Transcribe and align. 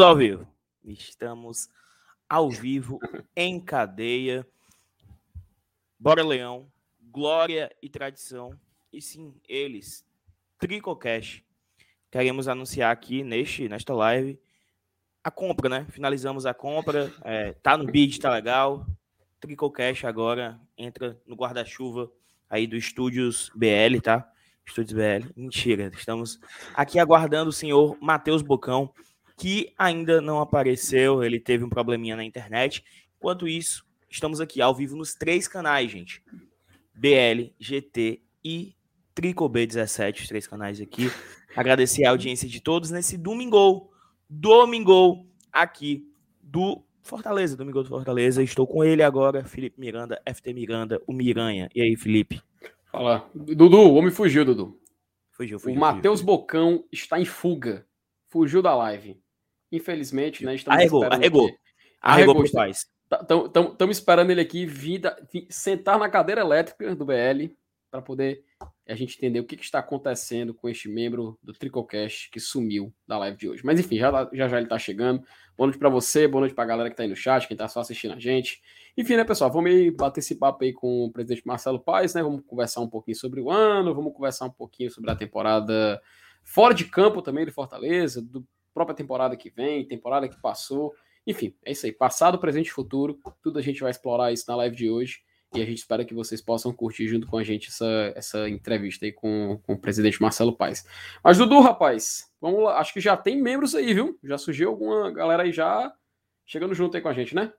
Estamos 0.00 0.12
ao 0.12 0.16
vivo. 0.16 0.46
Estamos 0.82 1.68
ao 2.26 2.50
vivo, 2.50 2.98
em 3.36 3.60
cadeia. 3.60 4.46
Bora 5.98 6.24
Leão, 6.24 6.72
glória 7.02 7.70
e 7.82 7.88
tradição. 7.90 8.58
E 8.90 9.02
sim, 9.02 9.34
eles, 9.46 10.02
Tricocast. 10.58 11.44
Queremos 12.10 12.48
anunciar 12.48 12.90
aqui 12.90 13.22
neste, 13.22 13.68
nesta 13.68 13.92
live 13.92 14.40
a 15.22 15.30
compra, 15.30 15.68
né? 15.68 15.86
Finalizamos 15.90 16.46
a 16.46 16.54
compra. 16.54 17.12
É, 17.22 17.52
tá 17.52 17.76
no 17.76 17.84
bid, 17.84 18.18
tá 18.20 18.32
legal. 18.32 18.86
Tricocast 19.38 20.06
agora 20.06 20.58
entra 20.78 21.20
no 21.26 21.36
guarda-chuva 21.36 22.10
aí 22.48 22.66
do 22.66 22.74
Estúdios 22.74 23.52
BL, 23.54 24.00
tá? 24.02 24.26
Estúdios 24.64 24.94
BL. 24.94 25.30
Mentira, 25.36 25.90
estamos 25.94 26.40
aqui 26.72 26.98
aguardando 26.98 27.50
o 27.50 27.52
senhor 27.52 27.98
Matheus 28.00 28.40
Bocão 28.40 28.94
que 29.40 29.72
ainda 29.78 30.20
não 30.20 30.38
apareceu, 30.38 31.24
ele 31.24 31.40
teve 31.40 31.64
um 31.64 31.68
probleminha 31.70 32.14
na 32.14 32.22
internet. 32.22 32.84
Enquanto 33.16 33.48
isso, 33.48 33.86
estamos 34.06 34.38
aqui 34.38 34.60
ao 34.60 34.74
vivo 34.74 34.94
nos 34.94 35.14
três 35.14 35.48
canais, 35.48 35.90
gente. 35.90 36.22
BL, 36.94 37.50
GT 37.58 38.20
e 38.44 38.74
Trico 39.14 39.48
B17, 39.48 40.20
os 40.20 40.28
três 40.28 40.46
canais 40.46 40.78
aqui. 40.78 41.10
Agradecer 41.56 42.04
a 42.04 42.10
audiência 42.10 42.46
de 42.46 42.60
todos 42.60 42.90
nesse 42.90 43.16
domingo, 43.16 43.90
domingo 44.28 45.26
aqui 45.50 46.06
do 46.42 46.84
Fortaleza, 47.02 47.56
domingo 47.56 47.82
do 47.82 47.88
Fortaleza. 47.88 48.42
Estou 48.42 48.66
com 48.66 48.84
ele 48.84 49.02
agora, 49.02 49.42
Felipe 49.42 49.80
Miranda, 49.80 50.20
FT 50.30 50.52
Miranda, 50.52 51.00
o 51.06 51.14
Miranha. 51.14 51.70
E 51.74 51.80
aí, 51.80 51.96
Felipe? 51.96 52.42
Fala. 52.92 53.26
Dudu, 53.34 53.78
o 53.78 53.94
homem 53.94 54.10
fugiu, 54.10 54.44
Dudu. 54.44 54.78
Fugiu, 55.30 55.58
fugiu. 55.58 55.78
O 55.78 55.80
Matheus 55.80 56.20
Bocão 56.20 56.84
está 56.92 57.18
em 57.18 57.24
fuga. 57.24 57.86
Fugiu 58.28 58.60
da 58.60 58.74
live. 58.76 59.18
Infelizmente, 59.70 60.44
né? 60.44 60.54
Estamos 60.54 60.78
arregou, 60.78 61.04
arregou. 61.04 61.46
Aqui. 61.46 61.56
Arregou, 62.00 62.34
arregou 62.34 62.52
pais. 62.52 62.86
Estamos 63.10 63.96
esperando 63.96 64.30
ele 64.30 64.40
aqui 64.40 64.66
vir, 64.66 65.02
vir, 65.32 65.46
sentar 65.50 65.98
na 65.98 66.08
cadeira 66.08 66.40
elétrica 66.40 66.94
do 66.94 67.04
BL 67.04 67.52
para 67.90 68.00
poder 68.00 68.44
a 68.88 68.94
gente 68.94 69.16
entender 69.16 69.40
o 69.40 69.44
que, 69.44 69.56
que, 69.56 69.64
está 69.64 69.80
acontecendo 69.80 70.54
com 70.54 70.68
este 70.68 70.88
membro 70.88 71.38
do 71.42 71.52
Tricocast 71.52 72.30
que 72.30 72.38
sumiu 72.38 72.92
da 73.06 73.18
live 73.18 73.36
de 73.36 73.48
hoje. 73.48 73.62
Mas 73.64 73.80
enfim, 73.80 73.98
já 73.98 74.28
já, 74.32 74.48
já 74.48 74.56
ele 74.56 74.66
está 74.66 74.78
chegando. 74.78 75.22
Boa 75.56 75.66
noite 75.66 75.78
para 75.78 75.88
você, 75.88 76.28
boa 76.28 76.40
noite 76.40 76.54
para 76.54 76.64
a 76.64 76.66
galera 76.66 76.88
que 76.88 76.94
está 76.94 77.02
aí 77.02 77.08
no 77.08 77.16
chat, 77.16 77.46
quem 77.46 77.54
está 77.54 77.68
só 77.68 77.80
assistindo 77.80 78.14
a 78.14 78.18
gente. 78.18 78.62
Enfim, 78.96 79.16
né, 79.16 79.24
pessoal, 79.24 79.50
vamos 79.50 79.70
aí 79.70 79.90
bater 79.90 80.20
esse 80.20 80.36
papo 80.36 80.64
aí 80.64 80.72
com 80.72 81.04
o 81.04 81.12
presidente 81.12 81.46
Marcelo 81.46 81.80
Paes, 81.80 82.14
né? 82.14 82.22
Vamos 82.22 82.42
conversar 82.46 82.80
um 82.80 82.88
pouquinho 82.88 83.16
sobre 83.16 83.40
o 83.40 83.50
ano, 83.50 83.94
vamos 83.94 84.12
conversar 84.12 84.46
um 84.46 84.50
pouquinho 84.50 84.90
sobre 84.90 85.10
a 85.10 85.16
temporada 85.16 86.00
fora 86.44 86.74
de 86.74 86.84
campo 86.84 87.22
também 87.22 87.44
do 87.44 87.52
Fortaleza, 87.52 88.22
do 88.22 88.46
própria 88.80 88.96
temporada 88.96 89.36
que 89.36 89.50
vem, 89.50 89.84
temporada 89.84 90.26
que 90.26 90.40
passou. 90.40 90.94
Enfim, 91.26 91.54
é 91.64 91.72
isso 91.72 91.84
aí. 91.84 91.92
Passado, 91.92 92.38
presente 92.38 92.68
e 92.68 92.72
futuro. 92.72 93.18
Tudo 93.42 93.58
a 93.58 93.62
gente 93.62 93.80
vai 93.80 93.90
explorar 93.90 94.32
isso 94.32 94.46
na 94.48 94.56
live 94.56 94.74
de 94.74 94.90
hoje. 94.90 95.20
E 95.54 95.60
a 95.60 95.66
gente 95.66 95.78
espera 95.78 96.04
que 96.04 96.14
vocês 96.14 96.40
possam 96.40 96.72
curtir 96.72 97.08
junto 97.08 97.26
com 97.26 97.36
a 97.36 97.42
gente 97.42 97.68
essa, 97.68 98.12
essa 98.16 98.48
entrevista 98.48 99.04
aí 99.04 99.12
com, 99.12 99.60
com 99.64 99.74
o 99.74 99.78
presidente 99.78 100.22
Marcelo 100.22 100.56
Paes. 100.56 100.86
Mas, 101.22 101.36
Dudu, 101.36 101.60
rapaz, 101.60 102.32
vamos 102.40 102.62
lá. 102.62 102.78
Acho 102.78 102.94
que 102.94 103.00
já 103.00 103.16
tem 103.16 103.42
membros 103.42 103.74
aí, 103.74 103.92
viu? 103.92 104.18
Já 104.24 104.38
surgiu 104.38 104.70
alguma 104.70 105.10
galera 105.10 105.42
aí 105.42 105.52
já 105.52 105.92
chegando 106.46 106.74
junto 106.74 106.96
aí 106.96 107.02
com 107.02 107.08
a 107.08 107.12
gente, 107.12 107.34
né? 107.34 107.52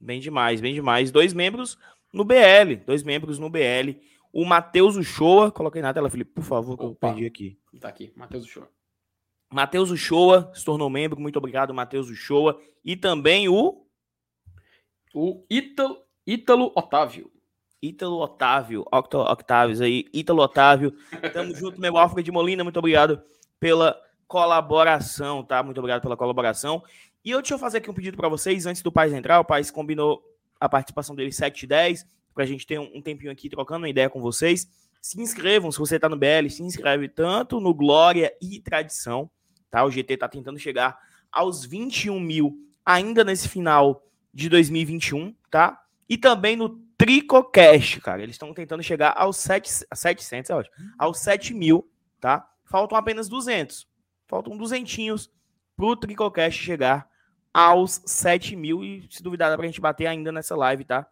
Bem 0.00 0.20
demais, 0.20 0.60
bem 0.60 0.72
demais. 0.72 1.10
Dois 1.10 1.34
membros 1.34 1.76
no 2.12 2.24
BL. 2.24 2.76
Dois 2.86 3.02
membros 3.02 3.38
no 3.38 3.50
BL. 3.50 3.98
O 4.32 4.44
Matheus 4.44 4.96
Uchoa. 4.96 5.50
Coloquei 5.50 5.82
na 5.82 5.92
tela, 5.92 6.08
Felipe, 6.08 6.32
por 6.32 6.44
favor, 6.44 6.78
que 6.78 6.84
eu 6.84 6.94
perdi 6.94 7.26
aqui. 7.26 7.58
Tá 7.78 7.88
aqui, 7.88 8.12
Matheus 8.16 8.44
Uchoa. 8.44 8.68
Matheus 9.52 9.90
Uchoa 9.90 10.50
se 10.54 10.64
tornou 10.64 10.88
membro. 10.88 11.20
Muito 11.20 11.36
obrigado, 11.36 11.74
Matheus 11.74 12.08
Uchoa. 12.08 12.60
E 12.84 12.96
também 12.96 13.48
o. 13.48 13.86
O 15.14 15.44
Ítalo, 15.50 15.98
Ítalo 16.26 16.72
Otávio. 16.74 17.30
Ítalo 17.82 18.20
Otávio, 18.20 18.84
Octo, 18.92 19.18
Octávios 19.18 19.80
aí, 19.80 20.06
Ítalo 20.14 20.40
Otávio. 20.40 20.94
Tamo 21.32 21.52
junto, 21.56 21.80
meu 21.80 21.98
Álfred 21.98 22.24
de 22.24 22.30
Molina. 22.30 22.64
Muito 22.64 22.78
obrigado 22.78 23.20
pela 23.60 24.00
colaboração, 24.26 25.44
tá? 25.44 25.62
Muito 25.62 25.78
obrigado 25.78 26.00
pela 26.00 26.16
colaboração. 26.16 26.82
E 27.24 27.30
eu 27.30 27.40
deixa 27.42 27.54
eu 27.54 27.58
fazer 27.58 27.78
aqui 27.78 27.90
um 27.90 27.94
pedido 27.94 28.16
para 28.16 28.28
vocês 28.28 28.66
antes 28.66 28.82
do 28.82 28.90
Paz 28.90 29.12
entrar. 29.12 29.40
O 29.40 29.44
Paz 29.44 29.70
combinou 29.70 30.22
a 30.58 30.68
participação 30.68 31.14
dele 31.14 31.32
7 31.32 31.64
e 31.64 31.66
10 31.66 32.06
para 32.32 32.44
a 32.44 32.46
gente 32.46 32.66
ter 32.66 32.78
um, 32.78 33.02
tempinho 33.02 33.30
aqui 33.30 33.50
trocando 33.50 33.82
uma 33.82 33.88
ideia 33.88 34.08
com 34.08 34.20
vocês. 34.20 34.66
Se 35.00 35.20
inscrevam, 35.20 35.70
se 35.70 35.78
você 35.78 35.96
está 35.96 36.08
no 36.08 36.16
BL, 36.16 36.48
se 36.48 36.62
inscreve 36.62 37.08
tanto 37.08 37.60
no 37.60 37.74
Glória 37.74 38.32
e 38.40 38.60
Tradição, 38.60 39.28
Tá? 39.72 39.82
O 39.84 39.90
GT 39.90 40.14
está 40.14 40.28
tentando 40.28 40.58
chegar 40.58 41.00
aos 41.32 41.64
21 41.64 42.20
mil 42.20 42.58
ainda 42.84 43.24
nesse 43.24 43.48
final 43.48 44.06
de 44.32 44.50
2021, 44.50 45.34
tá? 45.50 45.82
E 46.06 46.18
também 46.18 46.56
no 46.56 46.78
Tricocast, 46.98 47.98
cara. 48.02 48.22
Eles 48.22 48.34
estão 48.34 48.52
tentando 48.52 48.82
chegar 48.82 49.14
aos 49.16 49.38
7, 49.38 49.86
700, 49.94 50.50
é 50.50 50.54
ótimo, 50.54 50.76
aos 50.98 51.20
7 51.20 51.54
mil, 51.54 51.90
tá? 52.20 52.46
Faltam 52.66 52.98
apenas 52.98 53.30
200. 53.30 53.88
Faltam 54.28 54.58
duzentinhos 54.58 55.30
pro 55.74 55.96
Tricocast 55.96 56.62
chegar 56.62 57.08
aos 57.52 58.02
7 58.04 58.54
mil. 58.54 58.84
E 58.84 59.08
se 59.10 59.22
duvidar, 59.22 59.50
dá 59.50 59.56
pra 59.56 59.66
gente 59.66 59.80
bater 59.80 60.06
ainda 60.06 60.30
nessa 60.30 60.54
live, 60.54 60.84
tá? 60.84 61.06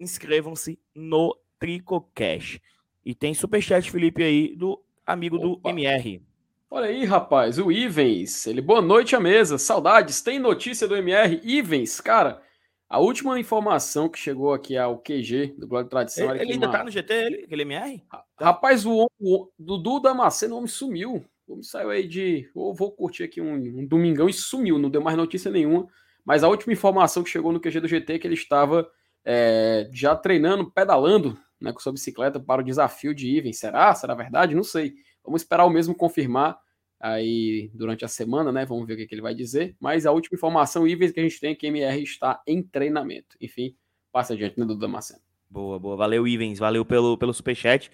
Inscrevam-se 0.00 0.78
no 0.94 1.38
Tricocast. 1.58 2.62
E 3.04 3.14
tem 3.14 3.34
superchat, 3.34 3.90
Felipe, 3.90 4.22
aí, 4.22 4.56
do 4.56 4.82
amigo 5.06 5.36
Opa. 5.36 5.68
do 5.68 5.68
MR. 5.68 6.22
Olha 6.68 6.88
aí, 6.88 7.04
rapaz, 7.04 7.58
o 7.58 7.70
Ivens. 7.70 8.44
Ele, 8.46 8.60
boa 8.60 8.82
noite 8.82 9.14
à 9.14 9.20
mesa. 9.20 9.56
Saudades. 9.56 10.20
Tem 10.20 10.38
notícia 10.38 10.88
do 10.88 10.96
MR? 10.96 11.40
Ivens, 11.44 12.00
cara, 12.00 12.42
a 12.88 12.98
última 12.98 13.38
informação 13.38 14.08
que 14.08 14.18
chegou 14.18 14.52
aqui 14.52 14.76
ao 14.76 14.98
QG 14.98 15.54
do 15.56 15.68
Blog 15.68 15.88
Tradição. 15.88 16.28
Ele, 16.30 16.42
ele 16.42 16.52
ainda 16.54 16.66
uma... 16.66 16.76
tá 16.76 16.82
no 16.82 16.90
GT, 16.90 17.14
ele, 17.14 17.44
aquele 17.44 17.62
MR? 17.62 18.02
Rapaz, 18.38 18.84
o, 18.84 19.08
o 19.20 19.48
Dudu 19.56 20.00
Damasceno, 20.00 20.54
o 20.54 20.58
homem 20.58 20.68
sumiu. 20.68 21.24
O 21.46 21.52
homem 21.52 21.62
saiu 21.62 21.90
aí 21.90 22.06
de. 22.06 22.50
Eu 22.54 22.74
vou 22.74 22.90
curtir 22.90 23.22
aqui 23.22 23.40
um, 23.40 23.54
um, 23.54 23.86
domingão 23.86 24.28
e 24.28 24.32
sumiu, 24.32 24.76
não 24.76 24.90
deu 24.90 25.00
mais 25.00 25.16
notícia 25.16 25.52
nenhuma. 25.52 25.86
Mas 26.24 26.42
a 26.42 26.48
última 26.48 26.72
informação 26.72 27.22
que 27.22 27.30
chegou 27.30 27.52
no 27.52 27.60
QG 27.60 27.78
do 27.78 27.86
GT 27.86 28.14
é 28.14 28.18
que 28.18 28.26
ele 28.26 28.34
estava 28.34 28.90
é, 29.24 29.88
já 29.92 30.16
treinando, 30.16 30.68
pedalando 30.68 31.38
né, 31.60 31.72
com 31.72 31.78
sua 31.78 31.92
bicicleta 31.92 32.40
para 32.40 32.60
o 32.60 32.64
desafio 32.64 33.14
de 33.14 33.28
Ivens. 33.28 33.58
Será? 33.58 33.94
Será 33.94 34.14
verdade? 34.14 34.56
Não 34.56 34.64
sei. 34.64 34.94
Vamos 35.26 35.42
esperar 35.42 35.64
o 35.64 35.70
mesmo 35.70 35.94
confirmar 35.94 36.58
aí 36.98 37.70
durante 37.74 38.04
a 38.04 38.08
semana, 38.08 38.50
né? 38.50 38.64
Vamos 38.64 38.86
ver 38.86 38.94
o 38.94 38.96
que, 38.96 39.06
que 39.06 39.14
ele 39.14 39.22
vai 39.22 39.34
dizer. 39.34 39.76
Mas 39.78 40.06
a 40.06 40.12
última 40.12 40.36
informação, 40.36 40.86
Ives, 40.86 41.12
que 41.12 41.20
a 41.20 41.22
gente 41.22 41.38
tem 41.38 41.50
é 41.50 41.54
que 41.54 41.66
MR 41.66 42.02
está 42.02 42.40
em 42.46 42.62
treinamento. 42.62 43.36
Enfim, 43.40 43.76
passa 44.10 44.32
adiante, 44.32 44.58
né, 44.58 44.64
do 44.64 44.78
Damasceno. 44.78 45.20
Boa, 45.50 45.78
boa. 45.78 45.96
Valeu, 45.96 46.26
Ivens. 46.26 46.58
Valeu 46.58 46.84
pelo, 46.84 47.18
pelo 47.18 47.34
superchat. 47.34 47.90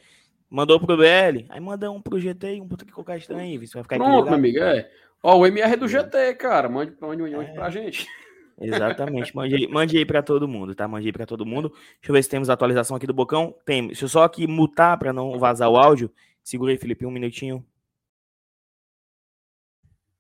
Mandou 0.49 0.79
pro 0.79 0.99
BL, 0.99 1.47
aí 1.49 1.61
manda 1.61 1.91
um 1.91 2.01
pro 2.01 2.21
GT 2.21 2.57
e 2.57 2.61
um 2.61 2.69
pro 2.69 2.77
Tricocast 2.77 3.23
estranho, 3.23 3.55
Ivens. 3.55 3.73
Vai 3.73 3.83
ficar 3.83 3.97
Pronto, 3.97 4.27
meu 4.27 4.35
amigo, 4.35 4.59
é. 4.59 4.87
Ó, 5.23 5.39
o 5.39 5.47
MR 5.47 5.73
é 5.73 5.77
do 5.77 5.89
GT, 5.89 6.35
cara. 6.35 6.69
Mande, 6.69 6.93
mande, 7.01 7.23
mande 7.23 7.51
é. 7.51 7.55
pra 7.55 7.71
gente. 7.71 8.07
Exatamente. 8.61 9.35
Mande 9.35 9.55
aí, 9.55 9.67
mande 9.67 9.97
aí 9.97 10.05
pra 10.05 10.23
todo 10.23 10.47
mundo, 10.47 10.75
tá? 10.75 10.87
Mande 10.87 11.07
aí 11.07 11.13
pra 11.13 11.25
todo 11.25 11.47
mundo. 11.47 11.71
Deixa 11.71 12.11
eu 12.11 12.13
ver 12.13 12.23
se 12.23 12.29
temos 12.29 12.51
atualização 12.51 12.97
aqui 12.97 13.07
do 13.07 13.15
Bocão. 13.15 13.55
Tem. 13.65 13.87
Deixa 13.87 14.05
eu 14.05 14.09
só 14.11 14.25
aqui 14.25 14.47
mutar 14.47 14.99
pra 14.99 15.13
não 15.13 15.39
vazar 15.39 15.71
o 15.71 15.77
áudio. 15.79 16.11
Segura 16.43 16.73
aí, 16.73 16.79
Felipe, 16.79 17.07
um 17.07 17.11
minutinho. 17.11 17.65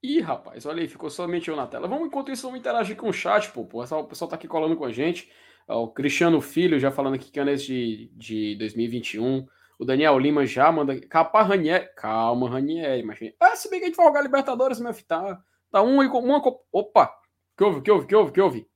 Ih, 0.02 0.20
rapaz, 0.20 0.66
olha 0.66 0.82
aí, 0.82 0.88
ficou 0.88 1.08
somente 1.08 1.48
eu 1.48 1.56
na 1.56 1.66
tela. 1.66 1.86
Vamos, 1.86 2.08
enquanto 2.08 2.32
isso, 2.32 2.42
vamos 2.42 2.58
interagir 2.58 2.96
com 2.96 3.08
o 3.08 3.12
chat, 3.12 3.50
pô. 3.52 3.64
pô. 3.64 3.84
O 3.84 4.04
pessoal 4.04 4.28
tá 4.28 4.34
aqui 4.34 4.48
colando 4.48 4.76
com 4.76 4.84
a 4.84 4.92
gente. 4.92 5.30
O 5.68 5.86
Cristiano 5.88 6.40
Filho 6.40 6.78
já 6.78 6.90
falando 6.90 7.14
aqui 7.14 7.30
que 7.30 7.38
é 7.38 7.54
de, 7.54 8.10
de 8.14 8.56
2021. 8.56 9.46
O 9.78 9.84
Daniel 9.84 10.18
Lima 10.18 10.44
já 10.44 10.70
manda. 10.72 11.00
Capa 11.08 11.42
Ranieri. 11.42 11.88
Calma, 11.96 12.50
Ranieri. 12.50 13.04
Mas... 13.04 13.18
Ah, 13.40 13.54
se 13.54 13.70
bem 13.70 13.78
que 13.78 13.86
a 13.86 13.88
gente 13.88 13.96
vai 13.96 14.06
jogar 14.06 14.22
Libertadores, 14.22 14.80
meu 14.80 14.92
filho. 14.92 15.06
Tá, 15.06 15.40
tá 15.70 15.82
um 15.82 16.02
e 16.02 16.06
uma. 16.08 16.42
Opa! 16.72 17.14
Que 17.56 17.62
houve, 17.62 17.80
que 17.82 17.90
houve, 17.90 18.06
que 18.06 18.14
houve, 18.16 18.32
que 18.32 18.40
houve? 18.40 18.68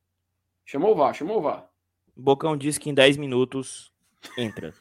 Chamou 0.64 0.92
o 0.92 0.94
VAR, 0.94 1.14
chamou 1.14 1.38
o 1.38 1.42
VAR. 1.42 1.68
Bocão 2.16 2.56
disse 2.56 2.78
que 2.78 2.88
em 2.88 2.94
10 2.94 3.16
minutos 3.16 3.92
entra. 4.38 4.72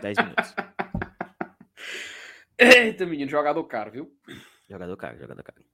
10 0.00 0.18
minutos. 0.18 0.54
Eita, 2.58 3.06
menino, 3.06 3.30
jogador 3.30 3.64
caro, 3.64 3.90
viu? 3.90 4.12
Jogador 4.68 4.96
caro, 4.96 5.18
jogador 5.18 5.42
caro. 5.42 5.64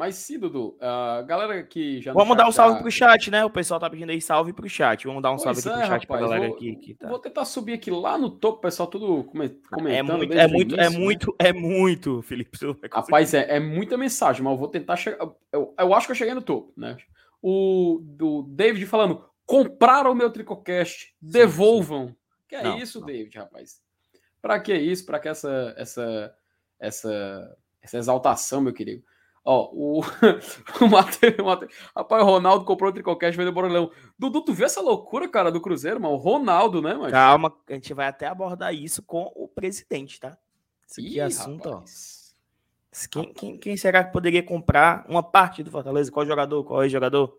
Mas 0.00 0.14
sim, 0.14 0.38
Dudu, 0.38 0.78
a 0.80 1.20
galera 1.20 1.62
que 1.62 2.00
já. 2.00 2.14
Vamos 2.14 2.34
dar 2.34 2.48
um 2.48 2.52
salve 2.52 2.80
pro 2.80 2.90
chat, 2.90 3.30
né? 3.30 3.44
O 3.44 3.50
pessoal 3.50 3.78
tá 3.78 3.90
pedindo 3.90 4.10
aí 4.10 4.18
salve 4.18 4.50
pro 4.50 4.66
chat. 4.66 5.06
Vamos 5.06 5.22
dar 5.22 5.30
um 5.30 5.36
pois 5.36 5.58
salve 5.58 5.58
é, 5.58 5.60
aqui 5.60 5.68
pro 5.68 5.88
chat 5.88 6.02
rapaz, 6.02 6.06
pra 6.06 6.20
galera 6.20 6.46
vou, 6.46 6.56
aqui. 6.56 6.76
Que 6.76 6.94
tá... 6.94 7.06
Vou 7.06 7.18
tentar 7.18 7.44
subir 7.44 7.74
aqui 7.74 7.90
lá 7.90 8.16
no 8.16 8.30
topo, 8.30 8.58
o 8.58 8.60
pessoal 8.62 8.88
tudo 8.88 9.24
comentando. 9.24 9.88
É 9.88 10.02
muito, 10.02 10.32
é 10.32 10.48
muito, 10.48 10.74
início, 10.74 10.80
é 10.80 10.90
né? 10.90 10.98
muito, 10.98 11.36
é 11.38 11.52
muito, 11.52 12.22
Felipe. 12.22 12.56
Rapaz, 12.90 13.34
é, 13.34 13.56
é 13.56 13.60
muita 13.60 13.98
mensagem, 13.98 14.42
mas 14.42 14.52
eu 14.52 14.58
vou 14.58 14.68
tentar 14.68 14.96
chegar. 14.96 15.18
Eu, 15.52 15.74
eu 15.78 15.94
acho 15.94 16.06
que 16.06 16.12
eu 16.12 16.16
cheguei 16.16 16.32
no 16.32 16.40
topo, 16.40 16.72
né? 16.76 16.96
O 17.42 18.00
do 18.02 18.44
David 18.44 18.86
falando: 18.86 19.22
compraram 19.44 20.12
o 20.12 20.14
meu 20.14 20.30
Tricocast, 20.30 21.14
devolvam. 21.20 22.06
Sim, 22.06 22.12
sim. 22.12 22.16
Que 22.48 22.56
é 22.56 22.62
Não, 22.62 22.78
isso, 22.78 23.04
David, 23.04 23.36
rapaz? 23.36 23.82
Para 24.40 24.60
que 24.60 24.74
isso? 24.74 25.04
Para 25.06 25.18
que 25.18 25.28
essa, 25.28 25.74
essa, 25.76 26.34
essa, 26.78 27.56
essa 27.82 27.98
exaltação, 27.98 28.60
meu 28.60 28.72
querido? 28.72 29.02
Ó, 29.44 29.70
o, 29.72 30.00
o 30.84 30.88
Matheus, 30.88 31.36
Rapaz, 31.96 32.22
o 32.22 32.26
Ronaldo 32.26 32.64
comprou 32.64 32.90
o 32.90 32.92
Tricocast, 32.92 33.36
vendeu 33.36 33.52
o 33.52 33.54
Borolão. 33.54 33.90
Dudu, 34.18 34.44
tu 34.44 34.52
viu 34.52 34.66
essa 34.66 34.80
loucura, 34.80 35.28
cara, 35.28 35.50
do 35.50 35.60
Cruzeiro, 35.60 36.00
mano? 36.00 36.14
O 36.14 36.18
Ronaldo, 36.18 36.82
né, 36.82 36.94
mano? 36.94 37.10
Calma, 37.10 37.54
a 37.68 37.72
gente 37.72 37.94
vai 37.94 38.06
até 38.06 38.26
abordar 38.26 38.74
isso 38.74 39.02
com 39.02 39.32
o 39.34 39.48
presidente, 39.48 40.20
tá? 40.20 40.36
Esse 40.86 41.18
é 41.18 41.22
assunto, 41.22 41.70
rapaz. 41.70 42.18
ó. 42.26 43.10
Quem, 43.10 43.32
quem, 43.32 43.58
quem, 43.58 43.76
será 43.76 44.02
que 44.04 44.12
poderia 44.12 44.42
comprar 44.42 45.06
uma 45.08 45.22
parte 45.22 45.62
do 45.62 45.70
Fortaleza? 45.70 46.10
Qual 46.10 46.26
jogador? 46.26 46.64
Qual 46.64 46.82
é 46.82 46.88
jogador? 46.88 47.38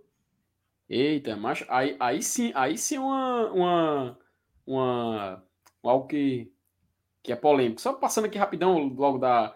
Eita, 0.90 1.36
mas 1.36 1.64
aí, 1.70 1.96
aí 2.00 2.24
sim, 2.24 2.52
aí 2.56 2.78
sim 2.78 2.96
é 2.96 3.00
uma, 3.00 3.52
uma, 3.52 4.18
uma 4.66 5.44
algo 5.84 6.08
que, 6.08 6.52
que 7.24 7.32
é 7.32 7.36
polêmico. 7.36 7.82
Só 7.82 7.94
passando 7.94 8.26
aqui 8.26 8.38
rapidão, 8.38 8.88
logo 8.88 9.18
da, 9.18 9.56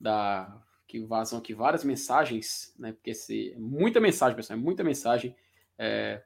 da 0.00 0.60
que 0.86 1.00
vazam 1.00 1.38
aqui 1.38 1.54
várias 1.54 1.84
mensagens, 1.84 2.74
né? 2.78 2.92
Porque 2.92 3.14
se, 3.14 3.54
muita 3.58 4.00
mensagem, 4.00 4.36
pessoal, 4.36 4.58
é 4.58 4.62
muita 4.62 4.84
mensagem. 4.84 5.34
É, 5.78 6.22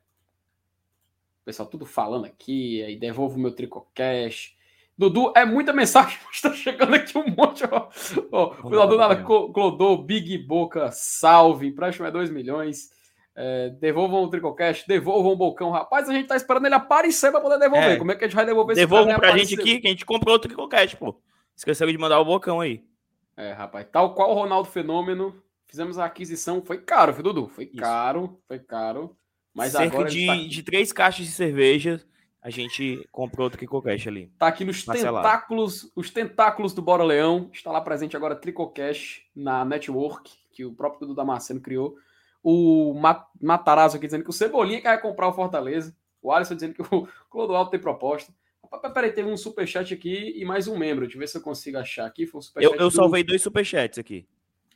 pessoal, 1.45 1.69
tudo 1.69 1.87
falando 1.87 2.27
aqui, 2.27 2.83
aí 2.83 2.97
devolvo 2.97 3.39
meu 3.39 3.53
Tricocash. 3.53 4.57
Dudu, 4.97 5.33
é 5.37 5.45
muita 5.45 5.73
mensagem, 5.73 6.19
está 6.33 6.53
chegando 6.53 6.95
aqui 6.95 7.17
um 7.17 7.29
monte. 7.29 7.65
Ó, 7.71 7.89
ó, 8.33 8.87
do 8.87 8.99
nada, 8.99 9.23
Clodô, 9.23 9.97
Big 9.99 10.37
Boca, 10.39 10.91
salve, 10.91 11.69
empréstimo 11.69 12.07
é 12.07 12.11
2 12.11 12.31
milhões. 12.31 12.91
É, 13.41 13.71
devolvam 13.71 14.25
o 14.25 14.29
Tricocast, 14.29 14.85
devolvam 14.89 15.31
o 15.31 15.37
Bocão. 15.37 15.71
Rapaz, 15.71 16.09
a 16.09 16.13
gente 16.13 16.27
tá 16.27 16.35
esperando 16.35 16.67
ele 16.67 16.75
aparecer 16.75 17.31
para 17.31 17.41
poder 17.41 17.57
devolver. 17.57 17.93
É. 17.93 17.97
Como 17.97 18.11
é 18.11 18.17
que 18.17 18.25
a 18.25 18.27
gente 18.27 18.35
vai 18.35 18.45
devolver 18.45 18.73
esse 18.73 18.81
Devolvam 18.81 19.15
pra 19.15 19.29
aparecer? 19.29 19.51
gente 19.51 19.61
aqui, 19.61 19.81
que 19.81 19.87
a 19.87 19.91
gente 19.91 20.05
comprou 20.05 20.35
o 20.35 20.39
Tricocast, 20.41 20.97
pô. 20.97 21.23
Esqueceram 21.55 21.93
de 21.93 21.99
mandar 21.99 22.19
o 22.19 22.25
Bocão 22.25 22.61
aí. 22.61 22.83
É, 23.37 23.53
rapaz, 23.53 23.87
tal 23.93 24.13
qual 24.13 24.33
o 24.33 24.35
Ronaldo 24.35 24.69
Fenômeno, 24.69 25.41
fizemos 25.69 26.01
a 26.01 26.05
aquisição, 26.05 26.61
foi 26.61 26.79
caro, 26.79 27.13
viu, 27.13 27.23
Dudu? 27.23 27.47
Foi 27.47 27.67
Isso. 27.67 27.77
caro, 27.77 28.41
foi 28.49 28.59
caro. 28.59 29.17
Mas 29.55 29.71
Cerca 29.71 29.87
agora 29.87 30.11
de, 30.11 30.27
tá 30.27 30.35
de 30.35 30.63
três 30.65 30.93
caixas 30.93 31.25
de 31.25 31.31
cerveja, 31.31 32.03
a 32.43 32.51
gente 32.51 33.07
comprou 33.13 33.47
o 33.47 33.51
Tricocast 33.51 34.09
ali. 34.09 34.33
Tá 34.37 34.49
aqui 34.49 34.65
nos 34.65 34.85
tentáculos, 34.85 35.93
os 35.95 36.11
tentáculos 36.11 36.75
do 36.75 36.83
Bora 36.83 37.05
Leão. 37.05 37.51
Está 37.53 37.71
lá 37.71 37.81
presente 37.81 38.17
agora 38.17 38.35
Tricocast 38.35 39.23
na 39.33 39.65
network, 39.65 40.33
que 40.51 40.65
o 40.65 40.75
próprio 40.75 41.03
Dudu 41.03 41.15
Damasceno 41.15 41.61
criou. 41.61 41.97
O 42.43 42.95
Matarazzo 43.41 43.97
aqui 43.97 44.07
dizendo 44.07 44.25
que 44.25 44.31
o 44.31 44.33
Cebolinha 44.33 44.81
quer 44.81 45.01
comprar 45.01 45.29
o 45.29 45.33
Fortaleza. 45.33 45.97
O 46.23 46.33
Alisson 46.33 46.55
dizendo 46.55 46.75
que 46.75 46.83
o 46.83 47.09
Clodoaldo 47.31 47.71
tem 47.71 47.81
proposta. 47.81 48.33
Peraí, 48.93 49.13
teve 49.13 49.29
um 49.29 49.37
superchat 49.37 49.95
aqui 49.95 50.35
e 50.37 50.45
mais 50.45 50.69
um 50.69 50.77
membro. 50.77 51.05
Deixa 51.05 51.17
eu 51.17 51.21
ver 51.21 51.29
se 51.29 51.39
eu 51.39 51.43
consigo 51.43 51.79
achar 51.79 52.07
aqui. 52.07 52.27
Foi 52.27 52.41
um 52.41 52.61
eu, 52.61 52.75
eu 52.75 52.89
do... 52.89 52.91
salvei 52.91 53.25
dois 53.25 53.43
superchats 53.43 53.99
aqui. 53.99 54.27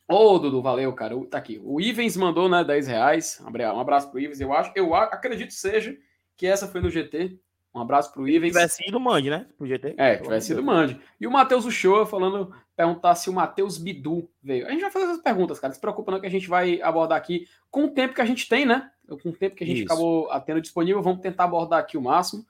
Ô, 0.09 0.35
oh, 0.35 0.39
Dudu, 0.39 0.61
valeu, 0.63 0.93
cara. 0.93 1.15
Tá 1.27 1.39
aqui. 1.39 1.61
O 1.63 1.81
Ivens 1.81 2.17
mandou, 2.17 2.49
né, 2.49 2.65
10 2.65 2.87
reais. 2.87 3.43
Um 3.43 3.81
abraço 3.81 4.11
pro 4.11 4.21
Ivens. 4.21 4.41
Eu 4.41 4.53
acho, 4.53 4.73
eu 4.75 4.95
acredito 4.95 5.53
seja 5.53 5.97
que 6.37 6.47
essa 6.47 6.67
foi 6.67 6.81
no 6.81 6.91
GT. 6.91 7.39
Um 7.75 7.81
abraço 7.81 8.13
pro 8.13 8.29
Ivens. 8.29 8.53
Se 8.53 8.59
tivesse 8.59 8.83
sido 8.85 9.01
Mande, 9.01 9.31
né? 9.31 9.47
Pro 9.57 9.67
GT. 9.67 9.95
É, 9.97 10.17
tivesse 10.17 10.49
sido 10.49 10.63
Mande. 10.63 11.01
E 11.19 11.27
o 11.27 11.31
Matheus 11.31 11.65
Uchoa 11.65 12.05
falando, 12.05 12.55
perguntar 12.77 13.15
se 13.15 13.31
o 13.31 13.33
Matheus 13.33 13.79
Bidu 13.79 14.29
veio. 14.43 14.67
A 14.67 14.71
gente 14.71 14.83
vai 14.83 14.91
fazer 14.91 15.07
essas 15.07 15.23
perguntas, 15.23 15.59
cara. 15.59 15.71
Não 15.71 15.75
se 15.75 15.81
preocupa 15.81 16.13
não 16.13 16.21
que 16.21 16.27
a 16.27 16.31
gente 16.31 16.49
vai 16.49 16.83
abordar 16.83 17.17
aqui 17.17 17.49
com 17.71 17.85
o 17.85 17.91
tempo 17.91 18.15
que 18.15 18.21
a 18.21 18.27
gente 18.27 18.47
tem, 18.47 18.67
né? 18.67 18.91
Com 19.09 19.31
o 19.31 19.33
tempo 19.33 19.57
que 19.57 19.65
a 19.65 19.67
gente 19.67 19.85
Isso. 19.85 19.93
acabou 19.93 20.29
tendo 20.41 20.61
disponível. 20.61 21.03
Vamos 21.03 21.21
tentar 21.21 21.45
abordar 21.45 21.81
aqui 21.81 21.97
o 21.97 22.03
máximo. 22.03 22.45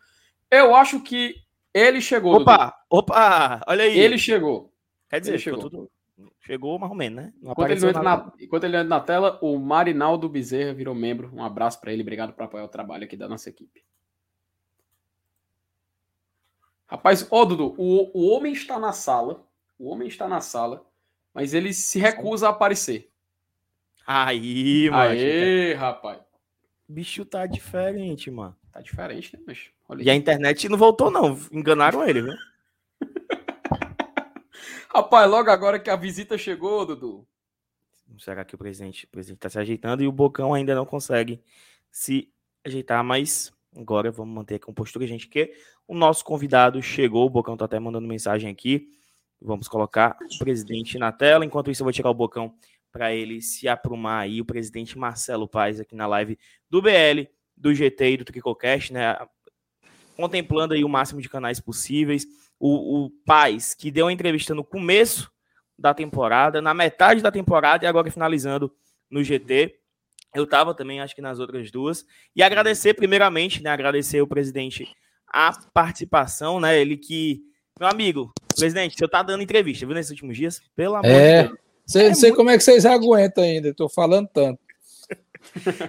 Eu 0.50 0.74
acho 0.74 1.00
que 1.00 1.36
ele 1.72 2.00
chegou. 2.00 2.34
Opa, 2.34 2.56
Dudu. 2.56 2.74
opa, 2.90 3.60
olha 3.66 3.84
aí. 3.84 3.98
Ele 3.98 4.18
chegou. 4.18 4.72
Quer 5.08 5.20
dizer, 5.20 5.32
ele 5.32 5.38
chegou. 5.38 5.60
Tudo... 5.60 5.90
Chegou 6.40 6.78
mais 6.78 6.90
ou 6.90 6.96
menos, 6.96 7.24
né? 7.24 7.32
enquanto 7.40 7.70
ele, 7.70 7.86
entra 7.86 8.02
na... 8.02 8.32
enquanto 8.40 8.64
ele 8.64 8.76
entra 8.76 8.88
na 8.88 9.00
tela, 9.00 9.38
o 9.40 9.58
Marinaldo 9.58 10.28
Bezerra 10.28 10.74
virou 10.74 10.94
membro. 10.94 11.30
Um 11.32 11.42
abraço 11.42 11.80
para 11.80 11.92
ele, 11.92 12.02
obrigado 12.02 12.32
por 12.32 12.42
apoiar 12.42 12.64
o 12.64 12.68
trabalho 12.68 13.04
aqui 13.04 13.16
da 13.16 13.28
nossa 13.28 13.48
equipe. 13.48 13.82
Rapaz, 16.92 17.26
ô 17.30 17.46
Dudu, 17.46 17.74
o, 17.78 18.10
o 18.12 18.28
homem 18.28 18.52
está 18.52 18.78
na 18.78 18.92
sala. 18.92 19.42
O 19.78 19.88
homem 19.88 20.08
está 20.08 20.28
na 20.28 20.42
sala, 20.42 20.84
mas 21.32 21.54
ele 21.54 21.72
se 21.72 21.98
recusa 21.98 22.48
a 22.48 22.50
aparecer. 22.50 23.10
Aí, 24.06 24.90
mano. 24.90 25.10
Aí, 25.12 25.72
rapaz. 25.72 26.20
O 26.86 26.92
bicho 26.92 27.24
tá 27.24 27.46
diferente, 27.46 28.30
mano. 28.30 28.54
Tá 28.70 28.82
diferente, 28.82 29.34
né. 29.34 29.54
Olha 29.88 30.02
e 30.02 30.10
a 30.10 30.14
internet 30.14 30.68
não 30.68 30.76
voltou, 30.76 31.10
não. 31.10 31.38
Enganaram 31.50 32.06
ele, 32.06 32.20
viu? 32.20 32.34
Rapaz, 34.94 35.30
logo 35.30 35.48
agora 35.48 35.80
que 35.80 35.88
a 35.88 35.96
visita 35.96 36.36
chegou, 36.36 36.84
Dudu. 36.84 37.26
Será 38.18 38.44
que 38.44 38.54
o 38.54 38.58
presidente, 38.58 39.06
o 39.06 39.08
presidente 39.08 39.40
tá 39.40 39.48
se 39.48 39.58
ajeitando 39.58 40.02
e 40.02 40.06
o 40.06 40.12
Bocão 40.12 40.52
ainda 40.52 40.74
não 40.74 40.84
consegue 40.84 41.42
se 41.90 42.30
ajeitar, 42.62 43.02
mas 43.02 43.50
agora 43.76 44.10
vamos 44.10 44.34
manter 44.34 44.56
a 44.56 44.60
compostura, 44.60 45.06
gente, 45.06 45.28
que 45.28 45.52
o 45.86 45.94
nosso 45.94 46.24
convidado 46.24 46.80
chegou, 46.82 47.26
o 47.26 47.30
Bocão 47.30 47.56
tá 47.56 47.64
até 47.64 47.78
mandando 47.78 48.06
mensagem 48.06 48.50
aqui. 48.50 48.88
Vamos 49.40 49.66
colocar 49.66 50.16
o 50.34 50.38
presidente 50.38 50.98
na 50.98 51.10
tela. 51.10 51.44
Enquanto 51.44 51.70
isso, 51.70 51.82
eu 51.82 51.84
vou 51.84 51.92
tirar 51.92 52.10
o 52.10 52.14
Bocão 52.14 52.54
para 52.92 53.12
ele 53.12 53.40
se 53.40 53.66
aprumar 53.66 54.20
aí. 54.20 54.40
O 54.40 54.44
presidente 54.44 54.96
Marcelo 54.96 55.48
Paes 55.48 55.80
aqui 55.80 55.94
na 55.94 56.06
live 56.06 56.38
do 56.70 56.80
BL, 56.80 57.26
do 57.56 57.74
GT 57.74 58.12
e 58.12 58.16
do 58.18 58.24
Tricocast, 58.24 58.92
né? 58.92 59.16
contemplando 60.16 60.74
aí 60.74 60.84
o 60.84 60.88
máximo 60.88 61.20
de 61.20 61.28
canais 61.28 61.58
possíveis. 61.58 62.26
O, 62.60 63.06
o 63.06 63.12
que 63.76 63.90
deu 63.90 64.06
uma 64.06 64.12
entrevista 64.12 64.54
no 64.54 64.62
começo 64.62 65.32
da 65.76 65.92
temporada, 65.92 66.62
na 66.62 66.72
metade 66.72 67.20
da 67.20 67.32
temporada 67.32 67.84
e 67.84 67.88
agora 67.88 68.10
finalizando 68.10 68.72
no 69.10 69.24
GT. 69.24 69.81
Eu 70.34 70.44
estava 70.44 70.74
também, 70.74 71.00
acho 71.00 71.14
que 71.14 71.20
nas 71.20 71.38
outras 71.38 71.70
duas. 71.70 72.06
E 72.34 72.42
agradecer, 72.42 72.94
primeiramente, 72.94 73.62
né? 73.62 73.70
Agradecer 73.70 74.20
o 74.22 74.26
presidente 74.26 74.88
a 75.32 75.52
participação, 75.72 76.60
né? 76.60 76.78
Ele 76.78 76.96
que. 76.96 77.42
Meu 77.80 77.88
amigo, 77.88 78.30
presidente, 78.54 78.96
você 78.96 79.08
tá 79.08 79.22
dando 79.22 79.42
entrevista, 79.42 79.86
viu, 79.86 79.94
nesses 79.94 80.10
últimos 80.10 80.36
dias? 80.36 80.60
Pelo 80.76 80.96
amor 80.96 81.10
é, 81.10 81.42
de 81.42 81.48
Deus. 81.48 81.60
Sei, 81.86 82.06
é 82.06 82.14
sei 82.14 82.28
muito... 82.28 82.36
como 82.36 82.50
é 82.50 82.58
que 82.58 82.62
vocês 82.62 82.84
aguentam 82.84 83.42
ainda, 83.42 83.68
estou 83.68 83.88
falando 83.88 84.28
tanto. 84.28 84.60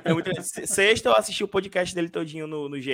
É 0.03 0.13
muito... 0.13 0.31
Sexta 0.41 1.09
eu 1.09 1.13
assisti 1.13 1.43
o 1.43 1.47
podcast 1.47 1.93
dele 1.93 2.09
todinho 2.09 2.47
no, 2.47 2.69
no 2.69 2.79
GE 2.79 2.91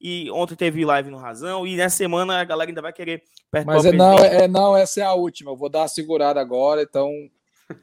e 0.00 0.30
ontem 0.30 0.56
teve 0.56 0.84
live 0.84 1.10
no 1.10 1.16
Razão, 1.16 1.66
e 1.66 1.76
nessa 1.76 1.96
semana 1.96 2.40
a 2.40 2.44
galera 2.44 2.70
ainda 2.70 2.82
vai 2.82 2.92
querer 2.92 3.22
Mas 3.64 3.84
é, 3.84 3.92
não, 3.92 4.18
é, 4.18 4.48
não, 4.48 4.76
essa 4.76 5.00
é 5.00 5.04
a 5.04 5.14
última. 5.14 5.52
Eu 5.52 5.56
vou 5.56 5.68
dar 5.68 5.80
uma 5.80 5.88
segurada 5.88 6.40
agora, 6.40 6.82
então. 6.82 7.10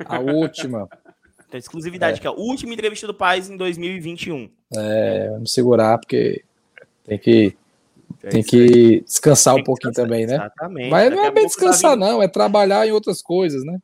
A 0.06 0.20
última. 0.20 0.88
Então, 1.56 1.60
exclusividade, 1.60 2.18
é. 2.18 2.22
que 2.22 2.28
é 2.28 2.30
a 2.30 2.34
última 2.34 2.74
entrevista 2.74 3.08
do 3.08 3.14
Paz 3.14 3.50
em 3.50 3.58
2021. 3.58 4.50
É, 4.76 5.30
vamos 5.32 5.54
segurar, 5.54 5.98
porque 5.98 6.44
tem 7.04 7.18
que. 7.18 7.56
É 8.24 8.30
tem 8.30 8.44
que 8.44 9.02
descansar 9.02 9.54
tem 9.54 9.62
um 9.62 9.66
pouquinho 9.66 9.92
descansar, 9.92 10.10
também, 10.10 10.28
né? 10.28 10.36
Exatamente. 10.36 10.90
Mas 10.90 11.12
não 11.12 11.26
é 11.26 11.32
bem 11.32 11.44
tá 11.44 11.48
descansar, 11.48 11.92
tá 11.92 11.98
não, 11.98 12.22
é 12.22 12.28
trabalhar 12.28 12.88
em 12.88 12.92
outras 12.92 13.22
coisas, 13.22 13.64
né? 13.64 13.78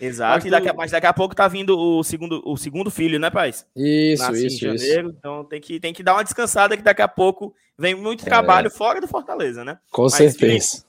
Exato, 0.00 0.36
mas, 0.36 0.44
e 0.44 0.50
daqui, 0.50 0.72
mas 0.76 0.90
daqui 0.92 1.06
a 1.06 1.12
pouco 1.12 1.34
tá 1.34 1.48
vindo 1.48 1.76
o 1.76 2.04
segundo, 2.04 2.40
o 2.44 2.56
segundo 2.56 2.90
filho, 2.90 3.18
né, 3.18 3.30
Paz? 3.30 3.66
Isso, 3.74 4.22
Nasce 4.22 4.46
isso, 4.46 4.56
em 4.56 4.78
janeiro, 4.78 5.08
isso. 5.08 5.16
Então 5.18 5.44
tem 5.44 5.60
que, 5.60 5.80
tem 5.80 5.92
que 5.92 6.04
dar 6.04 6.14
uma 6.14 6.22
descansada 6.22 6.76
que 6.76 6.82
daqui 6.82 7.02
a 7.02 7.08
pouco 7.08 7.52
vem 7.76 7.96
muito 7.96 8.22
é. 8.22 8.28
trabalho 8.28 8.70
fora 8.70 9.00
do 9.00 9.08
Fortaleza, 9.08 9.64
né? 9.64 9.78
Com 9.90 10.02
mas, 10.02 10.14
certeza. 10.14 10.84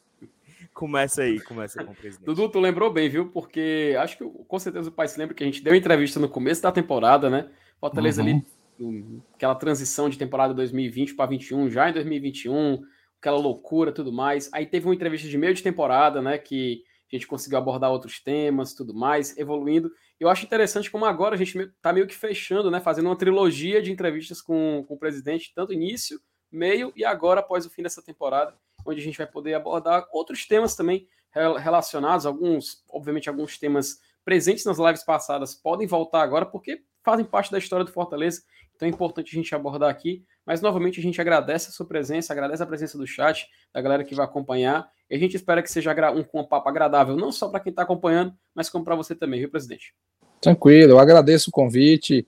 Começa 0.80 1.24
aí, 1.24 1.42
começa 1.42 1.84
com 1.84 1.92
o 1.92 1.96
presidente. 1.96 2.26
Dudu, 2.26 2.48
tu 2.48 2.58
lembrou 2.58 2.90
bem, 2.90 3.10
viu? 3.10 3.30
Porque 3.30 3.98
acho 4.00 4.18
que 4.18 4.24
com 4.24 4.60
certeza 4.60 4.88
o 4.88 4.94
pai 4.94 5.10
se 5.10 5.20
lembra 5.20 5.36
que 5.36 5.44
a 5.44 5.46
gente 5.46 5.62
deu 5.62 5.76
entrevista 5.76 6.22
no 6.22 6.30
começo 6.30 6.62
da 6.62 6.72
temporada, 6.72 7.30
né? 7.30 7.50
Fortaleza 7.82 8.24
uhum. 8.24 8.42
ali, 8.80 9.22
aquela 9.36 9.56
transição 9.56 10.08
de 10.10 10.18
temporada 10.18 10.54
2020 10.54 11.16
para 11.16 11.32
21, 11.32 11.70
já 11.70 11.90
em 11.90 11.94
2021, 11.94 12.80
aquela 13.20 13.38
loucura 13.38 13.92
tudo 13.92 14.14
mais. 14.14 14.50
Aí 14.54 14.66
teve 14.66 14.88
uma 14.88 14.96
entrevista 14.96 15.28
de 15.28 15.38
meio 15.38 15.54
de 15.54 15.62
temporada, 15.62 16.22
né? 16.22 16.38
Que 16.38 16.82
a 17.12 17.16
gente 17.18 17.28
conseguiu 17.28 17.58
abordar 17.58 17.92
outros 17.92 18.22
temas, 18.22 18.74
tudo 18.74 18.94
mais, 18.94 19.38
evoluindo. 19.38 19.92
Eu 20.18 20.30
acho 20.30 20.46
interessante 20.46 20.90
como 20.90 21.04
agora 21.04 21.36
a 21.36 21.38
gente 21.38 21.58
está 21.60 21.92
meio 21.92 22.08
que 22.08 22.16
fechando, 22.16 22.72
né, 22.72 22.80
fazendo 22.80 23.08
uma 23.08 23.18
trilogia 23.18 23.82
de 23.82 23.92
entrevistas 23.92 24.42
com, 24.42 24.86
com 24.88 24.94
o 24.94 24.98
presidente, 24.98 25.52
tanto 25.54 25.74
início, 25.74 26.22
meio 26.50 26.94
e 26.96 27.04
agora 27.04 27.42
após 27.42 27.66
o 27.66 27.70
fim 27.70 27.84
dessa 27.84 28.02
temporada, 28.02 28.56
onde 28.86 29.00
a 29.00 29.04
gente 29.04 29.18
vai 29.18 29.28
poder 29.28 29.54
abordar 29.54 30.08
outros 30.12 30.48
temas 30.48 30.76
também 30.76 31.08
relacionados, 31.34 32.26
alguns, 32.26 32.84
obviamente, 32.90 33.30
alguns 33.30 33.58
temas 33.58 34.00
presentes 34.26 34.66
nas 34.66 34.78
lives 34.78 35.04
passadas 35.04 35.54
podem 35.56 35.88
voltar 35.88 36.22
agora, 36.22 36.46
porque 36.46 36.82
fazem 37.04 37.26
parte 37.26 37.52
da 37.52 37.58
história 37.58 37.86
do 37.86 37.92
Fortaleza, 37.92 38.42
então 38.76 38.88
é 38.88 38.90
importante 38.90 39.36
a 39.36 39.36
gente 39.36 39.54
abordar 39.54 39.90
aqui. 39.90 40.24
Mas 40.46 40.62
novamente 40.62 41.00
a 41.00 41.04
gente 41.04 41.20
agradece 41.22 41.70
a 41.70 41.72
sua 41.72 41.86
presença, 41.86 42.34
agradece 42.34 42.64
a 42.64 42.66
presença 42.66 42.98
do 42.98 43.06
chat, 43.06 43.46
da 43.74 43.82
galera 43.82 44.04
que 44.04 44.16
vai 44.16 44.26
acompanhar. 44.26 44.90
E 45.08 45.16
a 45.16 45.20
gente 45.20 45.36
espera 45.36 45.62
que 45.62 45.70
seja 45.70 45.94
um, 46.12 46.40
um 46.40 46.44
papo 46.44 46.70
agradável, 46.70 47.16
não 47.16 47.32
só 47.32 47.50
para 47.50 47.60
quem 47.60 47.70
está 47.70 47.84
acompanhando, 47.84 48.34
mas 48.56 48.70
como 48.70 48.84
para 48.84 48.96
você 48.96 49.14
também, 49.14 49.42
viu, 49.42 49.52
presidente? 49.52 49.94
Tranquilo, 50.42 50.94
eu 50.94 51.00
agradeço 51.00 51.50
o 51.50 51.54
convite. 51.54 52.28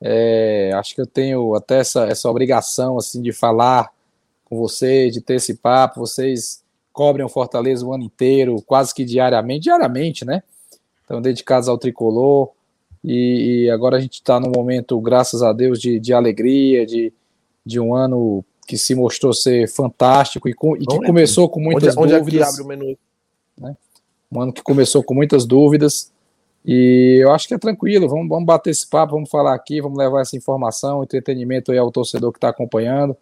É, 0.00 0.72
acho 0.74 0.94
que 0.94 1.00
eu 1.00 1.06
tenho 1.06 1.54
até 1.54 1.78
essa, 1.78 2.04
essa 2.06 2.28
obrigação 2.28 2.98
assim 2.98 3.22
de 3.22 3.32
falar 3.32 3.90
com 4.46 4.56
vocês, 4.56 5.12
de 5.12 5.20
ter 5.20 5.34
esse 5.34 5.54
papo. 5.54 6.00
Vocês 6.00 6.62
cobrem 6.92 7.26
o 7.26 7.28
Fortaleza 7.28 7.84
o 7.84 7.92
ano 7.92 8.04
inteiro, 8.04 8.62
quase 8.62 8.94
que 8.94 9.04
diariamente, 9.04 9.64
diariamente, 9.64 10.24
né? 10.24 10.42
Estão 11.02 11.20
dedicados 11.20 11.68
ao 11.68 11.76
tricolor. 11.76 12.50
E, 13.04 13.64
e 13.64 13.70
agora 13.70 13.98
a 13.98 14.00
gente 14.00 14.14
está 14.14 14.40
num 14.40 14.50
momento, 14.50 14.98
graças 15.00 15.42
a 15.42 15.52
Deus, 15.52 15.80
de, 15.80 16.00
de 16.00 16.12
alegria, 16.12 16.84
de, 16.86 17.12
de 17.64 17.78
um 17.78 17.94
ano 17.94 18.44
que 18.66 18.76
se 18.76 18.94
mostrou 18.94 19.32
ser 19.32 19.68
fantástico 19.68 20.48
e, 20.48 20.54
com, 20.54 20.76
e 20.76 20.84
que 20.84 20.98
começou 21.06 21.48
com 21.48 21.60
muitas 21.60 21.96
onde, 21.96 22.18
dúvidas. 22.18 22.24
Onde 22.24 22.38
é 22.38 22.42
abre 22.42 22.62
o 22.62 22.66
menu? 22.66 22.98
Né? 23.56 23.76
Um 24.32 24.40
ano 24.40 24.52
que 24.52 24.62
começou 24.62 25.04
com 25.04 25.14
muitas 25.14 25.46
dúvidas. 25.46 26.10
E 26.64 27.18
eu 27.20 27.30
acho 27.30 27.46
que 27.46 27.54
é 27.54 27.58
tranquilo, 27.58 28.08
vamos, 28.08 28.28
vamos 28.28 28.44
bater 28.44 28.70
esse 28.70 28.88
papo, 28.88 29.12
vamos 29.12 29.30
falar 29.30 29.54
aqui, 29.54 29.80
vamos 29.80 29.96
levar 29.96 30.22
essa 30.22 30.36
informação, 30.36 31.04
entretenimento 31.04 31.70
aí 31.70 31.78
ao 31.78 31.92
torcedor 31.92 32.32
que 32.32 32.38
está 32.38 32.48
acompanhando. 32.48 33.16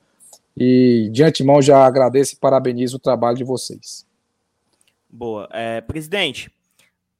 E 0.56 1.08
de 1.12 1.22
antemão 1.22 1.60
já 1.60 1.84
agradeço 1.84 2.34
e 2.34 2.38
parabenizo 2.38 2.96
o 2.96 3.00
trabalho 3.00 3.36
de 3.36 3.44
vocês. 3.44 4.06
Boa. 5.10 5.48
É, 5.52 5.80
presidente, 5.80 6.50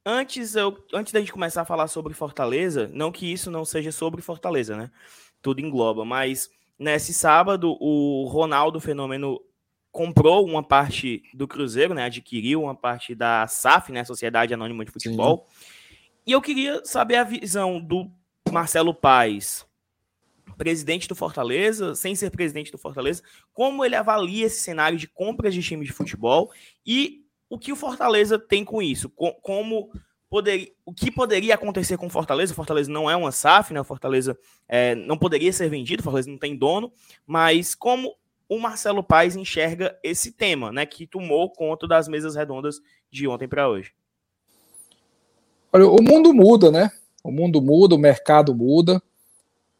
antes, 0.05 0.55
eu, 0.55 0.77
antes 0.93 1.11
da 1.11 1.19
gente 1.19 1.33
começar 1.33 1.61
a 1.61 1.65
falar 1.65 1.87
sobre 1.87 2.13
Fortaleza, 2.13 2.89
não 2.93 3.11
que 3.11 3.31
isso 3.31 3.51
não 3.51 3.65
seja 3.65 3.91
sobre 3.91 4.21
Fortaleza, 4.21 4.75
né? 4.75 4.91
Tudo 5.41 5.61
engloba, 5.61 6.05
mas 6.05 6.49
nesse 6.77 7.13
sábado 7.13 7.77
o 7.79 8.25
Ronaldo 8.27 8.79
Fenômeno 8.79 9.41
comprou 9.91 10.45
uma 10.45 10.61
parte 10.61 11.23
do 11.33 11.47
Cruzeiro, 11.47 11.93
né? 11.93 12.03
Adquiriu 12.03 12.63
uma 12.63 12.75
parte 12.75 13.15
da 13.15 13.47
SAF, 13.47 13.91
né? 13.91 14.03
Sociedade 14.03 14.53
Anônima 14.53 14.83
de 14.83 14.91
Futebol. 14.91 15.45
Sim. 15.47 15.65
E 16.27 16.31
eu 16.31 16.41
queria 16.41 16.83
saber 16.83 17.15
a 17.15 17.23
visão 17.23 17.79
do 17.79 18.11
Marcelo 18.51 18.93
Paes, 18.93 19.65
presidente 20.57 21.07
do 21.07 21.15
Fortaleza, 21.15 21.95
sem 21.95 22.15
ser 22.15 22.29
presidente 22.31 22.71
do 22.71 22.77
Fortaleza, 22.77 23.21
como 23.53 23.83
ele 23.83 23.95
avalia 23.95 24.45
esse 24.45 24.61
cenário 24.61 24.97
de 24.97 25.07
compras 25.07 25.53
de 25.53 25.61
times 25.61 25.87
de 25.87 25.93
futebol 25.93 26.51
e 26.85 27.25
o 27.49 27.59
que 27.59 27.71
o 27.71 27.75
Fortaleza 27.75 28.39
tem 28.39 28.63
com 28.63 28.81
isso, 28.81 29.09
como 29.41 29.91
poderia, 30.29 30.71
o 30.85 30.93
que 30.93 31.11
poderia 31.11 31.55
acontecer 31.55 31.97
com 31.97 32.07
o 32.07 32.09
Fortaleza. 32.09 32.53
O 32.53 32.55
Fortaleza 32.55 32.91
não 32.91 33.09
é 33.09 33.15
uma 33.15 33.31
SAF, 33.31 33.73
né? 33.73 33.79
O 33.79 33.85
Fortaleza 33.85 34.37
é, 34.67 34.95
não 34.95 35.17
poderia 35.17 35.53
ser 35.53 35.69
vendido, 35.69 36.01
o 36.01 36.03
Fortaleza 36.03 36.29
não 36.29 36.37
tem 36.37 36.57
dono, 36.57 36.91
mas 37.25 37.75
como 37.75 38.13
o 38.47 38.59
Marcelo 38.59 39.03
Paes 39.03 39.35
enxerga 39.35 39.97
esse 40.03 40.31
tema, 40.31 40.71
né? 40.71 40.85
Que 40.85 41.07
tomou 41.07 41.49
conta 41.51 41.87
das 41.87 42.07
mesas 42.07 42.35
redondas 42.35 42.81
de 43.11 43.27
ontem 43.27 43.47
para 43.47 43.69
hoje. 43.69 43.93
Olha, 45.71 45.87
o 45.87 46.01
mundo 46.01 46.33
muda, 46.33 46.71
né? 46.71 46.91
O 47.23 47.31
mundo 47.31 47.61
muda, 47.61 47.95
o 47.95 47.99
mercado 47.99 48.53
muda. 48.53 49.01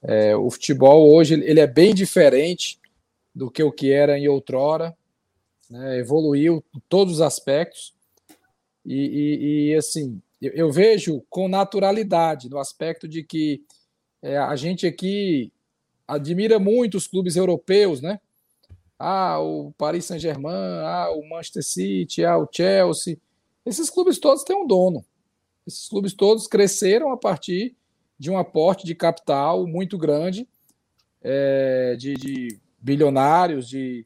É, 0.08 0.36
o 0.36 0.52
futebol 0.52 1.12
hoje 1.12 1.34
ele 1.34 1.60
é 1.60 1.66
bem 1.66 1.94
diferente 1.94 2.80
do 3.34 3.50
que 3.50 3.64
o 3.64 3.72
que 3.72 3.92
era 3.92 4.18
em 4.18 4.28
outrora. 4.28 4.96
Né? 5.70 6.00
Evoluiu 6.00 6.64
em 6.76 6.82
todos 6.88 7.16
os 7.16 7.22
aspectos. 7.22 7.94
E, 8.86 8.94
e, 8.94 9.72
e 9.72 9.76
assim, 9.76 10.22
eu, 10.40 10.52
eu, 10.54 10.72
vejo 10.72 11.24
com 11.28 11.48
naturalidade, 11.48 12.50
no 12.50 12.60
aspecto 12.60 13.08
de 13.08 13.24
que 13.24 13.64
é, 14.22 14.38
a 14.38 14.56
gente 14.56 14.86
aqui 14.86 15.52
admira 16.08 16.60
muito 16.60 16.98
os 16.98 17.08
clubes 17.08 17.36
europeus, 17.36 18.00
né? 18.00 18.20
Ah, 18.98 19.40
o 19.40 19.74
Paris 19.76 20.06
Saint-Germain, 20.06 20.84
ah, 20.84 21.10
o 21.12 21.28
Manchester 21.28 21.64
City, 21.64 22.24
ah, 22.24 22.38
o 22.38 22.48
Chelsea. 22.50 23.18
Esses 23.66 23.90
clubes 23.90 24.20
todos 24.20 24.44
têm 24.44 24.56
um 24.56 24.68
dono. 24.68 25.04
Esses 25.66 25.90
clubes 25.90 26.14
todos 26.14 26.48
cresceram 26.48 27.12
a 27.12 27.18
partir 27.18 27.76
de 28.18 28.32
um 28.32 28.38
aporte 28.38 28.86
de 28.86 28.96
capital 28.96 29.68
muito 29.68 29.98
grande, 29.98 30.48
é, 31.22 31.96
de, 31.98 32.14
de, 32.14 32.60
bilionários, 32.80 33.68
de 33.68 34.06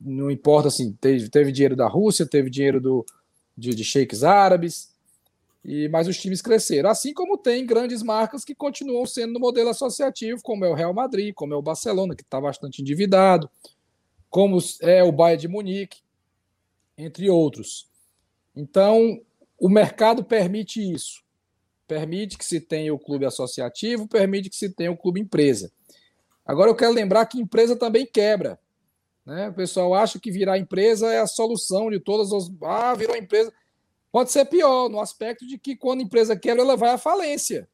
não 0.00 0.30
importa 0.30 0.68
assim, 0.68 0.92
teve, 0.92 1.28
teve 1.28 1.52
dinheiro 1.52 1.76
da 1.76 1.86
Rússia, 1.86 2.26
teve 2.26 2.48
dinheiro 2.48 2.80
do, 2.80 3.04
de, 3.56 3.74
de 3.74 3.84
sheiks 3.84 4.22
árabes, 4.22 4.94
e 5.64 5.88
mas 5.88 6.08
os 6.08 6.16
times 6.16 6.40
cresceram. 6.40 6.88
Assim 6.88 7.12
como 7.12 7.36
tem 7.36 7.66
grandes 7.66 8.02
marcas 8.02 8.44
que 8.44 8.54
continuam 8.54 9.04
sendo 9.04 9.34
no 9.34 9.40
modelo 9.40 9.68
associativo, 9.68 10.40
como 10.42 10.64
é 10.64 10.68
o 10.68 10.74
Real 10.74 10.94
Madrid, 10.94 11.34
como 11.34 11.52
é 11.52 11.56
o 11.56 11.62
Barcelona, 11.62 12.14
que 12.14 12.22
está 12.22 12.40
bastante 12.40 12.80
endividado, 12.80 13.50
como 14.30 14.58
é 14.80 15.02
o 15.02 15.12
Bayern 15.12 15.40
de 15.42 15.48
Munique, 15.48 16.00
entre 16.96 17.28
outros. 17.28 17.88
Então, 18.54 19.20
o 19.58 19.68
mercado 19.68 20.24
permite 20.24 20.80
isso. 20.80 21.22
Permite 21.88 22.36
que 22.36 22.44
se 22.44 22.60
tenha 22.60 22.92
o 22.92 22.98
clube 22.98 23.24
associativo, 23.24 24.06
permite 24.06 24.50
que 24.50 24.56
se 24.56 24.68
tenha 24.68 24.92
o 24.92 24.96
clube 24.96 25.20
empresa. 25.20 25.72
Agora 26.44 26.70
eu 26.70 26.76
quero 26.76 26.92
lembrar 26.92 27.24
que 27.24 27.40
empresa 27.40 27.74
também 27.74 28.06
quebra. 28.06 28.60
Né? 29.24 29.48
O 29.48 29.54
pessoal 29.54 29.94
acha 29.94 30.20
que 30.20 30.30
virar 30.30 30.58
empresa 30.58 31.12
é 31.12 31.18
a 31.18 31.26
solução 31.26 31.90
de 31.90 31.98
todas 31.98 32.30
as. 32.32 32.50
Ah, 32.62 32.94
virou 32.94 33.16
empresa. 33.16 33.52
Pode 34.12 34.30
ser 34.30 34.44
pior, 34.44 34.88
no 34.88 35.00
aspecto 35.00 35.46
de 35.46 35.58
que 35.58 35.76
quando 35.76 36.00
a 36.00 36.02
empresa 36.02 36.36
quebra, 36.36 36.62
ela 36.62 36.76
vai 36.76 36.90
à 36.90 36.98
falência. 36.98 37.68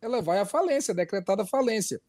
Ela 0.00 0.20
vai 0.20 0.40
à 0.40 0.44
falência, 0.44 0.92
decretada 0.92 1.46
falência. 1.46 2.00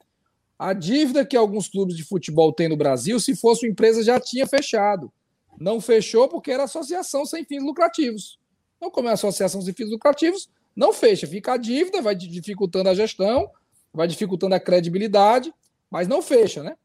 A 0.57 0.73
dívida 0.73 1.25
que 1.25 1.37
alguns 1.37 1.67
clubes 1.67 1.95
de 1.95 2.03
futebol 2.03 2.51
têm 2.51 2.67
no 2.67 2.77
Brasil, 2.77 3.19
se 3.19 3.35
fosse 3.35 3.65
uma 3.65 3.71
empresa, 3.71 4.03
já 4.03 4.19
tinha 4.19 4.45
fechado. 4.45 5.11
Não 5.59 5.79
fechou 5.79 6.27
porque 6.27 6.51
era 6.51 6.63
associação 6.63 7.25
sem 7.25 7.45
fins 7.45 7.63
lucrativos. 7.63 8.39
Então, 8.77 8.89
como 8.89 9.09
é 9.09 9.13
associação 9.13 9.61
sem 9.61 9.73
fins 9.73 9.89
lucrativos, 9.89 10.49
não 10.75 10.93
fecha, 10.93 11.27
fica 11.27 11.53
a 11.53 11.57
dívida, 11.57 12.01
vai 12.01 12.15
dificultando 12.15 12.89
a 12.89 12.93
gestão, 12.93 13.49
vai 13.93 14.07
dificultando 14.07 14.55
a 14.55 14.59
credibilidade, 14.59 15.53
mas 15.89 16.07
não 16.07 16.21
fecha, 16.21 16.63
né? 16.63 16.75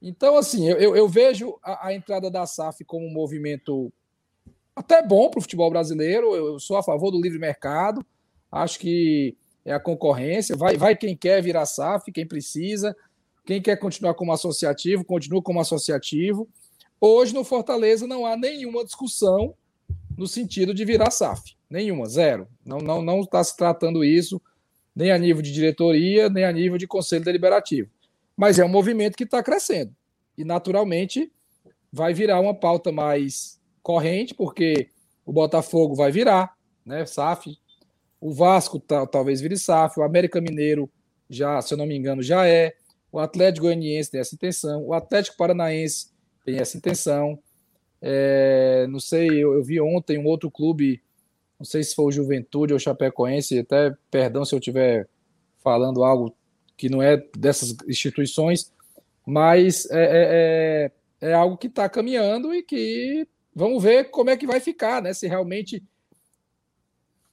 Então, 0.00 0.36
assim, 0.36 0.68
eu, 0.68 0.96
eu, 0.96 1.08
vejo 1.08 1.56
a, 1.62 1.88
a, 1.88 1.94
entrada 1.94 2.28
da 2.28 2.44
SAF 2.44 2.84
como 2.84 3.06
um 3.06 3.12
movimento 3.12 3.92
até 4.74 5.00
bom 5.00 5.30
para 5.30 5.38
o 5.38 5.42
futebol 5.42 5.70
brasileiro. 5.70 6.34
Eu, 6.34 6.46
eu, 6.46 6.58
sou 6.58 6.76
a 6.76 6.82
favor 6.82 7.12
do 7.12 7.20
livre 7.20 7.38
mercado, 7.38 8.04
acho 8.50 8.80
que 8.80 9.36
é 9.64 9.72
a 9.72 9.78
concorrência. 9.78 10.56
Vai, 10.56 10.76
vai 10.76 10.96
quem 10.96 11.16
quer 11.16 11.40
virar 11.40 11.66
SAF, 11.66 12.10
quem 12.10 12.26
precisa. 12.26 12.96
Quem 13.44 13.60
quer 13.60 13.76
continuar 13.76 14.14
como 14.14 14.32
associativo, 14.32 15.04
continua 15.04 15.42
como 15.42 15.60
associativo. 15.60 16.48
Hoje, 17.00 17.34
no 17.34 17.44
Fortaleza, 17.44 18.06
não 18.06 18.24
há 18.24 18.36
nenhuma 18.36 18.84
discussão 18.84 19.54
no 20.16 20.26
sentido 20.26 20.72
de 20.72 20.84
virar 20.84 21.10
SAF. 21.10 21.56
Nenhuma, 21.72 22.06
zero. 22.06 22.46
Não 22.62 22.76
está 22.76 22.86
não, 22.86 23.02
não 23.02 23.24
tá 23.24 23.42
se 23.42 23.56
tratando 23.56 24.04
isso 24.04 24.40
nem 24.94 25.10
a 25.10 25.16
nível 25.16 25.40
de 25.40 25.50
diretoria, 25.50 26.28
nem 26.28 26.44
a 26.44 26.52
nível 26.52 26.76
de 26.76 26.86
conselho 26.86 27.24
deliberativo. 27.24 27.90
Mas 28.36 28.58
é 28.58 28.64
um 28.64 28.68
movimento 28.68 29.16
que 29.16 29.24
está 29.24 29.42
crescendo. 29.42 29.90
E, 30.36 30.44
naturalmente, 30.44 31.32
vai 31.90 32.12
virar 32.12 32.40
uma 32.40 32.54
pauta 32.54 32.92
mais 32.92 33.58
corrente, 33.82 34.34
porque 34.34 34.90
o 35.24 35.32
Botafogo 35.32 35.94
vai 35.94 36.12
virar, 36.12 36.54
né? 36.84 37.06
SAF. 37.06 37.56
O 38.20 38.34
Vasco 38.34 38.78
tá, 38.78 39.06
talvez 39.06 39.40
vire 39.40 39.56
SAF. 39.56 39.98
O 39.98 40.02
América 40.02 40.42
Mineiro, 40.42 40.90
já, 41.30 41.62
se 41.62 41.72
eu 41.72 41.78
não 41.78 41.86
me 41.86 41.96
engano, 41.96 42.22
já 42.22 42.46
é. 42.46 42.74
O 43.10 43.18
Atlético 43.18 43.64
Goianiense 43.64 44.10
tem 44.10 44.20
essa 44.20 44.34
intenção. 44.34 44.84
O 44.84 44.92
Atlético 44.92 45.38
Paranaense 45.38 46.10
tem 46.44 46.58
essa 46.58 46.76
intenção. 46.76 47.38
É, 48.02 48.86
não 48.88 49.00
sei, 49.00 49.28
eu, 49.28 49.54
eu, 49.54 49.62
vi 49.62 49.80
ontem 49.80 50.18
um 50.18 50.26
outro 50.26 50.50
clube, 50.50 51.00
não 51.62 51.64
sei 51.64 51.84
se 51.84 51.94
foi 51.94 52.06
o 52.06 52.12
Juventude 52.12 52.72
ou 52.72 52.78
Chapecoense, 52.78 53.60
até 53.60 53.94
perdão 54.10 54.44
se 54.44 54.52
eu 54.52 54.58
estiver 54.58 55.08
falando 55.62 56.02
algo 56.02 56.34
que 56.76 56.88
não 56.88 57.00
é 57.00 57.16
dessas 57.38 57.76
instituições, 57.86 58.72
mas 59.24 59.88
é, 59.88 60.02
é, 60.02 60.90
é, 61.22 61.30
é 61.30 61.32
algo 61.32 61.56
que 61.56 61.68
está 61.68 61.88
caminhando 61.88 62.52
e 62.52 62.64
que 62.64 63.28
vamos 63.54 63.80
ver 63.80 64.10
como 64.10 64.30
é 64.30 64.36
que 64.36 64.44
vai 64.44 64.58
ficar, 64.58 65.00
né? 65.00 65.14
Se 65.14 65.28
realmente 65.28 65.80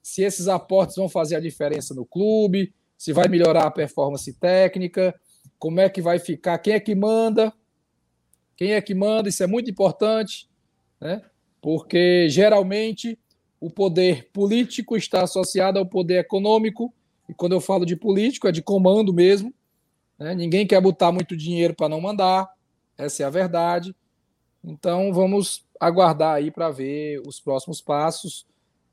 se 0.04 0.22
esses 0.22 0.48
aportes 0.48 0.96
vão 0.96 1.10
fazer 1.10 1.36
a 1.36 1.40
diferença 1.40 1.96
no 1.96 2.06
clube, 2.06 2.72
se 2.96 3.12
vai 3.12 3.28
melhorar 3.28 3.64
a 3.64 3.72
performance 3.72 4.32
técnica, 4.34 5.20
como 5.58 5.80
é 5.80 5.90
que 5.90 6.04
vai 6.04 6.20
ficar, 6.20 6.60
quem 6.60 6.74
é 6.74 6.80
que 6.80 6.94
manda, 6.94 7.52
quem 8.56 8.74
é 8.74 8.82
que 8.82 8.94
manda, 8.94 9.28
isso 9.28 9.42
é 9.42 9.48
muito 9.48 9.72
importante 9.72 10.48
né? 11.02 11.24
porque 11.60 12.30
geralmente 12.30 13.18
o 13.60 13.70
poder 13.70 14.30
político 14.32 14.96
está 14.96 15.24
associado 15.24 15.78
ao 15.80 15.86
poder 15.86 16.20
econômico, 16.20 16.94
e 17.28 17.34
quando 17.34 17.52
eu 17.52 17.62
falo 17.62 17.86
de 17.86 17.96
político, 17.96 18.48
é 18.48 18.52
de 18.52 18.62
comando 18.62 19.14
mesmo. 19.14 19.54
Né? 20.18 20.34
Ninguém 20.34 20.66
quer 20.66 20.82
botar 20.82 21.12
muito 21.12 21.36
dinheiro 21.36 21.76
para 21.76 21.90
não 21.90 22.02
mandar, 22.02 22.50
essa 22.98 23.24
é 23.24 23.26
a 23.26 23.30
verdade. 23.30 23.96
Então 24.64 25.14
vamos 25.14 25.66
aguardar 25.80 26.36
aí 26.36 26.52
para 26.52 26.70
ver 26.70 27.22
os 27.26 27.40
próximos 27.40 27.82
passos. 27.82 28.46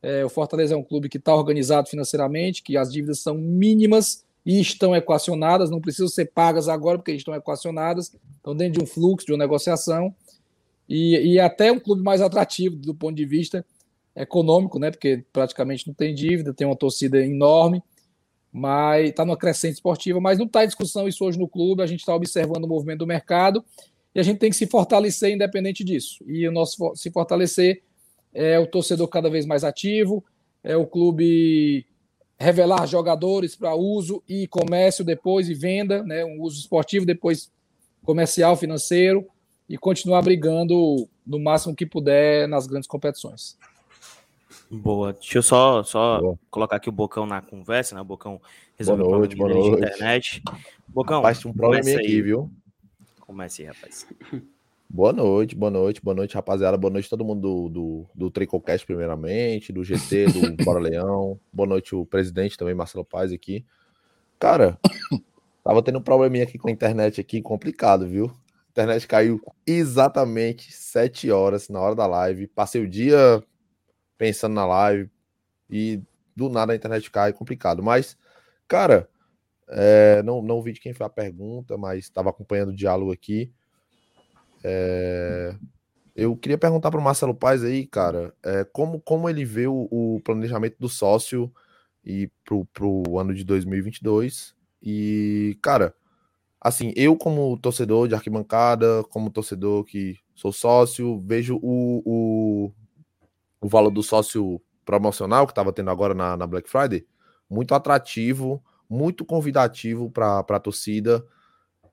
É, 0.02 0.24
o 0.24 0.28
Fortaleza 0.28 0.74
é 0.74 0.76
um 0.76 0.84
clube 0.84 1.08
que 1.08 1.16
está 1.16 1.34
organizado 1.34 1.88
financeiramente, 1.88 2.62
que 2.62 2.76
as 2.76 2.92
dívidas 2.92 3.20
são 3.20 3.36
mínimas 3.36 4.24
e 4.44 4.60
estão 4.60 4.94
equacionadas, 4.94 5.70
não 5.70 5.80
precisam 5.80 6.06
ser 6.06 6.26
pagas 6.26 6.68
agora 6.68 6.98
porque 6.98 7.12
estão 7.12 7.34
equacionadas, 7.34 8.14
estão 8.36 8.54
dentro 8.54 8.78
de 8.78 8.84
um 8.84 8.86
fluxo, 8.86 9.26
de 9.26 9.32
uma 9.32 9.38
negociação. 9.38 10.14
E, 10.88 11.32
e 11.32 11.40
até 11.40 11.72
um 11.72 11.80
clube 11.80 12.02
mais 12.02 12.20
atrativo 12.20 12.76
do 12.76 12.94
ponto 12.94 13.16
de 13.16 13.24
vista 13.24 13.66
econômico, 14.16 14.78
né? 14.78 14.90
Porque 14.90 15.24
praticamente 15.32 15.86
não 15.86 15.94
tem 15.94 16.14
dívida, 16.14 16.54
tem 16.54 16.66
uma 16.66 16.76
torcida 16.76 17.24
enorme, 17.24 17.82
mas 18.50 19.10
está 19.10 19.24
numa 19.24 19.36
crescente 19.36 19.74
esportiva, 19.74 20.20
mas 20.20 20.38
não 20.38 20.46
está 20.46 20.64
em 20.64 20.66
discussão 20.66 21.06
isso 21.06 21.24
hoje 21.24 21.38
no 21.38 21.48
clube. 21.48 21.82
A 21.82 21.86
gente 21.86 22.00
está 22.00 22.14
observando 22.14 22.64
o 22.64 22.68
movimento 22.68 23.00
do 23.00 23.06
mercado 23.06 23.64
e 24.14 24.18
a 24.18 24.22
gente 24.22 24.38
tem 24.38 24.50
que 24.50 24.56
se 24.56 24.66
fortalecer 24.66 25.30
independente 25.30 25.84
disso. 25.84 26.24
E 26.26 26.48
o 26.48 26.52
nosso 26.52 26.94
se 26.94 27.10
fortalecer 27.10 27.82
é 28.32 28.58
o 28.58 28.66
torcedor 28.66 29.08
cada 29.08 29.28
vez 29.28 29.44
mais 29.44 29.62
ativo, 29.62 30.24
é 30.64 30.76
o 30.76 30.86
clube 30.86 31.86
revelar 32.38 32.86
jogadores 32.86 33.56
para 33.56 33.74
uso 33.74 34.22
e 34.28 34.46
comércio 34.46 35.04
depois 35.04 35.48
e 35.48 35.54
venda, 35.54 36.02
né, 36.02 36.24
um 36.24 36.42
uso 36.42 36.60
esportivo, 36.60 37.06
depois 37.06 37.50
comercial, 38.04 38.56
financeiro, 38.56 39.26
e 39.68 39.76
continuar 39.76 40.22
brigando 40.22 41.08
no 41.26 41.40
máximo 41.40 41.74
que 41.74 41.86
puder 41.86 42.46
nas 42.46 42.66
grandes 42.66 42.86
competições. 42.86 43.56
Boa. 44.70 45.12
Deixa 45.12 45.38
eu 45.38 45.42
só, 45.42 45.82
só 45.82 46.20
boa. 46.20 46.38
colocar 46.50 46.76
aqui 46.76 46.88
o 46.88 46.92
Bocão 46.92 47.26
na 47.26 47.40
conversa, 47.40 47.94
né? 47.94 48.00
O 48.00 48.04
Bocão 48.04 48.40
resolveu 48.76 49.06
boa 49.06 49.18
noite, 49.18 49.36
boa 49.36 49.50
noite. 49.50 49.70
de 49.70 49.76
internet. 49.76 50.42
Bocão, 50.88 51.16
rapaz, 51.16 51.44
um 51.44 51.52
problema 51.52 51.88
aqui, 51.98 52.22
viu? 52.22 52.50
Comece 53.20 53.62
aí, 53.62 53.68
rapaz. 53.68 54.06
Boa 54.88 55.12
noite, 55.12 55.54
boa 55.56 55.70
noite, 55.70 56.00
boa 56.00 56.14
noite, 56.14 56.34
rapaziada. 56.34 56.76
Boa 56.76 56.92
noite 56.92 57.10
todo 57.10 57.24
mundo 57.24 57.40
do, 57.40 57.68
do, 57.68 58.06
do 58.14 58.30
Tricocast, 58.30 58.86
primeiramente, 58.86 59.72
do 59.72 59.82
GT, 59.82 60.26
do 60.26 60.40
Bora 60.64 60.78
Leão. 60.78 61.38
Boa 61.52 61.68
noite, 61.68 61.94
o 61.94 62.06
presidente 62.06 62.56
também, 62.56 62.74
Marcelo 62.74 63.04
Paz, 63.04 63.32
aqui. 63.32 63.64
Cara, 64.38 64.78
tava 65.64 65.82
tendo 65.82 65.98
um 65.98 66.02
probleminha 66.02 66.44
aqui 66.44 66.56
com 66.56 66.68
a 66.68 66.72
internet 66.72 67.20
aqui, 67.20 67.42
complicado, 67.42 68.06
viu? 68.06 68.26
A 68.26 68.70
internet 68.70 69.08
caiu 69.08 69.40
exatamente 69.66 70.72
7 70.72 71.30
horas 71.30 71.68
na 71.68 71.80
hora 71.80 71.94
da 71.94 72.06
live. 72.06 72.46
Passei 72.46 72.82
o 72.82 72.88
dia 72.88 73.42
pensando 74.18 74.54
na 74.54 74.66
live 74.66 75.10
e 75.68 76.00
do 76.34 76.48
nada 76.48 76.72
a 76.72 76.76
internet 76.76 77.10
cai, 77.10 77.32
complicado. 77.32 77.82
Mas, 77.82 78.16
cara, 78.68 79.08
é, 79.68 80.22
não, 80.22 80.42
não 80.42 80.62
vi 80.62 80.72
de 80.72 80.80
quem 80.80 80.92
foi 80.92 81.06
a 81.06 81.10
pergunta, 81.10 81.76
mas 81.76 82.04
estava 82.04 82.30
acompanhando 82.30 82.70
o 82.70 82.76
diálogo 82.76 83.12
aqui. 83.12 83.52
É, 84.62 85.54
eu 86.14 86.36
queria 86.36 86.58
perguntar 86.58 86.90
para 86.90 87.00
o 87.00 87.02
Marcelo 87.02 87.34
Paz 87.34 87.62
aí, 87.62 87.86
cara, 87.86 88.34
é, 88.42 88.64
como, 88.64 89.00
como 89.00 89.28
ele 89.28 89.44
vê 89.44 89.66
o, 89.66 89.88
o 89.90 90.20
planejamento 90.24 90.76
do 90.78 90.88
sócio 90.88 91.52
e 92.04 92.30
para 92.44 92.86
o 92.86 93.18
ano 93.18 93.34
de 93.34 93.44
2022. 93.44 94.54
E, 94.82 95.58
cara, 95.60 95.94
assim, 96.60 96.92
eu 96.96 97.16
como 97.16 97.58
torcedor 97.58 98.08
de 98.08 98.14
arquibancada, 98.14 99.02
como 99.10 99.30
torcedor 99.30 99.84
que 99.84 100.18
sou 100.34 100.52
sócio, 100.52 101.20
vejo 101.20 101.58
o, 101.62 102.02
o, 102.04 102.72
o 103.66 103.68
valor 103.68 103.90
do 103.90 104.02
sócio 104.02 104.62
promocional 104.84 105.44
que 105.44 105.50
estava 105.50 105.72
tendo 105.72 105.90
agora 105.90 106.14
na, 106.14 106.36
na 106.36 106.46
Black 106.46 106.70
Friday 106.70 107.04
muito 107.50 107.74
atrativo, 107.74 108.62
muito 108.88 109.24
convidativo 109.24 110.08
para 110.08 110.38
a 110.38 110.60
torcida. 110.60 111.26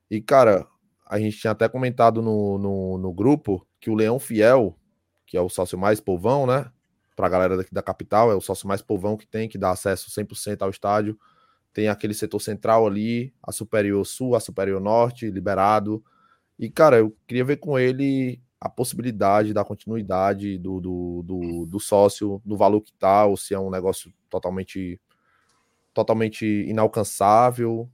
E, 0.09 0.21
cara, 0.21 0.67
a 1.07 1.19
gente 1.19 1.39
tinha 1.39 1.49
até 1.49 1.67
comentado 1.67 2.21
no, 2.21 2.59
no, 2.59 2.97
no, 2.99 3.11
grupo 3.11 3.67
que 3.79 3.89
o 3.89 3.95
Leão 3.95 4.19
Fiel, 4.19 4.77
que 5.25 5.35
é 5.35 5.41
o 5.41 5.49
sócio 5.49 5.77
mais 5.77 5.99
povão, 5.99 6.45
né? 6.45 6.71
Para 7.15 7.25
a 7.25 7.29
galera 7.29 7.57
daqui 7.57 7.73
da 7.73 7.81
capital, 7.81 8.31
é 8.31 8.35
o 8.35 8.41
sócio 8.41 8.67
mais 8.67 8.83
povão 8.83 9.17
que 9.17 9.25
tem, 9.25 9.49
que 9.49 9.57
dá 9.57 9.71
acesso 9.71 10.11
100% 10.11 10.61
ao 10.61 10.69
estádio. 10.69 11.17
Tem 11.73 11.87
aquele 11.87 12.13
setor 12.13 12.39
central 12.39 12.85
ali, 12.85 13.33
a 13.41 13.51
Superior 13.51 14.05
Sul, 14.05 14.35
a 14.35 14.39
Superior 14.39 14.79
Norte, 14.79 15.31
liberado. 15.31 16.03
E, 16.59 16.69
cara, 16.69 16.97
eu 16.99 17.15
queria 17.25 17.43
ver 17.43 17.57
com 17.57 17.79
ele 17.79 18.39
a 18.63 18.69
possibilidade 18.69 19.53
da 19.53 19.65
continuidade 19.65 20.57
do, 20.57 20.79
do, 20.79 21.23
do, 21.25 21.65
do 21.65 21.79
sócio, 21.81 22.41
no 22.45 22.55
valor 22.55 22.79
que 22.79 22.93
tá, 22.93 23.25
ou 23.25 23.35
se 23.35 23.53
é 23.53 23.59
um 23.59 23.69
negócio 23.69 24.13
totalmente 24.29 24.97
totalmente 25.93 26.45
inalcançável, 26.45 27.89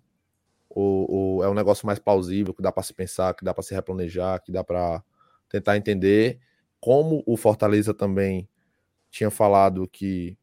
ou, 0.70 1.12
ou, 1.12 1.44
é 1.44 1.50
um 1.50 1.56
negócio 1.56 1.88
mais 1.88 1.98
plausível, 1.98 2.54
que 2.54 2.62
dá 2.62 2.72
para 2.72 2.84
se 2.84 2.94
pensar, 2.94 3.34
que 3.34 3.44
dá 3.44 3.52
para 3.52 3.64
se 3.64 3.74
replanejar, 3.74 4.44
que 4.44 4.52
dá 4.52 4.64
para 4.64 5.04
tentar 5.50 5.76
entender. 5.76 6.40
Como 6.80 7.24
o 7.26 7.36
Fortaleza 7.36 7.92
também 7.92 8.48
tinha 9.10 9.32
falado 9.32 9.88
que 9.88 10.38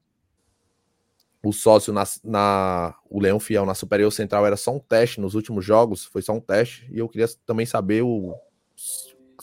o 1.41 1.53
sócio 1.53 1.93
na, 1.93 2.03
na, 2.25 2.97
o 3.09 3.21
Leão 3.21 3.39
Fiel 3.39 3.65
na 3.65 3.75
Superior 3.75 4.11
Central 4.11 4.45
era 4.45 4.57
só 4.57 4.75
um 4.75 4.81
teste 4.81 5.21
nos 5.21 5.37
últimos 5.37 5.65
jogos, 5.65 6.05
foi 6.05 6.21
só 6.21 6.33
um 6.33 6.41
teste, 6.41 6.91
e 6.93 6.99
eu 6.99 7.09
queria 7.09 7.29
também 7.47 7.65
saber 7.65 8.03
o 8.03 8.35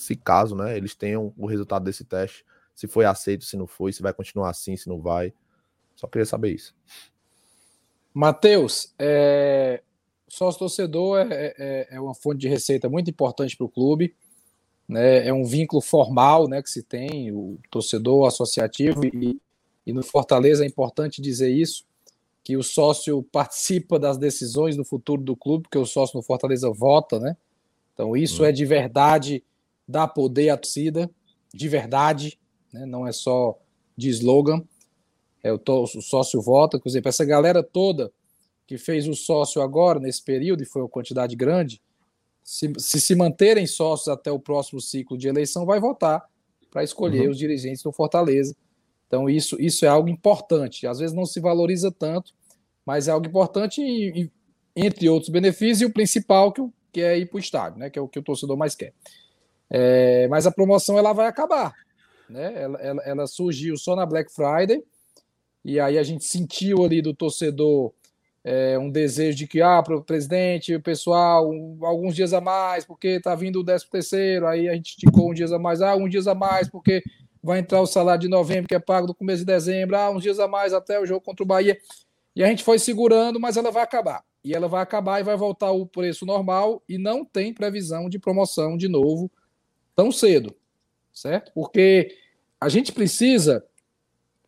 se 0.04 0.16
caso, 0.16 0.56
né, 0.56 0.78
eles 0.78 0.96
tenham 0.96 1.34
o 1.38 1.46
resultado 1.46 1.84
desse 1.84 2.04
teste, 2.04 2.46
se 2.76 2.88
foi 2.88 3.06
aceito, 3.06 3.46
se 3.46 3.56
não 3.56 3.68
foi, 3.68 3.94
se 3.94 4.02
vai 4.02 4.14
continuar 4.14 4.50
assim, 4.50 4.76
se 4.76 4.90
não 4.90 5.00
vai. 5.00 5.34
Só 5.96 6.08
queria 6.08 6.26
saber 6.26 6.54
isso. 6.54 6.76
Matheus, 8.14 8.94
é, 9.00 9.82
sócio 10.28 10.60
torcedor 10.60 11.20
é, 11.20 11.28
é, 11.32 11.56
é, 11.58 11.88
é, 11.92 12.02
uma 12.02 12.14
fonte 12.14 12.40
de 12.40 12.48
receita 12.48 12.90
muito 12.90 13.10
importante 13.10 13.56
para 13.56 13.66
o 13.66 13.70
clube. 13.70 14.16
Né? 14.88 15.28
É 15.28 15.34
um 15.34 15.46
vínculo 15.46 15.82
formal 15.82 16.48
né, 16.48 16.62
que 16.62 16.70
se 16.70 16.84
tem, 16.84 17.32
o 17.32 17.60
torcedor 17.70 18.28
associativo, 18.28 19.06
e, 19.06 19.40
e 19.86 19.94
no 19.94 20.04
Fortaleza 20.04 20.64
é 20.64 20.68
importante 20.68 21.22
dizer 21.22 21.50
isso, 21.50 21.86
que 22.44 22.58
o 22.58 22.64
sócio 22.64 23.24
participa 23.32 23.98
das 23.98 24.18
decisões 24.18 24.76
do 24.76 24.84
futuro 24.84 25.22
do 25.22 25.36
clube, 25.36 25.64
porque 25.64 25.78
o 25.78 25.86
sócio 25.86 26.18
no 26.18 26.24
Fortaleza 26.24 26.70
vota, 26.70 27.20
né? 27.20 27.38
Então 27.94 28.18
isso 28.18 28.44
hum. 28.44 28.46
é 28.46 28.52
de 28.52 28.66
verdade 28.66 29.44
dar 29.88 30.08
poder 30.08 30.50
à 30.50 30.58
torcida, 30.58 31.10
de 31.54 31.68
verdade, 31.68 32.40
né? 32.72 32.86
não 32.86 33.08
é 33.08 33.12
só 33.12 33.58
de 33.96 34.10
slogan 34.10 34.64
é, 35.44 35.52
o, 35.52 35.60
o 35.68 36.02
sócio 36.02 36.42
vota, 36.42 36.80
por 36.80 36.88
exemplo, 36.88 37.10
essa 37.10 37.26
galera 37.26 37.62
toda 37.62 38.12
que 38.66 38.78
fez 38.78 39.08
o 39.08 39.14
sócio 39.14 39.62
agora, 39.62 40.00
nesse 40.00 40.24
período, 40.24 40.64
e 40.64 40.66
foi 40.66 40.82
uma 40.82 40.90
quantidade 40.90 41.36
grande, 41.36 41.82
se 42.42 42.72
se, 42.78 43.02
se 43.02 43.14
manterem 43.14 43.68
sócios 43.68 44.08
até 44.08 44.32
o 44.32 44.40
próximo 44.40 44.80
ciclo 44.80 45.18
de 45.18 45.28
eleição, 45.28 45.66
vai 45.66 45.82
votar 45.82 46.24
para 46.72 46.84
escolher 46.84 47.26
uhum. 47.26 47.32
os 47.32 47.38
dirigentes 47.38 47.84
do 47.84 47.92
Fortaleza. 47.92 48.56
Então, 49.06 49.30
isso, 49.30 49.62
isso 49.62 49.86
é 49.86 49.90
algo 49.90 50.10
importante. 50.10 50.88
Às 50.88 51.00
vezes 51.00 51.16
não 51.16 51.26
se 51.26 51.40
valoriza 51.40 51.92
tanto, 51.92 52.34
mas 52.86 53.08
é 53.08 53.12
algo 53.12 53.28
importante, 53.28 53.82
e, 53.82 54.24
e, 54.24 54.32
entre 54.76 55.10
outros 55.10 55.30
benefícios, 55.30 55.82
e 55.82 55.86
o 55.86 55.94
principal, 55.94 56.52
que, 56.52 56.62
que 56.92 57.02
é 57.02 57.18
ir 57.20 57.28
para 57.28 57.38
o 57.38 57.40
estádio, 57.40 57.80
né, 57.80 57.90
que 57.90 58.00
é 58.00 58.02
o 58.02 58.08
que 58.08 58.18
o 58.18 58.24
torcedor 58.24 58.58
mais 58.58 58.76
quer. 58.76 58.94
É, 59.76 60.28
mas 60.28 60.46
a 60.46 60.52
promoção 60.52 61.00
ela 61.00 61.14
vai 61.14 61.26
acabar. 61.26 61.74
Né? 62.30 62.54
Ela, 62.56 62.80
ela, 62.80 63.02
ela 63.04 63.28
surgiu 63.28 63.76
só 63.76 63.96
na 63.96 64.06
Black 64.06 64.32
Friday 64.32 64.84
e 65.66 65.80
aí 65.80 65.98
a 65.98 66.04
gente 66.04 66.24
sentiu 66.26 66.86
ali 66.86 67.02
do 67.02 67.14
torcedor 67.14 67.92
é, 68.44 68.78
um 68.78 68.92
desejo 68.92 69.38
de 69.38 69.48
que, 69.48 69.62
ah, 69.62 69.82
para 69.82 69.96
o 69.96 70.04
presidente, 70.04 70.76
o 70.76 70.82
pessoal, 70.82 71.50
um, 71.50 71.80
alguns 71.82 72.14
dias 72.14 72.34
a 72.34 72.42
mais, 72.42 72.86
porque 72.86 73.08
está 73.08 73.34
vindo 73.34 73.62
o 73.62 73.64
13 73.64 73.90
terceiro, 73.90 74.46
aí 74.46 74.70
a 74.70 74.76
gente 74.76 74.90
esticou 74.90 75.32
um 75.32 75.34
dias 75.34 75.52
a 75.52 75.58
mais, 75.58 75.82
ah, 75.82 75.96
um 75.96 76.08
dias 76.08 76.28
a 76.28 76.36
mais, 76.36 76.70
porque 76.70 77.02
vai 77.42 77.60
entrar 77.60 77.82
o 77.82 77.88
salário 77.88 78.22
de 78.22 78.28
novembro, 78.28 78.68
que 78.68 78.76
é 78.76 78.80
pago 78.80 79.08
no 79.08 79.16
começo 79.16 79.40
de 79.40 79.46
dezembro, 79.46 79.96
ah, 79.96 80.12
uns 80.12 80.22
dias 80.22 80.40
a 80.40 80.48
mais 80.48 80.74
até 80.74 81.00
o 81.00 81.06
jogo 81.06 81.22
contra 81.22 81.44
o 81.44 81.48
Bahia. 81.48 81.78
E 82.36 82.44
a 82.44 82.48
gente 82.48 82.64
foi 82.64 82.78
segurando, 82.78 83.40
mas 83.40 83.58
ela 83.58 83.72
vai 83.72 83.84
acabar. 83.84 84.24
E 84.44 84.54
ela 84.54 84.68
vai 84.68 84.82
acabar 84.82 85.22
e 85.22 85.24
vai 85.24 85.38
voltar 85.38 85.72
o 85.72 85.86
preço 85.86 86.26
normal 86.26 86.84
e 86.88 86.98
não 86.98 87.24
tem 87.24 87.54
previsão 87.54 88.10
de 88.10 88.20
promoção 88.20 88.76
de 88.76 88.90
novo 88.90 89.32
tão 89.96 90.12
cedo, 90.12 90.56
certo? 91.14 91.52
Porque 91.54 92.18
a 92.60 92.70
gente 92.70 92.92
precisa 92.92 93.66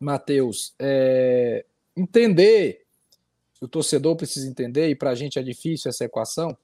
Matheus, 0.00 0.74
é, 0.78 1.64
entender, 1.96 2.84
o 3.60 3.66
torcedor 3.66 4.16
precisa 4.16 4.48
entender, 4.48 4.88
e 4.88 4.94
para 4.94 5.10
a 5.10 5.14
gente 5.14 5.38
é 5.38 5.42
difícil 5.42 5.88
essa 5.88 6.04
equação, 6.04 6.56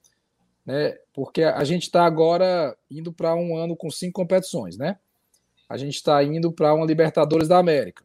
né? 0.65 0.99
Porque 1.13 1.43
a 1.43 1.65
gente 1.65 1.85
está 1.85 2.05
agora 2.05 2.77
indo 2.91 3.13
para 3.13 3.35
um 3.35 3.57
ano 3.57 3.77
com 3.77 3.91
cinco 3.91 4.21
competições, 4.21 4.77
né? 4.77 4.99
A 5.69 5.77
gente 5.77 5.95
está 5.95 6.23
indo 6.23 6.53
para 6.53 6.75
uma 6.75 6.87
Libertadores 6.87 7.49
da 7.49 7.59
América. 7.59 8.05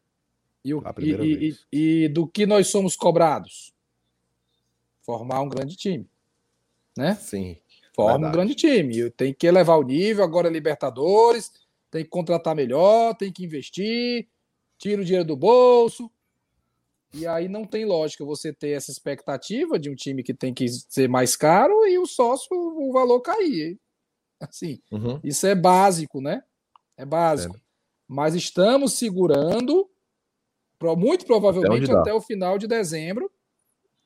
E, 0.63 0.74
o, 0.74 0.82
e, 1.00 1.50
e, 1.72 2.04
e, 2.04 2.10
do 2.10 2.28
que 2.28 2.46
nós 2.46 2.68
somos 2.68 2.96
cobrados? 2.96 3.74
Formar 5.02 5.42
um 5.42 5.50
grande 5.50 5.76
time. 5.76 6.10
Né? 6.98 7.16
Sim. 7.16 7.58
Forma 7.97 8.12
verdade. 8.12 8.29
um 8.29 8.31
grande 8.31 8.55
time. 8.55 9.10
Tem 9.10 9.33
que 9.33 9.47
elevar 9.47 9.79
o 9.79 9.83
nível, 9.83 10.23
agora 10.23 10.47
é 10.47 10.51
Libertadores, 10.51 11.51
tem 11.89 12.03
que 12.03 12.10
contratar 12.10 12.55
melhor, 12.55 13.15
tem 13.15 13.31
que 13.33 13.43
investir, 13.43 14.27
tira 14.77 15.01
o 15.01 15.05
dinheiro 15.05 15.25
do 15.25 15.36
bolso. 15.36 16.10
E 17.12 17.25
aí 17.25 17.47
não 17.47 17.65
tem 17.65 17.86
lógica 17.86 18.23
você 18.23 18.53
ter 18.53 18.69
essa 18.69 18.91
expectativa 18.91 19.79
de 19.79 19.89
um 19.89 19.95
time 19.95 20.21
que 20.21 20.33
tem 20.33 20.53
que 20.53 20.67
ser 20.69 21.10
mais 21.10 21.36
caro 21.36 21.88
e 21.88 21.97
o 21.97 22.05
sócio, 22.05 22.49
o 22.51 22.91
valor 22.93 23.19
cair. 23.21 23.79
Assim, 24.39 24.79
uhum. 24.91 25.19
isso 25.23 25.47
é 25.47 25.55
básico, 25.55 26.21
né? 26.21 26.43
É 26.95 27.03
básico. 27.03 27.57
É. 27.57 27.60
Mas 28.07 28.36
estamos 28.36 28.93
segurando, 28.93 29.89
muito 30.95 31.25
provavelmente 31.25 31.89
até, 31.89 31.99
até 31.99 32.13
o 32.13 32.21
final 32.21 32.60
de 32.60 32.67
dezembro. 32.67 33.31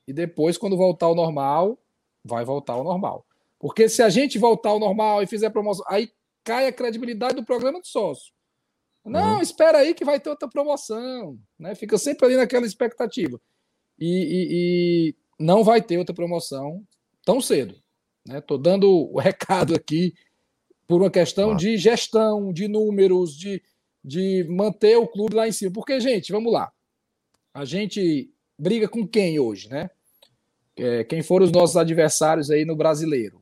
E 0.08 0.14
depois, 0.14 0.56
quando 0.56 0.78
voltar 0.78 1.06
ao 1.06 1.14
normal, 1.14 1.78
vai 2.24 2.42
voltar 2.42 2.72
ao 2.72 2.84
normal. 2.84 3.26
Porque 3.62 3.88
se 3.88 4.02
a 4.02 4.08
gente 4.08 4.40
voltar 4.40 4.70
ao 4.70 4.80
normal 4.80 5.22
e 5.22 5.26
fizer 5.28 5.48
promoção, 5.48 5.84
aí 5.88 6.10
cai 6.42 6.66
a 6.66 6.72
credibilidade 6.72 7.36
do 7.36 7.44
programa 7.44 7.80
do 7.80 7.86
sócio. 7.86 8.34
Não, 9.04 9.36
uhum. 9.36 9.40
espera 9.40 9.78
aí 9.78 9.94
que 9.94 10.04
vai 10.04 10.18
ter 10.18 10.30
outra 10.30 10.48
promoção. 10.48 11.38
Né? 11.56 11.72
Fica 11.76 11.96
sempre 11.96 12.26
ali 12.26 12.36
naquela 12.36 12.66
expectativa. 12.66 13.40
E, 13.96 14.08
e, 14.08 14.48
e 14.50 15.16
não 15.38 15.62
vai 15.62 15.80
ter 15.80 15.96
outra 15.96 16.12
promoção 16.12 16.84
tão 17.24 17.40
cedo. 17.40 17.80
Estou 18.28 18.58
né? 18.58 18.64
dando 18.64 18.90
o 18.90 19.18
recado 19.22 19.76
aqui 19.76 20.12
por 20.88 21.00
uma 21.00 21.10
questão 21.10 21.54
de 21.54 21.76
gestão, 21.76 22.52
de 22.52 22.66
números, 22.66 23.38
de, 23.38 23.62
de 24.04 24.44
manter 24.50 24.96
o 24.96 25.06
clube 25.06 25.36
lá 25.36 25.46
em 25.46 25.52
cima. 25.52 25.72
Porque, 25.72 26.00
gente, 26.00 26.32
vamos 26.32 26.52
lá. 26.52 26.72
A 27.54 27.64
gente 27.64 28.28
briga 28.58 28.88
com 28.88 29.06
quem 29.06 29.38
hoje, 29.38 29.68
né? 29.68 29.88
É, 30.76 31.04
quem 31.04 31.22
foram 31.22 31.46
os 31.46 31.52
nossos 31.52 31.76
adversários 31.76 32.50
aí 32.50 32.64
no 32.64 32.74
brasileiro? 32.74 33.41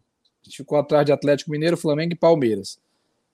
Gente 0.50 0.56
ficou 0.56 0.76
atrás 0.76 1.06
de 1.06 1.12
Atlético 1.12 1.52
Mineiro, 1.52 1.76
Flamengo 1.76 2.12
e 2.12 2.16
Palmeiras. 2.16 2.80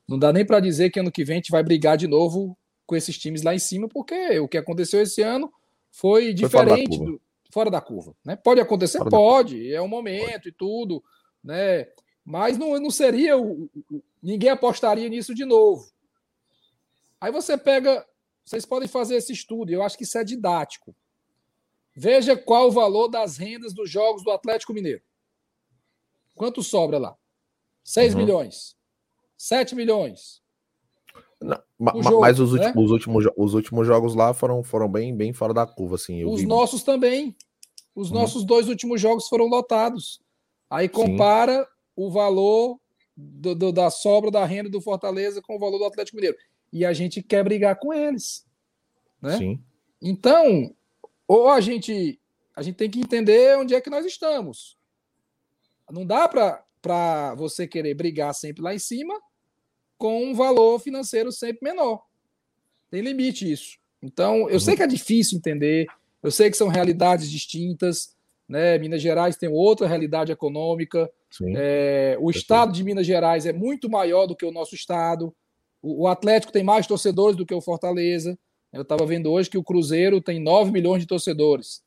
Não 0.06 0.18
dá 0.18 0.32
nem 0.32 0.44
para 0.44 0.60
dizer 0.60 0.90
que 0.90 1.00
ano 1.00 1.10
que 1.10 1.24
vem 1.24 1.34
a 1.34 1.38
gente 1.38 1.50
vai 1.50 1.62
brigar 1.62 1.96
de 1.96 2.06
novo 2.06 2.56
com 2.84 2.94
esses 2.94 3.16
times 3.18 3.42
lá 3.42 3.54
em 3.54 3.58
cima, 3.58 3.88
porque 3.88 4.38
o 4.38 4.46
que 4.46 4.58
aconteceu 4.58 5.00
esse 5.00 5.22
ano 5.22 5.50
foi 5.90 6.34
diferente 6.34 6.98
foi 6.98 7.20
fora 7.50 7.70
da 7.70 7.80
curva, 7.80 8.14
né? 8.22 8.36
Pode 8.36 8.60
acontecer, 8.60 8.98
fora 8.98 9.10
pode, 9.10 9.72
é 9.72 9.80
um 9.80 9.88
momento 9.88 10.32
pode. 10.32 10.48
e 10.50 10.52
tudo, 10.52 11.02
né? 11.42 11.88
Mas 12.22 12.58
não, 12.58 12.78
não 12.78 12.90
seria 12.90 13.38
o, 13.38 13.70
ninguém 14.22 14.50
apostaria 14.50 15.08
nisso 15.08 15.34
de 15.34 15.46
novo. 15.46 15.90
Aí 17.18 17.32
você 17.32 17.56
pega, 17.56 18.06
vocês 18.44 18.66
podem 18.66 18.86
fazer 18.86 19.16
esse 19.16 19.32
estudo, 19.32 19.70
eu 19.70 19.82
acho 19.82 19.96
que 19.96 20.04
isso 20.04 20.18
é 20.18 20.22
didático. 20.22 20.94
Veja 21.94 22.36
qual 22.36 22.68
o 22.68 22.72
valor 22.72 23.08
das 23.08 23.38
rendas 23.38 23.72
dos 23.72 23.90
jogos 23.90 24.22
do 24.22 24.30
Atlético 24.30 24.74
Mineiro. 24.74 25.00
Quanto 26.36 26.62
sobra 26.62 26.98
lá? 26.98 27.16
6 27.82 28.14
uhum. 28.14 28.20
milhões. 28.20 28.76
7 29.36 29.74
milhões. 29.74 30.40
Não, 31.40 31.60
jogo, 32.02 32.20
mas 32.20 32.38
os, 32.38 32.52
né? 32.52 32.66
últimos, 32.66 32.84
os, 32.84 32.90
últimos, 32.90 33.26
os 33.36 33.54
últimos 33.54 33.86
jogos 33.86 34.14
lá 34.14 34.32
foram, 34.32 34.62
foram 34.62 34.88
bem, 34.88 35.14
bem 35.14 35.32
fora 35.32 35.52
da 35.52 35.66
curva, 35.66 35.96
assim. 35.96 36.24
os 36.24 36.40
vi... 36.40 36.46
nossos 36.46 36.82
também. 36.82 37.36
Os 37.94 38.10
uhum. 38.10 38.20
nossos 38.20 38.44
dois 38.44 38.68
últimos 38.68 39.00
jogos 39.00 39.28
foram 39.28 39.46
lotados. 39.46 40.20
Aí 40.70 40.88
compara 40.88 41.62
Sim. 41.62 41.68
o 41.96 42.10
valor 42.10 42.78
do, 43.16 43.54
do, 43.54 43.72
da 43.72 43.90
sobra 43.90 44.30
da 44.30 44.44
renda 44.44 44.68
do 44.68 44.80
Fortaleza 44.80 45.40
com 45.40 45.56
o 45.56 45.58
valor 45.58 45.78
do 45.78 45.84
Atlético 45.84 46.16
Mineiro. 46.16 46.36
E 46.72 46.84
a 46.84 46.92
gente 46.92 47.22
quer 47.22 47.42
brigar 47.42 47.78
com 47.78 47.92
eles. 47.92 48.44
Né? 49.22 49.38
Sim. 49.38 49.64
Então, 50.02 50.74
ou 51.26 51.48
a 51.48 51.60
gente, 51.60 52.20
a 52.54 52.62
gente 52.62 52.76
tem 52.76 52.90
que 52.90 53.00
entender 53.00 53.56
onde 53.56 53.74
é 53.74 53.80
que 53.80 53.90
nós 53.90 54.04
estamos. 54.04 54.75
Não 55.90 56.04
dá 56.04 56.28
para 56.28 57.34
você 57.34 57.66
querer 57.66 57.94
brigar 57.94 58.34
sempre 58.34 58.62
lá 58.62 58.74
em 58.74 58.78
cima 58.78 59.14
com 59.98 60.24
um 60.24 60.34
valor 60.34 60.78
financeiro 60.78 61.32
sempre 61.32 61.60
menor. 61.62 62.02
Tem 62.90 63.00
limite 63.00 63.50
isso. 63.50 63.78
Então, 64.02 64.48
eu 64.48 64.60
sei 64.60 64.72
uhum. 64.72 64.76
que 64.76 64.82
é 64.82 64.86
difícil 64.86 65.38
entender, 65.38 65.86
eu 66.22 66.30
sei 66.30 66.50
que 66.50 66.56
são 66.56 66.68
realidades 66.68 67.30
distintas, 67.30 68.14
né? 68.48 68.78
Minas 68.78 69.02
Gerais 69.02 69.36
tem 69.36 69.48
outra 69.48 69.86
realidade 69.86 70.30
econômica. 70.30 71.10
É, 71.56 72.16
o 72.20 72.30
estado 72.30 72.72
de 72.72 72.84
Minas 72.84 73.06
Gerais 73.06 73.46
é 73.46 73.52
muito 73.52 73.90
maior 73.90 74.26
do 74.26 74.36
que 74.36 74.44
o 74.44 74.52
nosso 74.52 74.74
estado. 74.74 75.34
O, 75.82 76.04
o 76.04 76.08
Atlético 76.08 76.52
tem 76.52 76.62
mais 76.62 76.86
torcedores 76.86 77.36
do 77.36 77.44
que 77.44 77.54
o 77.54 77.60
Fortaleza. 77.60 78.38
Eu 78.72 78.82
estava 78.82 79.04
vendo 79.06 79.30
hoje 79.30 79.50
que 79.50 79.58
o 79.58 79.64
Cruzeiro 79.64 80.20
tem 80.20 80.40
9 80.40 80.70
milhões 80.70 81.00
de 81.00 81.06
torcedores. 81.06 81.82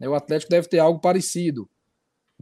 O 0.00 0.14
Atlético 0.14 0.50
deve 0.50 0.68
ter 0.68 0.78
algo 0.78 1.00
parecido. 1.00 1.68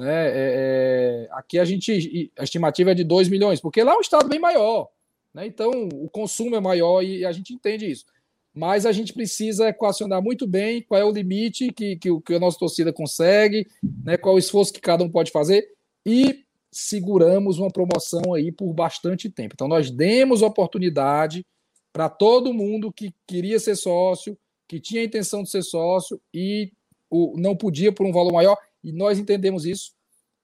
Né? 0.02 0.26
É, 0.26 0.32
é, 0.34 1.28
aqui 1.30 1.60
a 1.60 1.64
gente 1.64 2.32
a 2.36 2.42
estimativa 2.42 2.90
é 2.90 2.94
de 2.94 3.04
2 3.04 3.28
milhões, 3.28 3.60
porque 3.60 3.84
lá 3.84 3.92
é 3.92 3.96
um 3.96 4.00
estado 4.00 4.28
bem 4.28 4.40
maior. 4.40 4.88
Né? 5.32 5.46
Então 5.46 5.70
o 5.92 6.10
consumo 6.10 6.56
é 6.56 6.60
maior 6.60 7.02
e 7.02 7.24
a 7.24 7.30
gente 7.30 7.54
entende 7.54 7.88
isso. 7.88 8.04
Mas 8.52 8.84
a 8.84 8.90
gente 8.90 9.12
precisa 9.12 9.68
equacionar 9.68 10.20
muito 10.20 10.44
bem 10.44 10.82
qual 10.82 11.00
é 11.00 11.04
o 11.04 11.12
limite 11.12 11.72
que, 11.72 11.96
que, 11.96 12.20
que 12.20 12.34
a 12.34 12.40
nossa 12.40 12.58
torcida 12.58 12.92
consegue, 12.92 13.64
né? 14.04 14.16
qual 14.16 14.34
o 14.34 14.38
esforço 14.38 14.72
que 14.72 14.80
cada 14.80 15.04
um 15.04 15.08
pode 15.08 15.30
fazer 15.30 15.70
e 16.04 16.44
seguramos 16.72 17.60
uma 17.60 17.70
promoção 17.70 18.34
aí 18.34 18.50
por 18.50 18.72
bastante 18.72 19.30
tempo. 19.30 19.54
Então 19.54 19.68
nós 19.68 19.88
demos 19.88 20.42
oportunidade 20.42 21.46
para 21.92 22.08
todo 22.08 22.52
mundo 22.52 22.92
que 22.92 23.14
queria 23.24 23.60
ser 23.60 23.76
sócio, 23.76 24.36
que 24.66 24.80
tinha 24.80 25.00
a 25.00 25.04
intenção 25.04 25.44
de 25.44 25.50
ser 25.50 25.62
sócio 25.62 26.20
e 26.34 26.72
o, 27.08 27.34
não 27.38 27.54
podia 27.54 27.92
por 27.92 28.04
um 28.04 28.12
valor 28.12 28.32
maior, 28.32 28.56
e 28.82 28.92
nós 28.92 29.18
entendemos 29.18 29.64
isso, 29.64 29.92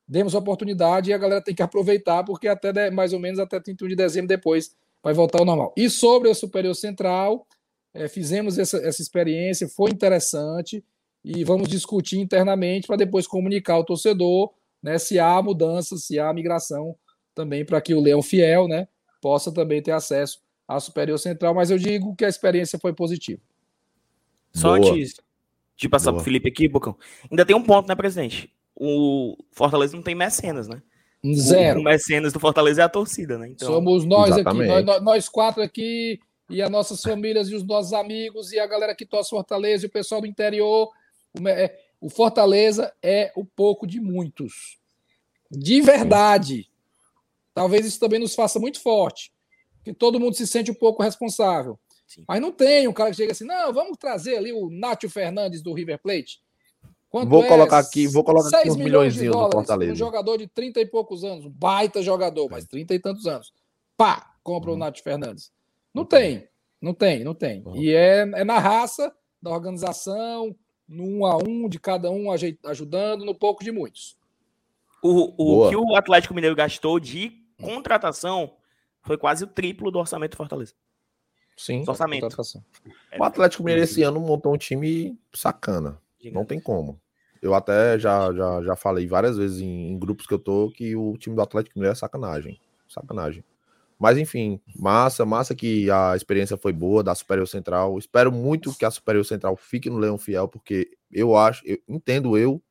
demos 0.07 0.35
oportunidade 0.35 1.11
e 1.11 1.13
a 1.13 1.19
galera 1.19 1.43
tem 1.43 1.55
que 1.55 1.63
aproveitar, 1.63 2.25
porque 2.25 2.49
até 2.49 2.91
mais 2.91 3.13
ou 3.13 3.21
menos 3.21 3.39
até 3.39 3.61
31 3.61 3.89
de 3.89 3.97
dezembro 3.97 4.29
depois 4.29 4.75
vai 5.03 5.13
voltar 5.13 5.41
ao 5.41 5.45
normal. 5.45 5.73
E 5.77 5.91
sobre 5.91 6.31
a 6.31 6.35
Superior 6.35 6.75
Central, 6.75 7.47
é, 7.93 8.09
fizemos 8.09 8.59
essa, 8.59 8.79
essa 8.79 9.03
experiência, 9.03 9.69
foi 9.69 9.91
interessante 9.91 10.85
e 11.25 11.45
vamos 11.45 11.69
discutir 11.69 12.19
internamente 12.19 12.87
para 12.87 12.97
depois 12.97 13.27
comunicar 13.27 13.75
ao 13.75 13.85
torcedor 13.85 14.53
né, 14.83 14.99
se 14.99 15.19
há 15.19 15.43
mudança, 15.43 15.97
se 15.97 16.19
há 16.19 16.33
migração 16.33 16.97
também 17.35 17.65
para 17.65 17.81
que 17.81 17.95
o 17.95 18.01
Leão 18.01 18.23
Fiel 18.23 18.67
né, 18.67 18.89
possa 19.21 19.53
também 19.53 19.83
ter 19.83 19.93
acesso 19.93 20.41
à 20.67 20.79
Superior 20.81 21.19
Central, 21.19 21.55
mas 21.55 21.71
eu 21.71 21.79
digo 21.79 22.15
que 22.15 22.25
a 22.25 22.29
experiência 22.29 22.79
foi 22.79 22.93
positiva. 22.93 23.41
Só 24.53 24.79
Boa. 24.79 24.95
De 25.79 25.89
passar 25.89 26.13
para 26.13 26.21
o 26.21 26.25
Felipe 26.25 26.49
aqui, 26.49 26.69
Bocão, 26.69 26.97
ainda 27.31 27.47
tem 27.47 27.57
um 27.57 27.63
ponto, 27.63 27.89
né, 27.89 27.95
presidente? 27.95 28.53
o 28.79 29.37
Fortaleza 29.51 29.97
não 29.97 30.03
tem 30.03 30.15
mecenas, 30.15 30.69
né? 30.69 30.81
Zero. 31.35 31.81
O, 31.81 31.83
mecenas 31.83 32.33
do 32.33 32.39
Fortaleza 32.39 32.81
é 32.81 32.85
a 32.85 32.89
torcida, 32.89 33.37
né? 33.37 33.49
Então... 33.49 33.67
Somos 33.67 34.05
nós 34.05 34.31
Exatamente. 34.31 34.71
aqui, 34.71 34.83
nós, 34.85 35.03
nós, 35.03 35.29
quatro 35.29 35.63
aqui, 35.63 36.21
e 36.49 36.63
as 36.63 36.71
nossas 36.71 37.03
famílias 37.03 37.49
e 37.49 37.57
os 37.57 37.65
nossos 37.65 37.93
amigos, 37.93 38.53
e 38.53 38.61
a 38.61 38.67
galera 38.67 38.95
que 38.95 39.05
torce 39.05 39.31
Fortaleza, 39.31 39.85
e 39.85 39.89
o 39.89 39.91
pessoal 39.91 40.21
do 40.21 40.29
interior. 40.29 40.89
O, 41.39 41.49
é, 41.49 41.77
o 42.01 42.09
Fortaleza 42.09 42.93
é 43.03 43.33
o 43.35 43.45
pouco 43.45 43.85
de 43.85 44.01
muitos. 44.01 44.79
De 45.51 45.81
verdade. 45.81 46.71
Talvez 47.53 47.85
isso 47.85 47.99
também 47.99 48.21
nos 48.21 48.37
faça 48.37 48.61
muito 48.61 48.81
forte. 48.81 49.33
Que 49.83 49.93
todo 49.93 50.21
mundo 50.21 50.37
se 50.37 50.47
sente 50.47 50.71
um 50.71 50.75
pouco 50.75 51.03
responsável. 51.03 51.77
Sim. 52.09 52.25
Mas 52.27 52.41
não 52.41 52.51
tem 52.51 52.89
um 52.89 52.93
cara 52.93 53.11
que 53.11 53.17
chega 53.17 53.33
assim, 53.33 53.45
não, 53.45 53.73
vamos 53.73 53.99
trazer 53.99 54.39
ali 54.39 54.51
o 54.51 54.71
Nátio 54.71 55.11
Fernandes 55.11 55.63
do 55.63 55.75
River 55.75 55.99
Plate. 55.99 56.41
Quanto 57.11 57.29
vou 57.29 57.45
é? 57.45 57.49
colocar 57.49 57.79
aqui, 57.79 58.07
vou 58.07 58.25
colocar 58.25 58.59
aqui 58.59 58.71
uns 58.71 58.77
milhões 58.77 59.15
de 59.15 59.29
dólares, 59.29 59.51
do 59.51 59.53
Fortaleza. 59.53 59.93
Um 59.93 59.97
jogador 59.97 60.39
de 60.39 60.47
30 60.47 60.81
e 60.81 60.87
poucos 60.87 61.23
anos, 61.23 61.45
um 61.45 61.51
baita 61.51 62.03
jogador, 62.03 62.49
mas 62.51 62.67
30 62.67 62.95
e 62.95 62.99
tantos 62.99 63.27
anos. 63.27 63.53
Pá, 63.97 64.35
compra 64.43 64.71
uhum. 64.71 64.77
o 64.77 64.79
Nath 64.79 65.01
Fernandes. 65.01 65.53
Não 65.93 66.05
tem, 66.05 66.49
não 66.81 66.95
tem, 66.95 67.25
não 67.25 67.35
tem. 67.35 67.63
Uhum. 67.65 67.77
E 67.77 67.93
é, 67.95 68.21
é 68.21 68.45
na 68.45 68.59
raça 68.59 69.15
da 69.41 69.51
organização, 69.51 70.57
no 70.89 71.05
um 71.05 71.27
a 71.27 71.37
um 71.37 71.69
de 71.69 71.79
cada 71.79 72.11
um 72.11 72.31
ajudando, 72.31 73.25
no 73.25 73.35
pouco 73.35 73.63
de 73.63 73.71
muitos. 73.71 74.17
O, 75.03 75.67
o 75.67 75.69
que 75.69 75.77
o 75.77 75.95
Atlético 75.95 76.35
Mineiro 76.35 76.57
gastou 76.57 76.99
de 76.99 77.33
contratação 77.63 78.55
foi 79.03 79.17
quase 79.17 79.45
o 79.45 79.47
triplo 79.47 79.91
do 79.91 79.99
orçamento 79.99 80.33
do 80.33 80.37
Fortaleza. 80.37 80.75
Sim. 81.59 81.85
orçamento. 81.87 82.29
O 83.19 83.25
Atlético 83.25 83.65
Mineiro 83.65 83.83
esse 83.83 84.03
ano 84.03 84.21
montou 84.21 84.55
um 84.55 84.57
time 84.57 85.19
sacana. 85.35 86.01
Não 86.33 86.45
tem 86.45 86.61
como. 86.61 87.01
Eu 87.43 87.53
até 87.55 87.99
já, 87.99 88.33
já, 88.33 88.63
já 88.63 88.77
falei 88.77 89.07
várias 89.07 89.37
vezes 89.37 89.61
em, 89.61 89.93
em, 89.93 89.99
grupos 89.99 90.27
que 90.27 90.35
eu 90.35 90.39
tô 90.39 90.71
que 90.71 90.95
o 90.95 91.17
time 91.19 91.35
do 91.35 91.43
Atlético 91.43 91.77
Mineiro 91.77 91.93
é 91.93 91.97
sacanagem. 91.97 92.61
Sacanagem. 92.89 93.45
Mas 93.99 94.17
enfim, 94.17 94.61
massa, 94.77 95.27
massa 95.27 95.55
que 95.55 95.91
a 95.91 96.15
experiência 96.15 96.57
foi 96.57 96.73
boa 96.73 97.03
da 97.03 97.15
Superior 97.15 97.47
Central. 97.47 97.99
Espero 97.99 98.31
muito 98.31 98.73
que 98.75 98.85
a 98.85 98.91
Superior 98.91 99.25
Central 99.25 99.57
fique 99.57 99.91
no 99.91 99.99
Leão 99.99 100.17
Fiel, 100.17 100.47
porque 100.47 100.97
eu 101.11 101.37
acho, 101.37 101.63
eu 101.67 101.79
entendo 101.89 102.39
eu, 102.39 102.63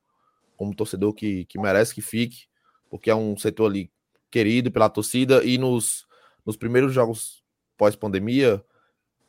como 0.56 0.74
torcedor, 0.74 1.12
que, 1.12 1.44
que 1.44 1.60
merece 1.60 1.94
que 1.94 2.00
fique, 2.00 2.46
porque 2.88 3.10
é 3.10 3.14
um 3.14 3.36
setor 3.36 3.66
ali 3.66 3.90
querido 4.30 4.70
pela 4.70 4.88
torcida 4.88 5.44
e 5.44 5.58
nos, 5.58 6.06
nos 6.44 6.56
primeiros 6.56 6.92
jogos 6.92 7.42
pós-pandemia, 7.76 8.62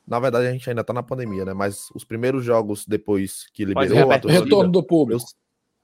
na 0.06 0.18
verdade, 0.18 0.46
a 0.46 0.52
gente 0.52 0.68
ainda 0.68 0.84
tá 0.84 0.92
na 0.92 1.02
pandemia, 1.02 1.44
né? 1.44 1.54
Mas 1.54 1.88
os 1.94 2.04
primeiros 2.04 2.44
jogos 2.44 2.84
depois 2.86 3.46
que 3.52 3.64
liberou 3.64 4.10
a 4.10 4.18
torcida, 4.18 4.44
retorno 4.44 4.72
do 4.72 4.82
público. 4.82 5.22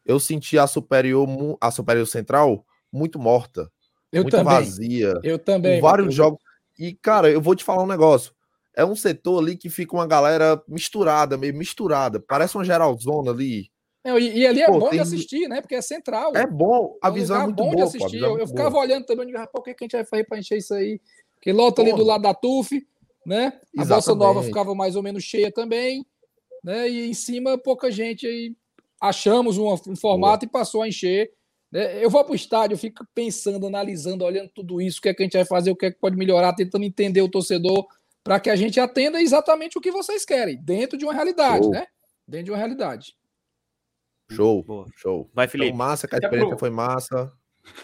Eu, 0.05 0.15
eu 0.15 0.21
senti 0.21 0.59
a 0.59 0.67
superior, 0.67 1.29
a 1.61 1.71
superior 1.71 2.07
central 2.07 2.65
muito 2.93 3.19
morta, 3.19 3.71
eu 4.13 4.23
muito 4.23 4.37
também. 4.37 4.55
vazia. 4.55 5.21
Eu 5.23 5.39
também. 5.39 5.81
Vários 5.81 6.15
jogos. 6.15 6.41
E 6.79 6.95
cara, 6.95 7.31
eu 7.31 7.41
vou 7.41 7.55
te 7.55 7.65
falar 7.65 7.83
um 7.83 7.89
negócio. 7.89 8.33
É 8.75 8.85
um 8.85 8.95
setor 8.95 9.43
ali 9.43 9.57
que 9.57 9.71
fica 9.71 9.95
uma 9.95 10.07
galera 10.07 10.63
misturada, 10.69 11.39
meio 11.39 11.55
misturada. 11.55 12.21
Parece 12.21 12.57
uma 12.57 12.65
geralzona 12.65 13.31
ali. 13.31 13.71
É, 14.05 14.17
e, 14.21 14.39
e, 14.39 14.47
ali 14.47 14.63
é 14.63 14.67
pô, 14.67 14.79
bom 14.79 14.91
tem... 14.91 14.99
de 14.99 15.01
assistir, 15.01 15.49
né? 15.49 15.61
Porque 15.61 15.75
é 15.75 15.83
central. 15.83 16.37
É 16.37 16.47
bom, 16.47 16.97
a 17.03 17.09
é 17.09 17.11
um 17.11 17.15
visão 17.15 17.41
é 17.41 17.45
muito 17.45 17.57
bom 17.57 17.71
boa. 17.71 17.77
De 17.77 17.83
assistir. 17.83 18.21
Pô, 18.21 18.27
eu, 18.27 18.39
eu 18.39 18.47
ficava 18.47 18.77
olhando 18.77 19.05
também, 19.05 19.33
pô, 19.33 19.59
o 19.59 19.63
que, 19.63 19.75
que 19.75 19.85
a 19.85 19.87
gente 19.87 19.97
vai 19.97 20.05
fazer 20.05 20.25
para 20.25 20.39
encher 20.39 20.59
isso 20.59 20.75
aí? 20.75 21.01
Que 21.41 21.53
lota 21.53 21.83
ali 21.83 21.93
do 21.93 22.05
lado 22.05 22.23
da 22.23 22.35
TUF, 22.35 22.87
né? 23.27 23.47
A 23.77 23.83
Exatamente. 23.83 23.89
Bossa 23.89 24.15
Nova 24.15 24.43
ficava 24.45 24.75
mais 24.75 24.95
ou 24.95 25.03
menos 25.03 25.25
cheia 25.25 25.51
também, 25.51 26.07
né? 26.63 26.89
E 26.89 27.11
em 27.11 27.15
cima 27.15 27.59
pouca 27.59 27.91
gente 27.91 28.27
aí 28.27 28.57
achamos 29.01 29.59
um, 29.59 29.69
um 29.73 29.97
formato 29.97 30.47
Boa. 30.47 30.49
e 30.49 30.53
passou 30.53 30.83
a 30.83 30.89
encher. 30.89 31.33
Né? 31.71 32.03
Eu 32.03 32.09
vou 32.09 32.25
para 32.25 32.33
o 32.33 32.37
estádio, 32.37 32.79
fico 32.79 33.05
pensando, 33.13 33.67
analisando, 33.67 34.25
olhando 34.25 34.49
tudo 34.55 34.81
isso, 34.81 35.01
o 35.01 35.03
que 35.03 35.09
é 35.09 35.15
que 35.15 35.23
a 35.23 35.27
gente 35.27 35.37
vai 35.37 35.45
fazer, 35.45 35.73
o 35.73 35.77
que 35.77 35.87
é 35.87 35.91
que 35.91 35.99
pode 35.99 36.17
melhorar, 36.17 36.55
tentando 36.55 36.85
entender 36.85 37.21
o 37.21 37.29
torcedor 37.29 37.87
para 38.23 38.39
que 38.41 38.49
a 38.49 38.57
gente 38.57 38.79
atenda 38.79 39.21
exatamente 39.21 39.77
o 39.77 39.81
que 39.81 39.91
vocês 39.91 40.25
querem, 40.25 40.57
dentro 40.63 40.97
de 40.97 41.05
uma 41.05 41.13
realidade, 41.13 41.65
show. 41.65 41.73
né? 41.73 41.87
Dentro 42.27 42.47
de 42.47 42.51
uma 42.53 42.59
realidade. 42.59 43.17
Show, 44.31 44.63
Boa. 44.63 44.87
show. 44.97 45.31
Vai, 45.33 45.47
Felipe. 45.47 45.69
Então, 45.69 45.79
massa, 45.79 46.09
que 46.09 46.15
a 46.15 46.19
experiência 46.19 46.59
foi 46.59 46.71
massa. 46.71 47.33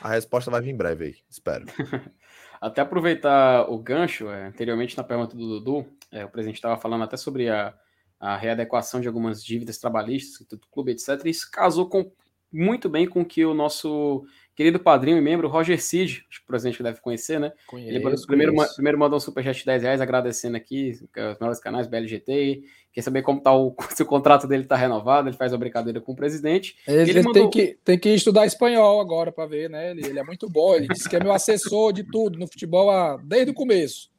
A 0.00 0.11
resposta 0.11 0.50
vai 0.50 0.61
vir 0.61 0.70
em 0.70 0.76
breve 0.76 1.05
aí, 1.05 1.16
espero. 1.28 1.66
Até 2.62 2.81
aproveitar 2.81 3.68
o 3.68 3.77
gancho, 3.77 4.31
é, 4.31 4.46
anteriormente 4.46 4.96
na 4.96 5.03
pergunta 5.03 5.37
do 5.37 5.59
Dudu, 5.59 5.85
é, 6.12 6.25
o 6.25 6.29
presidente 6.29 6.55
estava 6.55 6.81
falando 6.81 7.03
até 7.03 7.16
sobre 7.16 7.48
a, 7.48 7.75
a 8.20 8.37
readequação 8.37 9.01
de 9.01 9.09
algumas 9.09 9.44
dívidas 9.44 9.79
trabalhistas 9.79 10.46
do 10.46 10.57
clube, 10.70 10.92
etc. 10.92 11.09
Isso 11.25 11.51
casou 11.51 11.88
com, 11.88 12.12
muito 12.53 12.88
bem 12.88 13.05
com 13.09 13.25
que 13.25 13.44
o 13.44 13.53
nosso 13.53 14.25
querido 14.55 14.79
padrinho 14.79 15.19
e 15.19 15.21
membro 15.21 15.49
Roger 15.49 15.81
Cid, 15.81 16.25
acho 16.29 16.41
que 16.41 16.45
o 16.45 16.47
presidente 16.47 16.83
deve 16.83 17.01
conhecer, 17.01 17.41
né? 17.41 17.53
Conheço, 17.67 17.91
Ele 17.91 18.27
primeiro, 18.27 18.55
primeiro 18.75 18.99
mandou 18.99 19.17
um 19.17 19.21
superchat 19.21 19.59
de 19.59 19.67
10 19.67 19.83
reais 19.83 20.01
agradecendo 20.01 20.57
aqui 20.57 20.93
os 20.93 21.38
melhores 21.41 21.61
canais 21.61 21.87
BLGT. 21.87 22.62
Quer 22.93 23.03
saber 23.03 23.23
como 23.23 23.41
tá 23.41 23.55
o, 23.55 23.75
se 23.95 24.03
o 24.03 24.07
contrato 24.07 24.47
dele 24.47 24.65
está 24.65 24.77
renovado, 24.77 25.29
ele 25.29 25.37
faz 25.37 25.53
uma 25.53 25.59
brincadeira 25.59 26.01
com 26.01 26.12
o 26.12 26.17
presidente. 26.17 26.77
Ele, 26.87 27.11
ele 27.11 27.23
mandou... 27.23 27.49
tem, 27.49 27.51
que, 27.51 27.79
tem 27.83 27.99
que 27.99 28.11
estudar 28.11 28.47
espanhol 28.47 29.01
agora 29.01 29.33
para 29.33 29.47
ver, 29.47 29.71
né? 29.71 29.91
Ele, 29.91 30.07
ele, 30.07 30.19
é 30.19 30.25
muito 30.25 30.49
bom, 30.49 30.75
ele 30.75 30.88
disse 30.88 31.09
que 31.09 31.17
é 31.17 31.21
meu 31.23 31.33
assessor 31.33 31.93
de 31.93 32.05
tudo 32.05 32.38
no 32.38 32.47
futebol 32.47 32.91
a, 32.91 33.17
desde 33.17 33.51
o 33.51 33.55
começo. 33.55 34.12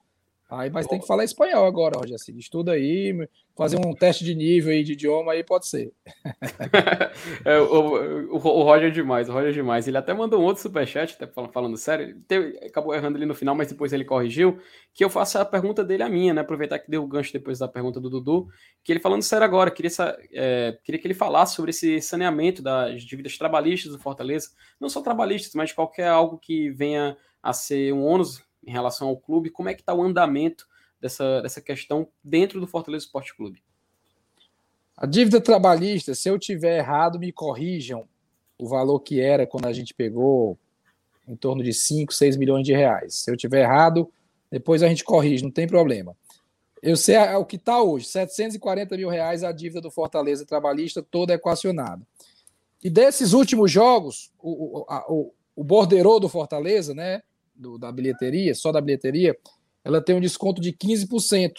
Aí, 0.56 0.70
mas 0.70 0.86
tem 0.86 1.00
que 1.00 1.08
falar 1.08 1.24
espanhol 1.24 1.66
agora, 1.66 1.98
Roger. 1.98 2.16
Assim, 2.16 2.38
estuda 2.38 2.74
aí, 2.74 3.28
fazer 3.58 3.78
um 3.78 3.94
teste 3.94 4.24
de 4.24 4.36
nível 4.36 4.72
aí 4.72 4.84
de 4.84 4.94
idioma 4.94 5.32
aí 5.32 5.44
pode 5.44 5.68
ser. 5.68 5.92
é, 7.44 7.60
o, 7.60 8.32
o, 8.32 8.36
o, 8.36 8.64
Roger 8.64 8.90
é 8.90 8.92
demais, 8.92 9.30
o 9.30 9.34
Roger 9.34 9.50
é 9.50 9.54
demais. 9.54 9.88
Ele 9.88 9.98
até 9.98 10.14
mandou 10.14 10.40
um 10.40 10.44
outro 10.44 10.62
superchat, 10.62 11.16
até 11.16 11.26
falando, 11.26 11.52
falando 11.52 11.78
sério. 11.78 12.06
Ele 12.06 12.20
teve, 12.28 12.58
acabou 12.66 12.94
errando 12.94 13.18
ali 13.18 13.26
no 13.26 13.34
final, 13.34 13.56
mas 13.56 13.68
depois 13.68 13.92
ele 13.94 14.06
corrigiu. 14.06 14.60
Que 14.94 15.04
eu 15.04 15.10
faço 15.10 15.40
a 15.40 15.46
pergunta 15.46 15.84
dele 15.84 16.04
a 16.04 16.10
minha, 16.10 16.34
né? 16.34 16.42
Aproveitar 16.42 16.78
que 16.78 16.90
deu 16.90 17.04
o 17.04 17.08
gancho 17.08 17.34
depois 17.34 17.58
da 17.58 17.68
pergunta 17.68 18.00
do 18.00 18.10
Dudu. 18.10 18.48
Que 18.84 18.92
ele 18.92 19.00
falando 19.00 19.24
sério 19.24 19.46
agora, 19.46 19.72
queria, 19.72 19.92
é, 20.34 20.78
queria 20.84 21.02
que 21.02 21.08
ele 21.08 21.16
falasse 21.16 21.56
sobre 21.56 21.72
esse 21.72 22.00
saneamento 22.00 22.62
das 22.62 23.02
dívidas 23.02 23.38
trabalhistas 23.38 23.92
do 23.92 23.98
Fortaleza. 23.98 24.50
Não 24.80 24.88
só 24.88 25.02
trabalhistas, 25.02 25.54
mas 25.56 25.72
qualquer 25.72 26.10
algo 26.10 26.38
que 26.38 26.70
venha 26.70 27.18
a 27.42 27.54
ser 27.54 27.92
um 27.92 28.04
ônus 28.04 28.44
em 28.66 28.72
relação 28.72 29.08
ao 29.08 29.18
clube, 29.18 29.50
como 29.50 29.70
é 29.70 29.74
que 29.74 29.82
está 29.82 29.94
o 29.94 30.02
andamento 30.02 30.68
dessa, 31.00 31.42
dessa 31.42 31.62
questão 31.62 32.08
dentro 32.24 32.60
do 32.60 32.68
Fortaleza 32.68 33.06
Esporte 33.06 33.36
Clube? 33.36 33.64
A 34.96 35.06
dívida 35.06 35.42
trabalhista, 35.42 36.14
se 36.14 36.30
eu 36.30 36.38
tiver 36.38 36.78
errado, 36.78 37.20
me 37.20 37.32
corrijam 37.32 38.08
o 38.58 38.68
valor 38.68 39.00
que 39.00 39.20
era 39.20 39.46
quando 39.46 39.66
a 39.66 39.74
gente 39.74 39.94
pegou 39.94 40.58
em 41.28 41.36
torno 41.36 41.64
de 41.64 41.74
5, 41.74 42.14
6 42.14 42.38
milhões 42.38 42.66
de 42.66 42.74
reais. 42.74 43.16
Se 43.16 43.32
eu 43.32 43.36
tiver 43.38 43.62
errado, 43.62 44.12
depois 44.52 44.84
a 44.84 44.88
gente 44.88 45.04
corrige, 45.04 45.44
não 45.44 45.52
tem 45.52 45.68
problema. 45.68 46.16
Eu 46.82 46.98
sei 46.98 47.18
o 47.18 47.46
que 47.46 47.56
está 47.56 47.82
hoje, 47.82 48.06
740 48.08 48.98
mil 48.98 49.10
reais 49.10 49.44
a 49.44 49.52
dívida 49.52 49.82
do 49.82 49.90
Fortaleza 49.90 50.46
trabalhista 50.46 51.02
toda 51.02 51.34
equacionada. 51.34 52.06
E 52.84 52.90
desses 52.90 53.32
últimos 53.32 53.72
jogos, 53.72 54.32
o, 54.38 54.82
o, 54.82 55.32
o, 55.56 55.64
o 55.64 56.20
do 56.20 56.28
Fortaleza, 56.28 56.94
né, 56.94 57.24
do, 57.56 57.78
da 57.78 57.92
bilheteria, 57.92 58.56
só 58.56 58.72
da 58.72 58.82
bilheteria, 58.82 59.38
ela 59.84 60.02
tem 60.02 60.16
um 60.16 60.22
desconto 60.22 60.62
de 60.62 60.72
15%. 60.72 61.54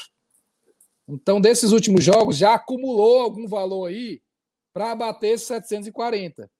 Então, 1.09 1.40
desses 1.40 1.72
últimos 1.72 2.02
jogos, 2.02 2.37
já 2.37 2.54
acumulou 2.54 3.20
algum 3.20 3.46
valor 3.46 3.88
aí 3.88 4.22
para 4.72 4.94
bater 4.94 5.38
740. 5.38 6.50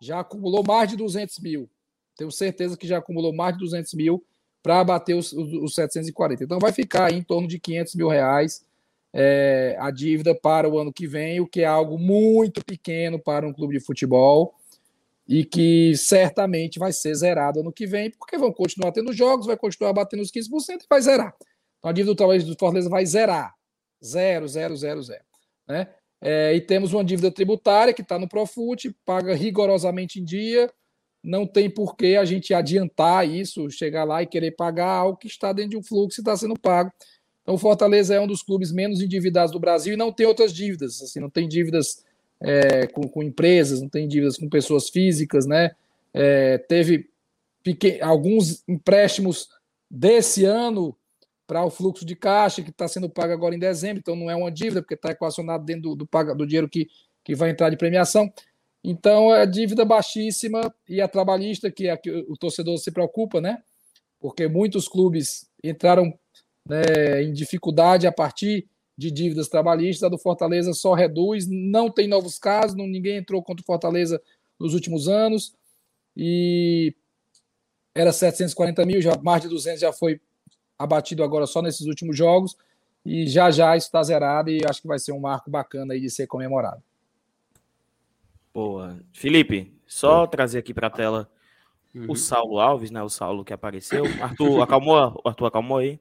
Já 0.00 0.20
acumulou 0.20 0.64
mais 0.66 0.88
de 0.88 0.96
200 0.96 1.38
mil. 1.40 1.68
Tenho 2.16 2.30
certeza 2.30 2.76
que 2.76 2.86
já 2.86 2.98
acumulou 2.98 3.34
mais 3.34 3.54
de 3.54 3.60
200 3.60 3.92
mil 3.94 4.24
para 4.62 4.82
bater 4.82 5.14
os, 5.14 5.32
os, 5.32 5.52
os, 5.52 5.74
740. 5.74 6.44
Então, 6.44 6.58
vai 6.58 6.72
ficar 6.72 7.12
em 7.12 7.22
torno 7.22 7.46
de 7.46 7.58
500 7.58 7.94
mil 7.94 8.08
reais 8.08 8.64
é, 9.12 9.76
a 9.78 9.90
dívida 9.90 10.34
para 10.34 10.68
o 10.68 10.78
ano 10.78 10.92
que 10.92 11.06
vem, 11.06 11.40
o 11.40 11.46
que 11.46 11.60
é 11.60 11.66
algo 11.66 11.98
muito 11.98 12.64
pequeno 12.64 13.18
para 13.18 13.46
um 13.46 13.52
clube 13.52 13.78
de 13.78 13.84
futebol 13.84 14.54
e 15.28 15.44
que 15.44 15.96
certamente 15.96 16.78
vai 16.78 16.92
ser 16.92 17.14
zerado 17.14 17.60
ano 17.60 17.72
que 17.72 17.86
vem, 17.86 18.10
porque 18.10 18.38
vão 18.38 18.52
continuar 18.52 18.92
tendo 18.92 19.12
jogos, 19.12 19.46
vai 19.46 19.56
continuar 19.56 19.92
batendo 19.92 20.22
os 20.22 20.30
15% 20.30 20.82
e 20.82 20.86
vai 20.88 21.02
zerar. 21.02 21.34
Então 21.78 21.90
a 21.90 21.92
dívida 21.92 22.12
do 22.12 22.16
trabalho 22.16 22.44
do 22.44 22.56
Fortaleza 22.58 22.88
vai 22.88 23.04
zerar. 23.04 23.54
Zero, 24.04 24.46
zero, 24.46 24.76
zero, 24.76 25.02
zero. 25.02 25.24
Né? 25.66 25.88
É, 26.20 26.54
e 26.54 26.60
temos 26.60 26.92
uma 26.92 27.04
dívida 27.04 27.30
tributária 27.30 27.92
que 27.92 28.02
está 28.02 28.18
no 28.18 28.28
Profut, 28.28 28.94
paga 29.04 29.34
rigorosamente 29.34 30.20
em 30.20 30.24
dia, 30.24 30.70
não 31.22 31.44
tem 31.44 31.68
por 31.68 31.96
que 31.96 32.16
a 32.16 32.24
gente 32.24 32.54
adiantar 32.54 33.28
isso, 33.28 33.68
chegar 33.70 34.04
lá 34.04 34.22
e 34.22 34.26
querer 34.26 34.52
pagar 34.52 34.88
algo 34.88 35.18
que 35.18 35.26
está 35.26 35.52
dentro 35.52 35.70
de 35.70 35.76
um 35.76 35.82
fluxo 35.82 36.20
e 36.20 36.22
está 36.22 36.36
sendo 36.36 36.58
pago. 36.58 36.92
Então 37.42 37.56
o 37.56 37.58
Fortaleza 37.58 38.14
é 38.14 38.20
um 38.20 38.26
dos 38.26 38.42
clubes 38.42 38.70
menos 38.70 39.00
endividados 39.00 39.52
do 39.52 39.58
Brasil 39.58 39.94
e 39.94 39.96
não 39.96 40.12
tem 40.12 40.26
outras 40.26 40.52
dívidas, 40.52 41.02
assim, 41.02 41.18
não 41.18 41.30
tem 41.30 41.48
dívidas 41.48 42.04
é, 42.40 42.86
com, 42.86 43.08
com, 43.08 43.22
empresas, 43.22 43.80
não 43.80 43.88
tem 43.88 44.06
dívidas 44.06 44.36
com 44.36 44.48
pessoas 44.48 44.88
físicas, 44.88 45.46
né? 45.46 45.72
É, 46.12 46.58
teve 46.58 47.08
alguns 48.00 48.62
empréstimos 48.68 49.48
desse 49.90 50.44
ano 50.44 50.96
para 51.46 51.64
o 51.64 51.70
fluxo 51.70 52.04
de 52.04 52.16
caixa 52.16 52.62
que 52.62 52.70
está 52.70 52.88
sendo 52.88 53.08
pago 53.08 53.32
agora 53.32 53.54
em 53.54 53.58
dezembro, 53.58 53.98
então 54.00 54.16
não 54.16 54.30
é 54.30 54.34
uma 54.34 54.50
dívida, 54.50 54.82
porque 54.82 54.94
está 54.94 55.10
equacionado 55.10 55.64
dentro 55.64 55.94
do, 55.94 55.96
do, 55.96 56.34
do 56.34 56.46
dinheiro 56.46 56.68
que, 56.68 56.88
que 57.24 57.34
vai 57.34 57.50
entrar 57.50 57.70
de 57.70 57.76
premiação. 57.76 58.32
Então, 58.82 59.34
é 59.34 59.44
dívida 59.46 59.84
baixíssima 59.84 60.72
e 60.88 61.00
a 61.00 61.08
trabalhista, 61.08 61.70
que 61.70 61.88
é 61.88 61.96
que 61.96 62.10
o 62.10 62.36
torcedor 62.36 62.78
se 62.78 62.90
preocupa, 62.92 63.40
né? 63.40 63.58
Porque 64.20 64.46
muitos 64.46 64.88
clubes 64.88 65.48
entraram 65.62 66.16
né, 66.64 67.22
em 67.22 67.32
dificuldade 67.32 68.06
a 68.06 68.12
partir 68.12 68.68
de 68.96 69.10
dívidas 69.10 69.48
trabalhistas, 69.48 70.04
a 70.04 70.08
do 70.08 70.18
Fortaleza 70.18 70.72
só 70.72 70.94
reduz, 70.94 71.46
não 71.46 71.90
tem 71.90 72.08
novos 72.08 72.38
casos, 72.38 72.76
não, 72.76 72.86
ninguém 72.86 73.16
entrou 73.16 73.42
contra 73.42 73.62
o 73.62 73.66
Fortaleza 73.66 74.20
nos 74.58 74.72
últimos 74.72 75.08
anos, 75.08 75.54
e 76.16 76.94
era 77.94 78.12
740 78.12 78.86
mil, 78.86 79.02
já, 79.02 79.16
mais 79.22 79.42
de 79.42 79.48
200 79.48 79.80
já 79.80 79.92
foi 79.92 80.20
abatido 80.78 81.22
agora 81.22 81.46
só 81.46 81.60
nesses 81.60 81.86
últimos 81.86 82.16
jogos, 82.16 82.56
e 83.04 83.26
já 83.26 83.50
já 83.50 83.76
isso 83.76 83.86
está 83.86 84.02
zerado 84.02 84.50
e 84.50 84.60
acho 84.68 84.82
que 84.82 84.88
vai 84.88 84.98
ser 84.98 85.12
um 85.12 85.20
marco 85.20 85.50
bacana 85.50 85.94
aí 85.94 86.00
de 86.00 86.10
ser 86.10 86.26
comemorado. 86.26 86.82
Boa. 88.52 88.98
Felipe, 89.12 89.72
só 89.86 90.26
trazer 90.26 90.58
aqui 90.58 90.74
para 90.74 90.88
a 90.88 90.90
tela 90.90 91.30
uhum. 91.94 92.06
o 92.08 92.16
Saulo 92.16 92.58
Alves, 92.58 92.90
né? 92.90 93.02
O 93.02 93.08
Saulo 93.08 93.44
que 93.44 93.52
apareceu. 93.52 94.04
Arthur, 94.20 94.60
acalmou? 94.60 95.20
Arthur, 95.24 95.46
acalmou 95.46 95.78
aí? 95.78 96.00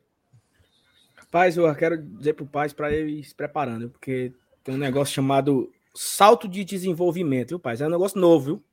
Paz, 1.35 1.57
eu 1.57 1.75
quero 1.75 2.01
dizer 2.01 2.31
pro 2.31 2.45
Paz 2.45 2.71
para 2.71 2.93
ele 2.93 3.19
ir 3.19 3.23
se 3.25 3.35
preparando, 3.35 3.89
porque 3.89 4.31
tem 4.63 4.73
um 4.73 4.77
negócio 4.77 5.13
chamado 5.13 5.69
salto 5.93 6.47
de 6.47 6.63
desenvolvimento, 6.63 7.49
viu, 7.49 7.59
Paz? 7.59 7.81
É 7.81 7.87
um 7.87 7.89
negócio 7.89 8.17
novo, 8.17 8.45
viu? 8.45 8.63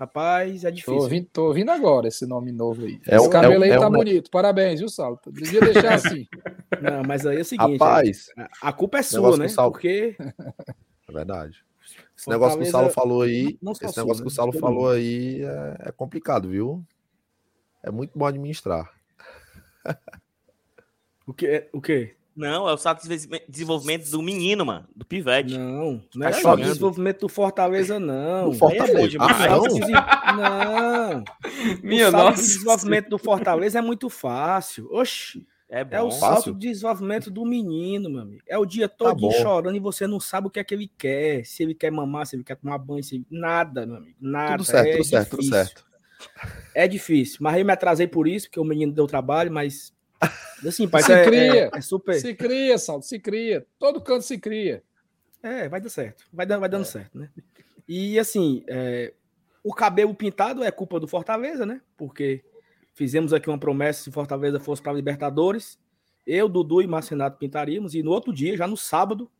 Rapaz, 0.00 0.64
é 0.64 0.70
difícil. 0.70 0.94
Tô 0.94 1.02
ouvindo, 1.02 1.28
tô 1.30 1.46
ouvindo 1.48 1.70
agora 1.70 2.08
esse 2.08 2.24
nome 2.24 2.50
novo 2.50 2.86
aí. 2.86 2.98
É 3.06 3.16
esse 3.16 3.28
cabelo 3.28 3.62
é, 3.62 3.66
aí 3.66 3.72
é 3.72 3.78
tá 3.78 3.88
um... 3.88 3.92
bonito. 3.92 4.30
Parabéns, 4.30 4.80
viu, 4.80 4.88
Salto? 4.88 5.30
Devia 5.30 5.60
deixar 5.60 5.92
assim. 6.00 6.26
Não, 6.80 7.02
mas 7.06 7.26
aí 7.26 7.36
é 7.36 7.40
o 7.42 7.44
seguinte. 7.44 7.72
Rapaz, 7.72 8.28
a 8.62 8.72
culpa 8.72 8.96
é 8.96 9.02
sua, 9.02 9.36
né? 9.36 9.46
Sal... 9.46 9.70
Porque. 9.70 10.16
É 10.18 11.12
verdade. 11.12 11.62
Esse 12.16 12.30
negócio 12.30 12.58
que 12.58 12.64
o 12.64 12.70
Saulo 12.70 12.88
falou 12.88 13.20
aí. 13.20 13.58
Não, 13.60 13.74
não 13.78 13.88
esse 13.88 13.98
negócio 13.98 14.22
que 14.22 14.28
o 14.28 14.34
Saulo 14.34 14.54
né? 14.54 14.58
falou 14.58 14.88
aí 14.88 15.42
é, 15.42 15.88
é 15.88 15.92
complicado, 15.92 16.48
viu? 16.48 16.82
É 17.82 17.90
muito 17.90 18.18
bom 18.18 18.24
administrar. 18.24 18.90
O 21.26 21.34
que? 21.34 21.68
O 21.72 21.80
que? 21.80 22.14
Não, 22.36 22.68
é 22.68 22.72
o 22.72 22.76
salto 22.76 23.08
de 23.08 23.28
desenvolvimento 23.48 24.10
do 24.10 24.20
menino, 24.20 24.66
mano. 24.66 24.86
Do 24.94 25.06
pivete. 25.06 25.56
Não, 25.56 26.02
não 26.14 26.26
é 26.26 26.32
só 26.34 26.52
o 26.52 26.56
desenvolvimento 26.56 27.20
do 27.20 27.28
Fortaleza, 27.30 27.98
não. 27.98 28.50
Do 28.50 28.58
Fortaleza. 28.58 29.16
É 29.16 29.20
ah, 29.20 30.32
não. 30.34 31.14
não. 31.14 31.24
Minha 31.82 32.08
o 32.08 32.10
salto 32.10 32.24
nossa. 32.24 32.42
de 32.42 32.48
desenvolvimento 32.48 33.08
do 33.08 33.18
Fortaleza 33.18 33.78
é 33.78 33.82
muito 33.82 34.10
fácil. 34.10 34.86
Oxi. 34.92 35.46
É, 35.68 35.82
bom. 35.82 35.96
é 35.96 36.02
o 36.02 36.10
salto 36.10 36.52
de 36.52 36.68
desenvolvimento 36.68 37.30
do 37.30 37.44
menino, 37.44 38.08
meu 38.10 38.20
amigo. 38.20 38.42
É 38.46 38.56
o 38.56 38.66
dia 38.66 38.88
tá 38.88 38.96
todo 38.96 39.28
tá 39.28 39.38
chorando 39.38 39.74
e 39.74 39.80
você 39.80 40.06
não 40.06 40.20
sabe 40.20 40.46
o 40.46 40.50
que 40.50 40.60
é 40.60 40.64
que 40.64 40.74
ele 40.74 40.92
quer. 40.96 41.44
Se 41.44 41.62
ele 41.62 41.74
quer 41.74 41.90
mamar, 41.90 42.26
se 42.26 42.36
ele 42.36 42.44
quer 42.44 42.56
tomar 42.56 42.78
banho, 42.78 43.02
se 43.02 43.16
ele... 43.16 43.26
nada, 43.30 43.86
meu 43.86 43.96
amigo. 43.96 44.16
Nada. 44.20 44.58
Tudo 44.58 44.64
certo, 44.64 44.88
é 44.88 44.92
tudo 44.92 45.04
certo, 45.04 45.30
tudo 45.30 45.42
certo. 45.42 45.86
É 46.74 46.86
difícil. 46.86 47.38
Mas 47.40 47.58
eu 47.58 47.64
me 47.64 47.72
atrasei 47.72 48.06
por 48.06 48.28
isso, 48.28 48.46
porque 48.46 48.60
o 48.60 48.64
menino 48.64 48.92
deu 48.92 49.06
trabalho, 49.06 49.50
mas 49.50 49.95
Assim, 50.66 50.88
pai, 50.88 51.02
se 51.02 51.12
é, 51.12 51.24
cria, 51.24 51.64
é, 51.66 51.70
é 51.74 51.80
super... 51.80 52.14
se 52.14 52.34
cria, 52.34 52.78
Salto, 52.78 53.04
se 53.04 53.18
cria. 53.18 53.66
Todo 53.78 54.00
canto 54.00 54.22
se 54.22 54.38
cria. 54.38 54.82
É, 55.42 55.68
vai 55.68 55.80
dar 55.80 55.88
certo. 55.88 56.24
Vai, 56.32 56.46
dando, 56.46 56.60
vai 56.60 56.68
dando 56.68 56.82
é. 56.82 56.86
certo, 56.86 57.18
né? 57.18 57.30
E 57.88 58.18
assim, 58.18 58.64
é, 58.66 59.12
o 59.62 59.72
cabelo 59.72 60.14
pintado 60.14 60.64
é 60.64 60.70
culpa 60.70 60.98
do 60.98 61.06
Fortaleza, 61.06 61.64
né? 61.64 61.80
Porque 61.96 62.44
fizemos 62.94 63.32
aqui 63.32 63.48
uma 63.48 63.58
promessa 63.58 64.02
se 64.02 64.10
Fortaleza 64.10 64.58
fosse 64.58 64.82
para 64.82 64.92
Libertadores. 64.92 65.78
Eu, 66.26 66.48
Dudu 66.48 66.82
e 66.82 66.86
Marcenato 66.86 67.38
pintaríamos. 67.38 67.94
E 67.94 68.02
no 68.02 68.10
outro 68.10 68.32
dia, 68.32 68.56
já 68.56 68.66
no 68.66 68.76
sábado, 68.76 69.30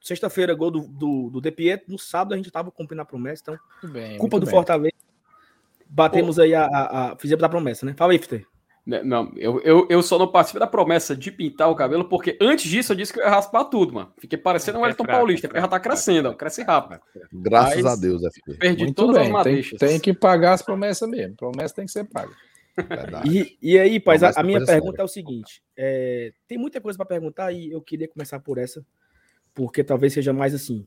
sexta-feira, 0.00 0.54
gol 0.54 0.70
do, 0.70 0.80
do, 0.88 1.30
do 1.30 1.40
De 1.40 1.52
Pietro, 1.52 1.92
no 1.92 1.98
sábado 1.98 2.34
a 2.34 2.36
gente 2.36 2.48
estava 2.48 2.70
cumprindo 2.70 3.02
a 3.02 3.04
promessa. 3.04 3.42
Então, 3.42 3.90
bem, 3.92 4.18
culpa 4.18 4.40
do 4.40 4.46
bem. 4.46 4.54
Fortaleza. 4.54 4.94
Batemos 5.88 6.36
Pô. 6.36 6.42
aí 6.42 6.54
a, 6.54 6.64
a, 6.64 7.12
a, 7.12 7.16
Fizemos 7.16 7.44
a 7.44 7.48
promessa, 7.48 7.86
né? 7.86 7.94
Fala 7.96 8.12
aí, 8.12 8.18
Fiter. 8.18 8.44
Né, 8.86 9.02
não, 9.02 9.32
eu, 9.36 9.60
eu, 9.62 9.86
eu 9.90 10.00
só 10.00 10.16
não 10.16 10.30
participei 10.30 10.60
da 10.60 10.66
promessa 10.66 11.16
de 11.16 11.32
pintar 11.32 11.68
o 11.68 11.74
cabelo, 11.74 12.08
porque 12.08 12.38
antes 12.40 12.70
disso 12.70 12.92
eu 12.92 12.96
disse 12.96 13.12
que 13.12 13.18
eu 13.18 13.24
ia 13.24 13.30
raspar 13.30 13.64
tudo, 13.64 13.92
mano. 13.92 14.12
Fiquei 14.16 14.38
parecendo 14.38 14.78
um 14.78 14.86
é 14.86 14.94
Paulista, 14.94 15.48
porque 15.48 15.60
já 15.60 15.66
tá 15.66 15.80
crescendo, 15.80 16.28
ó, 16.28 16.34
cresce 16.34 16.62
rápido. 16.62 17.00
Graças 17.32 17.82
Mas, 17.82 17.92
a 17.92 17.96
Deus, 18.00 18.22
FP. 18.22 18.54
Perdi 18.54 18.84
Muito 18.84 18.94
todas 18.94 19.16
bem, 19.16 19.26
as 19.26 19.32
madeixas. 19.32 19.78
Tem, 19.80 19.88
tem, 19.88 20.00
que 20.00 20.14
pagar 20.14 20.52
as 20.52 20.62
promessas 20.62 21.08
mesmo. 21.08 21.34
Promessa 21.34 21.74
tem 21.74 21.84
que 21.84 21.90
ser 21.90 22.04
paga. 22.04 22.30
E, 23.28 23.58
e 23.60 23.76
aí, 23.76 23.98
paz, 23.98 24.22
a, 24.22 24.32
a 24.36 24.42
minha 24.44 24.64
pergunta 24.64 25.02
é 25.02 25.04
o 25.04 25.08
seguinte: 25.08 25.62
é, 25.76 26.32
tem 26.46 26.56
muita 26.56 26.80
coisa 26.80 26.96
para 26.96 27.06
perguntar 27.06 27.50
e 27.50 27.72
eu 27.72 27.80
queria 27.80 28.06
começar 28.06 28.38
por 28.38 28.56
essa. 28.56 28.86
porque 29.52 29.82
talvez 29.82 30.12
seja 30.12 30.32
mais 30.32 30.54
assim. 30.54 30.86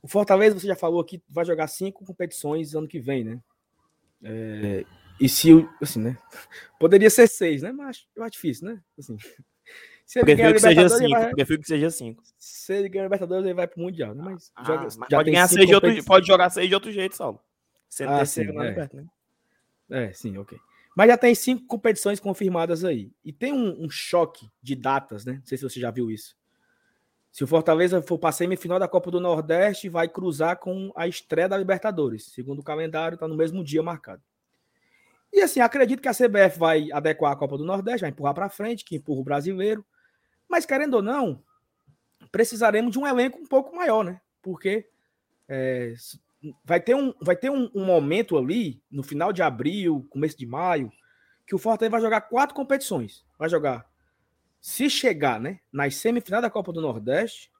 O 0.00 0.08
Fortaleza, 0.08 0.58
você 0.58 0.66
já 0.66 0.76
falou 0.76 1.00
aqui, 1.00 1.20
vai 1.28 1.44
jogar 1.44 1.66
cinco 1.66 2.04
competições 2.04 2.74
ano 2.74 2.88
que 2.88 3.00
vem, 3.00 3.24
né? 3.24 3.40
É, 4.22 4.84
e 5.20 5.28
se, 5.28 5.50
assim, 5.82 6.00
né? 6.00 6.18
Poderia 6.78 7.10
ser 7.10 7.26
seis, 7.28 7.62
né? 7.62 7.72
Mas 7.72 8.06
eu 8.14 8.22
acho 8.22 8.32
difícil, 8.32 8.68
né? 8.68 8.80
Assim, 8.98 9.16
se 10.06 10.18
ele 10.18 10.24
prefiro 10.26 10.54
que 10.54 10.60
seja 10.60 10.88
cinco. 10.88 11.10
Vai... 11.10 11.34
Prefiro 11.34 11.60
que 11.60 11.68
seja 11.68 11.90
cinco. 11.90 12.22
Se 12.38 12.72
ele 12.74 12.88
ganhar 12.88 13.04
Libertadores, 13.04 13.44
ele 13.44 13.54
vai 13.54 13.66
pro 13.66 13.80
Mundial, 13.80 14.14
né? 14.14 14.22
Mas, 14.24 14.52
ah, 14.54 14.64
joga, 14.64 14.82
mas 14.82 14.96
pode 14.96 15.30
ganhar 15.30 15.48
seis 15.48 15.66
de 15.66 15.74
outro, 15.74 16.04
pode 16.04 16.26
jogar 16.26 16.50
seis 16.50 16.68
de 16.68 16.74
outro 16.74 16.92
jeito, 16.92 17.16
Saulo. 17.16 17.40
Sendo 17.88 18.12
ah, 18.12 18.18
terceiro 18.18 18.52
sim, 18.52 18.58
é. 18.58 18.68
Liberta, 18.68 18.96
né? 18.96 19.06
É, 19.90 20.12
sim, 20.12 20.36
ok. 20.36 20.58
Mas 20.94 21.08
já 21.08 21.16
tem 21.16 21.34
cinco 21.34 21.64
competições 21.66 22.20
confirmadas 22.20 22.84
aí. 22.84 23.10
E 23.24 23.32
tem 23.32 23.52
um, 23.52 23.84
um, 23.84 23.88
choque 23.88 24.50
de 24.60 24.74
datas, 24.74 25.24
né? 25.24 25.34
Não 25.34 25.46
sei 25.46 25.56
se 25.56 25.62
você 25.62 25.80
já 25.80 25.90
viu 25.90 26.10
isso. 26.10 26.36
Se 27.30 27.44
o 27.44 27.46
Fortaleza 27.46 28.02
for 28.02 28.18
para 28.18 28.30
a 28.30 28.32
semifinal 28.32 28.78
da 28.78 28.88
Copa 28.88 29.10
do 29.10 29.20
Nordeste, 29.20 29.88
vai 29.88 30.08
cruzar 30.08 30.58
com 30.58 30.92
a 30.96 31.06
estreia 31.06 31.48
da 31.48 31.56
Libertadores. 31.56 32.24
Segundo 32.24 32.58
o 32.58 32.64
calendário, 32.64 33.14
está 33.14 33.28
no 33.28 33.36
mesmo 33.36 33.62
dia 33.62 33.82
marcado. 33.82 34.22
E 35.32 35.40
assim, 35.40 35.60
acredito 35.60 36.00
que 36.00 36.08
a 36.08 36.14
CBF 36.14 36.58
vai 36.58 36.90
adequar 36.92 37.32
a 37.32 37.36
Copa 37.36 37.56
do 37.56 37.64
Nordeste, 37.64 38.00
vai 38.00 38.10
empurrar 38.10 38.34
para 38.34 38.48
frente, 38.48 38.84
que 38.84 38.96
empurra 38.96 39.20
o 39.20 39.24
brasileiro. 39.24 39.84
Mas 40.48 40.64
querendo 40.64 40.94
ou 40.94 41.02
não, 41.02 41.42
precisaremos 42.32 42.92
de 42.92 42.98
um 42.98 43.06
elenco 43.06 43.38
um 43.38 43.46
pouco 43.46 43.74
maior, 43.76 44.02
né? 44.02 44.20
Porque 44.42 44.88
é, 45.48 45.94
vai 46.64 46.80
ter, 46.80 46.94
um, 46.94 47.12
vai 47.20 47.36
ter 47.36 47.50
um, 47.50 47.70
um, 47.74 47.84
momento 47.84 48.36
ali, 48.36 48.82
no 48.90 49.02
final 49.02 49.32
de 49.32 49.42
abril, 49.42 50.06
começo 50.10 50.36
de 50.36 50.46
maio, 50.46 50.90
que 51.46 51.54
o 51.54 51.58
Fortaleza 51.58 51.90
vai 51.90 52.00
jogar 52.00 52.22
quatro 52.22 52.54
competições. 52.54 53.24
Vai 53.38 53.48
jogar, 53.48 53.86
se 54.60 54.88
chegar, 54.88 55.40
né, 55.40 55.60
nas 55.72 55.96
semifinais 55.96 56.42
da 56.42 56.50
Copa 56.50 56.72
do 56.72 56.80
Nordeste, 56.80 57.50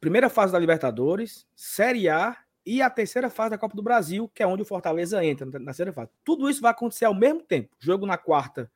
primeira 0.00 0.28
fase 0.28 0.52
da 0.52 0.58
Libertadores, 0.58 1.46
Série 1.54 2.08
A 2.08 2.36
e 2.66 2.80
a 2.80 2.88
terceira 2.88 3.28
fase 3.28 3.50
da 3.50 3.58
Copa 3.58 3.76
do 3.76 3.82
Brasil, 3.82 4.30
que 4.34 4.42
é 4.42 4.46
onde 4.46 4.62
o 4.62 4.66
Fortaleza 4.66 5.24
entra 5.24 5.46
na 5.46 5.66
terceira 5.66 5.92
fase. 5.92 6.10
Tudo 6.24 6.48
isso 6.48 6.60
vai 6.60 6.70
acontecer 6.70 7.04
ao 7.04 7.14
mesmo 7.14 7.42
tempo. 7.42 7.76
Jogo 7.78 8.06
na 8.06 8.16
quarta 8.16 8.70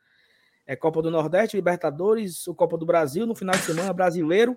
é 0.67 0.77
Copa 0.77 1.01
do 1.01 1.11
Nordeste, 1.11 1.57
Libertadores, 1.57 2.47
o 2.47 2.55
Copa 2.55 2.77
do 2.77 2.85
Brasil, 2.85 3.27
no 3.27 3.35
final 3.35 3.55
de 3.55 3.63
semana 3.63 3.93
brasileiro, 3.93 4.57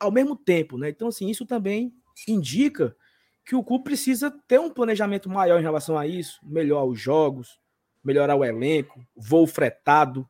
ao 0.00 0.10
mesmo 0.10 0.34
tempo, 0.34 0.78
né? 0.78 0.88
Então, 0.88 1.08
assim, 1.08 1.28
isso 1.28 1.44
também 1.44 1.92
indica 2.26 2.96
que 3.44 3.54
o 3.54 3.62
clube 3.62 3.84
precisa 3.84 4.30
ter 4.48 4.58
um 4.58 4.70
planejamento 4.70 5.28
maior 5.28 5.60
em 5.60 5.62
relação 5.62 5.98
a 5.98 6.06
isso, 6.06 6.40
melhorar 6.42 6.84
os 6.84 6.98
jogos, 6.98 7.60
melhorar 8.02 8.34
o 8.34 8.44
elenco, 8.44 9.04
voo 9.14 9.46
fretado. 9.46 10.28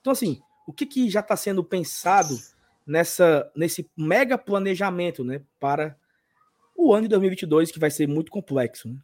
Então, 0.00 0.12
assim, 0.12 0.40
o 0.66 0.72
que, 0.72 0.86
que 0.86 1.10
já 1.10 1.20
está 1.20 1.36
sendo 1.36 1.62
pensado 1.62 2.34
nessa, 2.86 3.50
nesse 3.54 3.88
mega 3.96 4.38
planejamento 4.38 5.22
né, 5.22 5.42
para 5.60 5.96
o 6.80 6.94
ano 6.94 7.02
de 7.02 7.08
2022, 7.08 7.70
que 7.70 7.78
vai 7.78 7.90
ser 7.90 8.08
muito 8.08 8.30
complexo? 8.30 8.88
Né? 8.88 8.96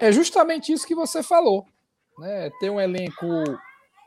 É 0.00 0.12
justamente 0.12 0.72
isso 0.72 0.86
que 0.86 0.94
você 0.94 1.22
falou. 1.22 1.66
Né? 2.18 2.50
Ter 2.60 2.70
um 2.70 2.80
elenco 2.80 3.26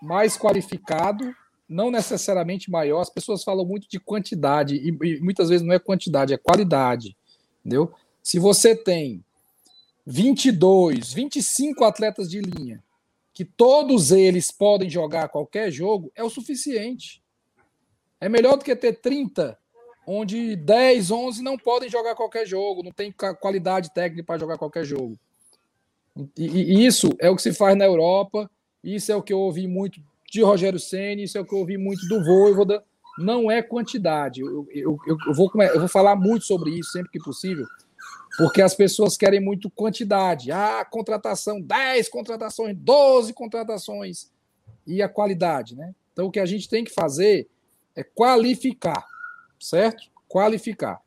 mais 0.01 0.37
qualificado, 0.37 1.33
não 1.67 1.91
necessariamente 1.91 2.71
maior. 2.71 3.01
As 3.01 3.09
pessoas 3.09 3.43
falam 3.43 3.65
muito 3.65 3.87
de 3.89 3.99
quantidade, 3.99 4.75
e, 4.75 4.89
e 4.89 5.19
muitas 5.21 5.49
vezes 5.49 5.65
não 5.65 5.73
é 5.73 5.79
quantidade, 5.79 6.33
é 6.33 6.37
qualidade. 6.37 7.15
Entendeu? 7.59 7.93
Se 8.23 8.39
você 8.39 8.75
tem 8.75 9.23
22, 10.05 11.13
25 11.13 11.83
atletas 11.83 12.29
de 12.29 12.41
linha, 12.41 12.83
que 13.33 13.45
todos 13.45 14.11
eles 14.11 14.51
podem 14.51 14.89
jogar 14.89 15.29
qualquer 15.29 15.71
jogo, 15.71 16.11
é 16.15 16.23
o 16.23 16.29
suficiente. 16.29 17.23
É 18.19 18.27
melhor 18.27 18.57
do 18.57 18.63
que 18.63 18.75
ter 18.75 18.93
30, 18.93 19.57
onde 20.13 20.57
10, 20.57 21.09
11 21.09 21.41
não 21.41 21.57
podem 21.57 21.89
jogar 21.89 22.15
qualquer 22.15 22.45
jogo, 22.45 22.83
não 22.83 22.91
tem 22.91 23.13
qualidade 23.39 23.93
técnica 23.93 24.25
para 24.25 24.39
jogar 24.39 24.57
qualquer 24.57 24.83
jogo. 24.83 25.17
E, 26.37 26.45
e, 26.45 26.85
isso 26.85 27.09
é 27.19 27.29
o 27.29 27.35
que 27.35 27.41
se 27.41 27.53
faz 27.53 27.77
na 27.77 27.85
Europa, 27.85 28.51
isso 28.83 29.09
é 29.09 29.15
o 29.15 29.21
que 29.21 29.31
eu 29.31 29.39
ouvi 29.39 29.67
muito 29.67 30.01
de 30.29 30.41
Rogério 30.41 30.79
Senna, 30.79 31.21
isso 31.21 31.37
é 31.37 31.41
o 31.41 31.45
que 31.45 31.55
eu 31.55 31.59
ouvi 31.59 31.77
muito 31.77 32.05
do 32.07 32.23
Voivoda, 32.23 32.83
não 33.17 33.49
é 33.49 33.61
quantidade. 33.61 34.41
Eu, 34.41 34.67
eu, 34.71 34.97
eu, 35.07 35.33
vou, 35.33 35.49
eu 35.55 35.79
vou 35.79 35.87
falar 35.87 36.17
muito 36.17 36.45
sobre 36.45 36.71
isso 36.71 36.91
sempre 36.91 37.11
que 37.11 37.19
possível, 37.19 37.65
porque 38.37 38.61
as 38.61 38.75
pessoas 38.75 39.15
querem 39.15 39.39
muito 39.39 39.69
quantidade. 39.69 40.51
Ah, 40.51 40.83
contratação, 40.83 41.61
10 41.61 42.09
contratações, 42.09 42.75
12 42.77 43.33
contratações. 43.33 44.29
E 44.85 45.01
a 45.01 45.07
qualidade, 45.07 45.75
né? 45.75 45.93
Então, 46.11 46.27
o 46.27 46.31
que 46.31 46.39
a 46.39 46.45
gente 46.45 46.67
tem 46.67 46.83
que 46.83 46.91
fazer 46.91 47.47
é 47.95 48.03
qualificar, 48.03 49.05
certo? 49.61 50.09
Qualificar. 50.27 51.01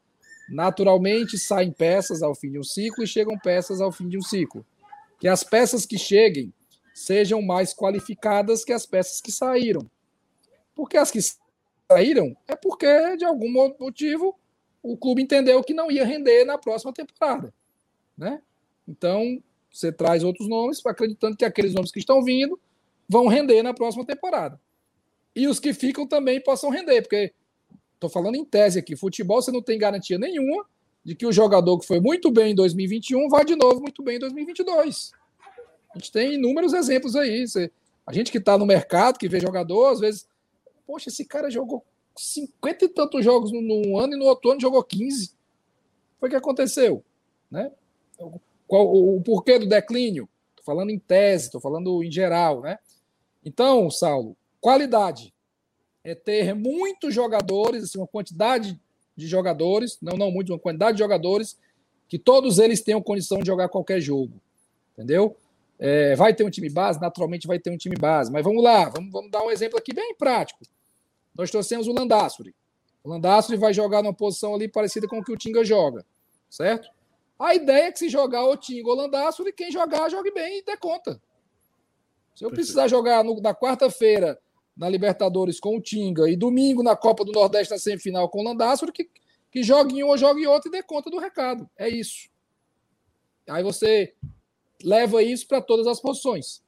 Naturalmente, 0.48 1.38
saem 1.38 1.72
peças 1.72 2.22
ao 2.22 2.34
fim 2.34 2.50
de 2.50 2.58
um 2.58 2.62
ciclo 2.62 3.02
e 3.02 3.06
chegam 3.06 3.38
peças 3.38 3.80
ao 3.80 3.90
fim 3.90 4.08
de 4.08 4.18
um 4.18 4.22
ciclo. 4.22 4.64
Que 5.18 5.26
as 5.26 5.42
peças 5.42 5.84
que 5.86 5.98
cheguem 5.98 6.52
sejam 6.94 7.42
mais 7.42 7.74
qualificadas 7.74 8.64
que 8.64 8.72
as 8.72 8.86
peças 8.86 9.20
que 9.20 9.32
saíram. 9.32 9.90
Porque 10.74 10.96
as 10.96 11.10
que 11.10 11.18
saíram 11.90 12.36
é 12.46 12.54
porque, 12.54 13.16
de 13.16 13.24
algum 13.24 13.50
motivo, 13.78 14.38
o 14.82 14.96
clube 14.96 15.22
entendeu 15.22 15.62
que 15.62 15.74
não 15.74 15.90
ia 15.90 16.04
render 16.04 16.44
na 16.44 16.58
próxima 16.58 16.92
temporada. 16.92 17.52
Né? 18.16 18.40
Então, 18.86 19.42
você 19.72 19.90
traz 19.90 20.22
outros 20.22 20.48
nomes, 20.48 20.84
acreditando 20.84 21.36
que 21.36 21.44
aqueles 21.44 21.74
nomes 21.74 21.90
que 21.90 21.98
estão 21.98 22.22
vindo 22.22 22.60
vão 23.08 23.26
render 23.26 23.62
na 23.62 23.74
próxima 23.74 24.04
temporada. 24.04 24.60
E 25.34 25.48
os 25.48 25.58
que 25.58 25.72
ficam 25.72 26.06
também 26.06 26.40
possam 26.40 26.70
render, 26.70 27.02
porque 27.02 27.32
estou 28.06 28.22
falando 28.22 28.36
em 28.36 28.44
tese 28.44 28.78
aqui, 28.78 28.96
futebol 28.96 29.40
você 29.40 29.50
não 29.50 29.62
tem 29.62 29.78
garantia 29.78 30.18
nenhuma 30.18 30.64
de 31.04 31.14
que 31.14 31.26
o 31.26 31.32
jogador 31.32 31.78
que 31.78 31.86
foi 31.86 32.00
muito 32.00 32.30
bem 32.30 32.52
em 32.52 32.54
2021 32.54 33.28
vai 33.28 33.44
de 33.44 33.56
novo 33.56 33.80
muito 33.80 34.02
bem 34.02 34.16
em 34.16 34.20
2022. 34.20 35.12
A 35.94 35.98
gente 35.98 36.10
tem 36.10 36.34
inúmeros 36.34 36.72
exemplos 36.72 37.14
aí. 37.14 37.46
Você, 37.46 37.70
a 38.06 38.12
gente 38.12 38.32
que 38.32 38.38
está 38.38 38.56
no 38.56 38.66
mercado, 38.66 39.18
que 39.18 39.28
vê 39.28 39.38
jogador, 39.38 39.92
às 39.92 40.00
vezes 40.00 40.26
Poxa, 40.86 41.08
esse 41.08 41.24
cara 41.24 41.50
jogou 41.50 41.84
cinquenta 42.16 42.84
e 42.84 42.88
tantos 42.88 43.24
jogos 43.24 43.50
num 43.50 43.98
ano 43.98 44.14
e 44.14 44.18
no 44.18 44.26
outro 44.26 44.50
ano 44.50 44.60
jogou 44.60 44.82
15. 44.82 45.32
Foi 46.20 46.28
o 46.28 46.30
que 46.30 46.36
aconteceu, 46.36 47.04
né? 47.50 47.72
Qual 48.66 48.86
o, 48.86 49.16
o 49.16 49.22
porquê 49.22 49.58
do 49.58 49.66
declínio? 49.66 50.28
Estou 50.50 50.64
falando 50.64 50.90
em 50.90 50.98
tese, 50.98 51.46
estou 51.46 51.60
falando 51.60 52.02
em 52.02 52.10
geral, 52.10 52.60
né? 52.60 52.78
Então, 53.44 53.90
Saulo, 53.90 54.36
qualidade 54.60 55.33
é 56.04 56.14
ter 56.14 56.54
muitos 56.54 57.14
jogadores, 57.14 57.84
assim, 57.84 57.98
uma 57.98 58.06
quantidade 58.06 58.78
de 59.16 59.26
jogadores, 59.26 59.96
não, 60.02 60.16
não 60.16 60.30
muito, 60.30 60.52
uma 60.52 60.58
quantidade 60.58 60.98
de 60.98 61.02
jogadores 61.02 61.58
que 62.08 62.18
todos 62.18 62.58
eles 62.58 62.82
tenham 62.82 63.00
condição 63.00 63.38
de 63.38 63.46
jogar 63.46 63.68
qualquer 63.70 64.00
jogo, 64.00 64.38
entendeu? 64.92 65.34
É, 65.78 66.14
vai 66.14 66.34
ter 66.34 66.44
um 66.44 66.50
time 66.50 66.68
base? 66.68 67.00
Naturalmente 67.00 67.46
vai 67.46 67.58
ter 67.58 67.70
um 67.70 67.76
time 67.76 67.96
base. 67.96 68.30
Mas 68.30 68.44
vamos 68.44 68.62
lá, 68.62 68.88
vamos, 68.88 69.10
vamos 69.10 69.30
dar 69.30 69.42
um 69.42 69.50
exemplo 69.50 69.78
aqui 69.78 69.92
bem 69.92 70.14
prático. 70.14 70.60
Nós 71.34 71.50
trouxemos 71.50 71.88
o 71.88 71.92
Landassuri. 71.92 72.54
O 73.02 73.08
Landassuri 73.08 73.58
vai 73.58 73.72
jogar 73.72 74.02
numa 74.02 74.14
posição 74.14 74.54
ali 74.54 74.68
parecida 74.68 75.08
com 75.08 75.18
o 75.18 75.24
que 75.24 75.32
o 75.32 75.36
Tinga 75.36 75.64
joga, 75.64 76.04
certo? 76.48 76.88
A 77.38 77.54
ideia 77.54 77.86
é 77.86 77.92
que 77.92 77.98
se 77.98 78.08
jogar 78.08 78.44
o 78.44 78.56
Tinga 78.56 78.88
ou 78.88 78.94
o 78.94 78.98
Landassuri, 78.98 79.52
quem 79.52 79.70
jogar, 79.72 80.08
jogue 80.08 80.30
bem 80.30 80.58
e 80.58 80.62
dê 80.62 80.76
conta. 80.76 81.20
Se 82.34 82.44
eu 82.44 82.50
precisar 82.50 82.88
jogar 82.88 83.24
no, 83.24 83.40
na 83.40 83.54
quarta-feira 83.54 84.38
na 84.76 84.88
Libertadores 84.88 85.60
com 85.60 85.76
o 85.76 85.80
Tinga 85.80 86.28
e 86.28 86.37
domingo 86.37 86.82
na 86.82 86.96
Copa 86.96 87.24
do 87.24 87.32
Nordeste 87.32 87.72
na 87.72 87.78
semifinal 87.78 88.28
com 88.28 88.40
o 88.40 88.44
Landassuri, 88.44 88.92
que, 88.92 89.08
que 89.50 89.62
jogue 89.62 90.02
um 90.02 90.08
ou 90.08 90.18
jogue 90.18 90.46
outro 90.46 90.68
e 90.68 90.72
dê 90.72 90.83
conta 90.83 91.10
do 91.10 91.18
recado. 91.18 91.68
É 91.79 91.88
isso. 91.88 92.29
Aí 93.48 93.62
você 93.62 94.14
leva 94.83 95.22
isso 95.22 95.46
para 95.46 95.60
todas 95.60 95.87
as 95.87 96.00
posições. 96.00 96.62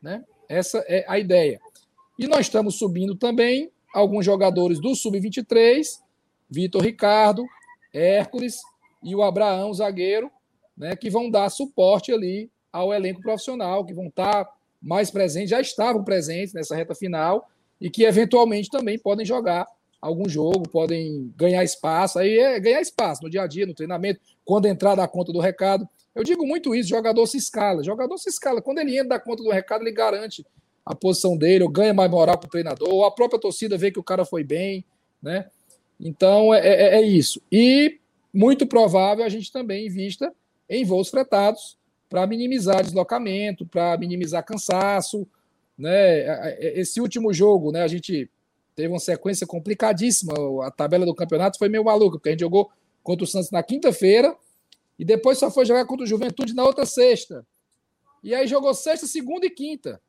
Né? 0.00 0.24
Essa 0.48 0.78
é 0.88 1.04
a 1.08 1.18
ideia. 1.18 1.60
E 2.18 2.26
nós 2.26 2.46
estamos 2.46 2.78
subindo 2.78 3.14
também 3.14 3.70
alguns 3.94 4.24
jogadores 4.24 4.80
do 4.80 4.94
Sub-23, 4.94 6.00
Vitor 6.50 6.82
Ricardo, 6.82 7.44
Hércules 7.92 8.60
e 9.02 9.14
o 9.14 9.22
Abraão, 9.22 9.72
zagueiro, 9.72 10.30
né, 10.76 10.96
que 10.96 11.10
vão 11.10 11.30
dar 11.30 11.50
suporte 11.50 12.12
ali 12.12 12.50
ao 12.72 12.92
elenco 12.92 13.20
profissional, 13.20 13.84
que 13.84 13.92
vão 13.92 14.06
estar 14.06 14.48
mais 14.80 15.10
presentes, 15.10 15.50
já 15.50 15.60
estavam 15.60 16.02
presentes 16.02 16.54
nessa 16.54 16.74
reta 16.74 16.94
final 16.94 17.48
e 17.82 17.90
que 17.90 18.04
eventualmente 18.04 18.70
também 18.70 18.96
podem 18.96 19.26
jogar 19.26 19.66
algum 20.00 20.28
jogo, 20.28 20.68
podem 20.68 21.32
ganhar 21.36 21.64
espaço. 21.64 22.16
Aí 22.16 22.38
é 22.38 22.60
ganhar 22.60 22.80
espaço 22.80 23.24
no 23.24 23.28
dia 23.28 23.42
a 23.42 23.46
dia, 23.48 23.66
no 23.66 23.74
treinamento, 23.74 24.20
quando 24.44 24.66
entrar 24.66 24.94
da 24.94 25.08
conta 25.08 25.32
do 25.32 25.40
recado. 25.40 25.86
Eu 26.14 26.22
digo 26.22 26.46
muito 26.46 26.76
isso, 26.76 26.88
jogador 26.88 27.26
se 27.26 27.38
escala. 27.38 27.82
Jogador 27.82 28.16
se 28.18 28.28
escala. 28.28 28.62
Quando 28.62 28.78
ele 28.78 28.94
entra 28.94 29.08
da 29.08 29.18
conta 29.18 29.42
do 29.42 29.50
recado, 29.50 29.82
ele 29.82 29.90
garante 29.90 30.46
a 30.86 30.94
posição 30.94 31.36
dele, 31.36 31.64
ou 31.64 31.70
ganha 31.70 31.92
mais 31.92 32.08
moral 32.08 32.38
para 32.38 32.46
o 32.46 32.50
treinador, 32.50 32.88
ou 32.88 33.04
a 33.04 33.10
própria 33.10 33.40
torcida 33.40 33.76
vê 33.76 33.90
que 33.90 33.98
o 33.98 34.04
cara 34.04 34.24
foi 34.24 34.44
bem, 34.44 34.84
né? 35.20 35.46
Então 35.98 36.54
é, 36.54 36.60
é, 36.60 36.94
é 36.98 37.02
isso. 37.02 37.42
E 37.50 37.98
muito 38.32 38.64
provável 38.64 39.24
a 39.24 39.28
gente 39.28 39.50
também 39.50 39.86
invista 39.86 40.32
em 40.68 40.84
voos 40.84 41.08
fretados 41.08 41.76
para 42.08 42.26
minimizar 42.26 42.82
deslocamento, 42.82 43.66
para 43.66 43.96
minimizar 43.96 44.44
cansaço, 44.44 45.26
né? 45.76 46.56
Esse 46.78 47.00
último 47.00 47.32
jogo, 47.32 47.72
né? 47.72 47.82
A 47.82 47.88
gente 47.88 48.30
teve 48.74 48.88
uma 48.88 48.98
sequência 48.98 49.46
complicadíssima. 49.46 50.34
A 50.66 50.70
tabela 50.70 51.04
do 51.06 51.14
campeonato 51.14 51.58
foi 51.58 51.68
meio 51.68 51.84
maluca, 51.84 52.18
porque 52.18 52.30
a 52.30 52.32
gente 52.32 52.40
jogou 52.40 52.70
contra 53.02 53.24
o 53.24 53.26
Santos 53.26 53.50
na 53.50 53.62
quinta-feira 53.62 54.36
e 54.98 55.04
depois 55.04 55.38
só 55.38 55.50
foi 55.50 55.64
jogar 55.64 55.84
contra 55.86 56.04
o 56.04 56.08
Juventude 56.08 56.54
na 56.54 56.64
outra 56.64 56.86
sexta. 56.86 57.46
E 58.22 58.34
aí 58.34 58.46
jogou 58.46 58.72
sexta, 58.72 59.06
segunda 59.06 59.46
e 59.46 59.50
quinta. 59.50 60.00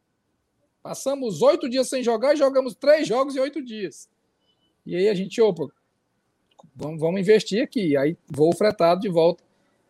Passamos 0.81 1.41
oito 1.41 1.69
dias 1.69 1.89
sem 1.89 2.03
jogar 2.03 2.33
e 2.33 2.37
jogamos 2.37 2.75
três 2.75 3.07
jogos 3.07 3.35
em 3.35 3.39
oito 3.39 3.63
dias. 3.63 4.07
E 4.85 4.95
aí 4.95 5.07
a 5.07 5.13
gente, 5.13 5.41
opa, 5.41 5.67
vamos, 6.75 6.99
vamos 6.99 7.19
investir 7.19 7.63
aqui. 7.63 7.97
Aí 7.97 8.17
voo 8.27 8.53
fretado 8.53 9.01
de 9.01 9.09
volta 9.09 9.43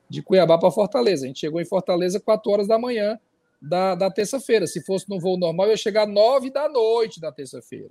de 0.07 0.21
Cuiabá 0.21 0.57
para 0.57 0.71
Fortaleza. 0.71 1.26
A 1.26 1.28
gente 1.28 1.39
chegou 1.39 1.59
em 1.59 1.65
Fortaleza 1.65 2.19
4 2.19 2.51
horas 2.51 2.67
da 2.67 2.78
manhã 2.78 3.19
da, 3.64 3.95
da 3.95 4.11
terça-feira. 4.11 4.68
Se 4.68 4.84
fosse 4.84 5.09
no 5.09 5.20
voo 5.20 5.38
normal, 5.38 5.68
eu 5.68 5.72
ia 5.72 5.78
chegar 5.78 6.05
9 6.05 6.49
da 6.49 6.68
noite 6.68 7.20
da 7.20 7.32
terça-feira. 7.32 7.89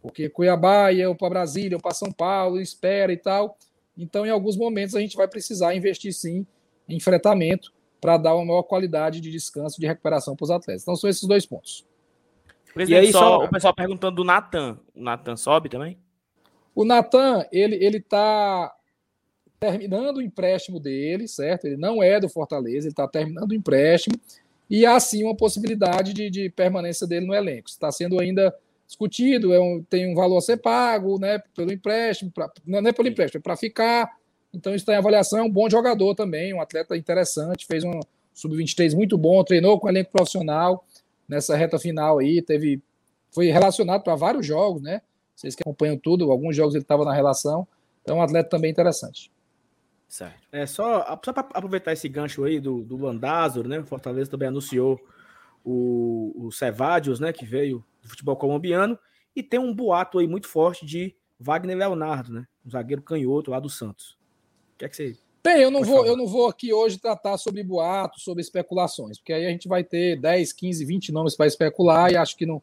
Porque 0.00 0.28
Cuiabá 0.28 0.92
ia 0.92 1.12
para 1.14 1.30
Brasília, 1.30 1.78
para 1.78 1.94
São 1.94 2.12
Paulo, 2.12 2.60
espera 2.60 3.12
e 3.12 3.16
tal. 3.16 3.56
Então, 3.96 4.26
em 4.26 4.30
alguns 4.30 4.56
momentos, 4.56 4.94
a 4.94 5.00
gente 5.00 5.16
vai 5.16 5.26
precisar 5.26 5.74
investir 5.74 6.12
sim 6.12 6.46
em 6.88 7.00
fretamento 7.00 7.72
para 8.00 8.18
dar 8.18 8.34
uma 8.34 8.44
maior 8.44 8.64
qualidade 8.64 9.20
de 9.20 9.30
descanso, 9.30 9.80
de 9.80 9.86
recuperação 9.86 10.36
para 10.36 10.44
os 10.44 10.50
atletas. 10.50 10.82
Então, 10.82 10.96
são 10.96 11.08
esses 11.08 11.26
dois 11.26 11.46
pontos. 11.46 11.86
Presidente, 12.74 13.04
e 13.04 13.06
aí, 13.06 13.12
só, 13.12 13.20
só... 13.20 13.44
o 13.44 13.48
pessoal 13.48 13.74
perguntando 13.74 14.16
do 14.16 14.24
Natan. 14.24 14.78
O 14.94 15.02
Natan 15.02 15.36
sobe 15.36 15.68
também? 15.68 15.98
O 16.74 16.84
Natan, 16.84 17.46
ele 17.52 17.76
ele 17.76 17.98
está 17.98 18.74
terminando 19.60 20.16
o 20.16 20.22
empréstimo 20.22 20.80
dele, 20.80 21.28
certo? 21.28 21.66
Ele 21.66 21.76
não 21.76 22.02
é 22.02 22.18
do 22.18 22.28
Fortaleza, 22.28 22.86
ele 22.86 22.92
está 22.92 23.06
terminando 23.06 23.52
o 23.52 23.54
empréstimo 23.54 24.16
e 24.68 24.86
há 24.86 24.98
sim 24.98 25.24
uma 25.24 25.36
possibilidade 25.36 26.12
de, 26.12 26.30
de 26.30 26.50
permanência 26.50 27.06
dele 27.06 27.26
no 27.26 27.34
elenco. 27.34 27.68
Está 27.68 27.90
sendo 27.90 28.20
ainda 28.20 28.54
discutido, 28.86 29.52
é 29.52 29.60
um, 29.60 29.82
tem 29.88 30.10
um 30.10 30.14
valor 30.14 30.38
a 30.38 30.40
ser 30.40 30.58
pago, 30.58 31.18
né? 31.18 31.42
Pelo 31.54 31.72
empréstimo, 31.72 32.30
pra, 32.30 32.50
não 32.66 32.78
é 32.88 32.92
pelo 32.92 33.08
empréstimo, 33.08 33.40
é 33.40 33.42
para 33.42 33.56
ficar. 33.56 34.10
Então 34.52 34.74
está 34.74 34.92
em 34.92 34.96
avaliação, 34.96 35.38
é 35.38 35.42
um 35.42 35.50
bom 35.50 35.68
jogador 35.68 36.14
também, 36.14 36.52
um 36.52 36.60
atleta 36.60 36.96
interessante, 36.96 37.66
fez 37.66 37.84
um 37.84 38.00
sub-23 38.34 38.94
muito 38.94 39.16
bom, 39.16 39.42
treinou 39.42 39.80
com 39.80 39.88
elenco 39.88 40.12
profissional 40.12 40.84
nessa 41.26 41.56
reta 41.56 41.78
final 41.78 42.18
aí, 42.18 42.42
teve 42.42 42.82
foi 43.30 43.50
relacionado 43.50 44.02
para 44.02 44.14
vários 44.14 44.46
jogos, 44.46 44.82
né? 44.82 45.00
Vocês 45.34 45.54
que 45.54 45.62
acompanham 45.62 45.96
tudo, 45.96 46.30
alguns 46.30 46.54
jogos 46.54 46.74
ele 46.74 46.84
estava 46.84 47.04
na 47.04 47.14
relação. 47.14 47.66
Então, 48.02 48.18
um 48.18 48.22
atleta 48.22 48.50
também 48.50 48.70
interessante. 48.70 49.31
Certo. 50.12 50.46
É 50.52 50.66
só, 50.66 51.18
só 51.24 51.32
para 51.32 51.48
aproveitar 51.54 51.90
esse 51.90 52.06
gancho 52.06 52.44
aí 52.44 52.60
do, 52.60 52.82
do 52.82 52.98
Landázaro, 52.98 53.66
né? 53.66 53.78
O 53.78 53.86
Fortaleza 53.86 54.30
também 54.30 54.48
anunciou 54.48 55.00
o, 55.64 56.34
o 56.36 56.52
Cevadios, 56.52 57.18
né? 57.18 57.32
Que 57.32 57.46
veio 57.46 57.82
do 58.02 58.10
futebol 58.10 58.36
colombiano. 58.36 58.98
E 59.34 59.42
tem 59.42 59.58
um 59.58 59.74
boato 59.74 60.18
aí 60.18 60.26
muito 60.26 60.48
forte 60.48 60.84
de 60.84 61.16
Wagner 61.40 61.78
Leonardo, 61.78 62.30
né? 62.30 62.46
Um 62.62 62.68
zagueiro 62.68 63.00
canhoto 63.00 63.50
lá 63.50 63.58
do 63.58 63.70
Santos. 63.70 64.18
O 64.74 64.78
que 64.80 64.84
é 64.84 64.88
que 64.90 64.96
você. 64.96 65.16
Bem, 65.42 65.62
eu 65.62 65.70
não, 65.70 65.82
vou, 65.82 66.04
eu 66.04 66.14
não 66.14 66.26
vou 66.26 66.46
aqui 66.46 66.74
hoje 66.74 66.98
tratar 66.98 67.38
sobre 67.38 67.62
boatos, 67.62 68.22
sobre 68.22 68.42
especulações, 68.42 69.16
porque 69.16 69.32
aí 69.32 69.46
a 69.46 69.50
gente 69.50 69.66
vai 69.66 69.82
ter 69.82 70.20
10, 70.20 70.52
15, 70.52 70.84
20 70.84 71.10
nomes 71.10 71.34
para 71.34 71.46
especular 71.46 72.12
e 72.12 72.18
acho 72.18 72.36
que 72.36 72.44
não, 72.44 72.62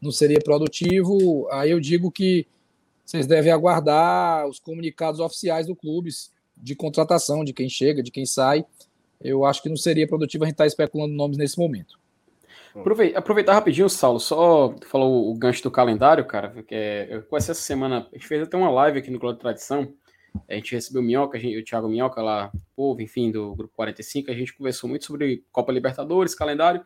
não 0.00 0.10
seria 0.10 0.40
produtivo. 0.42 1.46
Aí 1.50 1.72
eu 1.72 1.78
digo 1.78 2.10
que 2.10 2.46
vocês 3.04 3.26
devem 3.26 3.52
aguardar 3.52 4.48
os 4.48 4.58
comunicados 4.58 5.20
oficiais 5.20 5.66
do 5.66 5.76
clube 5.76 6.10
de 6.56 6.74
contratação, 6.74 7.44
de 7.44 7.52
quem 7.52 7.68
chega, 7.68 8.02
de 8.02 8.10
quem 8.10 8.24
sai. 8.24 8.64
Eu 9.20 9.44
acho 9.44 9.62
que 9.62 9.68
não 9.68 9.76
seria 9.76 10.06
produtivo 10.06 10.44
a 10.44 10.46
gente 10.46 10.54
estar 10.54 10.64
tá 10.64 10.68
especulando 10.68 11.14
nomes 11.14 11.36
nesse 11.36 11.58
momento. 11.58 11.98
Aproveitar 13.14 13.54
rapidinho, 13.54 13.88
Saulo, 13.88 14.20
só 14.20 14.74
falou 14.86 15.30
o 15.30 15.34
gancho 15.34 15.62
do 15.62 15.70
calendário, 15.70 16.24
cara, 16.26 16.62
que 16.62 16.74
eu 17.08 17.22
conheci 17.22 17.50
essa 17.50 17.62
semana, 17.62 18.06
a 18.12 18.16
gente 18.16 18.26
fez 18.26 18.42
até 18.42 18.54
uma 18.56 18.70
live 18.70 18.98
aqui 18.98 19.10
no 19.10 19.18
Globo 19.18 19.34
de 19.34 19.40
Tradição, 19.40 19.94
a 20.46 20.54
gente 20.54 20.74
recebeu 20.74 21.00
o 21.00 21.04
Minhoca, 21.04 21.38
gente, 21.38 21.58
o 21.58 21.64
Thiago 21.64 21.88
Minhoca 21.88 22.20
lá, 22.20 22.52
povo, 22.74 23.00
enfim, 23.00 23.30
do 23.30 23.54
Grupo 23.54 23.72
45, 23.74 24.30
a 24.30 24.34
gente 24.34 24.52
conversou 24.52 24.90
muito 24.90 25.06
sobre 25.06 25.42
Copa 25.50 25.72
Libertadores, 25.72 26.34
calendário, 26.34 26.84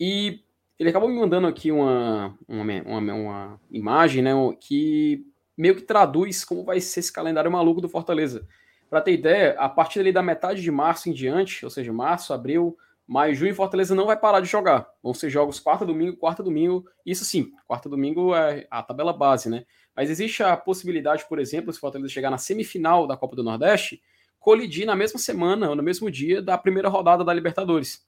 e 0.00 0.40
ele 0.78 0.88
acabou 0.88 1.10
me 1.10 1.18
mandando 1.18 1.46
aqui 1.46 1.70
uma, 1.70 2.34
uma, 2.48 2.64
uma, 2.86 3.12
uma 3.12 3.60
imagem, 3.70 4.22
né, 4.22 4.32
que 4.58 5.26
meio 5.58 5.74
que 5.74 5.82
traduz 5.82 6.42
como 6.42 6.64
vai 6.64 6.80
ser 6.80 7.00
esse 7.00 7.12
calendário 7.12 7.50
maluco 7.50 7.82
do 7.82 7.88
Fortaleza. 7.88 8.46
Para 8.88 9.00
ter 9.00 9.12
ideia, 9.12 9.54
a 9.58 9.68
partir 9.68 10.00
ali 10.00 10.12
da 10.12 10.22
metade 10.22 10.62
de 10.62 10.70
março 10.70 11.08
em 11.08 11.12
diante, 11.12 11.64
ou 11.64 11.70
seja, 11.70 11.92
março, 11.92 12.32
abril, 12.32 12.76
maio, 13.06 13.34
junho, 13.34 13.54
Fortaleza 13.54 13.94
não 13.94 14.06
vai 14.06 14.18
parar 14.18 14.40
de 14.40 14.48
jogar. 14.48 14.88
Vão 15.02 15.14
ser 15.14 15.30
jogos 15.30 15.60
quarta, 15.60 15.84
domingo, 15.84 16.16
quarta, 16.16 16.42
domingo. 16.42 16.86
Isso 17.04 17.24
sim, 17.24 17.52
quarta, 17.66 17.88
domingo 17.88 18.34
é 18.34 18.66
a 18.70 18.82
tabela 18.82 19.12
base, 19.12 19.48
né? 19.48 19.64
Mas 19.96 20.10
existe 20.10 20.42
a 20.42 20.56
possibilidade, 20.56 21.26
por 21.28 21.38
exemplo, 21.38 21.72
se 21.72 21.80
Fortaleza 21.80 22.12
chegar 22.12 22.30
na 22.30 22.38
semifinal 22.38 23.06
da 23.06 23.16
Copa 23.16 23.34
do 23.34 23.42
Nordeste, 23.42 24.00
colidir 24.38 24.86
na 24.86 24.94
mesma 24.94 25.18
semana 25.18 25.68
ou 25.68 25.76
no 25.76 25.82
mesmo 25.82 26.10
dia 26.10 26.40
da 26.40 26.56
primeira 26.56 26.88
rodada 26.88 27.24
da 27.24 27.32
Libertadores. 27.32 28.06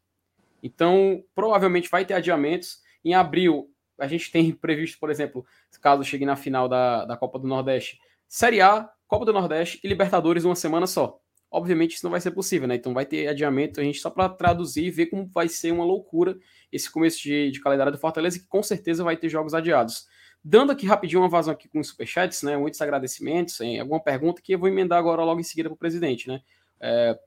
Então, 0.62 1.24
provavelmente 1.35 1.91
vai 1.91 2.05
ter 2.05 2.14
adiamentos. 2.14 2.83
Em 3.05 3.14
abril, 3.14 3.70
a 3.99 4.07
gente 4.07 4.31
tem 4.31 4.53
previsto, 4.53 4.99
por 4.99 5.11
exemplo, 5.11 5.45
caso 5.81 6.05
chegue 6.05 6.24
na 6.24 6.37
final 6.37 6.68
da, 6.68 7.05
da 7.05 7.16
Copa 7.16 7.39
do 7.39 7.49
Nordeste, 7.49 7.99
Série 8.28 8.61
A, 8.61 8.89
Copa 9.11 9.25
do 9.25 9.33
Nordeste 9.33 9.81
e 9.83 9.89
Libertadores 9.89 10.45
uma 10.45 10.55
semana 10.55 10.87
só. 10.87 11.21
Obviamente 11.51 11.97
isso 11.97 12.05
não 12.05 12.13
vai 12.13 12.21
ser 12.21 12.31
possível, 12.31 12.69
né? 12.69 12.77
Então 12.77 12.95
vai 12.95 13.05
ter 13.05 13.27
adiamento, 13.27 13.81
a 13.81 13.83
gente 13.83 13.99
só 13.99 14.09
para 14.09 14.29
traduzir 14.29 14.85
e 14.85 14.91
ver 14.93 15.07
como 15.07 15.27
vai 15.27 15.49
ser 15.49 15.73
uma 15.73 15.85
loucura 15.85 16.39
esse 16.71 16.89
começo 16.89 17.21
de, 17.21 17.51
de 17.51 17.61
calendário 17.61 17.91
do 17.91 17.99
Fortaleza, 17.99 18.39
que 18.39 18.47
com 18.47 18.63
certeza 18.63 19.03
vai 19.03 19.17
ter 19.17 19.29
jogos 19.29 19.53
adiados. 19.53 20.07
Dando 20.45 20.71
aqui 20.71 20.87
rapidinho 20.87 21.23
uma 21.23 21.29
vazão 21.29 21.53
aqui 21.53 21.69
com 21.69 21.81
os 21.81 21.89
superchats, 21.89 22.45
né? 22.45 22.57
Muitos 22.57 22.81
agradecimentos, 22.81 23.61
hein? 23.61 23.81
alguma 23.81 23.99
pergunta 23.99 24.41
que 24.41 24.55
eu 24.55 24.61
vou 24.61 24.69
emendar 24.69 25.01
agora 25.01 25.25
logo 25.25 25.41
em 25.41 25.43
seguida 25.43 25.69
para 25.69 25.75
o 25.75 25.79
presidente, 25.79 26.29
né? 26.29 26.41
É, 26.81 27.19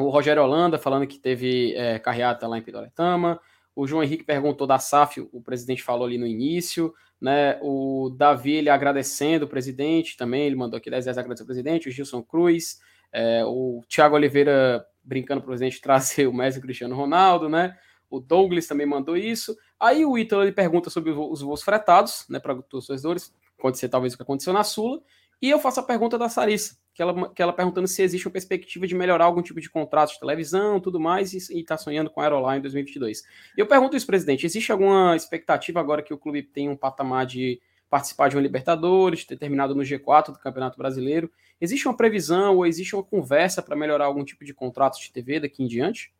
o 0.00 0.08
Rogério 0.08 0.42
Holanda 0.42 0.76
falando 0.76 1.06
que 1.06 1.20
teve 1.20 1.72
é, 1.76 2.00
carreata 2.00 2.48
lá 2.48 2.58
em 2.58 2.62
Pidoretama. 2.62 3.40
O 3.76 3.86
João 3.86 4.02
Henrique 4.02 4.24
perguntou 4.24 4.66
da 4.66 4.80
SAF, 4.80 5.20
o 5.32 5.40
presidente 5.40 5.84
falou 5.84 6.04
ali 6.04 6.18
no 6.18 6.26
início. 6.26 6.92
Né? 7.22 7.56
O 7.62 8.10
Davi 8.10 8.54
ele 8.54 8.68
agradecendo 8.68 9.44
o 9.44 9.48
presidente 9.48 10.16
também, 10.16 10.42
ele 10.42 10.56
mandou 10.56 10.76
aqui 10.76 10.90
10 10.90 11.04
reais 11.04 11.16
agradecer 11.16 11.44
o 11.44 11.46
presidente. 11.46 11.88
O 11.88 11.92
Gilson 11.92 12.20
Cruz, 12.20 12.80
é, 13.12 13.44
o 13.44 13.80
Thiago 13.88 14.16
Oliveira 14.16 14.84
brincando 15.04 15.40
para 15.40 15.46
o 15.46 15.50
presidente 15.50 15.78
trazer 15.80 16.26
o 16.26 16.32
Messi 16.32 16.58
o 16.58 16.62
Cristiano 16.62 16.96
Ronaldo, 16.96 17.48
né? 17.48 17.78
O 18.10 18.18
Douglas 18.18 18.66
também 18.66 18.86
mandou 18.86 19.16
isso. 19.16 19.56
Aí 19.78 20.04
o 20.04 20.18
Ítalo 20.18 20.42
ele 20.42 20.50
pergunta 20.50 20.90
sobre 20.90 21.12
os 21.12 21.40
voos 21.40 21.62
fretados, 21.62 22.26
né, 22.28 22.40
para 22.40 22.58
os 22.58 22.66
torcedores, 22.66 23.32
acontecer 23.56 23.88
talvez 23.88 24.14
o 24.14 24.16
que 24.16 24.22
aconteceu 24.24 24.52
na 24.52 24.64
Sula. 24.64 25.00
E 25.40 25.48
eu 25.48 25.60
faço 25.60 25.78
a 25.78 25.84
pergunta 25.84 26.18
da 26.18 26.28
Sarissa, 26.28 26.76
que 26.94 27.02
ela, 27.02 27.28
que 27.30 27.42
ela 27.42 27.52
perguntando 27.52 27.88
se 27.88 28.02
existe 28.02 28.26
uma 28.26 28.32
perspectiva 28.32 28.86
de 28.86 28.94
melhorar 28.94 29.24
algum 29.24 29.42
tipo 29.42 29.60
de 29.60 29.70
contrato 29.70 30.12
de 30.12 30.20
televisão, 30.20 30.80
tudo 30.80 31.00
mais, 31.00 31.32
e 31.32 31.60
está 31.60 31.76
sonhando 31.76 32.10
com 32.10 32.20
a 32.20 32.24
Aeroline 32.24 32.58
em 32.58 32.62
2022. 32.62 33.22
Eu 33.56 33.66
pergunto 33.66 33.96
isso, 33.96 34.06
presidente, 34.06 34.44
existe 34.44 34.70
alguma 34.70 35.16
expectativa 35.16 35.80
agora 35.80 36.02
que 36.02 36.12
o 36.12 36.18
clube 36.18 36.42
tem 36.42 36.68
um 36.68 36.76
patamar 36.76 37.26
de 37.26 37.60
participar 37.88 38.28
de 38.28 38.36
uma 38.36 38.42
Libertadores, 38.42 39.24
ter 39.24 39.36
terminado 39.36 39.74
no 39.74 39.82
G4 39.82 40.32
do 40.32 40.38
Campeonato 40.38 40.78
Brasileiro? 40.78 41.30
Existe 41.60 41.86
uma 41.86 41.96
previsão 41.96 42.56
ou 42.56 42.66
existe 42.66 42.94
uma 42.96 43.04
conversa 43.04 43.62
para 43.62 43.76
melhorar 43.76 44.06
algum 44.06 44.24
tipo 44.24 44.44
de 44.44 44.54
contrato 44.54 44.98
de 44.98 45.12
TV 45.12 45.40
daqui 45.40 45.62
em 45.62 45.66
diante? 45.66 46.10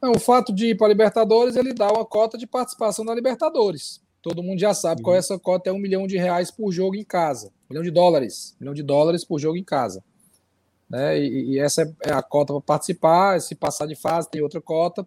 Não, 0.00 0.12
o 0.12 0.18
fato 0.18 0.54
de 0.54 0.68
ir 0.68 0.76
para 0.76 0.86
a 0.86 0.88
Libertadores, 0.88 1.56
ele 1.56 1.74
dá 1.74 1.92
uma 1.92 2.06
cota 2.06 2.38
de 2.38 2.46
participação 2.46 3.04
na 3.04 3.14
Libertadores. 3.14 4.02
Todo 4.26 4.42
mundo 4.42 4.58
já 4.58 4.74
sabe 4.74 5.00
uhum. 5.00 5.04
qual 5.04 5.14
é 5.14 5.20
essa 5.20 5.38
cota, 5.38 5.70
é 5.70 5.72
um 5.72 5.78
milhão 5.78 6.04
de 6.04 6.16
reais 6.16 6.50
por 6.50 6.72
jogo 6.72 6.96
em 6.96 7.04
casa. 7.04 7.46
Um 7.46 7.74
milhão 7.74 7.84
de 7.84 7.92
dólares. 7.92 8.56
Um 8.56 8.64
milhão 8.64 8.74
de 8.74 8.82
dólares 8.82 9.24
por 9.24 9.38
jogo 9.38 9.56
em 9.56 9.62
casa. 9.62 10.02
Né? 10.90 11.20
E, 11.20 11.52
e 11.52 11.58
essa 11.60 11.94
é 12.02 12.12
a 12.12 12.20
cota 12.20 12.52
para 12.52 12.60
participar. 12.60 13.40
Se 13.40 13.54
passar 13.54 13.86
de 13.86 13.94
fase, 13.94 14.28
tem 14.28 14.42
outra 14.42 14.60
cota. 14.60 15.06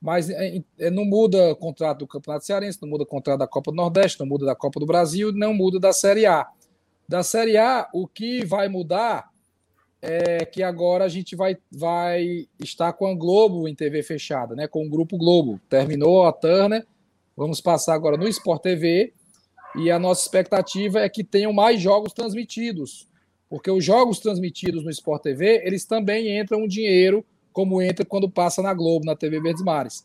Mas 0.00 0.30
é, 0.30 0.62
é, 0.78 0.90
não 0.90 1.04
muda 1.04 1.52
o 1.52 1.56
contrato 1.56 1.98
do 1.98 2.06
Campeonato 2.06 2.46
Cearense, 2.46 2.78
não 2.80 2.88
muda 2.88 3.02
o 3.02 3.06
contrato 3.06 3.40
da 3.40 3.46
Copa 3.46 3.70
do 3.70 3.76
Nordeste, 3.76 4.18
não 4.18 4.26
muda 4.26 4.46
da 4.46 4.54
Copa 4.54 4.80
do 4.80 4.86
Brasil, 4.86 5.30
não 5.30 5.52
muda 5.52 5.78
da 5.78 5.92
Série 5.92 6.24
A. 6.24 6.48
Da 7.06 7.22
Série 7.22 7.58
A, 7.58 7.86
o 7.92 8.08
que 8.08 8.46
vai 8.46 8.66
mudar 8.66 9.28
é 10.00 10.46
que 10.46 10.62
agora 10.62 11.04
a 11.04 11.08
gente 11.08 11.36
vai, 11.36 11.58
vai 11.70 12.48
estar 12.58 12.94
com 12.94 13.06
a 13.06 13.14
Globo 13.14 13.68
em 13.68 13.74
TV 13.74 14.02
fechada, 14.02 14.54
né? 14.54 14.66
com 14.66 14.86
o 14.86 14.88
Grupo 14.88 15.18
Globo. 15.18 15.60
Terminou 15.68 16.24
a 16.24 16.32
Turner, 16.32 16.86
Vamos 17.36 17.60
passar 17.60 17.94
agora 17.94 18.16
no 18.16 18.28
Sport 18.28 18.62
TV 18.62 19.12
e 19.76 19.90
a 19.90 19.98
nossa 19.98 20.22
expectativa 20.22 21.00
é 21.00 21.08
que 21.08 21.24
tenham 21.24 21.52
mais 21.52 21.80
jogos 21.80 22.12
transmitidos, 22.12 23.08
porque 23.50 23.70
os 23.70 23.84
jogos 23.84 24.20
transmitidos 24.20 24.84
no 24.84 24.90
Sport 24.90 25.22
TV, 25.22 25.62
eles 25.64 25.84
também 25.84 26.38
entram 26.38 26.62
um 26.62 26.68
dinheiro, 26.68 27.24
como 27.52 27.82
entra 27.82 28.04
quando 28.04 28.30
passa 28.30 28.62
na 28.62 28.72
Globo, 28.72 29.04
na 29.04 29.16
TV 29.16 29.40
Verdes 29.40 29.64
Mares. 29.64 30.04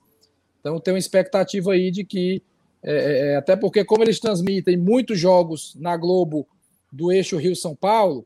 Então 0.59 0.79
tem 0.79 0.93
uma 0.93 0.99
expectativa 0.99 1.73
aí 1.73 1.91
de 1.91 2.03
que, 2.03 2.41
é, 2.81 2.93
é, 2.93 3.27
é, 3.27 3.35
até 3.35 3.55
porque 3.55 3.85
como 3.85 4.03
eles 4.03 4.19
transmitem 4.19 4.75
muitos 4.75 5.19
jogos 5.19 5.75
na 5.75 5.95
Globo 5.95 6.47
do 6.91 7.11
eixo 7.11 7.37
Rio-São 7.37 7.75
Paulo, 7.75 8.25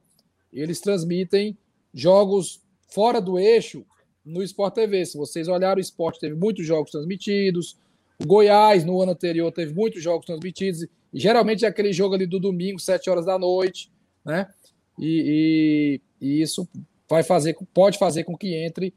eles 0.52 0.80
transmitem 0.80 1.58
jogos 1.94 2.62
fora 2.88 3.20
do 3.20 3.38
eixo 3.38 3.86
no 4.26 4.42
Sport 4.44 4.76
TV. 4.76 5.06
Se 5.06 5.18
vocês 5.18 5.50
olharem, 5.50 5.82
o 5.82 5.82
Sport 5.82 6.20
teve 6.20 6.36
muitos 6.36 6.66
jogos 6.66 6.92
transmitidos, 6.92 7.78
Goiás, 8.26 8.84
no 8.84 9.02
ano 9.02 9.12
anterior, 9.12 9.52
teve 9.52 9.74
muitos 9.74 10.02
jogos 10.02 10.26
transmitidos 10.26 10.88
geralmente 11.14 11.64
é 11.64 11.68
aquele 11.68 11.94
jogo 11.94 12.16
ali 12.16 12.26
do 12.26 12.40
domingo, 12.40 12.80
7 12.80 13.10
horas 13.10 13.26
da 13.26 13.38
noite, 13.38 13.92
né? 14.26 14.50
E, 14.98 16.02
e, 16.22 16.28
e 16.28 16.42
isso 16.42 16.68
vai 17.08 17.24
fazer, 17.24 17.56
pode 17.74 17.98
fazer 17.98 18.24
com 18.24 18.36
que 18.36 18.56
entre 18.56 18.94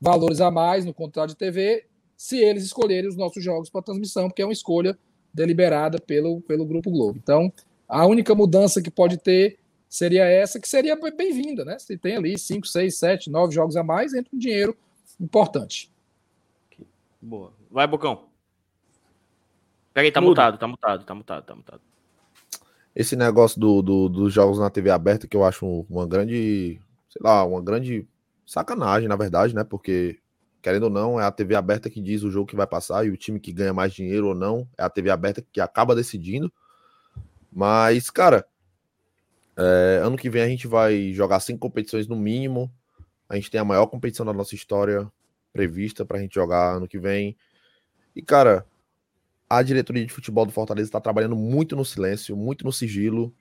valores 0.00 0.40
a 0.40 0.50
mais 0.50 0.84
no 0.84 0.92
contrato 0.92 1.30
de 1.30 1.36
TV, 1.36 1.86
se 2.16 2.38
eles 2.38 2.64
escolherem 2.64 3.08
os 3.08 3.16
nossos 3.16 3.42
jogos 3.42 3.70
para 3.70 3.82
transmissão, 3.82 4.28
porque 4.28 4.42
é 4.42 4.44
uma 4.44 4.52
escolha 4.52 4.98
deliberada 5.32 6.00
pelo, 6.00 6.40
pelo 6.42 6.66
Grupo 6.66 6.90
Globo. 6.90 7.18
Então, 7.22 7.52
a 7.88 8.06
única 8.06 8.34
mudança 8.34 8.82
que 8.82 8.90
pode 8.90 9.18
ter 9.18 9.58
seria 9.88 10.24
essa, 10.24 10.58
que 10.58 10.68
seria 10.68 10.96
bem-vinda, 10.96 11.64
né? 11.64 11.78
Se 11.78 11.96
tem 11.96 12.16
ali 12.16 12.38
5, 12.38 12.66
6, 12.66 12.98
7, 12.98 13.30
9 13.30 13.54
jogos 13.54 13.76
a 13.76 13.82
mais, 13.82 14.14
entra 14.14 14.30
um 14.34 14.38
dinheiro 14.38 14.76
importante. 15.20 15.90
Boa. 17.20 17.52
Vai, 17.70 17.86
Bocão. 17.86 18.33
Peraí, 19.94 20.10
tá 20.10 20.20
Muda. 20.20 20.30
mutado, 20.30 20.58
tá 20.58 20.66
mutado, 20.66 21.04
tá 21.04 21.14
mutado, 21.14 21.44
tá 21.44 21.54
mutado. 21.54 21.80
Esse 22.94 23.14
negócio 23.14 23.60
do, 23.60 23.80
do, 23.80 24.08
dos 24.08 24.32
jogos 24.32 24.58
na 24.58 24.68
TV 24.68 24.90
aberta 24.90 25.28
que 25.28 25.36
eu 25.36 25.44
acho 25.44 25.86
uma 25.88 26.04
grande, 26.04 26.80
sei 27.08 27.20
lá, 27.22 27.44
uma 27.44 27.62
grande 27.62 28.06
sacanagem, 28.44 29.08
na 29.08 29.14
verdade, 29.14 29.54
né? 29.54 29.62
Porque, 29.62 30.18
querendo 30.60 30.84
ou 30.84 30.90
não, 30.90 31.20
é 31.20 31.24
a 31.24 31.30
TV 31.30 31.54
aberta 31.54 31.88
que 31.88 32.00
diz 32.00 32.24
o 32.24 32.30
jogo 32.30 32.46
que 32.46 32.56
vai 32.56 32.66
passar 32.66 33.06
e 33.06 33.10
o 33.10 33.16
time 33.16 33.38
que 33.38 33.52
ganha 33.52 33.72
mais 33.72 33.92
dinheiro 33.92 34.28
ou 34.28 34.34
não 34.34 34.68
é 34.76 34.82
a 34.82 34.90
TV 34.90 35.10
aberta 35.10 35.44
que 35.52 35.60
acaba 35.60 35.94
decidindo. 35.94 36.52
Mas, 37.52 38.10
cara, 38.10 38.44
é, 39.56 40.00
ano 40.02 40.16
que 40.16 40.28
vem 40.28 40.42
a 40.42 40.48
gente 40.48 40.66
vai 40.66 41.12
jogar 41.12 41.38
cinco 41.38 41.60
competições 41.60 42.08
no 42.08 42.16
mínimo. 42.16 42.68
A 43.28 43.36
gente 43.36 43.50
tem 43.50 43.60
a 43.60 43.64
maior 43.64 43.86
competição 43.86 44.26
da 44.26 44.32
nossa 44.32 44.56
história 44.56 45.10
prevista 45.52 46.04
para 46.04 46.18
a 46.18 46.20
gente 46.20 46.34
jogar 46.34 46.76
ano 46.76 46.88
que 46.88 46.98
vem. 46.98 47.36
E, 48.14 48.20
cara, 48.20 48.66
a 49.58 49.62
diretoria 49.62 50.04
de 50.04 50.12
futebol 50.12 50.44
do 50.46 50.52
Fortaleza 50.52 50.88
está 50.88 51.00
trabalhando 51.00 51.36
muito 51.36 51.76
no 51.76 51.84
silêncio, 51.84 52.36
muito 52.36 52.64
no 52.64 52.72
sigilo. 52.72 53.32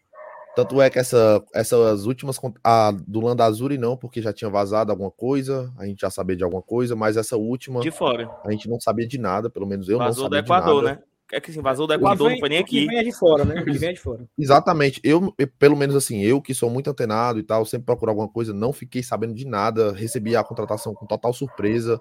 Tanto 0.55 0.79
é 0.79 0.89
que 0.89 0.99
essa, 0.99 1.43
essas 1.53 2.05
últimas. 2.05 2.39
A 2.63 2.91
do 3.07 3.21
Landa 3.21 3.43
Azuri 3.43 3.77
não, 3.77 3.97
porque 3.97 4.21
já 4.21 4.31
tinha 4.31 4.49
vazado 4.49 4.91
alguma 4.91 5.09
coisa, 5.09 5.73
a 5.77 5.85
gente 5.85 6.01
já 6.01 6.11
sabia 6.11 6.35
de 6.35 6.43
alguma 6.43 6.61
coisa, 6.61 6.95
mas 6.95 7.17
essa 7.17 7.35
última. 7.35 7.79
De 7.81 7.89
fora. 7.89 8.29
A 8.45 8.51
gente 8.51 8.69
não 8.69 8.79
sabia 8.79 9.07
de 9.07 9.17
nada, 9.17 9.49
pelo 9.49 9.65
menos 9.65 9.89
eu 9.89 9.97
Vazou 9.97 10.29
não 10.29 10.31
sabia. 10.31 10.47
Vazou 10.47 10.81
do 10.81 10.87
Equador, 10.87 10.97
né? 10.99 11.03
É 11.31 11.41
que 11.41 11.49
assim, 11.49 11.61
vazou 11.61 11.87
do 11.87 11.93
Equador, 11.93 12.27
vem, 12.27 12.35
não 12.35 12.39
foi 12.39 12.49
nem 12.49 12.59
aqui. 12.59 12.85
Vem 12.85 13.03
de 13.03 13.11
fora, 13.11 13.43
né? 13.43 13.63
Ele 13.65 13.79
vem 13.79 13.93
de 13.93 13.99
fora. 13.99 14.29
Exatamente. 14.37 15.01
Eu, 15.03 15.33
pelo 15.57 15.75
menos 15.75 15.95
assim, 15.95 16.21
eu 16.21 16.39
que 16.39 16.53
sou 16.53 16.69
muito 16.69 16.91
antenado 16.91 17.39
e 17.39 17.43
tal, 17.43 17.65
sempre 17.65 17.87
procuro 17.87 18.11
alguma 18.11 18.27
coisa, 18.27 18.53
não 18.53 18.71
fiquei 18.71 19.01
sabendo 19.01 19.33
de 19.33 19.47
nada, 19.47 19.91
recebi 19.93 20.35
a 20.35 20.43
contratação 20.43 20.93
com 20.93 21.07
total 21.07 21.33
surpresa. 21.33 21.99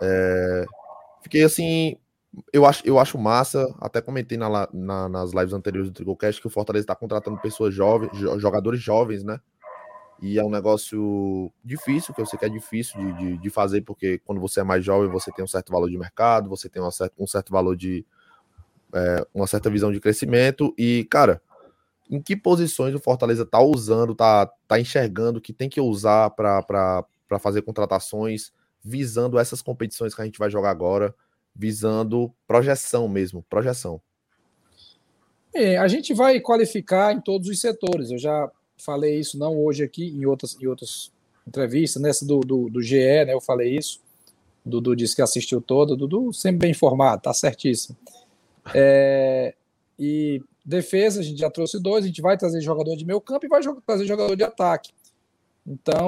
É... 0.00 0.64
Fiquei 1.22 1.42
assim, 1.42 1.98
eu 2.52 2.66
acho, 2.66 2.86
eu 2.86 2.98
acho 2.98 3.18
massa, 3.18 3.74
até 3.80 4.00
comentei 4.00 4.36
na, 4.36 4.68
na, 4.72 5.08
nas 5.08 5.32
lives 5.32 5.52
anteriores 5.52 5.90
do 5.90 5.94
Tricocast 5.94 6.40
que 6.40 6.46
o 6.46 6.50
Fortaleza 6.50 6.84
está 6.84 6.94
contratando 6.94 7.38
pessoas 7.38 7.74
jovens, 7.74 8.10
jogadores 8.40 8.80
jovens, 8.80 9.24
né? 9.24 9.40
E 10.20 10.38
é 10.38 10.44
um 10.44 10.50
negócio 10.50 11.52
difícil, 11.64 12.12
que 12.12 12.20
eu 12.20 12.26
sei 12.26 12.38
que 12.38 12.44
é 12.44 12.48
difícil 12.48 12.98
de, 12.98 13.12
de, 13.18 13.38
de, 13.38 13.50
fazer, 13.50 13.82
porque 13.82 14.18
quando 14.24 14.40
você 14.40 14.60
é 14.60 14.64
mais 14.64 14.84
jovem, 14.84 15.08
você 15.08 15.30
tem 15.30 15.44
um 15.44 15.48
certo 15.48 15.72
valor 15.72 15.88
de 15.88 15.96
mercado, 15.96 16.48
você 16.48 16.68
tem 16.68 16.82
um 16.82 16.90
certo, 16.90 17.14
um 17.18 17.26
certo 17.26 17.52
valor 17.52 17.76
de, 17.76 18.04
é, 18.92 19.26
uma 19.32 19.46
certa 19.46 19.70
visão 19.70 19.92
de 19.92 20.00
crescimento. 20.00 20.74
E, 20.76 21.06
cara, 21.08 21.40
em 22.10 22.20
que 22.20 22.36
posições 22.36 22.94
o 22.94 22.98
Fortaleza 22.98 23.46
tá 23.46 23.60
usando, 23.60 24.12
tá, 24.12 24.50
tá 24.66 24.80
enxergando 24.80 25.40
que 25.40 25.52
tem 25.52 25.68
que 25.68 25.80
usar 25.80 26.30
para 26.30 27.04
fazer 27.40 27.62
contratações, 27.62 28.52
visando 28.82 29.38
essas 29.38 29.62
competições 29.62 30.14
que 30.14 30.22
a 30.22 30.24
gente 30.24 30.38
vai 30.38 30.50
jogar 30.50 30.70
agora, 30.70 31.14
visando 31.58 32.32
projeção 32.46 33.08
mesmo, 33.08 33.44
projeção. 33.50 34.00
É, 35.52 35.76
a 35.76 35.88
gente 35.88 36.14
vai 36.14 36.38
qualificar 36.38 37.12
em 37.12 37.20
todos 37.20 37.48
os 37.48 37.60
setores. 37.60 38.12
Eu 38.12 38.18
já 38.18 38.48
falei 38.76 39.18
isso 39.18 39.36
não 39.36 39.58
hoje 39.58 39.82
aqui, 39.82 40.06
em 40.08 40.24
outras, 40.24 40.56
em 40.60 40.66
outras 40.68 41.10
entrevistas, 41.44 42.00
nessa 42.00 42.24
do, 42.24 42.38
do, 42.40 42.70
do 42.70 42.80
GE, 42.80 43.24
né? 43.24 43.34
Eu 43.34 43.40
falei 43.40 43.76
isso. 43.76 44.00
Dudu 44.64 44.94
disse 44.94 45.16
que 45.16 45.22
assistiu 45.22 45.60
toda. 45.60 45.96
Dudu 45.96 46.32
sempre 46.32 46.60
bem 46.60 46.70
informado, 46.70 47.22
tá 47.22 47.34
certíssimo. 47.34 47.96
É, 48.72 49.54
e 49.98 50.40
defesa, 50.64 51.20
a 51.20 51.22
gente 51.24 51.40
já 51.40 51.50
trouxe 51.50 51.82
dois, 51.82 52.04
a 52.04 52.06
gente 52.06 52.22
vai 52.22 52.36
trazer 52.36 52.60
jogador 52.60 52.94
de 52.94 53.04
meio 53.04 53.20
campo 53.20 53.46
e 53.46 53.48
vai 53.48 53.60
trazer 53.84 54.06
jogador 54.06 54.36
de 54.36 54.44
ataque. 54.44 54.92
Então, 55.66 56.06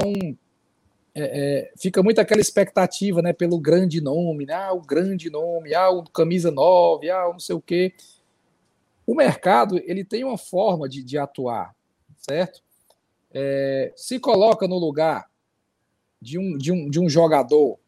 é, 1.20 1.58
é, 1.58 1.72
fica 1.76 2.02
muito 2.02 2.20
aquela 2.20 2.40
expectativa, 2.40 3.20
né, 3.20 3.32
pelo 3.32 3.58
grande 3.58 4.00
nome, 4.00 4.46
né, 4.46 4.54
ah, 4.54 4.72
o 4.72 4.80
grande 4.80 5.28
nome, 5.28 5.74
ah, 5.74 5.90
o 5.90 6.04
camisa 6.04 6.50
9, 6.50 7.10
ah, 7.10 7.28
não 7.32 7.38
sei 7.38 7.54
o 7.54 7.60
quê. 7.60 7.94
O 9.06 9.14
mercado, 9.14 9.78
ele 9.84 10.04
tem 10.04 10.24
uma 10.24 10.38
forma 10.38 10.88
de, 10.88 11.02
de 11.02 11.18
atuar, 11.18 11.74
certo? 12.16 12.62
É, 13.32 13.92
se 13.96 14.18
coloca 14.18 14.66
no 14.66 14.78
lugar 14.78 15.30
de 16.20 16.38
um, 16.38 16.56
de, 16.56 16.72
um, 16.72 16.88
de 16.88 17.00
um 17.00 17.08
jogador 17.08 17.78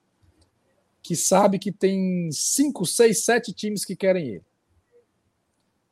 que 1.03 1.17
sabe 1.17 1.59
que 1.59 1.73
tem 1.73 2.31
cinco, 2.31 2.87
seis, 2.87 3.25
sete 3.25 3.53
times 3.53 3.85
que 3.85 3.97
querem 3.97 4.29
ele. 4.29 4.45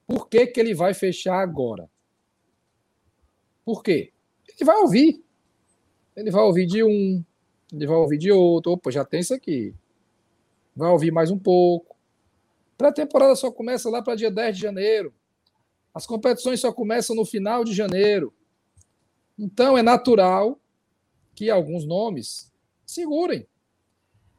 Por 0.07 0.29
que, 0.29 0.47
que 0.47 0.61
ele 0.61 0.75
vai 0.75 0.95
fechar 0.95 1.41
agora? 1.41 1.89
Por 3.65 3.83
quê? 3.83 4.13
Ele 4.49 4.65
vai 4.65 4.77
ouvir. 4.77 5.25
Ele 6.17 6.31
vai 6.31 6.43
ouvir 6.43 6.67
de 6.67 6.83
um, 6.83 7.25
ele 7.73 7.87
vai 7.87 7.97
ouvir 7.97 8.19
de 8.19 8.31
outro. 8.31 8.73
Opa, 8.73 8.91
já 8.91 9.05
tem 9.05 9.21
isso 9.21 9.35
aqui. 9.35 9.75
Vai 10.75 10.91
ouvir 10.91 11.11
mais 11.11 11.31
um 11.31 11.39
pouco. 11.39 11.97
Pré-temporada 12.77 13.35
só 13.37 13.51
começa 13.51 13.91
lá 13.91 14.03
para 14.03 14.15
dia 14.15 14.31
10 14.31 14.57
de 14.57 14.63
janeiro. 14.63 15.13
As 15.95 16.07
competições 16.07 16.61
só 16.61 16.73
começam 16.73 17.15
no 17.15 17.25
final 17.25 17.65
de 17.65 17.73
janeiro. 17.75 18.33
Então 19.39 19.77
é 19.77 19.83
natural 19.83 20.59
que 21.35 21.51
alguns 21.51 21.85
nomes 21.87 22.53
segurem. 22.87 23.47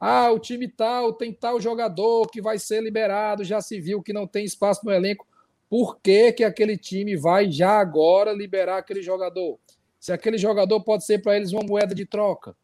Ah, 0.00 0.30
o 0.30 0.38
time 0.38 0.68
tal 0.68 1.12
tem 1.12 1.32
tal 1.32 1.60
jogador 1.60 2.28
que 2.28 2.42
vai 2.42 2.58
ser 2.58 2.82
liberado, 2.82 3.44
já 3.44 3.60
se 3.60 3.80
viu 3.80 4.02
que 4.02 4.12
não 4.12 4.26
tem 4.26 4.44
espaço 4.44 4.84
no 4.84 4.90
elenco 4.90 5.26
por 5.72 5.98
que, 6.02 6.30
que 6.32 6.44
aquele 6.44 6.76
time 6.76 7.16
vai 7.16 7.50
já 7.50 7.80
agora 7.80 8.34
liberar 8.34 8.76
aquele 8.76 9.00
jogador? 9.00 9.58
Se 9.98 10.12
aquele 10.12 10.36
jogador 10.36 10.84
pode 10.84 11.02
ser 11.06 11.22
para 11.22 11.34
eles 11.34 11.50
uma 11.50 11.62
moeda 11.62 11.94
de 11.94 12.04
troca. 12.04 12.54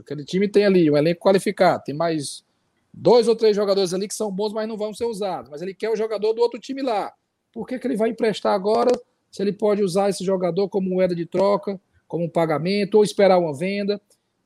Aquele 0.00 0.24
time 0.24 0.48
tem 0.48 0.64
ali 0.64 0.90
um 0.90 0.96
elenco 0.96 1.20
qualificado, 1.20 1.84
tem 1.84 1.94
mais 1.94 2.44
dois 2.92 3.28
ou 3.28 3.36
três 3.36 3.54
jogadores 3.54 3.92
ali 3.92 4.08
que 4.08 4.14
são 4.14 4.30
bons, 4.30 4.52
mas 4.52 4.68
não 4.68 4.76
vão 4.76 4.94
ser 4.94 5.04
usados. 5.04 5.50
Mas 5.50 5.60
ele 5.60 5.74
quer 5.74 5.90
o 5.90 5.96
jogador 5.96 6.32
do 6.32 6.40
outro 6.40 6.58
time 6.58 6.80
lá. 6.80 7.12
Por 7.52 7.66
que, 7.66 7.78
que 7.78 7.86
ele 7.86 7.96
vai 7.96 8.10
emprestar 8.10 8.54
agora 8.54 8.90
se 9.30 9.42
ele 9.42 9.52
pode 9.52 9.82
usar 9.82 10.08
esse 10.08 10.24
jogador 10.24 10.68
como 10.68 10.88
moeda 10.88 11.14
de 11.14 11.26
troca, 11.26 11.80
como 12.06 12.24
um 12.24 12.28
pagamento, 12.28 12.96
ou 12.96 13.04
esperar 13.04 13.38
uma 13.38 13.54
venda? 13.54 14.00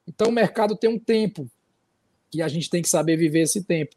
Então 0.07 0.29
o 0.29 0.33
mercado 0.33 0.77
tem 0.77 0.91
um 0.91 0.99
tempo 0.99 1.49
que 2.31 2.43
a 2.43 2.49
gente 2.49 2.69
tem 2.69 2.83
que 2.83 2.89
saber 2.89 3.17
viver 3.17 3.41
esse 3.41 3.63
tempo. 3.63 3.95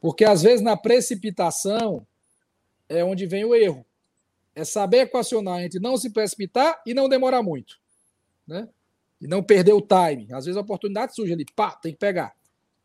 Porque 0.00 0.24
às 0.24 0.42
vezes 0.42 0.60
na 0.60 0.76
precipitação 0.76 2.06
é 2.88 3.04
onde 3.04 3.26
vem 3.26 3.44
o 3.44 3.54
erro. 3.54 3.84
É 4.54 4.64
saber 4.64 4.98
equacionar 4.98 5.62
entre 5.62 5.78
não 5.78 5.96
se 5.96 6.10
precipitar 6.10 6.80
e 6.86 6.94
não 6.94 7.08
demorar 7.08 7.42
muito. 7.42 7.78
Né? 8.46 8.68
E 9.20 9.26
não 9.26 9.42
perder 9.42 9.72
o 9.72 9.80
time. 9.80 10.28
Às 10.32 10.44
vezes 10.44 10.56
a 10.56 10.60
oportunidade 10.60 11.14
surge 11.14 11.32
ali, 11.32 11.44
pá, 11.56 11.72
tem 11.72 11.92
que 11.92 11.98
pegar. 11.98 12.32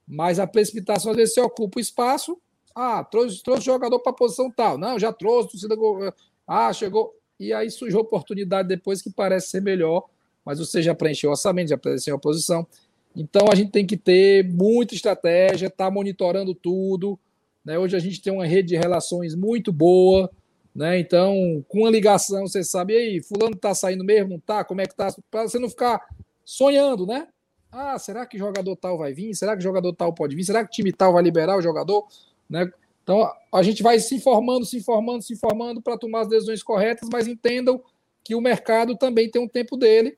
Mas 0.08 0.40
a 0.40 0.48
precipitação, 0.48 1.12
às 1.12 1.18
vezes, 1.18 1.34
você 1.34 1.42
ocupa 1.42 1.80
o 1.80 1.82
espaço. 1.82 2.38
Ah, 2.76 3.04
trouxe, 3.04 3.42
trouxe 3.44 3.66
jogador 3.66 4.00
para 4.00 4.12
a 4.12 4.16
posição 4.16 4.52
tal. 4.52 4.78
Não, 4.78 4.98
já 4.98 5.14
trouxe, 5.14 5.58
Ah, 6.48 6.74
chegou. 6.74 7.16
E 7.40 7.54
aí 7.54 7.70
surgiu 7.70 8.00
oportunidade 8.00 8.68
depois 8.68 9.02
que 9.02 9.10
parece 9.10 9.50
ser 9.50 9.62
melhor, 9.62 10.06
mas 10.46 10.60
você 10.60 10.82
já 10.82 10.94
preencheu 10.94 11.30
o 11.30 11.32
orçamento, 11.32 11.70
já 11.70 11.78
preencheu 11.78 12.16
a 12.16 12.20
posição. 12.20 12.66
Então 13.16 13.48
a 13.52 13.56
gente 13.56 13.72
tem 13.72 13.86
que 13.86 13.98
ter 13.98 14.44
muita 14.50 14.96
estratégia, 14.96 15.68
estar 15.68 15.86
tá 15.86 15.92
monitorando 15.92 16.54
tudo. 16.54 17.20
Né? 17.64 17.78
Hoje 17.78 17.96
a 17.96 18.00
gente 18.00 18.22
tem 18.22 18.34
uma 18.34 18.46
rede 18.46 18.70
de 18.70 18.78
relações 18.78 19.36
muito 19.36 19.72
boa. 19.72 20.30
Né? 20.76 21.00
Então, 21.00 21.64
com 21.68 21.86
a 21.86 21.92
ligação, 21.92 22.48
você 22.48 22.64
sabe, 22.64 22.96
aí, 22.96 23.22
fulano 23.22 23.56
está 23.56 23.76
saindo 23.76 24.04
mesmo, 24.04 24.30
não 24.30 24.38
está? 24.38 24.64
Como 24.64 24.82
é 24.82 24.86
que 24.86 24.94
está? 24.94 25.14
Para 25.30 25.44
você 25.44 25.60
não 25.60 25.70
ficar 25.70 26.02
sonhando, 26.46 27.06
né? 27.06 27.28
Ah, 27.72 27.98
será 27.98 28.26
que 28.26 28.38
jogador 28.38 28.76
tal 28.76 28.98
vai 28.98 29.14
vir? 29.14 29.34
Será 29.34 29.58
que 29.58 29.64
jogador 29.64 29.94
tal 29.94 30.14
pode 30.14 30.36
vir? 30.36 30.44
Será 30.44 30.64
que 30.64 30.72
time 30.72 30.92
tal 30.92 31.14
vai 31.14 31.24
liberar 31.24 31.58
o 31.58 31.62
jogador? 31.62 32.08
Né? 32.50 32.72
Então, 33.02 33.28
a 33.52 33.64
gente 33.64 33.82
vai 33.82 34.00
se 34.00 34.16
informando, 34.16 34.66
se 34.66 34.78
informando, 34.78 35.24
se 35.24 35.34
informando 35.34 35.82
para 35.82 35.98
tomar 35.98 36.22
as 36.22 36.28
decisões 36.28 36.62
corretas, 36.62 37.10
mas 37.12 37.28
entendam 37.28 37.84
que 38.24 38.36
o 38.36 38.42
mercado 38.42 38.96
também 38.96 39.30
tem 39.30 39.42
um 39.42 39.48
tempo 39.48 39.76
dele 39.76 40.18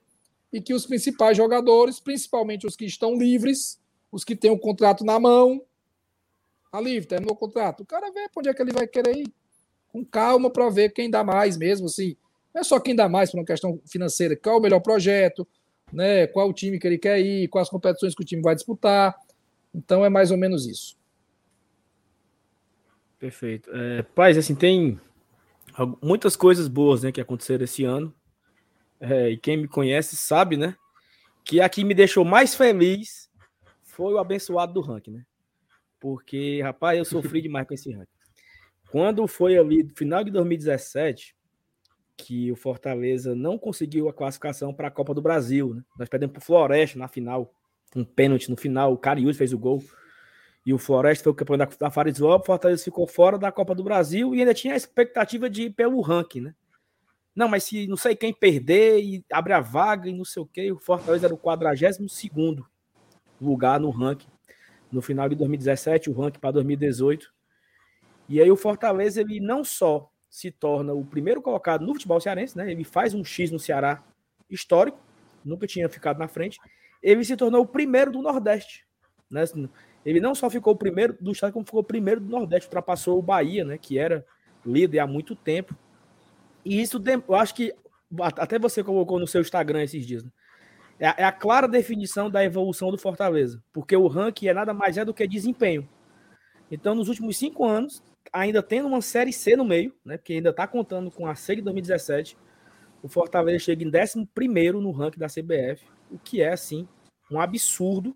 e 0.51 0.61
que 0.61 0.73
os 0.73 0.86
principais 0.86 1.36
jogadores, 1.36 1.99
principalmente 1.99 2.67
os 2.67 2.76
que 2.76 2.86
estão 2.86 3.15
livres, 3.15 3.80
os 4.11 4.23
que 4.23 4.36
têm 4.36 4.51
o 4.51 4.59
contrato 4.59 5.03
na 5.03 5.19
mão, 5.19 5.61
tá 6.71 6.80
livre, 6.80 7.07
terminou 7.07 7.36
o 7.36 7.38
contrato. 7.38 7.84
O 7.84 7.86
cara 7.86 8.11
vê 8.11 8.30
para 8.30 8.39
onde 8.39 8.49
é 8.49 8.53
que 8.53 8.61
ele 8.61 8.73
vai 8.73 8.86
querer 8.86 9.17
ir. 9.17 9.34
Com 9.88 10.05
calma 10.05 10.49
para 10.49 10.69
ver 10.69 10.93
quem 10.93 11.09
dá 11.09 11.23
mais 11.23 11.57
mesmo, 11.57 11.88
assim. 11.88 12.15
Não 12.53 12.61
é 12.61 12.63
só 12.63 12.80
quem 12.80 12.95
dá 12.95 13.09
mais 13.09 13.32
por 13.32 13.39
uma 13.39 13.45
questão 13.45 13.80
financeira, 13.86 14.36
qual 14.36 14.55
é 14.55 14.59
o 14.59 14.61
melhor 14.61 14.82
projeto, 14.82 15.47
né? 15.92 16.28
Qual 16.28 16.50
o 16.50 16.54
time 16.54 16.80
que 16.80 16.88
ele 16.88 16.98
quer 16.98 17.20
ir, 17.20 17.48
quais 17.48 17.70
competições 17.70 18.16
que 18.16 18.22
o 18.22 18.26
time 18.26 18.42
vai 18.42 18.56
disputar. 18.56 19.16
Então 19.74 20.04
é 20.06 20.10
mais 20.10 20.32
ou 20.32 20.38
menos 20.38 20.66
isso. 20.66 20.98
Perfeito. 23.20 23.70
É, 23.74 24.04
paz, 24.04 24.38
assim, 24.38 24.56
tem 24.56 25.00
muitas 26.02 26.36
coisas 26.36 26.68
boas 26.68 27.04
né, 27.04 27.12
que 27.12 27.22
aconteceram 27.22 27.64
esse 27.64 27.84
ano. 27.84 28.14
É, 29.00 29.30
e 29.30 29.38
quem 29.38 29.58
me 29.58 29.68
conhece 29.68 30.16
sabe, 30.16 30.58
né? 30.58 30.76
Que 31.44 31.62
a 31.62 31.70
que 31.70 31.84
me 31.84 31.94
deixou 31.94 32.24
mais 32.24 32.56
feliz 32.56 33.30
foi 33.84 34.14
o 34.14 34.18
abençoado 34.18 34.74
do 34.74 34.82
ranking, 34.82 35.12
né? 35.12 35.26
Porque, 36.00 36.62
rapaz, 36.62 36.98
eu 36.98 37.06
sofri 37.06 37.42
demais 37.44 37.68
com 37.68 37.74
esse 37.74 37.92
ranking. 37.92 38.12
Quando 38.90 39.28
foi 39.28 39.58
ali, 39.58 39.90
final 39.96 40.24
de 40.24 40.32
2017, 40.32 41.35
que 42.18 42.51
o 42.51 42.55
Fortaleza 42.55 43.36
não 43.36 43.57
conseguiu 43.57 44.07
a 44.09 44.13
classificação 44.13 44.74
para 44.74 44.88
a 44.88 44.91
Copa 44.91 45.13
do 45.13 45.22
Brasil, 45.22 45.74
né? 45.74 45.84
Nós 45.97 46.09
perdemos 46.09 46.34
para 46.34 46.41
o 46.41 46.45
Floresta 46.45 46.97
na 46.97 47.07
final, 47.07 47.53
um 47.95 48.03
pênalti 48.03 48.49
no 48.49 48.57
final, 48.57 48.93
o 48.93 48.97
Cariús 48.97 49.38
fez 49.38 49.53
o 49.53 49.59
gol. 49.59 49.84
E 50.66 50.74
o 50.74 50.78
Floresta 50.80 51.26
foi 51.26 51.32
o 51.32 51.36
campeão 51.36 51.57
da, 51.57 51.66
da 51.66 51.91
Farisol, 51.91 52.39
o 52.39 52.43
Fortaleza 52.43 52.84
ficou 52.84 53.05
fora 53.05 53.38
da 53.38 53.51
Copa 53.51 53.76
do 53.76 53.84
Brasil 53.84 54.34
e 54.34 54.39
ainda 54.39 54.53
tinha 54.53 54.74
a 54.74 54.78
expectativa 54.78 55.47
de 55.49 55.63
ir 55.63 55.70
pelo 55.72 56.01
ranking, 56.01 56.41
né? 56.41 56.55
Não, 57.36 57.47
mas 57.49 57.66
se 57.66 57.86
não 57.86 57.97
sei 57.97 58.16
quem 58.16 58.34
perder 58.34 58.99
e 59.03 59.24
abre 59.32 59.53
a 59.53 59.59
vaga 59.59 60.09
e 60.09 60.13
não 60.13 60.24
sei 60.24 60.41
o 60.41 60.45
que, 60.45 60.72
o 60.72 60.80
Fortaleza 60.80 61.28
era 61.28 61.34
o 61.34 61.38
42 61.38 61.97
lugar 63.39 63.80
no 63.80 63.89
ranking. 63.89 64.30
No 64.91 65.01
final 65.01 65.28
de 65.28 65.36
2017, 65.36 66.09
o 66.09 66.13
ranking 66.13 66.39
para 66.39 66.51
2018. 66.51 67.32
E 68.30 68.41
aí 68.41 68.49
o 68.49 68.55
Fortaleza, 68.55 69.20
ele 69.20 69.41
não 69.41 69.63
só 69.63 70.09
se 70.36 70.52
torna 70.52 70.94
o 70.94 71.06
primeiro 71.06 71.42
colocado 71.42 71.86
no 71.86 71.94
futebol 71.94 72.20
cearense, 72.20 72.58
né? 72.58 72.70
Ele 72.70 72.84
faz 72.84 73.14
um 73.14 73.24
X 73.24 73.52
no 73.52 73.58
Ceará 73.58 74.04
histórico, 74.50 75.00
nunca 75.46 75.66
tinha 75.66 75.88
ficado 75.88 76.20
na 76.20 76.28
frente. 76.28 76.60
Ele 77.02 77.24
se 77.24 77.38
tornou 77.38 77.62
o 77.62 77.66
primeiro 77.66 78.12
do 78.12 78.22
Nordeste, 78.22 78.86
né? 79.32 79.46
Ele 80.06 80.20
não 80.20 80.36
só 80.36 80.50
ficou 80.50 80.74
o 80.74 80.78
primeiro 80.78 81.16
do 81.22 81.32
estado, 81.32 81.54
como 81.54 81.66
ficou 81.66 81.80
o 81.80 81.86
primeiro 81.86 82.20
do 82.20 82.30
Nordeste, 82.30 82.68
ultrapassou 82.68 83.18
o 83.18 83.22
Bahia, 83.22 83.64
né, 83.64 83.78
que 83.78 83.98
era 83.98 84.26
líder 84.66 85.00
há 85.00 85.08
muito 85.08 85.38
tempo. 85.38 85.74
E 86.66 86.82
isso, 86.82 87.02
eu 87.26 87.36
acho 87.36 87.56
que 87.56 87.74
até 88.38 88.60
você 88.60 88.84
colocou 88.84 89.18
no 89.18 89.26
seu 89.26 89.40
Instagram 89.40 89.84
esses 89.84 90.06
dias, 90.06 90.22
né? 90.22 90.30
é, 91.00 91.06
é, 91.22 91.24
a 91.24 91.32
clara 91.32 91.66
definição 91.66 92.30
da 92.30 92.44
evolução 92.44 92.92
do 92.92 92.98
Fortaleza, 92.98 93.64
porque 93.72 93.96
o 93.96 94.08
ranking 94.08 94.48
é 94.48 94.54
nada 94.54 94.74
mais 94.74 94.98
é 94.98 95.06
do 95.06 95.14
que 95.14 95.26
desempenho. 95.26 95.88
Então, 96.70 96.94
nos 96.94 97.08
últimos 97.08 97.38
cinco 97.38 97.64
anos, 97.66 98.04
ainda 98.36 98.62
tendo 98.62 98.88
uma 98.88 99.02
série 99.02 99.32
C 99.32 99.56
no 99.56 99.64
meio, 99.64 99.94
né, 100.04 100.18
porque 100.18 100.34
ainda 100.34 100.50
está 100.50 100.68
contando 100.68 101.10
com 101.10 101.26
a 101.26 101.36
C 101.36 101.56
de 101.56 101.62
2017, 101.62 102.38
o 103.02 103.08
Fortaleza 103.08 103.60
chega 103.60 103.84
em 103.84 103.88
11 103.88 104.28
no 104.74 104.92
ranking 104.92 105.20
da 105.20 105.28
CBF, 105.28 105.86
o 106.12 106.20
que 106.20 106.42
é, 106.42 106.52
assim, 106.52 106.88
um 107.32 107.40
absurdo 107.40 108.16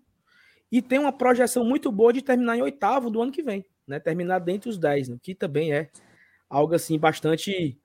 e 0.70 0.80
tem 0.80 0.98
uma 0.98 1.12
projeção 1.12 1.64
muito 1.64 1.90
boa 1.90 2.12
de 2.12 2.22
terminar 2.22 2.56
em 2.56 2.62
oitavo 2.62 3.10
do 3.10 3.20
ano 3.20 3.32
que 3.32 3.42
vem, 3.42 3.64
né? 3.86 3.98
Terminar 3.98 4.38
dentro 4.38 4.70
dos 4.70 4.78
10, 4.78 5.08
né? 5.08 5.16
que 5.20 5.34
também 5.34 5.72
é 5.72 5.90
algo 6.48 6.74
assim 6.74 6.98
bastante 6.98 7.78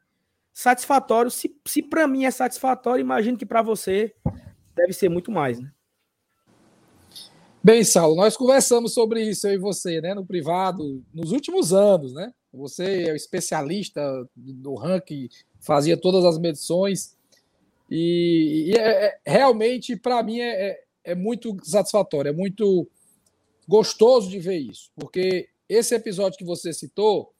satisfatório. 0.53 1.31
Se, 1.31 1.55
se 1.65 1.81
para 1.81 2.07
mim 2.07 2.25
é 2.25 2.31
satisfatório, 2.31 3.01
imagino 3.01 3.37
que 3.37 3.45
para 3.45 3.61
você 3.61 4.13
deve 4.75 4.93
ser 4.93 5.09
muito 5.09 5.31
mais, 5.31 5.59
né? 5.59 5.71
Bem, 7.65 7.83
Saulo, 7.83 8.15
nós 8.15 8.37
conversamos 8.37 8.93
sobre 8.93 9.27
isso, 9.27 9.47
eu 9.47 9.53
e 9.55 9.57
você, 9.57 9.99
né, 9.99 10.13
no 10.13 10.23
privado, 10.23 11.03
nos 11.11 11.31
últimos 11.31 11.73
anos, 11.73 12.13
né? 12.13 12.31
Você 12.53 13.05
é 13.07 13.11
o 13.11 13.15
especialista 13.15 14.03
do 14.35 14.75
ranking, 14.75 15.27
fazia 15.59 15.97
todas 15.97 16.23
as 16.25 16.37
medições, 16.37 17.17
e, 17.89 18.67
e 18.67 18.77
é, 18.77 19.05
é, 19.05 19.19
realmente, 19.25 19.95
para 19.95 20.21
mim, 20.21 20.41
é, 20.41 20.69
é 20.69 20.85
é 21.05 21.15
muito 21.15 21.57
satisfatório, 21.63 22.29
é 22.29 22.31
muito 22.31 22.87
gostoso 23.67 24.29
de 24.29 24.39
ver 24.39 24.59
isso, 24.59 24.91
porque 24.95 25.49
esse 25.67 25.95
episódio 25.95 26.37
que 26.37 26.45
você 26.45 26.71
citou 26.71 27.33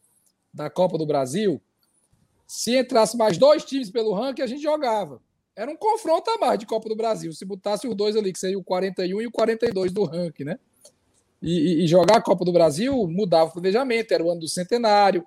da 0.52 0.72
Copa 0.72 0.98
do 0.98 1.06
Brasil, 1.06 1.62
se 2.48 2.76
entrasse 2.76 3.16
mais 3.16 3.38
dois 3.38 3.64
times 3.64 3.92
pelo 3.92 4.16
ranking, 4.16 4.42
a 4.42 4.48
gente 4.48 4.64
jogava. 4.64 5.22
Era 5.56 5.72
um 5.72 5.78
confronto 5.78 6.30
a 6.32 6.38
mais 6.38 6.60
de 6.60 6.66
Copa 6.66 6.90
do 6.90 6.96
Brasil, 6.96 7.32
se 7.32 7.46
botasse 7.46 7.88
os 7.88 7.96
dois 7.96 8.16
ali, 8.16 8.34
que 8.34 8.40
seria 8.40 8.60
o 8.60 8.64
41 8.64 9.22
e 9.22 9.28
o 9.28 9.32
42 9.32 9.92
do 9.94 10.04
ranking, 10.04 10.44
né? 10.44 10.60
E, 11.42 11.84
e, 11.84 11.88
jogar 11.88 12.18
a 12.18 12.22
Copa 12.22 12.44
do 12.44 12.52
Brasil 12.52 13.08
mudava 13.08 13.50
o 13.50 13.54
planejamento, 13.54 14.12
era 14.12 14.24
o 14.24 14.32
ano 14.32 14.42
do 14.42 14.48
centenário, 14.48 15.26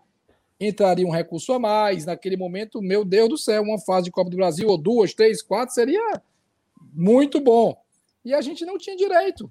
entraria 0.61 1.07
um 1.07 1.11
recurso 1.11 1.53
a 1.53 1.59
mais. 1.59 2.05
Naquele 2.05 2.37
momento, 2.37 2.83
meu 2.83 3.05
Deus 3.05 3.29
do 3.29 3.39
céu, 3.39 3.63
uma 3.63 3.79
fase 3.79 4.07
de 4.07 4.11
Copa 4.11 4.29
do 4.29 4.37
Brasil, 4.37 4.69
ou 4.69 4.77
duas, 4.77 5.15
três, 5.15 5.43
quatro, 5.43 5.75
seria 5.75 6.21
muito 6.93 7.41
bom. 7.41 7.77
E 8.25 8.35
a 8.35 8.41
gente 8.41 8.65
não 8.67 8.77
tinha 8.77 8.97
direito. 8.97 9.51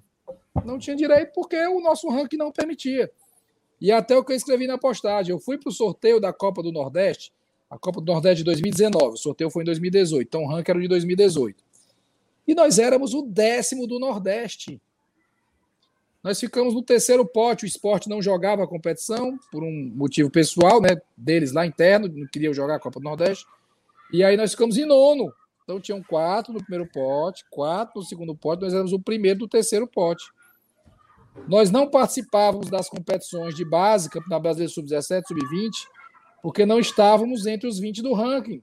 Não 0.64 0.78
tinha 0.78 0.94
direito 0.94 1.32
porque 1.32 1.56
o 1.66 1.80
nosso 1.80 2.08
ranking 2.08 2.36
não 2.36 2.52
permitia. 2.52 3.10
E 3.80 3.90
até 3.90 4.16
o 4.16 4.24
que 4.24 4.32
eu 4.32 4.36
escrevi 4.36 4.66
na 4.66 4.76
postagem, 4.76 5.32
eu 5.32 5.38
fui 5.38 5.56
para 5.56 5.70
o 5.70 5.72
sorteio 5.72 6.20
da 6.20 6.32
Copa 6.32 6.62
do 6.62 6.72
Nordeste, 6.72 7.32
a 7.70 7.78
Copa 7.78 8.00
do 8.00 8.12
Nordeste 8.12 8.38
de 8.38 8.44
2019, 8.44 9.14
o 9.14 9.16
sorteio 9.16 9.50
foi 9.50 9.62
em 9.62 9.66
2018, 9.66 10.26
então 10.26 10.42
o 10.42 10.48
ranking 10.48 10.70
era 10.70 10.80
de 10.80 10.88
2018. 10.88 11.62
E 12.46 12.54
nós 12.54 12.78
éramos 12.78 13.12
o 13.12 13.22
décimo 13.22 13.86
do 13.86 13.98
Nordeste. 13.98 14.80
Nós 16.22 16.40
ficamos 16.40 16.74
no 16.74 16.82
terceiro 16.82 17.24
pote, 17.26 17.64
o 17.64 17.66
esporte 17.66 18.08
não 18.08 18.22
jogava 18.22 18.64
a 18.64 18.66
competição, 18.66 19.38
por 19.52 19.62
um 19.62 19.92
motivo 19.94 20.30
pessoal, 20.30 20.80
né, 20.80 20.96
deles 21.16 21.52
lá 21.52 21.66
interno, 21.66 22.08
não 22.08 22.26
queriam 22.26 22.54
jogar 22.54 22.76
a 22.76 22.80
Copa 22.80 22.98
do 22.98 23.04
Nordeste. 23.04 23.46
E 24.12 24.24
aí 24.24 24.36
nós 24.36 24.52
ficamos 24.52 24.78
em 24.78 24.86
nono. 24.86 25.32
Então 25.62 25.78
tinham 25.78 26.02
quatro 26.02 26.52
no 26.52 26.60
primeiro 26.60 26.90
pote, 26.90 27.44
quatro 27.50 28.00
no 28.00 28.02
segundo 28.02 28.34
pote, 28.34 28.62
nós 28.62 28.72
éramos 28.72 28.94
o 28.94 28.98
primeiro 28.98 29.40
do 29.40 29.48
terceiro 29.48 29.86
pote. 29.86 30.24
Nós 31.46 31.70
não 31.70 31.88
participávamos 31.88 32.70
das 32.70 32.88
competições 32.88 33.54
de 33.54 33.64
base, 33.64 34.08
Campeonato 34.08 34.42
Brasileiro 34.42 34.72
Sub-17, 34.72 35.24
Sub-20, 35.28 35.70
porque 36.42 36.64
não 36.64 36.78
estávamos 36.78 37.46
entre 37.46 37.68
os 37.68 37.78
20 37.78 38.02
do 38.02 38.12
ranking. 38.12 38.62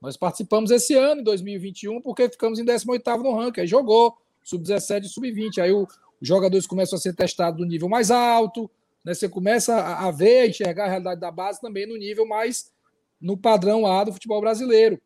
Nós 0.00 0.16
participamos 0.16 0.70
esse 0.70 0.94
ano, 0.94 1.20
em 1.20 1.24
2021, 1.24 2.00
porque 2.00 2.28
ficamos 2.28 2.58
em 2.58 2.64
18º 2.64 3.22
no 3.22 3.36
ranking. 3.36 3.60
Aí 3.60 3.66
jogou 3.66 4.18
Sub-17 4.42 5.04
e 5.04 5.08
Sub-20. 5.08 5.58
Aí 5.58 5.72
o, 5.72 5.82
os 6.20 6.28
jogadores 6.28 6.66
começam 6.66 6.96
a 6.96 7.00
ser 7.00 7.14
testados 7.14 7.60
no 7.60 7.66
nível 7.66 7.88
mais 7.88 8.10
alto, 8.10 8.70
né? 9.04 9.14
você 9.14 9.28
começa 9.28 9.74
a, 9.74 10.08
a 10.08 10.10
ver, 10.10 10.40
a 10.40 10.46
enxergar 10.48 10.86
a 10.86 10.88
realidade 10.88 11.20
da 11.20 11.30
base 11.30 11.60
também 11.60 11.86
no 11.86 11.96
nível 11.96 12.26
mais 12.26 12.72
no 13.20 13.36
padrão 13.36 13.86
A 13.86 14.02
do 14.02 14.12
futebol 14.12 14.40
brasileiro. 14.40 15.00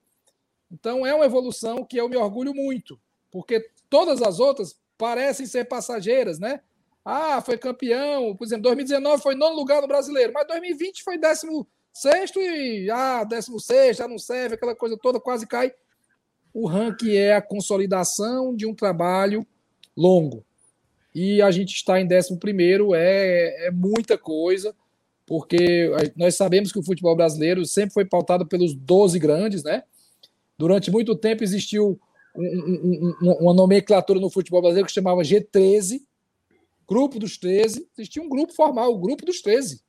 Então 0.72 1.06
é 1.06 1.14
uma 1.14 1.26
evolução 1.26 1.84
que 1.84 1.98
eu 1.98 2.08
me 2.08 2.16
orgulho 2.16 2.54
muito, 2.54 2.98
porque 3.30 3.68
todas 3.88 4.22
as 4.22 4.40
outras 4.40 4.78
parecem 4.96 5.46
ser 5.46 5.66
passageiras, 5.66 6.38
né? 6.38 6.60
Ah, 7.08 7.40
foi 7.40 7.56
campeão, 7.56 8.34
por 8.34 8.44
exemplo, 8.44 8.64
2019 8.64 9.22
foi 9.22 9.36
nono 9.36 9.54
lugar 9.54 9.80
no 9.80 9.86
brasileiro, 9.86 10.32
mas 10.34 10.44
2020 10.48 11.04
foi 11.04 11.16
décimo 11.16 11.64
sexto 11.92 12.40
e 12.40 12.90
ah, 12.90 13.22
décimo 13.22 13.60
sexto, 13.60 14.00
já 14.00 14.08
não 14.08 14.18
serve, 14.18 14.56
aquela 14.56 14.74
coisa 14.74 14.98
toda 15.00 15.20
quase 15.20 15.46
cai. 15.46 15.72
O 16.52 16.66
ranking 16.66 17.14
é 17.14 17.36
a 17.36 17.40
consolidação 17.40 18.56
de 18.56 18.66
um 18.66 18.74
trabalho 18.74 19.46
longo. 19.96 20.44
E 21.14 21.40
a 21.40 21.52
gente 21.52 21.76
está 21.76 22.00
em 22.00 22.06
décimo 22.08 22.40
primeiro 22.40 22.92
é, 22.92 23.68
é 23.68 23.70
muita 23.70 24.18
coisa, 24.18 24.74
porque 25.24 25.88
nós 26.16 26.34
sabemos 26.34 26.72
que 26.72 26.78
o 26.80 26.84
futebol 26.84 27.14
brasileiro 27.14 27.64
sempre 27.66 27.94
foi 27.94 28.04
pautado 28.04 28.44
pelos 28.48 28.74
12 28.74 29.16
grandes, 29.20 29.62
né? 29.62 29.84
Durante 30.58 30.90
muito 30.90 31.14
tempo 31.14 31.44
existiu 31.44 32.00
um, 32.34 32.42
um, 32.42 33.14
um, 33.22 33.32
uma 33.42 33.54
nomenclatura 33.54 34.18
no 34.18 34.28
futebol 34.28 34.60
brasileiro 34.60 34.88
que 34.88 34.92
chamava 34.92 35.22
G13, 35.22 36.00
Grupo 36.88 37.18
dos 37.18 37.36
13. 37.38 37.88
Existia 37.96 38.22
um 38.22 38.28
grupo 38.28 38.52
formal, 38.52 38.92
o 38.92 38.98
Grupo 38.98 39.24
dos 39.24 39.40
13. 39.40 39.80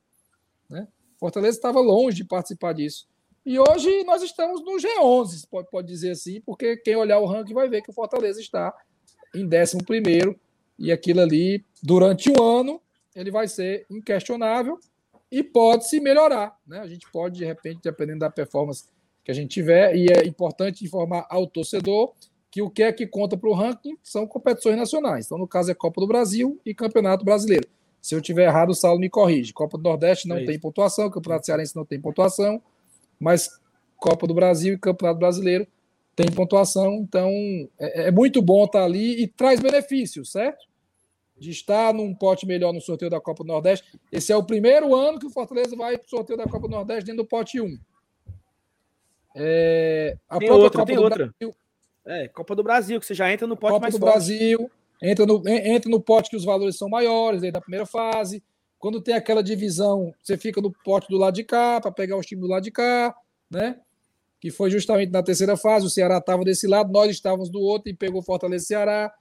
Né? 0.69 0.87
Fortaleza 1.19 1.57
estava 1.57 1.79
longe 1.79 2.17
de 2.17 2.25
participar 2.25 2.73
disso. 2.73 3.07
E 3.45 3.57
hoje 3.57 4.03
nós 4.03 4.21
estamos 4.21 4.61
no 4.61 4.77
G11, 4.77 5.47
pode, 5.49 5.69
pode 5.69 5.87
dizer 5.87 6.11
assim, 6.11 6.41
porque 6.41 6.75
quem 6.77 6.97
olhar 6.97 7.19
o 7.19 7.25
ranking 7.25 7.53
vai 7.53 7.69
ver 7.69 7.81
que 7.81 7.89
o 7.89 7.93
Fortaleza 7.93 8.41
está 8.41 8.75
em 9.33 9.45
11 9.45 10.37
e 10.77 10.91
aquilo 10.91 11.21
ali, 11.21 11.63
durante 11.81 12.29
um 12.29 12.43
ano, 12.43 12.81
ele 13.15 13.31
vai 13.31 13.47
ser 13.47 13.85
inquestionável 13.89 14.77
e 15.31 15.41
pode 15.43 15.87
se 15.87 15.99
melhorar. 15.99 16.57
Né? 16.67 16.79
A 16.79 16.87
gente 16.87 17.09
pode, 17.11 17.39
de 17.39 17.45
repente, 17.45 17.79
dependendo 17.83 18.19
da 18.19 18.29
performance 18.29 18.85
que 19.23 19.31
a 19.31 19.33
gente 19.33 19.51
tiver, 19.51 19.95
e 19.95 20.07
é 20.07 20.25
importante 20.25 20.85
informar 20.85 21.25
ao 21.29 21.47
torcedor 21.47 22.13
que 22.57 22.61
o 22.63 22.71
que 22.71 22.81
é 22.81 22.91
que 22.91 23.05
conta 23.05 23.37
para 23.37 23.49
o 23.49 23.53
ranking 23.53 23.95
são 24.01 24.25
competições 24.25 24.75
nacionais. 24.75 25.27
Então, 25.27 25.37
no 25.37 25.47
caso, 25.47 25.69
é 25.69 25.75
Copa 25.75 26.01
do 26.01 26.07
Brasil 26.07 26.59
e 26.65 26.73
Campeonato 26.73 27.23
Brasileiro. 27.23 27.67
Se 28.01 28.15
eu 28.15 28.21
tiver 28.21 28.45
errado, 28.45 28.71
o 28.71 28.73
Saulo 28.73 28.99
me 28.99 29.11
corrige. 29.11 29.53
Copa 29.53 29.77
do 29.77 29.83
Nordeste 29.83 30.27
não 30.27 30.37
é 30.37 30.43
tem 30.43 30.59
pontuação, 30.59 31.07
Campeonato 31.11 31.45
Cearense 31.45 31.75
não 31.75 31.85
tem 31.85 32.01
pontuação, 32.01 32.59
mas 33.19 33.47
Copa 33.95 34.25
do 34.25 34.33
Brasil 34.33 34.73
e 34.73 34.77
Campeonato 34.79 35.19
Brasileiro 35.19 35.67
tem 36.15 36.31
pontuação. 36.31 36.95
Então, 36.95 37.29
é, 37.77 38.07
é 38.07 38.11
muito 38.11 38.41
bom 38.41 38.65
estar 38.65 38.83
ali 38.83 39.21
e 39.21 39.27
traz 39.27 39.59
benefícios, 39.59 40.31
certo? 40.31 40.65
De 41.37 41.51
estar 41.51 41.93
num 41.93 42.11
pote 42.15 42.47
melhor 42.47 42.73
no 42.73 42.81
sorteio 42.81 43.11
da 43.11 43.21
Copa 43.21 43.43
do 43.43 43.49
Nordeste. 43.49 43.99
Esse 44.11 44.31
é 44.31 44.35
o 44.35 44.43
primeiro 44.43 44.95
ano 44.95 45.19
que 45.19 45.27
o 45.27 45.31
Fortaleza 45.31 45.75
vai 45.75 45.95
para 45.95 46.07
o 46.07 46.09
sorteio 46.09 46.39
da 46.39 46.45
Copa 46.45 46.67
do 46.67 46.71
Nordeste 46.71 47.05
dentro 47.05 47.23
do 47.23 47.27
pote 47.27 47.61
1. 47.61 47.77
É, 49.35 50.17
a 50.27 50.39
tem 50.39 50.49
outra, 50.49 50.79
Copa 50.79 50.85
tem 50.87 50.97
outra. 50.97 51.31
Brasil, 51.39 51.55
é, 52.07 52.27
Copa 52.29 52.55
do 52.55 52.63
Brasil, 52.63 52.99
que 52.99 53.05
você 53.05 53.13
já 53.13 53.31
entra 53.31 53.45
no 53.45 53.57
pote 53.57 53.73
Copa 53.73 53.83
mais 53.83 53.93
do 53.93 53.99
forte. 53.99 54.13
Brasil, 54.13 54.71
entra 55.01 55.25
no, 55.25 55.47
entra 55.47 55.89
no 55.89 55.99
pote 55.99 56.29
que 56.29 56.37
os 56.37 56.45
valores 56.45 56.77
são 56.77 56.87
maiores, 56.87 57.43
aí 57.43 57.51
da 57.51 57.59
primeira 57.59 57.85
fase. 57.85 58.41
Quando 58.79 59.01
tem 59.01 59.13
aquela 59.13 59.43
divisão, 59.43 60.13
você 60.23 60.37
fica 60.37 60.61
no 60.61 60.71
pote 60.71 61.09
do 61.09 61.17
lado 61.17 61.33
de 61.33 61.43
cá 61.43 61.81
para 61.81 61.91
pegar 61.91 62.15
os 62.17 62.25
times 62.25 62.45
do 62.45 62.49
lado 62.49 62.63
de 62.63 62.71
cá, 62.71 63.13
né? 63.51 63.77
Que 64.39 64.51
foi 64.51 64.69
justamente 64.69 65.11
na 65.11 65.21
terceira 65.21 65.57
fase. 65.57 65.85
O 65.85 65.89
Ceará 65.89 66.19
estava 66.19 66.45
desse 66.45 66.67
lado, 66.67 66.91
nós 66.91 67.11
estávamos 67.11 67.49
do 67.49 67.59
outro 67.59 67.89
e 67.89 67.93
pegou 67.93 68.21
Fortaleza 68.21 68.63
e 68.63 68.67
Ceará, 68.67 69.13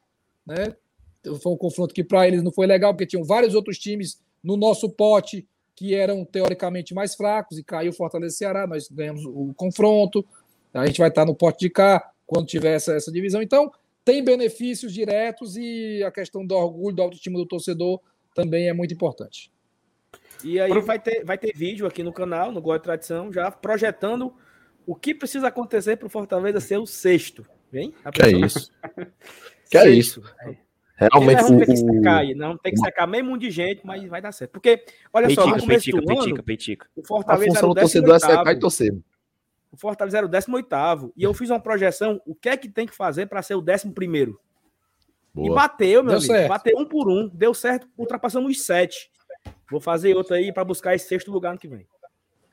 né? 0.47 0.77
Então, 1.21 1.35
foi 1.41 1.53
um 1.53 1.57
confronto 1.57 1.93
que 1.93 2.05
para 2.05 2.29
eles 2.29 2.43
não 2.43 2.53
foi 2.53 2.67
legal, 2.67 2.93
porque 2.93 3.07
tinham 3.07 3.25
vários 3.25 3.55
outros 3.55 3.79
times 3.79 4.21
no 4.45 4.57
nosso 4.57 4.89
pote 4.89 5.49
que 5.75 5.95
eram 5.95 6.25
teoricamente 6.25 6.95
mais 6.95 7.15
fracos 7.15 7.59
e 7.59 7.65
caiu 7.65 7.93
Fortaleza 7.93 8.35
e 8.35 8.39
Ceará. 8.39 8.67
Nós 8.67 8.89
ganhamos 8.89 9.25
o 9.25 9.53
confronto. 9.57 10.25
A 10.73 10.87
gente 10.87 10.99
vai 10.99 11.09
estar 11.09 11.25
no 11.25 11.35
pote 11.35 11.59
de 11.61 11.71
cá 11.71 12.13
quando 12.27 12.47
tiver 12.47 12.75
essa, 12.75 12.95
essa 12.95 13.13
divisão. 13.13 13.41
Então, 13.41 13.71
tem 14.05 14.23
benefícios 14.23 14.93
diretos 14.93 15.57
e 15.57 16.03
a 16.05 16.11
questão 16.11 16.47
do 16.47 16.55
orgulho, 16.55 16.97
do 16.97 17.03
autoestima 17.03 17.39
do 17.39 17.47
torcedor 17.47 18.01
também 18.35 18.69
é 18.69 18.73
muito 18.73 18.93
importante. 18.93 19.51
E 20.45 20.61
aí 20.61 20.81
vai 20.81 20.99
ter, 20.99 21.25
vai 21.25 21.39
ter 21.39 21.53
vídeo 21.57 21.87
aqui 21.87 22.03
no 22.03 22.13
canal, 22.13 22.53
no 22.53 22.61
Gol 22.61 22.79
Tradição, 22.79 23.33
já 23.33 23.51
projetando 23.51 24.35
o 24.87 24.95
que 24.95 25.15
precisa 25.15 25.49
acontecer 25.49 25.97
para 25.97 26.07
o 26.07 26.11
Fortaleza 26.11 26.61
ser 26.61 26.79
o 26.79 26.87
sexto. 26.87 27.47
Vem? 27.73 27.93
Que 28.13 28.23
é 28.23 28.31
isso. 28.31 28.71
que 29.71 29.79
é 29.79 29.89
isso. 29.89 30.23
Realmente 30.97 31.43
não 31.43 31.59
tem 31.59 31.67
que 31.67 31.77
secar 31.77 32.19
aí, 32.19 32.35
não 32.35 32.57
tem 32.57 32.73
que 32.73 32.81
secar 32.81 33.07
meio 33.07 33.25
mundo 33.25 33.41
de 33.41 33.51
gente, 33.51 33.85
mas 33.85 34.09
vai 34.09 34.23
dar 34.23 34.33
certo. 34.33 34.53
Porque, 34.53 34.85
olha 35.13 35.29
só, 35.31 35.47
no 35.47 35.59
começo 35.59 35.67
peitica, 35.67 36.01
do 36.01 36.07
peitica, 36.07 36.35
ano, 36.35 36.43
peitica. 36.43 36.87
o 36.97 37.05
Fortaleza 37.05 37.45
a 37.45 37.55
função 37.55 37.61
era 37.61 37.71
o 37.71 37.75
do 37.75 37.81
torcedor 37.81 38.15
é 38.15 38.19
18º. 38.19 38.21
secar 38.21 38.53
e 38.53 38.59
torcer. 38.59 38.95
O 39.77 39.79
Fortaleza 39.79 40.17
era 40.17 40.27
o 40.27 40.29
18 40.31 41.13
e 41.15 41.23
eu 41.23 41.35
fiz 41.35 41.51
uma 41.51 41.61
projeção, 41.61 42.19
o 42.25 42.35
que 42.35 42.49
é 42.49 42.57
que 42.57 42.67
tem 42.67 42.87
que 42.87 42.95
fazer 42.97 43.27
para 43.27 43.43
ser 43.43 43.55
o 43.57 43.61
11 43.63 43.91
primeiro? 43.93 44.41
E 45.37 45.51
bateu, 45.51 46.03
meu 46.03 46.13
Deu 46.13 46.17
amigo. 46.19 46.33
certo. 46.33 46.49
Bateu 46.49 46.79
um 46.79 46.87
por 46.87 47.11
um, 47.11 47.29
deu 47.29 47.53
certo, 47.53 47.87
ultrapassamos 47.99 48.51
os 48.51 48.65
sete. 48.65 49.11
Vou 49.71 49.79
fazer 49.79 50.17
outra 50.17 50.37
aí 50.37 50.51
para 50.51 50.65
buscar 50.65 50.95
esse 50.95 51.07
sexto 51.07 51.31
lugar 51.31 51.53
no 51.53 51.59
que 51.59 51.69
vem. 51.69 51.87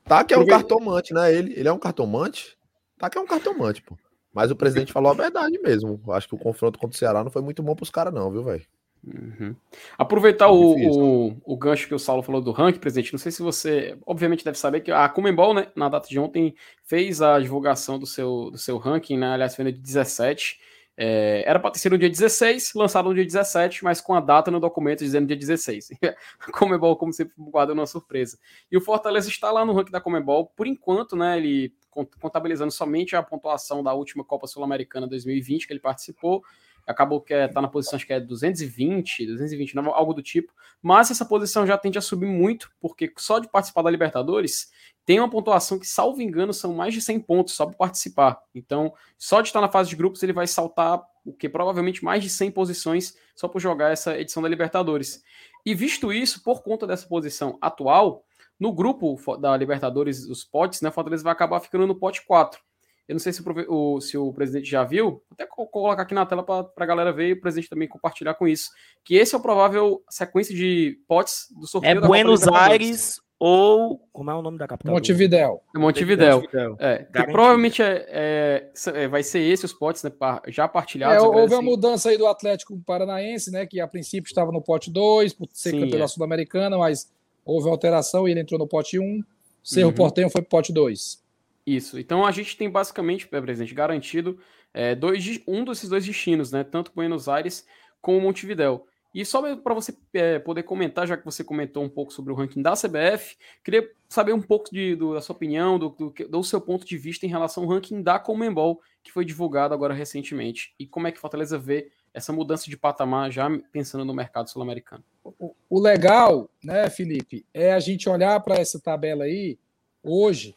Tá 0.03 0.21
que 0.25 0.33
é 0.33 0.37
um 0.37 0.41
Porque- 0.41 0.51
cartomante, 0.51 1.13
né? 1.13 1.33
Ele, 1.33 1.53
ele 1.57 1.69
é 1.69 1.71
um 1.71 1.79
cartomante. 1.79 2.57
Tá 2.97 3.09
que 3.09 3.17
é 3.17 3.21
um 3.21 3.25
cartomante, 3.25 3.81
pô. 3.81 3.97
Mas 4.33 4.51
o 4.51 4.55
presidente 4.55 4.91
falou 4.91 5.09
a 5.11 5.15
verdade 5.15 5.57
mesmo. 5.59 6.01
Acho 6.11 6.27
que 6.27 6.35
o 6.35 6.37
confronto 6.37 6.77
contra 6.77 6.93
o 6.93 6.99
Ceará 6.99 7.23
não 7.23 7.31
foi 7.31 7.41
muito 7.41 7.63
bom 7.63 7.73
pros 7.73 7.89
caras, 7.89 8.13
não, 8.13 8.29
viu, 8.29 8.43
velho? 8.43 8.65
Uhum. 9.05 9.53
Aproveitar 9.97 10.45
É 10.45 10.47
o, 10.49 10.53
o, 10.53 11.37
o 11.43 11.57
gancho 11.57 11.87
que 11.87 11.93
o 11.93 11.99
Saulo 11.99 12.23
falou 12.23 12.41
do 12.41 12.51
ranking, 12.51 12.79
presidente. 12.79 13.11
Não 13.11 13.19
sei 13.19 13.31
se 13.31 13.41
você, 13.41 13.97
obviamente, 14.05 14.45
deve 14.45 14.57
saber 14.57 14.81
que 14.81 14.91
a 14.91 15.09
Comembol, 15.09 15.53
né, 15.53 15.67
na 15.75 15.89
data 15.89 16.07
de 16.07 16.17
ontem, 16.17 16.55
fez 16.83 17.21
a 17.21 17.39
divulgação 17.39 17.99
do 17.99 18.05
seu, 18.05 18.49
do 18.51 18.57
seu 18.57 18.77
ranking, 18.77 19.17
né? 19.17 19.33
Aliás, 19.33 19.55
foi 19.55 19.65
no 19.65 19.71
dia 19.71 19.81
17. 19.81 20.59
É, 20.95 21.43
era 21.45 21.59
para 21.59 21.71
ter 21.71 21.79
sido 21.79 21.93
no 21.93 21.97
dia 21.97 22.09
16, 22.09 22.73
lançado 22.75 23.09
no 23.09 23.15
dia 23.15 23.25
17, 23.25 23.83
mas 23.83 23.99
com 23.99 24.13
a 24.13 24.19
data 24.21 24.51
no 24.51 24.59
documento 24.59 24.99
dizendo 24.99 25.27
dia 25.27 25.35
16. 25.35 25.89
A 26.39 26.51
Comembol, 26.51 26.95
como 26.95 27.11
sempre, 27.11 27.33
guarda 27.37 27.73
uma 27.73 27.87
surpresa. 27.87 28.37
E 28.71 28.77
o 28.77 28.81
Fortaleza 28.81 29.27
está 29.27 29.51
lá 29.51 29.65
no 29.65 29.73
ranking 29.73 29.91
da 29.91 29.99
Comembol, 29.99 30.45
por 30.55 30.67
enquanto, 30.67 31.15
né? 31.15 31.37
Ele 31.37 31.73
cont- 31.89 32.15
contabilizando 32.21 32.71
somente 32.71 33.15
a 33.15 33.23
pontuação 33.23 33.83
da 33.83 33.93
última 33.93 34.23
Copa 34.23 34.47
Sul-Americana 34.47 35.07
2020 35.07 35.67
que 35.67 35.73
ele 35.73 35.79
participou 35.79 36.43
acabou 36.85 37.21
que 37.21 37.33
está 37.33 37.61
na 37.61 37.67
posição, 37.67 37.97
acho 37.97 38.05
que 38.05 38.13
é 38.13 38.19
220, 38.19 39.25
229, 39.25 39.89
algo 39.89 40.13
do 40.13 40.21
tipo. 40.21 40.53
Mas 40.81 41.09
essa 41.09 41.25
posição 41.25 41.65
já 41.65 41.77
tende 41.77 41.97
a 41.97 42.01
subir 42.01 42.27
muito, 42.27 42.71
porque 42.79 43.11
só 43.17 43.39
de 43.39 43.47
participar 43.47 43.81
da 43.81 43.91
Libertadores 43.91 44.71
tem 45.05 45.19
uma 45.19 45.29
pontuação 45.29 45.79
que, 45.79 45.87
salvo 45.87 46.21
engano, 46.21 46.53
são 46.53 46.73
mais 46.73 46.93
de 46.93 47.01
100 47.01 47.19
pontos 47.21 47.53
só 47.53 47.65
para 47.65 47.75
participar. 47.75 48.41
Então, 48.53 48.93
só 49.17 49.41
de 49.41 49.49
estar 49.49 49.61
na 49.61 49.69
fase 49.69 49.89
de 49.89 49.95
grupos, 49.95 50.23
ele 50.23 50.33
vai 50.33 50.47
saltar 50.47 51.01
o 51.25 51.33
que 51.33 51.49
provavelmente 51.49 52.03
mais 52.03 52.23
de 52.23 52.29
100 52.29 52.51
posições 52.51 53.17
só 53.35 53.47
por 53.47 53.59
jogar 53.59 53.91
essa 53.91 54.17
edição 54.17 54.43
da 54.43 54.49
Libertadores. 54.49 55.23
E 55.65 55.73
visto 55.73 56.11
isso, 56.11 56.43
por 56.43 56.61
conta 56.61 56.85
dessa 56.85 57.07
posição 57.07 57.57
atual, 57.61 58.25
no 58.59 58.71
grupo 58.71 59.17
da 59.37 59.55
Libertadores, 59.57 60.25
os 60.25 60.43
potes, 60.43 60.81
né, 60.81 60.89
o 60.89 60.91
Fortaleza 60.91 61.23
vai 61.23 61.33
acabar 61.33 61.59
ficando 61.59 61.87
no 61.87 61.95
pote 61.95 62.25
4. 62.25 62.61
Eu 63.07 63.13
não 63.15 63.19
sei 63.19 63.33
se 63.33 63.41
o, 63.41 63.73
o- 63.95 64.01
se 64.01 64.17
o 64.17 64.31
presidente 64.31 64.69
já 64.69 64.83
viu, 64.83 65.05
vou 65.11 65.23
até 65.31 65.45
co- 65.45 65.65
colocar 65.67 66.01
aqui 66.03 66.13
na 66.13 66.25
tela 66.25 66.41
para 66.43 66.69
a 66.77 66.85
galera 66.85 67.11
ver 67.11 67.27
e 67.29 67.33
o 67.33 67.41
presidente 67.41 67.69
também 67.69 67.87
compartilhar 67.87 68.33
com 68.35 68.47
isso. 68.47 68.69
Que 69.03 69.15
esse 69.15 69.35
é 69.35 69.37
o 69.37 69.41
provável 69.41 70.01
sequência 70.09 70.55
de 70.55 70.97
potes 71.07 71.47
do 71.59 71.67
sorteio 71.67 71.97
É 71.97 72.01
da 72.01 72.07
Buenos. 72.07 72.47
Aires 72.47 73.19
ou. 73.37 73.99
Como 74.13 74.31
é 74.31 74.33
o 74.33 74.41
nome 74.41 74.57
da 74.57 74.65
capital? 74.67 74.93
do- 74.93 74.95
Montevidéu. 74.95 75.61
É 75.75 75.79
Montevidéu. 75.79 76.35
Montevidéu. 76.37 76.77
É, 76.79 77.05
provavelmente 77.29 77.81
é, 77.81 78.05
é- 78.09 78.71
é- 79.03 79.07
vai 79.09 79.21
ser 79.21 79.39
esse 79.39 79.65
os 79.65 79.73
potes, 79.73 80.01
né? 80.01 80.11
Já 80.47 80.63
É, 80.63 80.67
partilhados. 80.69 81.17
houve 81.23 81.37
agora, 81.39 81.51
uma 81.51 81.57
assim. 81.57 81.65
mudança 81.65 82.09
aí 82.09 82.17
do 82.17 82.25
Atlético 82.25 82.79
Paranaense, 82.85 83.51
né? 83.51 83.65
Que 83.65 83.81
a 83.81 83.87
princípio 83.87 84.29
estava 84.29 84.49
no 84.51 84.61
pote 84.61 84.89
2, 84.89 85.33
por 85.33 85.49
ser 85.51 85.71
Sim, 85.71 85.81
campeão 85.81 85.97
é. 85.97 86.01
da 86.03 86.07
Sul-Americana, 86.07 86.77
mas 86.77 87.11
houve 87.45 87.67
uma 87.67 87.73
alteração 87.73 88.27
e 88.27 88.31
ele 88.31 88.39
entrou 88.39 88.57
no 88.57 88.65
pote 88.67 88.97
1. 88.97 89.03
Um. 89.03 89.23
Cerro 89.61 89.89
Uhum. 89.89 89.95
Portenho 89.95 90.29
foi 90.29 90.41
pro 90.41 90.49
pote 90.49 90.71
2. 90.73 91.21
Isso. 91.65 91.99
Então 91.99 92.25
a 92.25 92.31
gente 92.31 92.57
tem 92.57 92.69
basicamente, 92.69 93.27
presidente, 93.27 93.73
garantido 93.73 94.39
é, 94.73 94.95
dois, 94.95 95.41
um 95.47 95.63
desses 95.63 95.89
dois 95.89 96.05
destinos, 96.05 96.51
né? 96.51 96.63
Tanto 96.63 96.91
Buenos 96.93 97.29
Aires 97.29 97.65
como 98.01 98.19
Montevidéu. 98.19 98.85
E 99.13 99.23
só 99.23 99.55
para 99.55 99.75
você 99.75 99.95
eh, 100.15 100.39
poder 100.39 100.63
comentar, 100.63 101.05
já 101.07 101.15
que 101.15 101.23
você 101.23 101.43
comentou 101.43 101.83
um 101.83 101.89
pouco 101.89 102.11
sobre 102.11 102.33
o 102.33 102.35
ranking 102.35 102.63
da 102.63 102.73
CBF, 102.73 103.37
queria 103.63 103.87
saber 104.09 104.33
um 104.33 104.41
pouco 104.41 104.71
de, 104.73 104.95
do- 104.95 105.13
da 105.13 105.21
sua 105.21 105.35
opinião, 105.35 105.77
do, 105.77 105.89
do, 105.89 106.11
do 106.27 106.43
seu 106.43 106.59
ponto 106.59 106.83
de 106.83 106.97
vista 106.97 107.23
em 107.23 107.29
relação 107.29 107.63
ao 107.63 107.69
ranking 107.69 108.01
da 108.01 108.17
Comembol, 108.17 108.81
que 109.03 109.11
foi 109.11 109.23
divulgado 109.23 109.71
agora 109.71 109.93
recentemente. 109.93 110.73
E 110.79 110.87
como 110.87 111.05
é 111.05 111.11
que 111.11 111.19
Fortaleza 111.19 111.59
vê 111.59 111.91
essa 112.11 112.33
mudança 112.33 112.67
de 112.67 112.75
patamar 112.75 113.31
já 113.31 113.47
pensando 113.71 114.03
no 114.03 114.15
mercado 114.15 114.49
sul-americano? 114.49 115.03
O, 115.23 115.53
o 115.69 115.79
legal, 115.79 116.49
né, 116.63 116.89
Felipe, 116.89 117.45
é 117.53 117.71
a 117.71 117.79
gente 117.79 118.09
olhar 118.09 118.39
para 118.39 118.55
essa 118.55 118.79
tabela 118.81 119.25
aí 119.25 119.59
hoje 120.01 120.55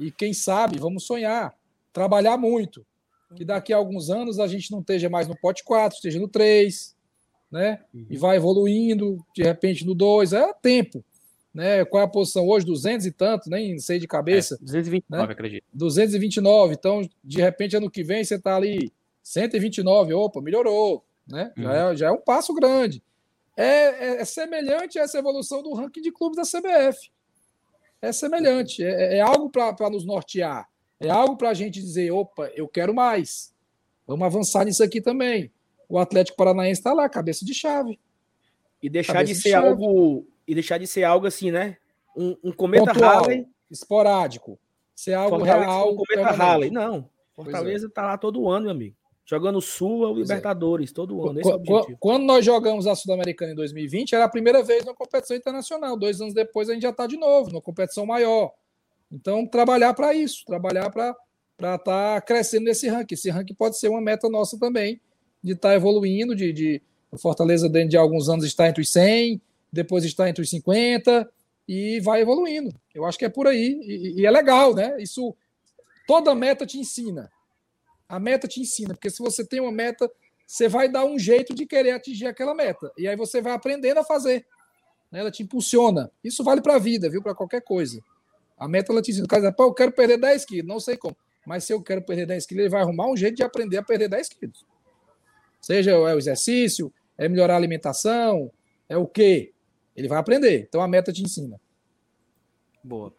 e 0.00 0.10
quem 0.10 0.32
sabe, 0.32 0.78
vamos 0.78 1.04
sonhar, 1.04 1.54
trabalhar 1.92 2.36
muito. 2.36 2.84
Que 3.36 3.44
daqui 3.44 3.72
a 3.72 3.76
alguns 3.76 4.10
anos 4.10 4.40
a 4.40 4.48
gente 4.48 4.72
não 4.72 4.80
esteja 4.80 5.08
mais 5.08 5.28
no 5.28 5.36
pote 5.36 5.62
4, 5.62 5.96
esteja 5.96 6.18
no 6.18 6.26
3, 6.26 6.96
né? 7.50 7.80
E 8.08 8.16
vai 8.16 8.36
evoluindo, 8.36 9.24
de 9.34 9.42
repente 9.44 9.86
no 9.86 9.94
2, 9.94 10.32
é 10.32 10.52
tempo. 10.54 11.04
Né? 11.54 11.84
Qual 11.84 12.00
é 12.00 12.04
a 12.04 12.08
posição 12.08 12.46
hoje? 12.48 12.64
200 12.66 13.06
e 13.06 13.12
tanto, 13.12 13.48
nem 13.50 13.78
sei 13.78 13.98
de 13.98 14.06
cabeça. 14.08 14.54
É, 14.54 14.58
229, 14.64 15.26
né? 15.26 15.32
acredito. 15.32 15.64
229. 15.72 16.74
Então, 16.74 17.08
de 17.22 17.40
repente, 17.40 17.76
ano 17.76 17.90
que 17.90 18.02
vem, 18.02 18.24
você 18.24 18.36
está 18.36 18.56
ali 18.56 18.92
129. 19.22 20.12
Opa, 20.14 20.40
melhorou. 20.40 21.04
Né? 21.26 21.52
Já, 21.56 21.74
é, 21.74 21.96
já 21.96 22.06
é 22.08 22.10
um 22.10 22.20
passo 22.20 22.52
grande. 22.54 23.02
É, 23.56 23.64
é- 23.64 24.20
é 24.20 24.24
semelhante 24.24 24.98
a 24.98 25.02
essa 25.02 25.18
evolução 25.18 25.62
do 25.62 25.72
ranking 25.74 26.00
de 26.02 26.10
clubes 26.12 26.36
da 26.36 26.44
CBF. 26.44 27.10
É 28.02 28.12
semelhante. 28.12 28.82
É, 28.84 29.18
é 29.18 29.20
algo 29.20 29.50
para 29.50 29.90
nos 29.90 30.04
nortear. 30.04 30.68
É 30.98 31.08
algo 31.10 31.36
para 31.36 31.50
a 31.50 31.54
gente 31.54 31.80
dizer: 31.80 32.10
opa, 32.10 32.50
eu 32.54 32.66
quero 32.68 32.94
mais. 32.94 33.52
Vamos 34.06 34.26
avançar 34.26 34.64
nisso 34.64 34.82
aqui 34.82 35.00
também. 35.00 35.50
O 35.88 35.98
Atlético 35.98 36.36
Paranaense 36.36 36.80
está 36.80 36.92
lá, 36.92 37.08
cabeça 37.08 37.44
de 37.44 37.52
chave. 37.54 37.98
E 38.82 38.88
deixar 38.88 39.14
Cabeça 39.14 39.32
de 39.32 39.36
de 39.38 39.42
ser 39.42 39.50
chave. 39.50 39.68
algo. 39.68 40.26
E 40.46 40.54
deixar 40.54 40.78
de 40.78 40.86
ser 40.86 41.04
algo 41.04 41.26
assim, 41.26 41.50
né? 41.50 41.76
Um, 42.16 42.36
um 42.44 42.52
cometa 42.52 42.92
Pontual, 42.92 43.22
Halley. 43.24 43.46
esporádico. 43.70 44.58
Ser 44.94 45.14
algo 45.14 45.38
Fortaleza 45.38 45.66
real. 45.66 45.92
um 45.92 45.96
cometa 45.96 46.14
permanente. 46.14 46.40
Halley. 46.42 46.70
Não. 46.70 46.96
é. 46.98 47.04
Fortaleza 47.34 47.88
tá 47.88 48.02
lá 48.04 48.18
todo 48.18 48.48
ano, 48.48 48.62
meu 48.64 48.72
amigo. 48.72 48.96
Jogando 49.30 49.60
Sul 49.60 50.00
ou 50.00 50.14
Pois 50.14 50.28
é. 50.28 50.34
Libertadores, 50.34 50.90
todo 50.90 51.24
ano. 51.24 51.38
Esse 51.38 51.48
é 51.48 51.52
o 51.52 51.56
objetivo. 51.56 51.96
Quando 52.00 52.24
nós 52.24 52.44
jogamos 52.44 52.88
a 52.88 52.96
Sul-Americana 52.96 53.52
em 53.52 53.54
2020, 53.54 54.12
era 54.12 54.24
a 54.24 54.28
primeira 54.28 54.60
vez 54.60 54.84
na 54.84 54.92
competição 54.92 55.36
internacional. 55.36 55.96
Dois 55.96 56.20
anos 56.20 56.34
depois 56.34 56.68
a 56.68 56.72
gente 56.74 56.82
já 56.82 56.90
está 56.90 57.06
de 57.06 57.16
novo, 57.16 57.48
numa 57.50 57.62
competição 57.62 58.04
maior. 58.04 58.52
Então, 59.10 59.46
trabalhar 59.46 59.94
para 59.94 60.12
isso, 60.12 60.44
trabalhar 60.44 60.90
para 60.90 61.14
estar 61.76 62.20
crescendo 62.22 62.64
nesse 62.64 62.88
ranking. 62.88 63.14
Esse 63.14 63.30
ranking 63.30 63.54
pode 63.54 63.78
ser 63.78 63.88
uma 63.88 64.00
meta 64.00 64.28
nossa 64.28 64.58
também, 64.58 65.00
de 65.40 65.52
estar 65.52 65.76
evoluindo, 65.76 66.34
de, 66.34 66.52
de 66.52 66.82
o 67.08 67.16
Fortaleza, 67.16 67.68
dentro 67.68 67.90
de 67.90 67.96
alguns 67.96 68.28
anos, 68.28 68.44
estar 68.44 68.68
entre 68.68 68.82
os 68.82 68.90
100, 68.90 69.40
depois 69.72 70.04
estar 70.04 70.28
entre 70.28 70.42
os 70.42 70.50
50 70.50 71.30
e 71.68 72.00
vai 72.00 72.20
evoluindo. 72.20 72.74
Eu 72.92 73.04
acho 73.04 73.16
que 73.16 73.24
é 73.24 73.28
por 73.28 73.46
aí. 73.46 73.80
E, 73.84 74.22
e 74.22 74.26
é 74.26 74.30
legal, 74.30 74.74
né? 74.74 75.00
Isso, 75.00 75.36
toda 76.04 76.34
meta 76.34 76.66
te 76.66 76.78
ensina. 76.78 77.30
A 78.10 78.18
meta 78.18 78.48
te 78.48 78.60
ensina, 78.60 78.92
porque 78.92 79.08
se 79.08 79.22
você 79.22 79.46
tem 79.46 79.60
uma 79.60 79.70
meta, 79.70 80.10
você 80.44 80.68
vai 80.68 80.88
dar 80.88 81.04
um 81.04 81.16
jeito 81.16 81.54
de 81.54 81.64
querer 81.64 81.92
atingir 81.92 82.26
aquela 82.26 82.52
meta. 82.56 82.90
E 82.98 83.06
aí 83.06 83.14
você 83.14 83.40
vai 83.40 83.52
aprendendo 83.52 83.98
a 83.98 84.04
fazer. 84.04 84.44
né? 85.12 85.20
Ela 85.20 85.30
te 85.30 85.44
impulsiona. 85.44 86.10
Isso 86.24 86.42
vale 86.42 86.60
para 86.60 86.74
a 86.74 86.78
vida, 86.78 87.08
viu? 87.08 87.22
Para 87.22 87.36
qualquer 87.36 87.62
coisa. 87.62 88.02
A 88.58 88.66
meta 88.66 88.90
ela 88.90 89.00
te 89.00 89.12
ensina. 89.12 89.26
O 89.26 89.28
cara 89.28 89.42
diz, 89.42 89.54
Pô, 89.54 89.62
eu 89.62 89.74
quero 89.74 89.92
perder 89.92 90.18
10 90.18 90.44
quilos, 90.44 90.66
não 90.66 90.80
sei 90.80 90.96
como. 90.96 91.16
Mas 91.46 91.62
se 91.62 91.72
eu 91.72 91.80
quero 91.80 92.02
perder 92.02 92.26
10 92.26 92.46
quilos, 92.46 92.62
ele 92.62 92.68
vai 92.68 92.82
arrumar 92.82 93.06
um 93.08 93.16
jeito 93.16 93.36
de 93.36 93.44
aprender 93.44 93.76
a 93.76 93.82
perder 93.82 94.08
10 94.08 94.28
quilos. 94.28 94.66
Seja 95.60 95.92
é 95.92 95.94
o 95.94 96.18
exercício, 96.18 96.92
é 97.16 97.28
melhorar 97.28 97.54
a 97.54 97.58
alimentação, 97.58 98.50
é 98.88 98.96
o 98.96 99.06
quê? 99.06 99.52
Ele 99.94 100.08
vai 100.08 100.18
aprender. 100.18 100.66
Então 100.68 100.82
a 100.82 100.88
meta 100.88 101.12
te 101.12 101.22
ensina. 101.22 101.60
Boa. 102.82 103.14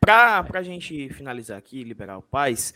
Para 0.00 0.46
a 0.54 0.62
gente 0.62 1.10
finalizar 1.10 1.58
aqui, 1.58 1.84
liberar 1.84 2.16
o 2.16 2.22
paz, 2.22 2.72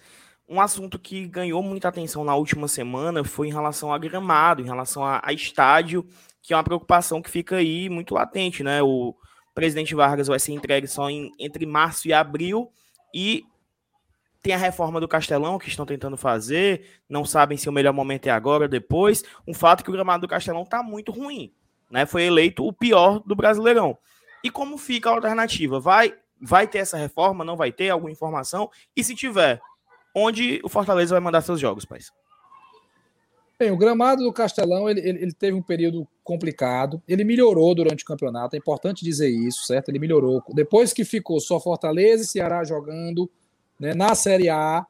um 0.49 0.61
assunto 0.61 0.99
que 0.99 1.27
ganhou 1.27 1.63
muita 1.63 1.89
atenção 1.89 2.25
na 2.25 2.35
última 2.35 2.69
semana 2.69 3.25
foi 3.25 3.49
em 3.49 3.53
relação 3.53 3.93
a 3.93 3.99
gramado, 3.99 4.61
em 4.61 4.67
relação 4.67 5.05
a, 5.05 5.21
a 5.25 5.33
estádio 5.33 6.07
que 6.43 6.53
é 6.53 6.57
uma 6.57 6.65
preocupação 6.65 7.23
que 7.23 7.31
fica 7.31 7.57
aí 7.57 7.89
muito 7.89 8.15
latente, 8.15 8.65
né? 8.65 8.83
O 8.83 9.15
presidente 9.55 9.95
Vargas 9.95 10.27
vai 10.27 10.41
ser 10.41 10.53
entregue 10.53 10.89
só 10.89 11.09
em, 11.09 11.31
entre 11.39 11.65
março 11.65 12.09
e 12.09 12.13
abril 12.13 12.71
e 13.15 13.45
tem 14.43 14.53
a 14.53 14.59
reforma 14.59 15.01
do 15.01 15.07
Castelão 15.07 15.57
que 15.57 15.69
estão 15.69 15.87
tentando 15.87 16.17
fazer, 16.17 17.01
não 17.09 17.25
sabem 17.25 17.57
se 17.57 17.69
o 17.69 17.73
melhor 17.73 17.93
momento 17.93 18.27
é 18.27 18.31
agora 18.31 18.65
ou 18.65 18.69
depois. 18.69 19.23
Um 19.47 19.55
fato 19.55 19.81
é 19.81 19.85
que 19.85 19.91
o 19.91 19.93
gramado 19.93 20.23
do 20.23 20.29
Castelão 20.29 20.63
está 20.63 20.83
muito 20.83 21.13
ruim, 21.13 21.55
né? 21.89 22.05
Foi 22.05 22.25
eleito 22.25 22.67
o 22.67 22.73
pior 22.73 23.21
do 23.21 23.37
Brasileirão. 23.37 23.97
E 24.43 24.51
como 24.51 24.77
fica 24.77 25.09
a 25.09 25.13
alternativa? 25.13 25.79
Vai 25.79 26.13
vai 26.45 26.67
ter 26.67 26.79
essa 26.79 26.97
reforma? 26.97 27.45
Não 27.45 27.57
vai 27.57 27.71
ter 27.71 27.91
alguma 27.91 28.11
informação? 28.11 28.69
E 28.97 29.05
se 29.05 29.15
tiver, 29.15 29.61
onde 30.15 30.61
o 30.63 30.69
Fortaleza 30.69 31.15
vai 31.15 31.21
mandar 31.21 31.41
seus 31.43 31.61
jogos, 31.61 31.85
pais? 31.85 32.13
Bem, 33.59 33.71
o 33.71 33.77
gramado 33.77 34.25
do 34.25 34.33
Castelão 34.33 34.91
ele, 34.91 35.01
ele, 35.01 35.23
ele, 35.23 35.33
teve 35.33 35.57
um 35.57 35.63
período 35.63 36.07
complicado. 36.25 37.01
Ele 37.07 37.23
melhorou 37.23 37.75
durante 37.75 38.03
o 38.03 38.07
campeonato, 38.07 38.57
é 38.57 38.59
importante 38.59 39.05
dizer 39.05 39.29
isso, 39.29 39.65
certo? 39.65 39.89
Ele 39.89 40.01
melhorou. 40.01 40.43
Depois 40.49 40.93
que 40.93 41.05
ficou 41.05 41.39
só 41.39 41.61
Fortaleza 41.61 42.25
e 42.25 42.27
Ceará 42.27 42.65
jogando 42.65 43.31
né, 43.79 43.95
na 43.95 44.15
Série 44.15 44.49
A, 44.49 44.85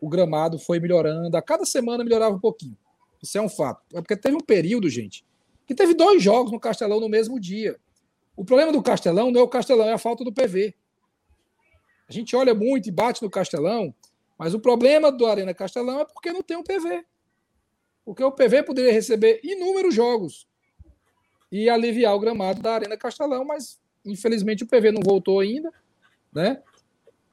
o 0.00 0.08
gramado 0.08 0.58
foi 0.58 0.78
melhorando. 0.78 1.36
A 1.36 1.42
cada 1.42 1.64
semana 1.64 2.04
melhorava 2.04 2.36
um 2.36 2.38
pouquinho. 2.38 2.76
Isso 3.20 3.36
é 3.38 3.40
um 3.40 3.48
fato. 3.48 3.82
É 3.92 4.00
porque 4.00 4.16
teve 4.16 4.36
um 4.36 4.40
período, 4.40 4.88
gente, 4.88 5.24
que 5.66 5.74
teve 5.74 5.94
dois 5.94 6.22
jogos 6.22 6.52
no 6.52 6.60
Castelão 6.60 7.00
no 7.00 7.08
mesmo 7.08 7.40
dia. 7.40 7.76
O 8.36 8.44
problema 8.44 8.70
do 8.70 8.82
Castelão 8.82 9.32
não 9.32 9.40
é 9.40 9.42
o 9.42 9.48
Castelão, 9.48 9.88
é 9.88 9.94
a 9.94 9.98
falta 9.98 10.22
do 10.22 10.32
PV. 10.32 10.74
A 12.08 12.12
gente 12.12 12.36
olha 12.36 12.54
muito 12.54 12.88
e 12.88 12.92
bate 12.92 13.20
no 13.20 13.28
Castelão, 13.28 13.92
mas 14.38 14.54
o 14.54 14.60
problema 14.60 15.10
do 15.10 15.26
Arena 15.26 15.54
Castelão 15.54 16.00
é 16.00 16.04
porque 16.04 16.32
não 16.32 16.42
tem 16.42 16.56
um 16.56 16.62
PV. 16.62 17.04
Porque 18.04 18.22
o 18.22 18.32
PV 18.32 18.62
poderia 18.62 18.92
receber 18.92 19.40
inúmeros 19.42 19.94
jogos 19.94 20.46
e 21.50 21.68
aliviar 21.68 22.14
o 22.14 22.20
gramado 22.20 22.62
da 22.62 22.74
Arena 22.74 22.96
Castelão, 22.96 23.44
mas 23.44 23.80
infelizmente 24.04 24.62
o 24.62 24.66
PV 24.66 24.92
não 24.92 25.02
voltou 25.02 25.40
ainda, 25.40 25.72
né? 26.32 26.62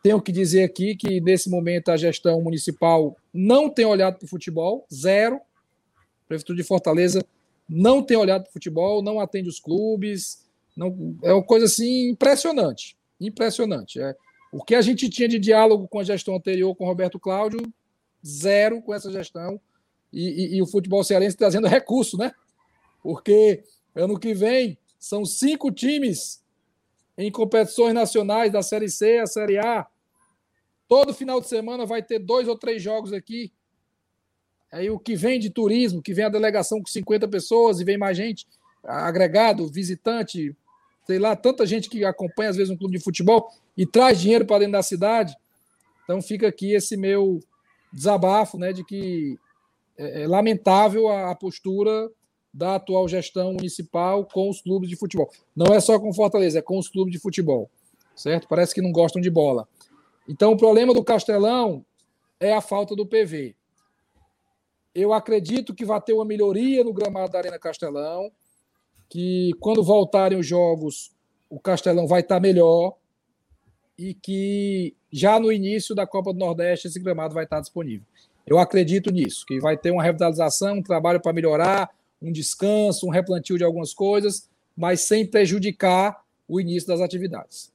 Tenho 0.02 0.22
que 0.22 0.32
dizer 0.32 0.64
aqui 0.64 0.96
que 0.96 1.22
nesse 1.22 1.50
momento 1.50 1.90
a 1.90 1.98
gestão 1.98 2.42
municipal 2.42 3.16
não 3.34 3.70
tem 3.70 3.86
olhado 3.86 4.18
para 4.18 4.26
o 4.26 4.30
futebol, 4.30 4.86
zero. 4.94 5.38
A 5.38 6.28
Prefeitura 6.28 6.58
de 6.58 6.64
Fortaleza 6.64 7.26
não 7.70 8.04
tem 8.04 8.18
olhado 8.18 8.44
para 8.44 8.50
o 8.50 8.54
futebol, 8.54 9.02
não 9.02 9.20
atende 9.20 9.48
os 9.48 9.60
clubes, 9.60 10.44
não, 10.76 11.16
é 11.24 11.32
uma 11.34 11.44
coisa 11.44 11.66
assim 11.66 12.10
impressionante, 12.10 12.98
impressionante. 13.20 14.02
É, 14.02 14.16
o 14.54 14.64
que 14.64 14.76
a 14.76 14.82
gente 14.84 15.10
tinha 15.10 15.28
de 15.28 15.40
diálogo 15.40 15.88
com 15.88 15.98
a 15.98 16.04
gestão 16.04 16.36
anterior, 16.36 16.76
com 16.76 16.86
Roberto 16.86 17.20
Cláudio, 17.20 17.60
zero 18.24 18.84
com 18.84 18.94
essa 18.94 19.12
gestão 19.12 19.60
e, 20.12 20.30
e, 20.30 20.58
e 20.58 20.62
o 20.62 20.68
futebol 20.68 21.04
cearense 21.04 21.36
trazendo 21.36 21.68
recurso, 21.68 22.18
né? 22.18 22.32
Porque 23.02 23.64
ano 23.96 24.20
que 24.20 24.32
vem 24.36 24.78
são 25.00 25.26
cinco 25.26 25.72
times 25.72 26.44
em 27.18 27.32
competições 27.32 27.96
nacionais 27.96 28.52
da 28.52 28.62
Série 28.62 28.90
C, 28.90 29.18
a 29.18 29.26
Série 29.26 29.58
A. 29.58 29.88
Todo 30.88 31.16
final 31.16 31.42
de 31.42 31.48
semana 31.48 31.84
vai 31.84 32.04
ter 32.04 32.20
dois 32.20 32.48
ou 32.48 32.56
três 32.56 32.80
jogos 32.80 33.12
aqui. 33.12 33.52
Aí 34.72 34.88
o 34.88 35.00
que 35.00 35.16
vem 35.16 35.40
de 35.40 35.50
turismo, 35.50 36.02
que 36.02 36.14
vem 36.14 36.26
a 36.26 36.30
delegação 36.30 36.80
com 36.80 36.88
50 36.88 37.28
pessoas 37.28 37.80
e 37.80 37.84
vem 37.84 37.98
mais 37.98 38.16
gente, 38.16 38.46
agregado, 38.84 39.68
visitante, 39.68 40.56
sei 41.08 41.18
lá, 41.18 41.36
tanta 41.36 41.66
gente 41.66 41.90
que 41.90 42.06
acompanha 42.06 42.52
às 42.52 42.56
vezes 42.56 42.72
um 42.72 42.78
clube 42.78 43.00
de 43.00 43.04
futebol 43.04 43.52
e 43.78 43.86
traz 43.86 44.20
dinheiro 44.20 44.46
para 44.46 44.60
dentro 44.60 44.74
da 44.74 44.84
cidade. 44.84 45.36
Então 46.04 46.22
fica 46.22 46.48
aqui 46.48 46.74
esse 46.74 46.98
meu 46.98 47.40
desabafo, 47.92 48.58
né, 48.58 48.74
de 48.74 48.84
que 48.84 49.38
é, 49.98 50.24
é 50.24 50.28
lamentável 50.28 51.08
a, 51.10 51.32
a 51.32 51.36
postura 51.36 52.10
da 52.54 52.76
atual 52.76 53.08
gestão 53.08 53.54
municipal 53.54 54.26
com 54.26 54.50
os 54.50 54.62
clubes 54.62 54.90
de 54.90 54.96
futebol. 54.96 55.30
Não 55.56 55.74
é 55.74 55.80
só 55.80 56.00
com 56.00 56.14
Fortaleza, 56.14 56.60
é 56.60 56.62
com 56.62 56.78
os 56.78 56.88
clubes 56.88 57.12
de 57.12 57.20
futebol, 57.20 57.70
certo? 58.16 58.48
Parece 58.48 58.76
que 58.76 58.82
não 58.82 58.92
gostam 58.92 59.22
de 59.22 59.30
bola. 59.30 59.68
Então, 60.28 60.54
o 60.54 60.58
problema 60.58 60.94
do 60.94 61.04
Castelão 61.04 61.84
é 62.40 62.54
a 62.54 62.62
falta 62.62 62.96
do 62.96 63.06
PV. 63.06 63.56
Eu 64.94 65.12
acredito 65.12 65.74
que 65.74 65.84
vai 65.84 66.00
ter 66.00 66.14
uma 66.14 66.24
melhoria 66.24 66.84
no 66.84 66.94
gramado 66.94 67.32
da 67.32 67.40
Arena 67.40 67.58
Castelão, 67.58 68.32
que 69.10 69.52
quando 69.60 69.84
voltarem 69.84 70.38
os 70.38 70.46
jogos, 70.46 71.12
o 71.50 71.60
Castelão 71.60 72.08
vai 72.08 72.22
estar 72.22 72.40
melhor 72.40 72.96
e 74.04 74.14
que 74.14 74.94
já 75.10 75.40
no 75.40 75.50
início 75.50 75.96
da 75.96 76.06
Copa 76.06 76.34
do 76.34 76.40
Nordeste 76.40 76.90
esse 76.90 77.00
gramado 77.00 77.34
vai 77.34 77.46
estar 77.46 77.62
disponível. 77.62 78.06
Eu 78.46 78.60
acredito 78.60 79.10
nisso, 79.10 79.46
que 79.46 79.62
vai 79.62 79.78
ter 79.78 79.92
uma 79.92 80.04
revitalização, 80.04 80.80
um 80.80 80.84
trabalho 80.84 81.22
para 81.22 81.32
melhorar, 81.32 81.90
um 82.22 82.30
descanso, 82.30 83.08
um 83.08 83.10
replantio 83.10 83.58
de 83.58 83.64
algumas 83.64 83.94
coisas, 83.94 84.50
mas 84.76 85.00
sem 85.00 85.26
prejudicar 85.26 86.22
o 86.46 86.60
início 86.60 86.90
das 86.90 87.00
atividades. 87.00 87.72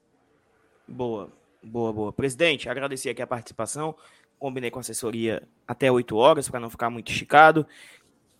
Boa, 0.86 1.32
boa, 1.62 1.92
boa. 1.94 2.12
Presidente, 2.12 2.68
agradecer 2.68 3.08
aqui 3.08 3.22
a 3.22 3.26
participação. 3.26 3.94
Combinei 4.38 4.70
com 4.70 4.78
a 4.78 4.80
assessoria 4.80 5.42
até 5.66 5.90
8 5.90 6.14
horas 6.14 6.46
para 6.46 6.60
não 6.60 6.68
ficar 6.68 6.90
muito 6.90 7.10
esticado. 7.10 7.66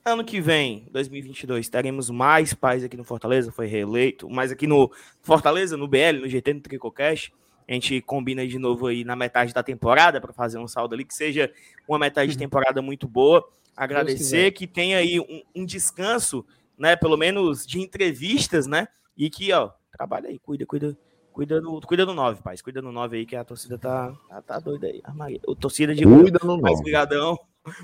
Ano 0.05 0.25
que 0.25 0.43
vem, 0.43 0.87
2022, 0.91 1.71
teremos 1.71 2.11
mais 2.11 2.53
pais 2.53 2.85
aqui 2.85 2.99
no 2.99 3.05
Fortaleza, 3.05 3.51
foi 3.51 3.67
reeleito, 3.67 4.29
mais 4.29 4.53
aqui 4.53 4.67
no 4.67 4.93
Fortaleza, 5.23 5.75
no 5.75 5.89
BL, 5.89 6.21
no 6.21 6.29
GT, 6.29 6.53
no 6.53 6.61
Tricocast. 6.61 7.33
A 7.69 7.73
gente 7.75 8.01
combina 8.01 8.47
de 8.49 8.59
novo 8.59 8.87
aí 8.87 9.05
na 9.05 9.15
metade 9.15 9.53
da 9.53 9.63
temporada 9.63 10.23
para 10.23 10.33
fazer 10.33 10.59
um 10.59 10.67
saldo 10.67 10.95
ali 10.95 11.05
que 11.05 11.15
seja 11.15 11.53
uma 11.87 11.99
metade 11.99 12.31
de 12.31 12.37
uhum. 12.37 12.41
temporada 12.41 12.81
muito 12.81 13.07
boa. 13.07 13.47
Agradecer 13.77 14.53
que 14.53 14.67
tenha 14.67 14.97
aí 14.97 15.21
um, 15.21 15.43
um, 15.55 15.67
descanso, 15.67 16.47
né? 16.79 16.97
Pelo 16.97 17.17
menos 17.19 17.67
de 17.67 17.79
entrevistas, 17.79 18.67
né? 18.67 18.89
E 19.15 19.29
que, 19.29 19.53
ó, 19.53 19.71
trabalha 19.93 20.31
aí, 20.31 20.39
cuida, 20.39 20.65
cuida, 20.65 20.97
cuida 21.31 21.61
do, 21.61 21.81
cuida 21.83 22.07
do 22.07 22.15
9, 22.15 22.43
paz. 22.43 22.63
Cuida 22.63 22.81
do 22.81 22.91
9 22.91 23.19
aí, 23.19 23.27
que 23.27 23.37
a 23.37 23.45
torcida 23.45 23.79
tá, 23.79 24.17
tá, 24.29 24.41
tá 24.43 24.59
doida 24.59 24.87
aí. 24.87 25.03
A 25.05 25.13
Maria, 25.13 25.39
a 25.47 25.55
torcida 25.55 25.95
de 25.95 26.05
Cuida 26.05 26.41
no 26.43 26.57
9. 26.57 26.75
Obrigadão. 26.75 27.39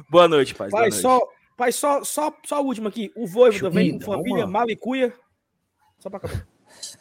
Boa 0.09 0.27
noite, 0.27 0.55
paz. 0.55 0.71
Pai, 0.71 0.91
só, 0.91 1.21
pai, 1.59 1.71
só, 1.71 2.03
só, 2.03 2.35
só 2.43 2.63
o 2.63 2.67
último 2.67 2.89
aqui. 2.89 3.13
O 3.15 3.27
Voivo 3.27 3.61
também, 3.61 4.01
família 4.01 4.47
Malicuia. 4.47 5.13
Só 5.99 6.09
para 6.09 6.19
acabar. 6.19 6.54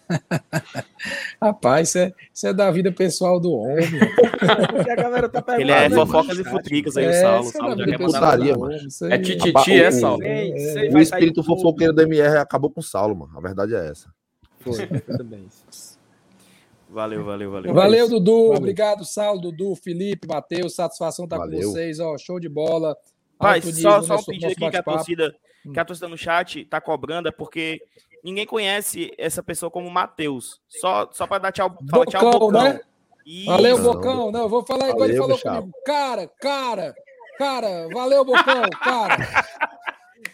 Rapaz, 1.42 1.90
isso 1.90 1.98
é, 1.98 2.14
isso 2.34 2.48
é 2.48 2.54
da 2.54 2.72
vida 2.72 2.92
pessoal 2.92 3.40
do 3.40 3.54
homem. 3.54 3.88
tá 5.46 5.60
Ele 5.60 5.72
é 5.72 5.90
fofocas 5.90 6.38
e 6.38 6.44
futricas 6.44 6.98
aí, 6.98 7.06
é, 7.06 7.10
o 7.10 7.22
Saulo. 7.22 7.52
Saulo 7.52 7.82
é, 7.82 7.98
putaria, 7.98 8.58
mano. 8.58 8.78
É 9.10 9.18
tititi, 9.18 9.74
é, 9.74 9.92
Saulo? 9.92 10.24
É, 10.24 10.88
é, 10.88 10.90
o 10.92 11.00
espírito 11.00 11.44
fofoqueiro 11.44 11.94
do 11.94 12.02
MR 12.02 12.38
acabou 12.38 12.70
com 12.70 12.80
o 12.80 12.84
Saulo, 12.84 13.16
mano. 13.16 13.38
A 13.38 13.42
verdade 13.42 13.76
é 13.76 13.90
essa. 13.90 14.10
Foi, 14.60 14.86
bem. 15.24 15.48
Valeu, 16.90 17.26
valeu, 17.26 17.52
valeu. 17.52 17.74
Valeu, 17.74 18.10
Dudu. 18.10 18.32
Valeu. 18.32 18.58
Obrigado, 18.58 19.04
Saulo, 19.04 19.42
Dudu, 19.42 19.76
Felipe, 19.76 20.28
Matheus. 20.28 20.76
Satisfação 20.76 21.26
estar 21.26 21.38
valeu. 21.38 21.60
com 21.60 21.72
vocês. 21.72 22.00
Ó, 22.00 22.18
show 22.18 22.40
de 22.40 22.48
bola. 22.48 22.96
Pai, 23.38 23.62
só, 23.62 24.02
só 24.02 24.16
um 24.16 24.24
pedido 24.24 24.46
aqui 24.46 24.70
que 24.70 24.78
a 24.78 24.84
torcida, 24.84 25.36
que 25.74 25.80
a 25.80 25.84
torcida 25.84 26.08
no 26.08 26.18
chat 26.18 26.64
tá 26.66 26.80
cobrando, 26.80 27.28
é 27.28 27.32
porque 27.32 27.82
ninguém 28.24 28.46
conhece 28.46 29.12
essa 29.18 29.44
pessoa 29.44 29.70
como 29.70 29.90
Matheus. 29.90 30.62
Só, 30.68 31.10
só 31.12 31.28
para 31.28 31.40
dar 31.40 31.52
tchau, 31.52 31.78
falar 31.90 32.06
tchau, 32.06 32.32
Bocão. 32.32 32.52
Né? 32.52 32.82
Valeu, 33.46 33.82
Bocão. 33.82 34.32
Não, 34.32 34.50
vou 34.50 34.66
falar 34.66 34.90
igual 34.90 35.06
ele 35.06 35.18
falou 35.18 35.38
comigo. 35.38 35.72
Cara, 35.86 36.28
cara, 36.40 36.96
cara, 37.38 37.88
valeu, 37.94 38.24
Bocão, 38.24 38.64
cara. 38.82 39.18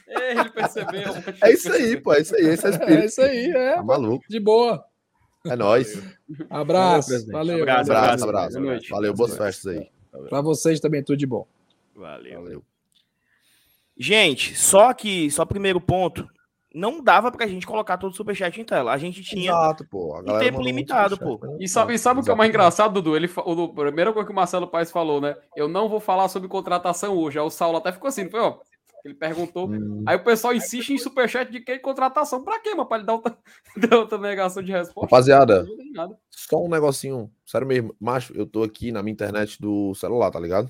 ele 0.08 0.50
percebeu. 0.50 1.14
É 1.42 1.52
isso 1.52 1.72
aí, 1.72 1.98
pô. 1.98 2.14
É 2.14 2.22
isso 2.22 2.36
aí. 2.36 2.46
Esse 2.46 2.68
é, 2.68 2.94
é 2.94 3.06
isso 3.06 3.22
aí, 3.22 3.52
é. 3.52 3.76
Tá 3.76 3.84
maluco. 3.84 4.26
De 4.30 4.40
boa. 4.40 4.86
É 5.46 5.56
nóis. 5.56 6.02
Abraço. 6.50 7.32
Valeu. 7.32 7.62
Abraço, 7.62 7.92
abraço. 7.92 8.24
abraço, 8.26 8.58
abraço. 8.58 8.90
Valeu, 8.90 9.14
boas 9.14 9.38
festas 9.38 9.78
aí. 9.78 9.90
Para 10.30 10.42
vocês 10.42 10.80
também, 10.80 11.04
tudo 11.04 11.18
de 11.18 11.26
bom. 11.26 11.48
Valeu. 11.96 12.42
Valeu. 12.42 12.64
Gente, 13.98 14.58
só 14.58 14.94
que, 14.94 15.30
só 15.30 15.46
primeiro 15.46 15.82
ponto, 15.82 16.28
não 16.74 17.04
dava 17.04 17.32
pra 17.32 17.48
gente 17.48 17.66
colocar 17.66 17.98
todo 17.98 18.12
o 18.12 18.16
superchat 18.16 18.60
em 18.60 18.64
tela. 18.64 18.92
A 18.92 18.98
gente 18.98 19.24
tinha 19.24 19.52
Exato, 19.52 19.86
pô. 19.88 20.20
um 20.20 20.40
tempo 20.40 20.62
limitado, 20.62 21.18
pô. 21.18 21.40
Né? 21.42 21.58
E 21.62 21.68
sabe, 21.68 21.96
e 21.96 22.00
sabe 22.00 22.20
o 22.20 22.24
que 22.24 22.30
é 22.30 22.36
mais 22.36 22.50
engraçado, 22.50 22.94
Dudu? 22.94 23.16
Ele, 23.16 23.30
o, 23.38 23.64
a 23.64 23.74
primeira 23.74 24.14
coisa 24.14 24.26
que 24.26 24.32
o 24.32 24.36
Marcelo 24.36 24.68
Paes 24.68 24.92
falou, 24.92 25.20
né? 25.20 25.36
Eu 25.56 25.68
não 25.68 25.90
vou 25.90 26.00
falar 26.00 26.28
sobre 26.30 26.48
contratação 26.48 27.18
hoje. 27.18 27.40
Aí 27.40 27.46
o 27.46 27.50
Saulo 27.50 27.78
até 27.78 27.92
ficou 27.92 28.08
assim, 28.08 28.26
não 28.26 28.32
foi, 28.32 28.40
ó. 28.40 28.60
Ele 29.04 29.14
perguntou. 29.14 29.70
Hum. 29.70 30.04
Aí 30.06 30.18
o 30.18 30.24
pessoal 30.24 30.54
insiste 30.54 30.92
em 30.92 30.98
superchat 30.98 31.52
de 31.52 31.62
que 31.62 31.80
contratação. 31.80 32.44
Pra 32.44 32.60
quê, 32.60 32.72
mano? 32.72 32.86
Pra 32.86 32.98
ele 32.98 33.06
dar 33.06 33.14
outra, 33.14 33.38
dar 33.78 33.98
outra 33.98 34.18
negação 34.18 34.62
de 34.62 34.72
resposta. 34.72 35.02
Rapaziada, 35.02 35.66
só 36.30 36.64
um 36.64 36.70
negocinho. 36.70 37.32
Sério 37.46 37.68
mesmo. 37.68 37.96
Macho, 38.00 38.34
eu 38.36 38.46
tô 38.46 38.62
aqui 38.62 38.92
na 38.92 39.02
minha 39.02 39.14
internet 39.14 39.60
do 39.60 39.96
celular, 39.96 40.30
tá 40.30 40.40
ligado? 40.40 40.68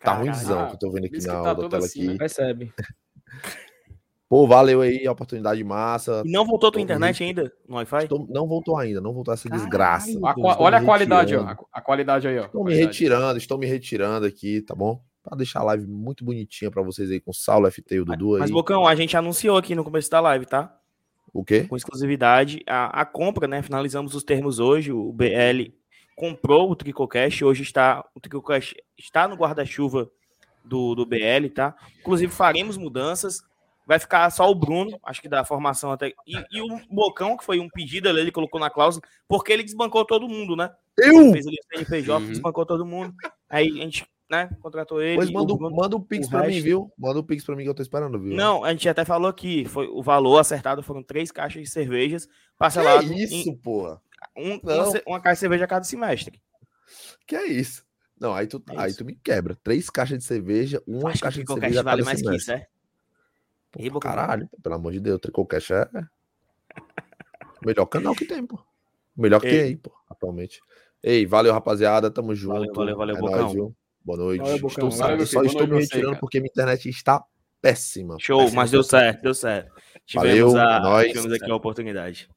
Tá 0.00 0.12
Caralho, 0.12 0.30
ruimzão 0.30 0.66
que 0.68 0.74
eu 0.74 0.78
tô 0.78 0.90
vendo 0.90 1.06
aqui 1.06 1.26
na 1.26 1.42
tá 1.42 1.54
tela 1.54 1.78
assim, 1.78 2.00
aqui. 2.00 2.08
Né? 2.08 2.16
Percebe. 2.18 2.74
Pô, 4.28 4.46
valeu 4.46 4.82
aí, 4.82 5.06
a 5.06 5.12
oportunidade 5.12 5.64
massa. 5.64 6.22
E 6.24 6.30
não 6.30 6.44
voltou 6.44 6.68
a 6.68 6.72
tua 6.72 6.82
internet 6.82 7.24
ainda 7.24 7.50
no 7.66 7.76
Wi-Fi? 7.76 8.02
Estou, 8.02 8.26
não 8.28 8.46
voltou 8.46 8.76
ainda, 8.76 9.00
não 9.00 9.14
voltou 9.14 9.32
essa 9.32 9.48
desgraça. 9.48 10.10
A, 10.22 10.34
olha 10.62 10.78
a 10.78 10.84
qualidade, 10.84 11.34
ó, 11.34 11.56
a, 11.72 11.80
qualidade 11.80 12.28
aí, 12.28 12.38
ó. 12.38 12.44
Estou 12.44 12.62
me 12.62 12.74
retirando, 12.74 13.38
estou 13.38 13.56
me 13.58 13.66
retirando 13.66 14.26
aqui, 14.26 14.60
tá 14.60 14.74
bom? 14.74 15.00
Para 15.22 15.38
deixar 15.38 15.60
a 15.60 15.64
live 15.64 15.86
muito 15.86 16.26
bonitinha 16.26 16.70
para 16.70 16.82
vocês 16.82 17.10
aí 17.10 17.20
com 17.20 17.30
o 17.30 17.34
Saulo, 17.34 17.70
FT 17.70 17.94
e 17.94 18.00
o 18.00 18.04
Dudu 18.04 18.34
aí. 18.34 18.40
Mas, 18.40 18.50
Bocão, 18.50 18.86
a 18.86 18.94
gente 18.94 19.16
anunciou 19.16 19.56
aqui 19.56 19.74
no 19.74 19.82
começo 19.82 20.10
da 20.10 20.20
live, 20.20 20.44
tá? 20.44 20.74
O 21.32 21.44
quê? 21.44 21.64
com 21.64 21.76
exclusividade 21.76 22.62
a, 22.66 23.02
a 23.02 23.04
compra, 23.06 23.46
né? 23.46 23.62
Finalizamos 23.62 24.14
os 24.14 24.24
termos 24.24 24.58
hoje. 24.58 24.92
O 24.92 25.12
BL 25.12 25.72
comprou 26.14 26.70
o 26.70 26.76
Tricocast, 26.76 27.44
hoje 27.44 27.62
está 27.62 28.04
o 28.14 28.20
Tricocast 28.20 28.74
está 28.96 29.28
no 29.28 29.36
guarda-chuva 29.36 30.10
do, 30.64 30.94
do 30.94 31.06
BL, 31.06 31.48
tá? 31.54 31.74
Inclusive 32.00 32.32
faremos 32.32 32.76
mudanças. 32.76 33.42
Vai 33.88 33.98
ficar 33.98 34.28
só 34.30 34.48
o 34.50 34.54
Bruno, 34.54 35.00
acho 35.02 35.22
que 35.22 35.30
da 35.30 35.46
formação 35.46 35.90
até. 35.90 36.08
E, 36.26 36.36
e 36.52 36.60
o 36.60 36.78
Bocão, 36.90 37.38
que 37.38 37.44
foi 37.44 37.58
um 37.58 37.68
pedido 37.70 38.06
ali, 38.06 38.20
ele 38.20 38.30
colocou 38.30 38.60
na 38.60 38.68
cláusula, 38.68 39.02
porque 39.26 39.50
ele 39.50 39.62
desbancou 39.62 40.04
todo 40.04 40.28
mundo, 40.28 40.54
né? 40.54 40.70
Ele 40.98 41.16
Eu? 41.16 41.32
fez 41.32 41.46
ali 41.46 41.56
o 41.56 41.74
CNPJ, 41.78 42.22
Uhum. 42.22 42.30
desbancou 42.30 42.66
todo 42.66 42.84
mundo. 42.84 43.14
Aí 43.48 43.68
a 43.80 43.84
gente, 43.84 44.06
né, 44.30 44.50
contratou 44.60 45.00
ele. 45.00 45.16
Pois 45.16 45.30
manda, 45.30 45.54
o 45.54 45.56
Bruno- 45.56 45.74
manda 45.74 45.96
um 45.96 46.02
pix 46.02 46.26
o 46.26 46.30
pra 46.30 46.40
mim, 46.42 46.48
resto- 46.52 46.64
viu? 46.64 46.92
Manda 46.98 47.18
um 47.18 47.22
pix 47.22 47.42
pra 47.44 47.56
mim 47.56 47.62
que 47.62 47.68
eu 47.70 47.74
tô 47.74 47.80
esperando, 47.80 48.20
viu? 48.20 48.36
Não, 48.36 48.62
a 48.62 48.70
gente 48.72 48.86
até 48.90 49.06
falou 49.06 49.26
aqui, 49.26 49.64
foi 49.64 49.86
o 49.88 50.02
valor 50.02 50.38
acertado 50.38 50.82
foram 50.82 51.02
três 51.02 51.32
caixas 51.32 51.62
de 51.62 51.70
cervejas 51.70 52.26
Que 52.26 52.32
parcelado 52.58 53.10
isso, 53.10 53.34
em 53.48 53.56
porra? 53.56 54.02
um- 54.36 54.60
uma, 54.62 54.84
uma 55.06 55.20
caixa 55.20 55.36
de 55.36 55.40
cerveja 55.40 55.64
a 55.64 55.68
cada 55.68 55.84
semestre. 55.86 56.42
Que 57.26 57.36
é 57.36 57.46
isso? 57.46 57.82
Não, 58.20 58.34
aí 58.34 58.46
tu, 58.46 58.62
É 58.70 58.78
aí 58.80 58.90
isso. 58.90 58.98
tu 58.98 59.04
me 59.06 59.14
quebra. 59.14 59.56
Três 59.62 59.88
caixas 59.88 60.18
de 60.18 60.24
cerveja, 60.24 60.82
uma 60.86 61.08
Acho 61.08 61.18
que 61.18 61.22
caixa 61.22 61.40
de 61.42 61.46
cerveja 61.50 61.80
a 61.80 61.82
vale 61.84 62.02
cada 62.02 62.04
mais 62.04 62.20
que 62.20 62.34
isso, 62.36 62.44
semestre. 62.46 62.54
é? 62.66 62.77
Pô, 63.78 63.82
Ei. 63.82 64.00
Caralho, 64.00 64.48
pelo 64.62 64.74
amor 64.74 64.92
de 64.92 65.00
Deus, 65.00 65.16
o 65.16 65.20
Tricocast 65.20 65.72
é 65.72 65.88
o 67.62 67.66
melhor 67.66 67.86
canal 67.86 68.14
que 68.14 68.24
tem, 68.24 68.44
pô. 68.46 68.56
O 69.16 69.22
melhor 69.22 69.40
que 69.40 69.48
tem 69.48 69.60
aí, 69.60 69.76
pô, 69.76 69.92
atualmente. 70.08 70.60
Ei, 71.02 71.24
valeu, 71.26 71.52
rapaziada, 71.52 72.10
tamo 72.10 72.34
junto. 72.34 72.54
Valeu, 72.54 72.72
valeu, 72.74 72.96
valeu, 72.96 73.16
é 73.16 73.20
Bocão. 73.20 73.40
nóis, 73.40 73.52
viu? 73.52 73.76
Boa 74.04 74.18
noite. 74.18 74.38
Valeu. 74.40 74.66
Estou, 74.66 74.90
Valeu, 74.90 75.26
só 75.26 75.42
estou 75.42 75.66
me 75.66 75.74
você, 75.74 75.80
retirando 75.82 76.08
cara. 76.10 76.20
porque 76.20 76.40
minha 76.40 76.48
internet 76.50 76.88
está 76.88 77.22
péssima. 77.60 78.16
Show, 78.18 78.40
péssima, 78.40 78.62
mas 78.62 78.70
deu 78.70 78.82
certo, 78.82 79.22
deu 79.22 79.34
certo. 79.34 79.72
Valeu, 80.14 80.32
Tivemos, 80.48 80.54
a, 80.56 80.76
é 80.76 80.80
nóis. 80.80 81.08
tivemos 81.12 81.32
aqui 81.32 81.50
a 81.50 81.54
oportunidade. 81.54 82.28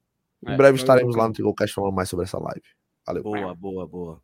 Em 0.46 0.52
É, 0.52 0.58
breve 0.58 0.62
valeu, 0.62 0.76
estaremos 0.76 1.16
lá 1.16 1.28
no 1.28 1.34
Tricocast 1.34 1.74
falando 1.74 1.94
mais 1.94 2.10
sobre 2.10 2.26
essa 2.26 2.38
live. 2.40 2.62
Valeu. 3.06 3.24
Boa, 3.24 3.56
boa, 3.56 3.88
boa. 3.88 4.22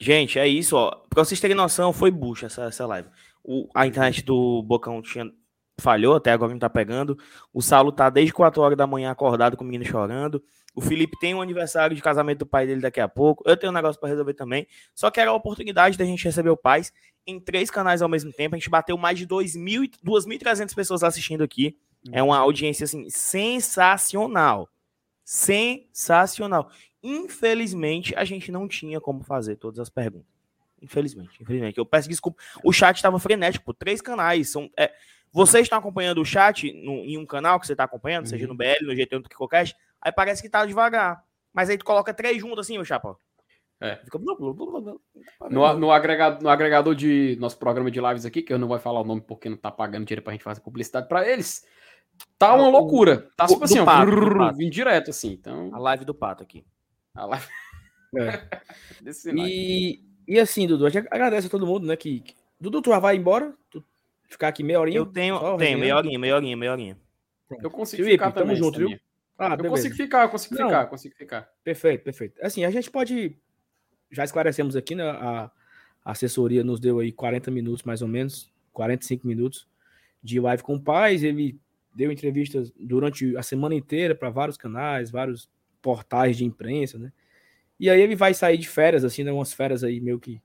Gente, 0.00 0.38
é 0.38 0.46
isso, 0.46 0.76
ó. 0.76 0.90
Pra 1.08 1.24
vocês 1.24 1.40
terem 1.40 1.56
noção, 1.56 1.92
foi 1.92 2.10
bucha 2.10 2.46
essa, 2.46 2.64
essa 2.64 2.86
live. 2.86 3.08
O, 3.44 3.68
a 3.74 3.86
internet 3.86 4.22
do 4.24 4.62
Bocão 4.62 5.00
tinha, 5.02 5.30
falhou, 5.78 6.16
até 6.16 6.32
agora 6.32 6.52
não 6.52 6.58
tá 6.58 6.70
pegando. 6.70 7.18
O 7.52 7.60
Saulo 7.62 7.90
tá 7.92 8.08
desde 8.10 8.32
4 8.32 8.60
horas 8.62 8.76
da 8.78 8.86
manhã 8.86 9.10
acordado 9.10 9.56
com 9.56 9.64
o 9.64 9.66
menino 9.66 9.84
chorando. 9.84 10.42
O 10.74 10.80
Felipe 10.80 11.18
tem 11.20 11.34
um 11.34 11.42
aniversário 11.42 11.94
de 11.94 12.00
casamento 12.02 12.40
do 12.40 12.46
pai 12.46 12.66
dele 12.66 12.80
daqui 12.80 13.00
a 13.00 13.08
pouco. 13.08 13.42
Eu 13.46 13.56
tenho 13.56 13.70
um 13.70 13.74
negócio 13.74 14.00
pra 14.00 14.08
resolver 14.08 14.34
também. 14.34 14.66
Só 14.94 15.10
que 15.10 15.20
era 15.20 15.30
a 15.30 15.34
oportunidade 15.34 15.98
da 15.98 16.04
gente 16.04 16.24
receber 16.24 16.50
o 16.50 16.56
Paz 16.56 16.92
em 17.26 17.38
três 17.38 17.70
canais 17.70 18.00
ao 18.00 18.08
mesmo 18.08 18.32
tempo. 18.32 18.54
A 18.54 18.58
gente 18.58 18.70
bateu 18.70 18.96
mais 18.96 19.18
de 19.18 19.26
2.000 19.26 19.84
e- 19.84 19.90
2.300 20.02 20.74
pessoas 20.74 21.02
assistindo 21.04 21.42
aqui. 21.44 21.76
É 22.10 22.22
uma 22.22 22.38
audiência, 22.38 22.84
assim, 22.84 23.08
sensacional. 23.10 24.68
Sensacional. 25.24 26.70
Infelizmente, 27.02 28.14
a 28.16 28.24
gente 28.24 28.50
não 28.50 28.66
tinha 28.66 29.00
como 29.00 29.22
fazer 29.22 29.56
todas 29.56 29.78
as 29.78 29.90
perguntas. 29.90 30.26
Infelizmente, 30.80 31.40
infelizmente. 31.40 31.78
Eu 31.78 31.86
peço 31.86 32.08
desculpa. 32.08 32.42
O 32.64 32.72
chat 32.72 32.96
estava 32.96 33.18
frenético, 33.18 33.72
três 33.72 34.00
canais. 34.00 34.50
São, 34.50 34.68
é, 34.76 34.92
vocês 35.32 35.64
estão 35.64 35.78
acompanhando 35.78 36.20
o 36.20 36.24
chat 36.24 36.72
no- 36.72 37.04
em 37.04 37.16
um 37.18 37.24
canal 37.26 37.58
que 37.58 37.66
você 37.66 37.72
está 37.72 37.84
acompanhando, 37.84 38.26
seja 38.28 38.46
no 38.46 38.54
BL, 38.54 38.84
no 38.86 38.94
GT, 38.94 39.16
no 39.16 39.22
Tricocast, 39.22 39.74
aí 40.00 40.12
parece 40.12 40.42
que 40.42 40.48
tá 40.48 40.64
devagar. 40.66 41.24
Mas 41.52 41.68
aí 41.70 41.78
tu 41.78 41.84
coloca 41.84 42.12
três 42.14 42.38
juntos 42.40 42.60
assim, 42.60 42.74
meu 42.74 42.84
chapa. 42.84 43.16
É. 43.80 43.96
Fica... 44.04 44.18
No, 45.50 45.76
no, 45.78 45.90
agregado, 45.90 46.42
no 46.42 46.48
agregador 46.48 46.94
de 46.94 47.36
nosso 47.40 47.58
programa 47.58 47.90
de 47.90 48.00
lives 48.00 48.24
aqui, 48.24 48.40
que 48.42 48.52
eu 48.52 48.58
não 48.58 48.68
vou 48.68 48.78
falar 48.78 49.00
o 49.00 49.04
nome 49.04 49.20
porque 49.20 49.48
não 49.48 49.56
tá 49.56 49.70
pagando 49.70 50.04
dinheiro 50.06 50.22
pra 50.22 50.32
gente 50.32 50.44
fazer 50.44 50.60
publicidade 50.60 51.08
pra 51.08 51.28
eles, 51.28 51.66
tá 52.38 52.54
uma 52.54 52.64
Ah, 52.64 52.68
o- 52.68 52.70
loucura. 52.70 53.28
Tá 53.36 53.44
o- 53.46 53.48
tipo 53.48 53.64
assim, 53.64 53.80
ó, 53.80 53.84
pato, 53.84 54.10
vindo 54.56 54.70
direto 54.70 55.10
assim. 55.10 55.32
Então, 55.32 55.70
A 55.74 55.78
live 55.78 56.04
do 56.04 56.14
pato 56.14 56.42
aqui. 56.42 56.64
a 57.14 57.26
live 57.26 57.46
É. 58.14 58.46
E, 59.34 60.00
e 60.28 60.38
assim, 60.38 60.66
Dudu, 60.66 60.86
a 60.86 60.90
gente 60.90 61.08
agradece 61.10 61.46
a 61.46 61.50
todo 61.50 61.66
mundo, 61.66 61.86
né? 61.86 61.96
Que, 61.96 62.20
que- 62.20 62.34
Dudu, 62.60 62.82
tu 62.82 62.90
já 62.90 62.98
vai 62.98 63.16
embora? 63.16 63.54
Tu 63.70 63.82
ficar 64.32 64.48
aqui 64.48 64.62
meia 64.62 64.80
horinha? 64.80 64.98
Eu 64.98 65.06
tenho, 65.06 65.38
tenho, 65.56 65.78
meia 65.78 65.96
horinha, 65.96 66.18
meia 66.18 66.34
horinha, 66.36 66.56
meia 66.56 66.72
horinha. 66.72 66.98
Eu 67.62 67.70
consigo 67.70 68.02
Felipe, 68.02 68.18
ficar 68.24 68.32
tamo 68.32 68.46
também. 68.46 68.56
junto, 68.56 68.78
viu? 68.78 68.98
Ah, 69.38 69.46
Eu 69.52 69.56
beleza. 69.56 69.68
consigo 69.70 69.94
ficar, 69.94 70.22
eu 70.22 70.28
consigo 70.28 70.54
Não. 70.54 70.66
ficar, 70.68 70.82
eu 70.82 70.88
consigo 70.88 71.14
ficar. 71.16 71.48
Perfeito, 71.64 72.04
perfeito. 72.04 72.40
Assim, 72.44 72.64
a 72.64 72.70
gente 72.70 72.90
pode. 72.90 73.36
Já 74.10 74.24
esclarecemos 74.24 74.76
aqui, 74.76 74.94
né? 74.94 75.04
A, 75.04 75.50
a 76.04 76.10
assessoria 76.12 76.62
nos 76.62 76.80
deu 76.80 76.98
aí 76.98 77.12
40 77.12 77.50
minutos, 77.50 77.82
mais 77.82 78.02
ou 78.02 78.08
menos, 78.08 78.52
45 78.72 79.26
minutos 79.26 79.66
de 80.22 80.38
live 80.40 80.62
com 80.62 80.74
o 80.76 80.80
Paz. 80.80 81.22
Ele 81.22 81.58
deu 81.94 82.10
entrevistas 82.12 82.72
durante 82.78 83.36
a 83.36 83.42
semana 83.42 83.74
inteira 83.74 84.14
para 84.14 84.30
vários 84.30 84.56
canais, 84.56 85.10
vários 85.10 85.48
portais 85.80 86.36
de 86.36 86.44
imprensa, 86.44 86.98
né? 86.98 87.12
E 87.80 87.90
aí 87.90 88.00
ele 88.00 88.14
vai 88.14 88.32
sair 88.32 88.56
de 88.58 88.68
férias, 88.68 89.04
assim, 89.04 89.24
né? 89.24 89.32
Umas 89.32 89.52
férias 89.52 89.82
aí 89.82 90.00
meio 90.00 90.20
que. 90.20 90.40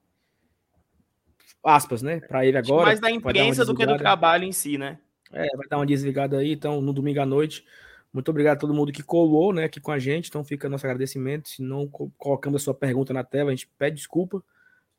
Aspas, 1.63 2.01
né? 2.01 2.19
Para 2.21 2.45
ele 2.45 2.57
agora. 2.57 2.85
Mais 2.85 2.99
da 2.99 3.11
imprensa 3.11 3.65
do 3.65 3.75
que 3.75 3.85
do 3.85 3.97
trabalho 3.97 4.43
em 4.43 4.51
si, 4.51 4.77
né? 4.77 4.99
É, 5.31 5.45
vai 5.57 5.67
dar 5.67 5.77
uma 5.77 5.85
desligada 5.85 6.37
aí, 6.37 6.53
então, 6.53 6.81
no 6.81 6.93
domingo 6.93 7.19
à 7.19 7.25
noite. 7.25 7.65
Muito 8.13 8.29
obrigado 8.29 8.55
a 8.55 8.59
todo 8.59 8.73
mundo 8.73 8.91
que 8.91 9.03
colou, 9.03 9.51
né, 9.51 9.65
aqui 9.65 9.81
com 9.81 9.91
a 9.91 9.99
gente. 9.99 10.29
Então 10.29 10.43
fica 10.43 10.69
nosso 10.69 10.85
agradecimento. 10.85 11.49
Se 11.49 11.61
não 11.61 11.85
co- 11.87 12.09
colocamos 12.17 12.61
a 12.61 12.63
sua 12.63 12.73
pergunta 12.73 13.13
na 13.13 13.23
tela, 13.23 13.51
a 13.51 13.53
gente 13.55 13.67
pede 13.77 13.97
desculpa, 13.97 14.41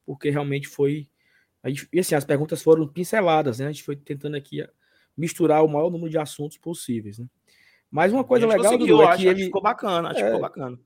porque 0.04 0.28
realmente 0.30 0.68
foi. 0.68 1.08
Gente, 1.64 1.88
e 1.92 1.98
assim, 2.00 2.14
as 2.14 2.24
perguntas 2.24 2.62
foram 2.62 2.86
pinceladas, 2.86 3.58
né? 3.58 3.66
A 3.66 3.72
gente 3.72 3.82
foi 3.82 3.96
tentando 3.96 4.36
aqui 4.36 4.60
ah, 4.60 4.68
misturar 5.16 5.64
o 5.64 5.68
maior 5.68 5.90
número 5.90 6.10
de 6.10 6.18
assuntos 6.18 6.58
possíveis, 6.58 7.18
né? 7.18 7.26
Mas 7.90 8.12
uma 8.12 8.22
coisa 8.22 8.46
legal, 8.46 8.64
conseguiu, 8.72 8.98
Dudu, 8.98 9.02
é 9.02 9.06
acho, 9.06 9.22
que 9.22 9.26
acho 9.28 9.34
que 9.34 9.40
ele. 9.40 9.46
ficou 9.46 9.62
bacana, 9.62 10.08
acho 10.10 10.16
que 10.18 10.22
É. 10.22 10.26
ficou 10.26 10.40
bacana. 10.40 10.78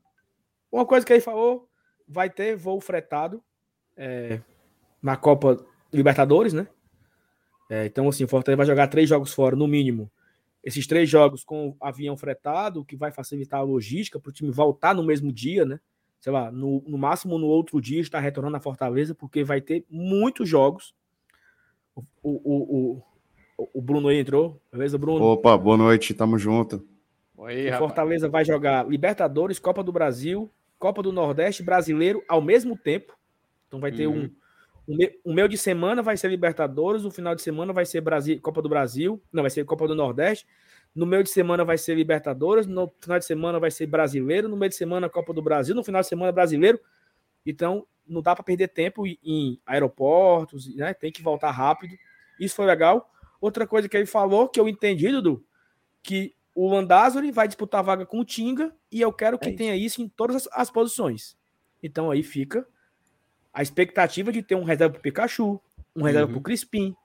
Uma 0.70 0.86
coisa 0.86 1.04
que 1.04 1.12
ele 1.12 1.20
falou, 1.20 1.68
vai 2.08 2.30
ter 2.30 2.56
voo 2.56 2.80
fretado 2.80 3.42
é, 3.96 4.40
na 5.02 5.16
Copa 5.16 5.64
Libertadores, 5.92 6.52
né? 6.52 6.66
É, 7.68 7.86
então, 7.86 8.08
assim, 8.08 8.24
o 8.24 8.28
Fortaleza 8.28 8.56
vai 8.58 8.66
jogar 8.66 8.86
três 8.88 9.08
jogos 9.08 9.32
fora, 9.32 9.56
no 9.56 9.66
mínimo. 9.66 10.10
Esses 10.62 10.86
três 10.86 11.08
jogos 11.08 11.42
com 11.42 11.76
avião 11.80 12.16
fretado, 12.16 12.80
o 12.80 12.84
que 12.84 12.96
vai 12.96 13.10
facilitar 13.10 13.60
a 13.60 13.64
logística 13.64 14.20
para 14.20 14.30
o 14.30 14.32
time 14.32 14.50
voltar 14.50 14.94
no 14.94 15.02
mesmo 15.02 15.32
dia, 15.32 15.64
né? 15.64 15.80
Sei 16.20 16.30
lá, 16.32 16.52
no, 16.52 16.82
no 16.86 16.96
máximo 16.96 17.36
no 17.36 17.46
outro 17.46 17.80
dia 17.80 18.00
estar 18.00 18.20
retornando 18.20 18.56
à 18.56 18.60
Fortaleza, 18.60 19.14
porque 19.14 19.42
vai 19.42 19.60
ter 19.60 19.84
muitos 19.90 20.48
jogos. 20.48 20.94
O, 21.96 22.02
o, 22.22 23.02
o, 23.58 23.68
o, 23.74 23.82
Bruno 23.82 24.08
aí 24.08 24.18
entrou, 24.18 24.60
beleza, 24.70 24.96
Bruno? 24.96 25.24
Opa, 25.24 25.56
boa 25.58 25.76
noite, 25.76 26.14
tamo 26.14 26.38
junto. 26.38 26.86
Oi, 27.36 27.62
O 27.62 27.64
rapaz. 27.64 27.78
Fortaleza 27.78 28.28
vai 28.28 28.44
jogar 28.44 28.88
Libertadores, 28.88 29.58
Copa 29.58 29.82
do 29.82 29.90
Brasil, 29.90 30.48
Copa 30.78 31.02
do 31.02 31.10
Nordeste, 31.10 31.62
Brasileiro 31.62 32.22
ao 32.28 32.40
mesmo 32.40 32.76
tempo. 32.78 33.18
Então 33.66 33.80
vai 33.80 33.90
ter 33.90 34.06
Uhum. 34.06 34.24
um, 34.24 34.30
um, 34.88 34.96
me- 34.96 35.18
um 35.24 35.32
meio 35.34 35.48
de 35.48 35.56
semana 35.56 36.02
vai 36.02 36.16
ser 36.16 36.28
Libertadores, 36.28 37.04
o 37.04 37.10
final 37.10 37.34
de 37.34 37.42
semana 37.42 37.72
vai 37.72 37.84
ser 37.86 38.00
Brasil, 38.00 38.40
Copa 38.40 38.60
do 38.62 38.68
Brasil, 38.68 39.22
não, 39.32 39.42
vai 39.42 39.50
ser 39.50 39.64
Copa 39.64 39.86
do 39.86 39.94
Nordeste. 39.94 40.46
No 40.94 41.06
meio 41.06 41.22
de 41.22 41.30
semana 41.30 41.64
vai 41.64 41.78
ser 41.78 41.94
Libertadores, 41.94 42.66
no 42.66 42.92
final 43.00 43.18
de 43.18 43.24
semana 43.24 43.58
vai 43.58 43.70
ser 43.70 43.86
Brasileiro, 43.86 44.48
no 44.48 44.56
meio 44.56 44.68
de 44.70 44.76
semana 44.76 45.08
Copa 45.08 45.32
do 45.32 45.40
Brasil, 45.40 45.74
no 45.74 45.82
final 45.84 46.00
de 46.02 46.08
semana 46.08 46.30
Brasileiro. 46.32 46.78
Então 47.46 47.86
não 48.06 48.20
dá 48.20 48.34
para 48.34 48.44
perder 48.44 48.68
tempo 48.68 49.06
em, 49.06 49.18
em 49.22 49.60
aeroportos, 49.64 50.74
né? 50.76 50.92
Tem 50.92 51.10
que 51.10 51.22
voltar 51.22 51.50
rápido. 51.50 51.94
Isso 52.38 52.56
foi 52.56 52.66
legal. 52.66 53.10
Outra 53.40 53.66
coisa 53.66 53.88
que 53.88 53.96
ele 53.96 54.06
falou 54.06 54.48
que 54.48 54.60
eu 54.60 54.68
entendi, 54.68 55.08
Dudu, 55.10 55.44
que 56.02 56.34
o 56.54 56.68
Landázuri 56.68 57.30
vai 57.30 57.46
disputar 57.48 57.80
a 57.80 57.82
vaga 57.82 58.04
com 58.04 58.20
o 58.20 58.24
Tinga 58.24 58.74
e 58.90 59.00
eu 59.00 59.12
quero 59.12 59.38
que 59.38 59.46
É 59.46 59.50
isso. 59.50 59.58
tenha 59.58 59.76
isso 59.76 60.02
em 60.02 60.08
todas 60.08 60.36
as, 60.36 60.48
as 60.52 60.70
posições. 60.70 61.36
Então 61.82 62.10
aí 62.10 62.22
fica 62.22 62.66
a 63.52 63.62
expectativa 63.62 64.32
de 64.32 64.42
ter 64.42 64.54
um 64.54 64.64
reserva 64.64 64.94
pro 64.94 65.02
Pikachu, 65.02 65.60
um 65.94 66.02
reserva 66.02 66.26
Uhum. 66.26 66.32
pro 66.34 66.42
Crispim, 66.42 66.96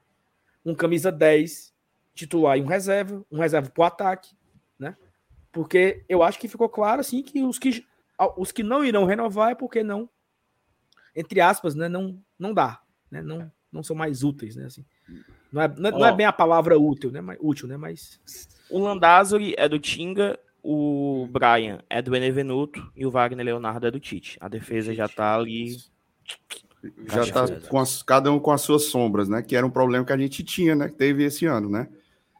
um 0.64 0.74
camisa 0.74 1.12
10 1.12 1.72
titular 2.14 2.58
e 2.58 2.62
um 2.62 2.66
reserva, 2.66 3.24
um 3.30 3.38
reserva 3.38 3.70
pro 3.70 3.82
ataque, 3.84 4.34
né? 4.78 4.96
Porque 5.52 6.04
eu 6.08 6.22
acho 6.22 6.38
que 6.38 6.48
ficou 6.48 6.68
claro 6.68 7.00
assim 7.00 7.22
que 7.22 7.42
os 7.42 7.58
que 7.58 7.84
os 8.36 8.50
que 8.50 8.62
não 8.62 8.84
irão 8.84 9.04
renovar 9.04 9.50
é 9.52 9.54
porque 9.54 9.82
não 9.82 10.08
entre 11.14 11.40
aspas, 11.40 11.74
né, 11.74 11.88
não 11.88 12.20
não 12.38 12.52
dá, 12.54 12.80
né? 13.10 13.22
Não 13.22 13.50
não 13.70 13.82
são 13.82 13.94
mais 13.94 14.22
úteis, 14.22 14.56
né, 14.56 14.64
assim. 14.64 14.84
Não 15.52 15.60
é, 15.62 15.68
não 15.68 15.88
é, 15.88 15.92
não 15.92 16.06
é 16.06 16.12
bem 16.14 16.26
a 16.26 16.32
palavra 16.32 16.78
útil, 16.78 17.10
né? 17.10 17.20
Mas, 17.20 17.38
útil, 17.40 17.68
né? 17.68 17.76
Mas 17.76 18.18
O 18.70 18.78
Landázuri 18.78 19.54
é 19.58 19.68
do 19.68 19.78
Tinga, 19.78 20.38
o 20.62 21.28
Brian 21.30 21.80
é 21.88 22.02
do 22.02 22.10
Benevenuto 22.10 22.90
e 22.96 23.06
o 23.06 23.10
Wagner 23.10 23.44
Leonardo 23.44 23.86
é 23.86 23.90
do 23.90 24.00
Tite. 24.00 24.36
A 24.40 24.48
defesa 24.48 24.94
já 24.94 25.08
tá 25.08 25.34
ali. 25.34 25.76
Já 27.06 27.26
tá 27.26 27.46
as- 27.80 28.02
cada 28.02 28.30
um 28.32 28.38
com 28.38 28.50
as 28.52 28.60
suas 28.60 28.84
sombras, 28.84 29.28
né? 29.28 29.42
Que 29.42 29.56
era 29.56 29.66
um 29.66 29.70
problema 29.70 30.04
que 30.04 30.12
a 30.12 30.16
gente 30.18 30.44
tinha, 30.44 30.74
né? 30.74 30.88
Que 30.88 30.94
teve 30.94 31.24
esse 31.24 31.44
ano, 31.46 31.68
né? 31.68 31.88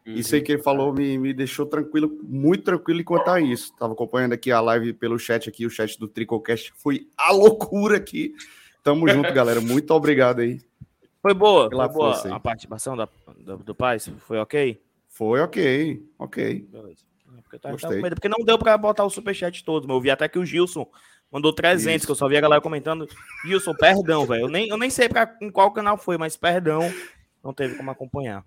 Isso 0.06 0.34
aí 0.34 0.40
que 0.40 0.52
ele 0.52 0.62
falou 0.62 0.92
me, 0.92 1.18
me 1.18 1.34
deixou 1.34 1.66
tranquilo, 1.66 2.18
muito 2.22 2.64
tranquilo 2.64 3.00
enquanto 3.00 3.28
a 3.28 3.40
isso. 3.40 3.74
Tava 3.76 3.92
acompanhando 3.92 4.32
aqui 4.32 4.50
a 4.50 4.60
live 4.60 4.94
pelo 4.94 5.18
chat 5.18 5.48
aqui, 5.48 5.66
o 5.66 5.70
chat 5.70 5.98
do 5.98 6.08
Tricocast 6.08 6.72
foi 6.76 7.08
a 7.16 7.30
loucura 7.30 7.98
aqui. 7.98 8.34
Tamo 8.82 9.06
junto, 9.08 9.34
galera. 9.34 9.60
Muito 9.60 9.90
obrigado 9.90 10.40
aí. 10.40 10.60
Foi 11.20 11.34
boa, 11.34 11.68
foi 11.68 11.88
boa 11.88 12.34
a 12.34 12.40
participação 12.40 12.96
da, 12.96 13.06
do, 13.38 13.58
do 13.58 13.74
Paz? 13.74 14.08
Foi 14.20 14.38
ok? 14.38 14.80
Foi 15.08 15.40
ok, 15.40 16.02
ok. 16.18 16.66
Beleza. 16.70 17.04
Porque, 17.48 17.56
eu 17.56 17.60
tava, 17.60 17.76
tava 17.78 17.94
com 17.94 18.02
medo, 18.02 18.14
porque 18.14 18.28
não 18.28 18.44
deu 18.44 18.58
pra 18.58 18.76
botar 18.76 19.04
o 19.04 19.10
superchat 19.10 19.64
todo, 19.64 19.88
mas 19.88 19.94
eu 19.94 20.00
vi 20.00 20.10
até 20.10 20.28
que 20.28 20.38
o 20.38 20.44
Gilson 20.44 20.86
mandou 21.32 21.52
300, 21.52 21.96
Isso. 21.96 22.06
que 22.06 22.12
eu 22.12 22.16
só 22.16 22.28
vi 22.28 22.36
a 22.36 22.40
galera 22.40 22.60
comentando. 22.60 23.08
Gilson, 23.44 23.74
perdão, 23.74 24.26
velho. 24.26 24.42
Eu 24.42 24.48
nem, 24.48 24.68
eu 24.68 24.76
nem 24.76 24.90
sei 24.90 25.08
pra, 25.08 25.34
em 25.40 25.50
qual 25.50 25.72
canal 25.72 25.96
foi, 25.96 26.18
mas 26.18 26.36
perdão, 26.36 26.82
não 27.42 27.54
teve 27.54 27.74
como 27.76 27.90
acompanhar. 27.90 28.44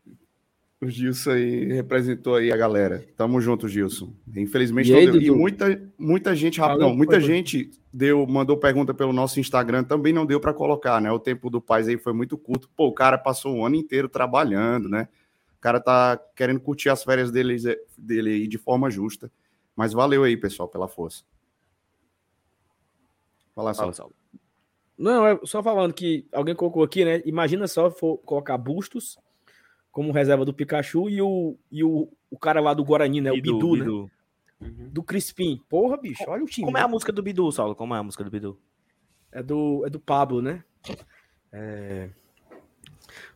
O 0.79 0.89
Gilson 0.89 1.31
aí 1.31 1.65
representou 1.73 2.35
aí 2.35 2.51
a 2.51 2.57
galera. 2.57 3.05
Tamo 3.15 3.39
junto, 3.39 3.67
Gilson. 3.67 4.13
Infelizmente, 4.35 4.91
e, 4.91 4.95
aí, 4.95 5.11
deu... 5.11 5.21
e 5.21 5.29
muita, 5.29 5.81
muita 5.97 6.35
gente, 6.35 6.59
não, 6.59 6.95
muita 6.95 7.19
foi, 7.19 7.21
gente 7.21 7.69
deu, 7.93 8.25
mandou 8.25 8.57
pergunta 8.57 8.93
pelo 8.93 9.13
nosso 9.13 9.39
Instagram, 9.39 9.83
também 9.83 10.11
não 10.11 10.25
deu 10.25 10.39
para 10.39 10.53
colocar, 10.53 10.99
né? 10.99 11.11
O 11.11 11.19
tempo 11.19 11.49
do 11.49 11.61
Paz 11.61 11.87
aí 11.87 11.97
foi 11.97 12.13
muito 12.13 12.37
curto. 12.37 12.69
Pô, 12.75 12.87
o 12.87 12.93
cara 12.93 13.17
passou 13.17 13.55
um 13.55 13.65
ano 13.65 13.75
inteiro 13.75 14.09
trabalhando, 14.09 14.89
né? 14.89 15.07
O 15.61 15.67
cara 15.69 15.79
tá 15.79 16.19
querendo 16.35 16.59
curtir 16.59 16.89
as 16.89 17.03
férias 17.03 17.29
dele, 17.29 17.55
dele 17.95 18.31
aí 18.31 18.47
de 18.47 18.57
forma 18.57 18.89
justa. 18.89 19.31
Mas 19.75 19.93
valeu 19.93 20.23
aí, 20.23 20.35
pessoal, 20.35 20.67
pela 20.67 20.87
força. 20.87 21.23
Fala, 23.53 23.71
Fala 23.75 23.93
Saulo. 23.93 24.15
Não, 24.97 25.27
é 25.27 25.39
só 25.43 25.61
falando 25.61 25.93
que 25.93 26.27
alguém 26.31 26.55
colocou 26.55 26.81
aqui, 26.81 27.05
né? 27.05 27.21
Imagina 27.25 27.67
só 27.67 27.91
for 27.91 28.17
colocar 28.17 28.57
bustos 28.57 29.19
como 29.91 30.11
reserva 30.11 30.43
do 30.43 30.51
Pikachu 30.51 31.07
e 31.07 31.21
o, 31.21 31.55
e 31.71 31.83
o, 31.83 32.11
o 32.31 32.39
cara 32.39 32.59
lá 32.59 32.73
do 32.73 32.83
Guarani, 32.83 33.21
né? 33.21 33.29
Bidu, 33.29 33.51
o 33.51 33.59
Bidu, 33.59 33.75
né? 33.75 33.83
Bidu. 33.83 34.03
né? 34.03 34.67
Uhum. 34.67 34.89
Do 34.89 35.03
Crispim. 35.03 35.61
Porra, 35.69 35.95
bicho, 35.95 36.23
olha 36.27 36.43
o 36.43 36.47
time. 36.47 36.65
Como 36.65 36.77
é 36.79 36.81
a 36.81 36.87
música 36.87 37.11
do 37.11 37.21
Bidu, 37.21 37.51
Saulo? 37.51 37.75
Como 37.75 37.93
é 37.93 37.99
a 37.99 38.03
música 38.03 38.23
do 38.23 38.31
Bidu? 38.31 38.59
É 39.31 39.43
do, 39.43 39.85
é 39.85 39.91
do 39.91 39.99
Pablo, 39.99 40.41
né? 40.41 40.63
É... 41.51 42.09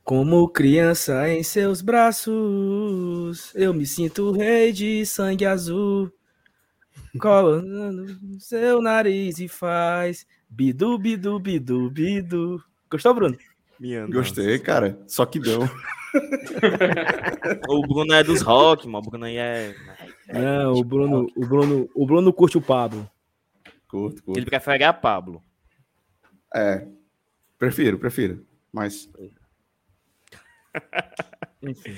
Como 0.03 0.47
criança 0.49 1.29
em 1.29 1.43
seus 1.43 1.81
braços, 1.81 3.53
eu 3.55 3.73
me 3.73 3.85
sinto 3.85 4.31
rei 4.31 4.71
de 4.71 5.05
sangue 5.05 5.45
azul. 5.45 6.11
Colando 7.19 8.17
seu 8.39 8.81
nariz 8.81 9.39
e 9.39 9.47
faz 9.47 10.25
bidu, 10.49 10.97
bidu, 10.97 11.39
bidu, 11.39 11.89
bidu. 11.89 12.63
Gostou, 12.89 13.13
Bruno? 13.13 13.37
Minha 13.79 14.07
Gostei, 14.07 14.53
nossa. 14.53 14.63
cara. 14.63 14.99
Só 15.07 15.25
que 15.25 15.39
deu. 15.39 15.61
o 17.67 17.81
Bruno 17.81 18.13
é 18.13 18.23
dos 18.23 18.41
rock, 18.41 18.87
mano. 18.87 19.05
O 19.05 19.09
Bruno 19.09 19.25
aí 19.25 19.37
é. 19.37 19.75
Não, 20.31 20.73
o 20.73 20.83
Bruno, 20.83 21.27
o 21.35 21.45
Bruno, 21.45 21.89
o 21.93 22.05
Bruno 22.05 22.33
curte 22.33 22.57
o 22.57 22.61
Pablo. 22.61 23.09
Curto, 23.87 24.23
curto. 24.23 24.39
Ele 24.39 24.45
prefere 24.45 24.83
a 24.83 24.93
Pablo. 24.93 25.43
É. 26.53 26.87
Prefiro, 27.57 27.97
prefiro. 27.97 28.45
Mas. 28.71 29.09
Enfim. 31.61 31.95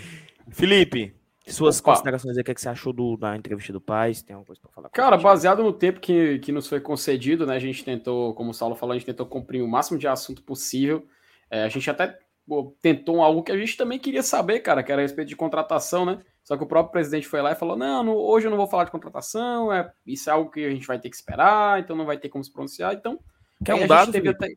Felipe, 0.49 1.15
suas 1.47 1.79
Opa. 1.79 1.91
considerações 1.91 2.37
aí, 2.37 2.41
o 2.41 2.43
que, 2.43 2.51
é 2.51 2.53
que 2.53 2.61
você 2.61 2.69
achou 2.69 2.91
do, 2.91 3.15
da 3.15 3.35
entrevista 3.35 3.71
do 3.71 3.81
Paz? 3.81 4.21
Tem 4.21 4.33
alguma 4.33 4.47
coisa 4.47 4.61
para 4.61 4.71
falar? 4.71 4.89
Cara, 4.89 5.17
baseado 5.17 5.63
no 5.63 5.71
tempo 5.71 5.99
que, 5.99 6.39
que 6.39 6.51
nos 6.51 6.67
foi 6.67 6.79
concedido, 6.79 7.45
né? 7.45 7.55
A 7.55 7.59
gente 7.59 7.83
tentou, 7.83 8.33
como 8.33 8.51
o 8.51 8.53
Saulo 8.53 8.75
falou, 8.75 8.93
a 8.93 8.97
gente 8.97 9.05
tentou 9.05 9.25
cumprir 9.25 9.61
o 9.61 9.67
máximo 9.67 9.97
de 9.97 10.07
assunto 10.07 10.41
possível. 10.43 11.05
É, 11.49 11.63
a 11.63 11.69
gente 11.69 11.89
até 11.89 12.19
pô, 12.45 12.75
tentou 12.81 13.21
algo 13.21 13.43
que 13.43 13.51
a 13.51 13.57
gente 13.57 13.77
também 13.77 13.97
queria 13.97 14.23
saber, 14.23 14.59
cara, 14.59 14.83
que 14.83 14.91
era 14.91 15.01
a 15.01 15.03
respeito 15.03 15.29
de 15.29 15.35
contratação, 15.35 16.05
né? 16.05 16.21
Só 16.43 16.55
que 16.57 16.63
o 16.63 16.67
próprio 16.67 16.91
presidente 16.91 17.27
foi 17.27 17.41
lá 17.41 17.51
e 17.51 17.55
falou: 17.55 17.77
não, 17.77 18.03
não, 18.03 18.15
hoje 18.15 18.47
eu 18.47 18.51
não 18.51 18.57
vou 18.57 18.67
falar 18.67 18.85
de 18.85 18.91
contratação, 18.91 19.71
é, 19.71 19.91
isso 20.05 20.29
é 20.29 20.33
algo 20.33 20.51
que 20.51 20.65
a 20.65 20.69
gente 20.69 20.87
vai 20.87 20.99
ter 20.99 21.09
que 21.09 21.15
esperar, 21.15 21.79
então 21.79 21.95
não 21.95 22.05
vai 22.05 22.17
ter 22.17 22.29
como 22.29 22.43
se 22.43 22.51
pronunciar. 22.51 22.93
Então, 22.93 23.19
quer 23.63 23.75
um 23.75 23.87
dado? 23.87 24.11
Teve 24.11 24.29
até... 24.29 24.47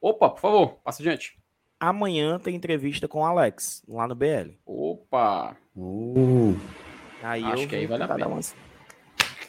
Opa, 0.00 0.30
por 0.30 0.40
favor, 0.40 0.68
passa 0.84 1.02
adiante. 1.02 1.36
Amanhã 1.84 2.38
tem 2.38 2.54
entrevista 2.54 3.06
com 3.06 3.20
o 3.20 3.24
Alex, 3.26 3.82
lá 3.86 4.08
no 4.08 4.14
BL. 4.14 4.52
Opa! 4.64 5.54
Uh. 5.76 6.56
Aí 7.22 7.44
Acho 7.44 7.68
que 7.68 7.76
aí 7.76 7.86
vai 7.86 7.98
dar 7.98 8.08
pena. 8.08 8.26
Umas... 8.26 8.56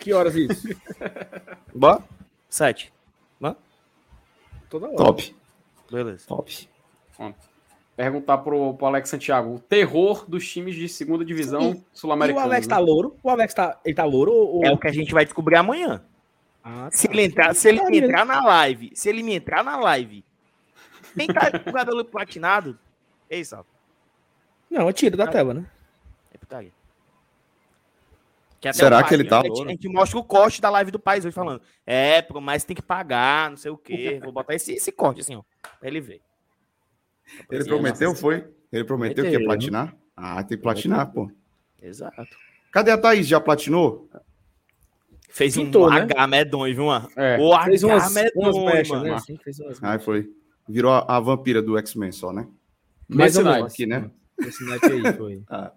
Que 0.02 0.12
horas 0.12 0.36
isso? 0.36 0.68
Boa? 1.74 2.04
Sete. 2.50 2.92
Boa? 3.40 3.56
Toda 4.70 4.88
hora. 4.88 4.98
Top. 4.98 5.36
Beleza. 5.90 6.28
Top. 6.28 6.70
Perguntar 7.96 8.40
pro, 8.40 8.74
pro 8.74 8.86
Alex 8.86 9.08
Santiago, 9.08 9.56
o 9.56 9.60
terror 9.60 10.26
dos 10.28 10.46
times 10.46 10.76
de 10.76 10.90
segunda 10.90 11.24
divisão 11.24 11.82
sul-americana. 11.94 12.46
o 12.46 12.50
Alex 12.50 12.68
né? 12.68 12.76
tá 12.76 12.82
louro? 12.82 13.16
O 13.24 13.30
Alex 13.30 13.54
tá, 13.54 13.80
ele 13.86 13.96
tá 13.96 14.04
louro? 14.04 14.34
Ou... 14.34 14.66
É 14.66 14.72
o 14.74 14.78
que 14.78 14.90
a 14.90 14.92
gente 14.92 15.14
vai 15.14 15.24
descobrir 15.24 15.56
amanhã. 15.56 16.04
Ah, 16.62 16.90
tá. 16.92 16.98
Se 16.98 17.08
ele 17.08 17.24
entrar, 17.24 17.56
se 17.56 17.70
ele 17.70 17.82
me 17.86 18.00
entrar 18.00 18.26
na 18.26 18.44
live, 18.44 18.92
se 18.94 19.08
ele 19.08 19.24
me 19.24 19.36
entrar 19.36 19.64
na 19.64 19.78
live, 19.78 20.26
tem 21.16 21.28
tá 21.28 21.51
com 21.51 21.70
o 21.70 21.74
cabelo 21.74 22.03
platinado, 22.05 22.78
é 23.30 23.39
isso. 23.39 23.55
Não, 24.70 24.88
eu 24.88 24.93
tiro 24.93 25.16
da 25.16 25.28
tela, 25.28 25.53
né? 25.53 25.66
É 26.34 26.38
putaria. 26.38 26.72
Que 28.59 28.74
Será 28.74 29.03
que 29.03 29.13
ele 29.13 29.26
tá? 29.26 29.41
A 29.41 29.43
gente, 29.43 29.63
a 29.63 29.70
gente, 29.70 29.88
mostra 29.88 30.18
o 30.18 30.24
corte 30.24 30.59
da 30.59 30.70
live 30.72 30.89
do 30.89 30.99
país 30.99 31.24
hoje 31.24 31.36
falando. 31.36 31.61
É, 31.86 32.26
mas 32.41 32.63
tem 32.63 32.76
que 32.76 32.82
pagar, 32.82 33.49
não 33.51 33.57
sei 33.57 33.70
o 33.70 33.78
quê. 33.78 34.20
Vou 34.24 34.32
botar 34.32 34.55
esse, 34.55 34.74
esse 34.74 34.91
corte 34.91 35.22
assim, 35.22 35.36
ó. 35.36 35.43
Pra 35.80 35.88
ele 35.88 36.01
ver. 36.01 36.22
Ele 37.49 37.63
prometeu, 37.63 38.16
foi? 38.16 38.47
Ele 38.72 38.84
prometeu, 38.84 39.24
que 39.26 39.32
ia 39.32 39.43
platinar? 39.43 39.95
Ah, 40.16 40.43
tem 40.43 40.57
que 40.57 40.63
platinar, 40.63 41.11
pô. 41.11 41.30
Exato. 41.82 42.26
Cadê 42.72 42.91
a 42.91 42.97
Thaís? 42.97 43.28
Já 43.28 43.39
platinou? 43.39 44.09
Fez 45.30 45.55
Pintou, 45.55 45.88
um 45.88 45.93
né? 45.93 46.07
H 46.09 46.28
medonho, 46.28 46.76
viu? 46.76 46.86
É. 47.16 47.38
O 47.39 47.53
H 47.53 47.66
fez 47.66 47.84
umas, 47.84 48.13
medonho, 48.13 48.55
umas 48.55 48.89
mano. 48.89 49.03
Né? 49.03 49.13
Assim, 49.13 49.38
fez 49.38 49.59
umas 49.59 49.84
ah, 49.84 49.99
foi. 49.99 50.30
Virou 50.68 50.91
a, 50.91 51.05
a 51.07 51.20
vampira 51.20 51.61
do 51.61 51.78
X-Men 51.78 52.11
só, 52.11 52.34
né? 52.34 52.47
Mais 53.07 53.38
ou 53.38 53.43
menos. 53.43 53.74
Aqui, 53.74 53.86
né? 53.86 54.09
Esse 54.39 54.63
aí 54.72 55.13
foi. 55.13 55.43
ah. 55.49 55.72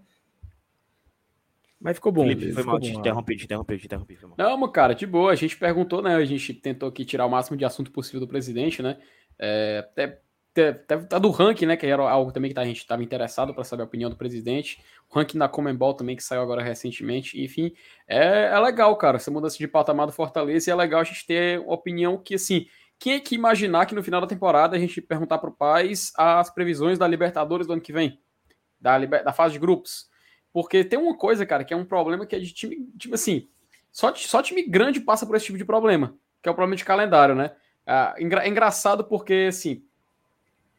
Mas 1.80 1.96
ficou 1.96 2.10
bom. 2.10 2.22
Felipe, 2.26 2.52
foi 2.52 2.62
mal, 2.64 2.80
te 2.80 2.90
interrompi, 2.90 3.36
te 3.36 3.44
interrompi, 3.44 3.78
te 3.78 3.86
interrompi. 3.86 4.18
Não, 4.36 4.72
cara, 4.72 4.94
de 4.94 5.06
boa. 5.06 5.30
A 5.30 5.36
gente 5.36 5.56
perguntou, 5.56 6.02
né? 6.02 6.16
A 6.16 6.24
gente 6.24 6.52
tentou 6.54 6.88
aqui 6.88 7.04
tirar 7.04 7.26
o 7.26 7.30
máximo 7.30 7.56
de 7.56 7.64
assunto 7.64 7.92
possível 7.92 8.20
do 8.20 8.26
presidente, 8.26 8.82
né? 8.82 8.98
É, 9.38 9.86
até 9.88 10.20
tá 11.08 11.18
do 11.18 11.30
ranking, 11.30 11.66
né? 11.66 11.76
Que 11.76 11.86
era 11.86 12.02
algo 12.02 12.32
também 12.32 12.52
que 12.52 12.58
a 12.58 12.64
gente 12.64 12.78
estava 12.78 13.02
interessado 13.02 13.54
para 13.54 13.62
saber 13.62 13.82
a 13.82 13.86
opinião 13.86 14.10
do 14.10 14.16
presidente. 14.16 14.82
O 15.08 15.14
ranking 15.16 15.38
da 15.38 15.48
Comembol 15.48 15.94
também, 15.94 16.16
que 16.16 16.22
saiu 16.22 16.42
agora 16.42 16.62
recentemente. 16.62 17.40
Enfim, 17.40 17.72
é, 18.08 18.46
é 18.46 18.58
legal, 18.58 18.96
cara, 18.96 19.16
essa 19.16 19.30
mudança 19.30 19.56
de 19.56 19.68
patamar 19.68 20.06
do 20.06 20.12
Fortaleza. 20.12 20.68
E 20.68 20.72
é 20.72 20.74
legal 20.74 21.00
a 21.00 21.04
gente 21.04 21.26
ter 21.26 21.60
opinião 21.60 22.18
que, 22.18 22.34
assim, 22.34 22.66
quem 22.98 23.14
é 23.14 23.20
que 23.20 23.34
imaginar 23.34 23.86
que 23.86 23.94
no 23.94 24.02
final 24.02 24.20
da 24.20 24.26
temporada 24.26 24.76
a 24.76 24.78
gente 24.78 25.00
perguntar 25.00 25.38
para 25.38 25.50
o 25.50 25.54
Paz 25.54 26.12
as 26.16 26.50
previsões 26.50 26.98
da 26.98 27.06
Libertadores 27.06 27.66
do 27.66 27.72
ano 27.72 27.82
que 27.82 27.92
vem? 27.92 28.20
Da, 28.80 28.98
da 28.98 29.32
fase 29.32 29.54
de 29.54 29.58
grupos. 29.58 30.08
Porque 30.52 30.84
tem 30.84 30.98
uma 30.98 31.16
coisa, 31.16 31.46
cara, 31.46 31.64
que 31.64 31.72
é 31.72 31.76
um 31.76 31.84
problema 31.84 32.26
que 32.26 32.34
é 32.34 32.38
de 32.38 32.52
time, 32.52 32.88
tipo 32.98 33.14
assim, 33.14 33.48
só, 33.92 34.14
só 34.14 34.42
time 34.42 34.62
grande 34.62 35.00
passa 35.00 35.26
por 35.26 35.36
esse 35.36 35.46
tipo 35.46 35.58
de 35.58 35.64
problema, 35.64 36.16
que 36.42 36.48
é 36.48 36.52
o 36.52 36.54
problema 36.54 36.76
de 36.76 36.84
calendário, 36.84 37.34
né? 37.34 37.52
É, 37.86 38.14
é 38.18 38.48
engraçado 38.48 39.04
porque, 39.04 39.46
assim, 39.48 39.82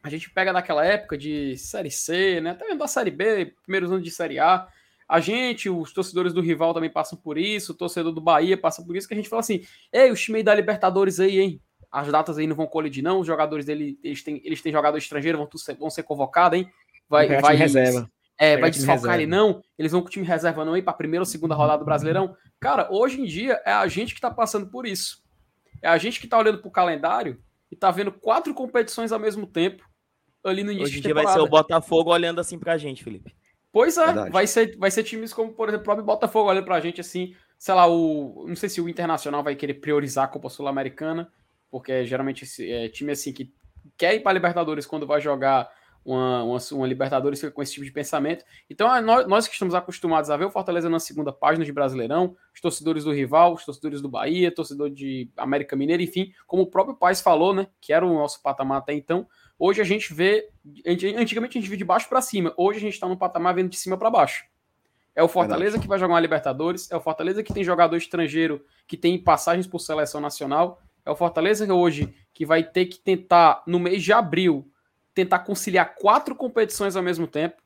a 0.02 0.08
gente 0.08 0.30
pega 0.30 0.52
naquela 0.52 0.84
época 0.84 1.16
de 1.16 1.56
Série 1.56 1.90
C, 1.90 2.40
né? 2.40 2.50
Até 2.50 2.64
mesmo 2.64 2.78
da 2.78 2.86
Série 2.86 3.10
B, 3.10 3.54
primeiros 3.62 3.90
anos 3.90 4.04
de 4.04 4.10
Série 4.10 4.38
A. 4.38 4.68
A 5.08 5.20
gente, 5.20 5.68
os 5.68 5.92
torcedores 5.92 6.32
do 6.32 6.40
rival 6.40 6.72
também 6.72 6.90
passam 6.90 7.18
por 7.18 7.36
isso, 7.36 7.72
o 7.72 7.74
torcedor 7.74 8.12
do 8.12 8.20
Bahia 8.20 8.56
passa 8.56 8.84
por 8.84 8.96
isso, 8.96 9.08
que 9.08 9.14
a 9.14 9.16
gente 9.16 9.28
fala 9.28 9.40
assim: 9.40 9.64
ei, 9.92 10.10
o 10.10 10.14
time 10.14 10.38
aí 10.38 10.42
da 10.44 10.54
Libertadores 10.54 11.18
aí, 11.18 11.40
hein? 11.40 11.60
As 11.90 12.08
datas 12.08 12.38
aí 12.38 12.46
não 12.46 12.56
vão 12.56 12.66
colidir, 12.66 13.02
não. 13.02 13.20
Os 13.20 13.26
jogadores 13.26 13.66
dele, 13.66 13.98
eles 14.02 14.22
têm, 14.22 14.40
eles 14.44 14.62
têm 14.62 14.72
jogador 14.72 14.96
estrangeiro, 14.96 15.38
vão, 15.38 15.48
ser, 15.56 15.74
vão 15.74 15.90
ser 15.90 16.02
convocados, 16.04 16.58
hein? 16.58 16.70
Vai, 17.08 17.40
vai, 17.40 17.56
reserva. 17.56 18.10
É, 18.38 18.56
vai 18.56 18.70
desfalcar 18.70 19.16
ele, 19.16 19.26
não. 19.26 19.62
Eles 19.78 19.92
vão 19.92 20.00
com 20.00 20.06
o 20.06 20.10
time 20.10 20.24
reserva, 20.24 20.64
não, 20.64 20.76
ir 20.76 20.82
para 20.82 20.92
a 20.92 20.96
primeira 20.96 21.22
ou 21.22 21.26
segunda 21.26 21.54
rodada 21.54 21.80
do 21.80 21.84
Brasileirão. 21.84 22.34
Cara, 22.58 22.88
hoje 22.90 23.20
em 23.20 23.24
dia 23.24 23.60
é 23.66 23.72
a 23.72 23.86
gente 23.86 24.14
que 24.14 24.20
tá 24.20 24.30
passando 24.30 24.68
por 24.68 24.86
isso. 24.86 25.22
É 25.82 25.88
a 25.88 25.98
gente 25.98 26.20
que 26.20 26.26
tá 26.26 26.38
olhando 26.38 26.58
pro 26.58 26.70
calendário 26.70 27.38
e 27.70 27.76
tá 27.76 27.90
vendo 27.90 28.12
quatro 28.12 28.54
competições 28.54 29.12
ao 29.12 29.18
mesmo 29.18 29.46
tempo 29.46 29.84
ali 30.42 30.64
no 30.64 30.72
início 30.72 30.88
Hoje 30.88 30.98
em 30.98 31.02
dia 31.02 31.14
vai 31.14 31.26
ser 31.26 31.40
o 31.40 31.48
Botafogo 31.48 32.10
olhando 32.10 32.40
assim 32.40 32.58
pra 32.58 32.78
gente, 32.78 33.04
Felipe. 33.04 33.34
Pois 33.72 33.96
é, 33.98 34.30
vai 34.30 34.46
ser, 34.46 34.76
vai 34.78 34.90
ser 34.90 35.04
times 35.04 35.32
como, 35.32 35.52
por 35.52 35.68
exemplo, 35.68 35.82
o 35.82 35.84
próprio 35.84 36.04
Botafogo 36.04 36.48
olhando 36.48 36.64
pra 36.64 36.80
gente 36.80 37.00
assim, 37.00 37.36
sei 37.56 37.74
lá, 37.74 37.86
o. 37.86 38.46
Não 38.48 38.56
sei 38.56 38.68
se 38.68 38.80
o 38.80 38.88
Internacional 38.88 39.44
vai 39.44 39.54
querer 39.54 39.74
priorizar 39.74 40.24
a 40.24 40.28
Copa 40.28 40.48
Sul-Americana, 40.48 41.30
porque 41.70 42.04
geralmente 42.04 42.46
é 42.70 42.88
time 42.88 43.12
assim 43.12 43.32
que 43.32 43.52
quer 43.96 44.14
ir 44.14 44.20
para 44.20 44.32
Libertadores 44.32 44.86
quando 44.86 45.06
vai 45.06 45.20
jogar 45.20 45.70
uma, 46.04 46.42
uma, 46.44 46.58
uma, 46.72 46.86
Libertadores 46.86 47.38
fica 47.38 47.52
com 47.52 47.62
esse 47.62 47.74
tipo 47.74 47.84
de 47.84 47.92
pensamento. 47.92 48.44
Então, 48.68 48.94
é 48.94 49.02
nós, 49.02 49.26
nós, 49.26 49.46
que 49.46 49.52
estamos 49.52 49.74
acostumados 49.74 50.30
a 50.30 50.36
ver 50.36 50.46
o 50.46 50.50
Fortaleza 50.50 50.88
na 50.88 50.98
segunda 50.98 51.30
página 51.30 51.64
de 51.64 51.72
Brasileirão, 51.72 52.34
os 52.54 52.60
torcedores 52.60 53.04
do 53.04 53.12
rival, 53.12 53.52
os 53.52 53.64
torcedores 53.64 54.00
do 54.00 54.08
Bahia, 54.08 54.54
torcedor 54.54 54.88
de 54.88 55.30
América 55.36 55.76
Mineira, 55.76 56.02
enfim, 56.02 56.32
como 56.46 56.62
o 56.62 56.66
próprio 56.66 56.96
Paz 56.96 57.20
falou, 57.20 57.54
né, 57.54 57.66
que 57.80 57.92
era 57.92 58.04
o 58.04 58.14
nosso 58.14 58.42
patamar 58.42 58.78
até 58.78 58.94
então, 58.94 59.26
Hoje 59.60 59.82
a 59.82 59.84
gente 59.84 60.14
vê. 60.14 60.48
Antigamente 60.86 61.58
a 61.58 61.60
gente 61.60 61.68
via 61.68 61.76
de 61.76 61.84
baixo 61.84 62.08
para 62.08 62.22
cima. 62.22 62.54
Hoje 62.56 62.78
a 62.78 62.80
gente 62.80 62.94
está 62.94 63.06
no 63.06 63.14
patamar 63.14 63.54
vendo 63.54 63.68
de 63.68 63.76
cima 63.76 63.98
para 63.98 64.08
baixo. 64.08 64.46
É 65.14 65.22
o 65.22 65.28
Fortaleza 65.28 65.72
Verdade. 65.72 65.82
que 65.82 65.88
vai 65.88 65.98
jogar 65.98 66.14
uma 66.14 66.20
Libertadores. 66.20 66.90
É 66.90 66.96
o 66.96 67.00
Fortaleza 67.00 67.42
que 67.42 67.52
tem 67.52 67.62
jogador 67.62 67.94
estrangeiro 67.94 68.64
que 68.86 68.96
tem 68.96 69.22
passagens 69.22 69.66
por 69.66 69.78
seleção 69.78 70.18
nacional. 70.18 70.80
É 71.04 71.10
o 71.10 71.16
Fortaleza 71.16 71.72
hoje 71.72 72.14
que 72.32 72.44
vai 72.46 72.62
ter 72.62 72.86
que 72.86 72.98
tentar, 72.98 73.62
no 73.66 73.78
mês 73.78 74.02
de 74.02 74.12
abril, 74.12 74.70
tentar 75.14 75.40
conciliar 75.40 75.94
quatro 75.96 76.34
competições 76.34 76.96
ao 76.96 77.02
mesmo 77.02 77.26
tempo. 77.26 77.56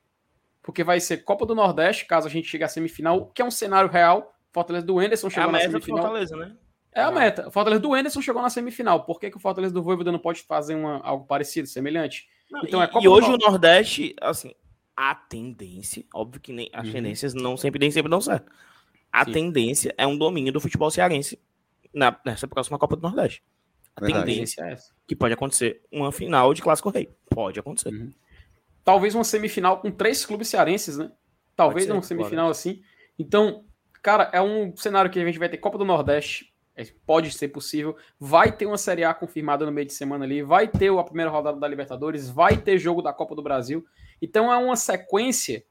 Porque 0.63 0.83
vai 0.83 0.99
ser 0.99 1.19
Copa 1.19 1.45
do 1.45 1.55
Nordeste, 1.55 2.07
caso 2.07 2.27
a 2.27 2.31
gente 2.31 2.49
chegue 2.49 2.65
à 2.65 2.69
semifinal, 2.69 3.27
que 3.27 3.43
é 3.43 3.45
um 3.45 3.51
cenário 3.51 3.91
real. 3.91 4.35
Fortaleza 4.53 4.87
do 4.87 5.03
Enderson 5.03 5.27
É 5.27 5.31
chegou 5.31 5.49
a 5.49 5.53
na 5.53 5.59
meta 5.59 5.69
do 5.69 5.73
semifinal. 5.73 6.03
Fortaleza, 6.03 6.37
né? 6.37 6.57
É 6.93 7.03
a 7.03 7.11
meta. 7.11 7.49
O 7.49 7.51
Fortaleza 7.51 7.83
do 7.83 7.97
Enderson 7.97 8.23
chegou 8.23 8.41
na 8.41 8.49
semifinal. 8.49 9.05
Por 9.05 9.19
que, 9.19 9.31
que 9.31 9.37
o 9.37 9.41
Fortaleza 9.41 9.75
do 9.75 9.83
Voivoda 9.83 10.13
não 10.13 10.19
pode 10.19 10.43
fazer 10.43 10.75
uma, 10.77 11.01
algo 11.01 11.27
parecido, 11.27 11.67
semelhante? 11.69 12.29
Não, 12.51 12.61
Então, 12.65 12.81
e, 12.81 12.85
é 12.85 12.87
Copa 12.87 13.05
e 13.05 13.09
hoje 13.09 13.31
o 13.31 13.37
Nordeste, 13.37 14.15
assim, 14.21 14.55
a 14.97 15.15
tendência, 15.15 16.05
óbvio 16.15 16.41
que 16.41 16.53
nem, 16.53 16.71
as 16.73 16.87
Uhum. 16.87 16.93
tendências 16.93 17.35
não 17.35 17.57
sempre, 17.57 17.81
nem 17.81 17.91
sempre 17.91 18.09
dão 18.09 18.21
certo. 18.21 18.51
A 19.13 19.25
Sim. 19.25 19.33
tendência 19.33 19.95
é 19.99 20.07
um 20.07 20.17
domínio 20.17 20.53
do 20.53 20.61
futebol 20.61 20.91
cearense 20.91 21.39
na, 21.95 22.19
nessa 22.25 22.49
próxima 22.49 22.79
Copa 22.79 22.97
do 22.97 23.03
Nordeste. 23.03 23.43
A 23.97 24.01
Verdade. 24.01 24.27
tendência 24.27 24.63
é 24.63 24.73
essa. 24.73 24.93
que 25.07 25.15
pode 25.15 25.33
acontecer 25.33 25.83
uma 25.93 26.11
final 26.11 26.53
de 26.53 26.61
Clássico 26.61 26.91
Rei. 26.91 27.15
Pode 27.31 27.61
acontecer. 27.61 27.91
Uhum. 27.91 28.11
Talvez 28.85 29.15
uma 29.15 29.25
semifinal 29.25 29.81
com 29.81 29.91
três 29.91 30.27
clubes 30.27 30.49
cearenses, 30.49 30.99
né? 30.99 31.11
Talvez 31.55 31.87
ser, 31.87 31.93
uma 31.93 32.03
semifinal 32.03 32.51
assim. 32.51 32.83
Então, 33.19 33.65
cara, 34.03 34.29
é 34.33 34.43
um 34.43 34.77
cenário 34.77 35.11
que 35.11 35.19
a 35.19 35.25
gente 35.25 35.39
vai 35.39 35.49
ter 35.49 35.59
Copa 35.59 35.79
do 35.79 35.85
Nordeste. 35.85 36.53
é, 36.77 36.85
Pode 37.07 37.31
ser 37.31 37.49
possível. 37.49 37.97
Vai 38.19 38.51
ter 38.51 38.67
uma 38.67 38.77
Série 38.77 39.05
A 39.05 39.15
confirmada 39.15 39.65
no 39.65 39.71
meio 39.73 39.87
de 39.87 39.95
semana 39.95 40.25
ali. 40.25 40.43
Vai 40.43 40.67
ter 40.67 40.91
a 40.91 41.05
primeira 41.05 41.31
rodada 41.31 41.59
da 41.59 41.69
Libertadores. 41.69 42.29
Vai 42.29 42.57
ter 42.57 42.77
jogo 42.79 43.01
da 43.01 43.13
Copa 43.13 43.37
do 43.37 43.43
Brasil. 43.43 43.87
Então 44.21 44.53
é 44.53 44.57
uma 44.57 44.77
sequência 44.77 45.65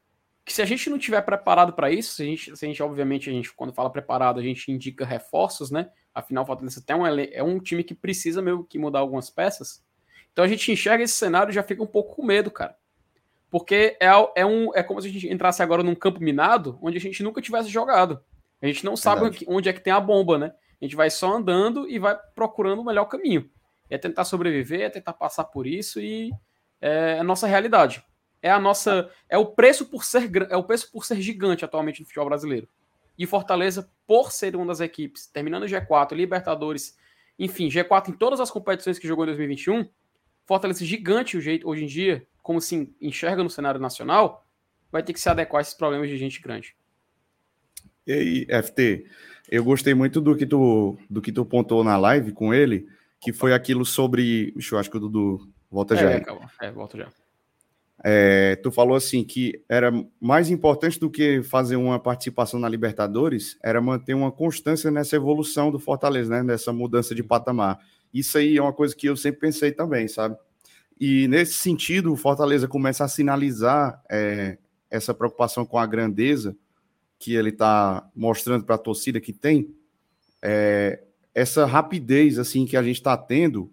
que 0.45 0.52
se 0.52 0.61
a 0.61 0.65
gente 0.65 0.90
não 0.90 0.98
tiver 0.98 1.22
preparado 1.22 1.74
para 1.74 1.90
isso, 1.90 2.15
se 2.15 2.24
a, 2.24 2.26
gente, 2.26 2.57
se 2.57 2.65
a 2.65 2.68
gente, 2.68 2.84
obviamente, 2.84 3.30
a 3.30 3.34
gente, 3.34 3.53
quando 3.53 3.74
fala 3.74 3.90
preparado, 3.90 4.40
a 4.40 4.44
gente 4.44 4.72
indica 4.72 5.06
reforços, 5.06 5.72
né? 5.72 5.90
Afinal, 6.14 6.44
o 6.44 6.48
Fortaleza 6.48 6.84
tem 6.86 6.95
um, 6.95 7.06
é 7.07 7.41
um 7.41 7.60
time 7.60 7.84
que 7.84 7.95
precisa 7.95 8.41
meio 8.41 8.64
que 8.64 8.78
mudar 8.78 8.99
algumas 8.99 9.30
peças. 9.30 9.84
Então 10.32 10.44
a 10.44 10.48
gente 10.48 10.72
enxerga 10.72 11.03
esse 11.03 11.14
cenário 11.14 11.52
e 11.52 11.53
já 11.53 11.64
fica 11.64 11.82
um 11.82 11.88
pouco 11.88 12.15
com 12.15 12.26
medo, 12.26 12.52
cara. 12.52 12.76
Porque 13.49 13.95
é, 13.99 14.07
é, 14.36 14.45
um, 14.45 14.76
é 14.76 14.84
como 14.84 15.02
se 15.02 15.07
a 15.07 15.11
gente 15.11 15.32
entrasse 15.32 15.61
agora 15.61 15.84
num 15.84 15.95
campo 15.95 16.20
minado 16.20 16.78
onde 16.82 16.98
a 16.98 17.02
gente 17.02 17.24
nunca 17.24 17.41
tivesse 17.41 17.70
jogado. 17.70 18.20
A 18.61 18.65
gente 18.65 18.84
não 18.84 18.98
sabe 18.98 19.22
Verdade. 19.22 19.45
onde 19.48 19.70
é 19.70 19.74
que 19.74 19.80
tem 19.80 19.94
a 19.94 19.99
bomba, 19.99 20.38
né? 20.38 20.53
A 20.82 20.86
gente 20.86 20.95
vai 20.95 21.10
só 21.10 21.34
andando 21.34 21.88
e 21.88 21.99
vai 21.99 22.18
procurando 22.36 22.82
o 22.82 22.86
melhor 22.86 23.06
caminho. 23.06 23.49
É 23.90 23.98
tentar 23.98 24.26
sobreviver, 24.26 24.82
é 24.82 24.90
tentar 24.90 25.14
passar 25.14 25.45
por 25.45 25.68
isso 25.68 26.02
e 26.02 26.32
é 26.82 27.20
a 27.20 27.24
nossa 27.24 27.45
realidade. 27.45 28.03
É 28.44 28.52
a 28.52 28.60
nossa. 28.60 29.10
É 29.30 29.38
o 29.38 29.45
preço 29.45 29.86
por 29.86 30.03
ser 30.03 30.30
é 30.49 30.57
o 30.57 30.64
preço 30.64 30.91
por 30.91 31.06
ser 31.06 31.22
gigante 31.22 31.64
atualmente 31.64 32.02
no 32.02 32.06
futebol 32.06 32.28
brasileiro. 32.28 32.68
E 33.18 33.26
Fortaleza, 33.26 33.90
por 34.06 34.34
ser 34.34 34.56
uma 34.56 34.65
das 34.65 34.82
equipes, 34.82 35.28
terminando 35.28 35.65
G4, 35.65 36.11
Libertadores, 36.11 36.98
enfim, 37.40 37.70
G4 37.70 38.10
em 38.10 38.11
todas 38.11 38.41
as 38.41 38.52
competições 38.52 38.99
que 38.99 39.07
jogou 39.07 39.24
em 39.24 39.28
2021, 39.28 39.88
Fortaleza 40.45 40.84
gigante 40.84 41.38
o 41.38 41.41
jeito 41.41 41.70
hoje 41.70 41.86
em 41.86 41.88
dia, 41.88 42.28
como 42.41 42.60
se 42.60 42.94
enxerga 42.99 43.44
no 43.44 43.49
cenário 43.49 43.80
nacional, 43.80 44.45
vai 44.91 45.02
ter 45.02 45.14
que 45.14 45.22
se 45.22 45.30
adequar 45.30 45.60
a 45.60 45.61
esses 45.61 45.74
problemas 45.74 46.10
de 46.10 46.18
gente 46.18 46.41
grande. 46.41 46.76
E 48.06 48.11
aí, 48.11 48.48
FT, 48.64 49.06
eu 49.49 49.64
gostei 49.64 49.94
muito 49.94 50.20
do 50.20 50.36
que 50.36 50.45
tu, 50.45 50.98
do 51.10 51.22
que 51.22 51.32
tu 51.32 51.45
pontuou 51.45 51.84
na 51.84 51.95
live 51.95 52.34
com 52.34 52.53
ele, 52.53 52.90
que 53.22 53.32
foi 53.32 53.53
aquilo 53.53 53.86
sobre. 53.86 54.52
Deixa 54.52 54.76
eu 54.76 54.80
acho 54.80 54.91
que 54.91 54.98
o 54.98 54.99
Dudu 54.99 55.48
volta 55.72 55.95
já. 55.95 56.10
É, 56.10 56.15
aí. 56.15 56.22
acabou. 56.22 56.44
É, 56.61 56.72
volto 56.72 56.98
já. 56.98 57.10
É, 58.03 58.56
tu 58.57 58.72
falou 58.72 58.95
assim 58.95 59.24
que 59.24 59.61
era 59.68 59.91
mais 60.20 60.49
importante 60.49 60.99
do 60.99 61.10
que 61.10 61.44
fazer 61.44 61.76
uma 61.76 61.99
participação 61.99 62.60
na 62.60 62.70
Libertadores, 62.70 63.57
era 63.64 63.82
manter 63.82 64.14
uma 64.14 64.32
constância 64.32 64.90
nessa 64.90 65.15
evolução 65.15 65.72
do 65.72 65.80
Fortaleza, 65.80 66.30
né? 66.30 66.44
Nessa 66.44 66.72
mudança 66.72 67.14
de 67.14 67.24
patamar. 67.24 67.80
Isso 68.14 68.38
aí 68.38 68.57
é 68.57 68.61
uma 68.61 68.74
coisa 68.74 68.95
que 68.95 69.07
eu 69.07 69.15
sempre 69.15 69.41
pensei 69.41 69.72
também, 69.72 70.07
sabe? 70.07 70.38
E 70.99 71.28
nesse 71.28 71.53
sentido, 71.53 72.14
o 72.14 72.18
Fortaleza 72.18 72.68
começa 72.68 73.03
a 73.03 73.07
sinalizar 73.07 74.02
é, 74.10 74.57
essa 74.90 75.14
preocupação 75.14 75.65
com 75.65 75.78
a 75.78 75.86
grandeza 75.86 76.56
que 77.18 77.34
ele 77.34 77.49
está 77.49 78.07
mostrando 78.15 78.65
para 78.65 78.76
a 78.76 78.78
torcida 78.78 79.20
que 79.20 79.34
tem, 79.34 79.74
é, 80.41 81.02
essa 81.34 81.65
rapidez 81.65 82.38
assim 82.38 82.65
que 82.65 82.78
a 82.78 82.84
gente 82.84 82.98
está 82.98 83.18
tendo 83.18 83.72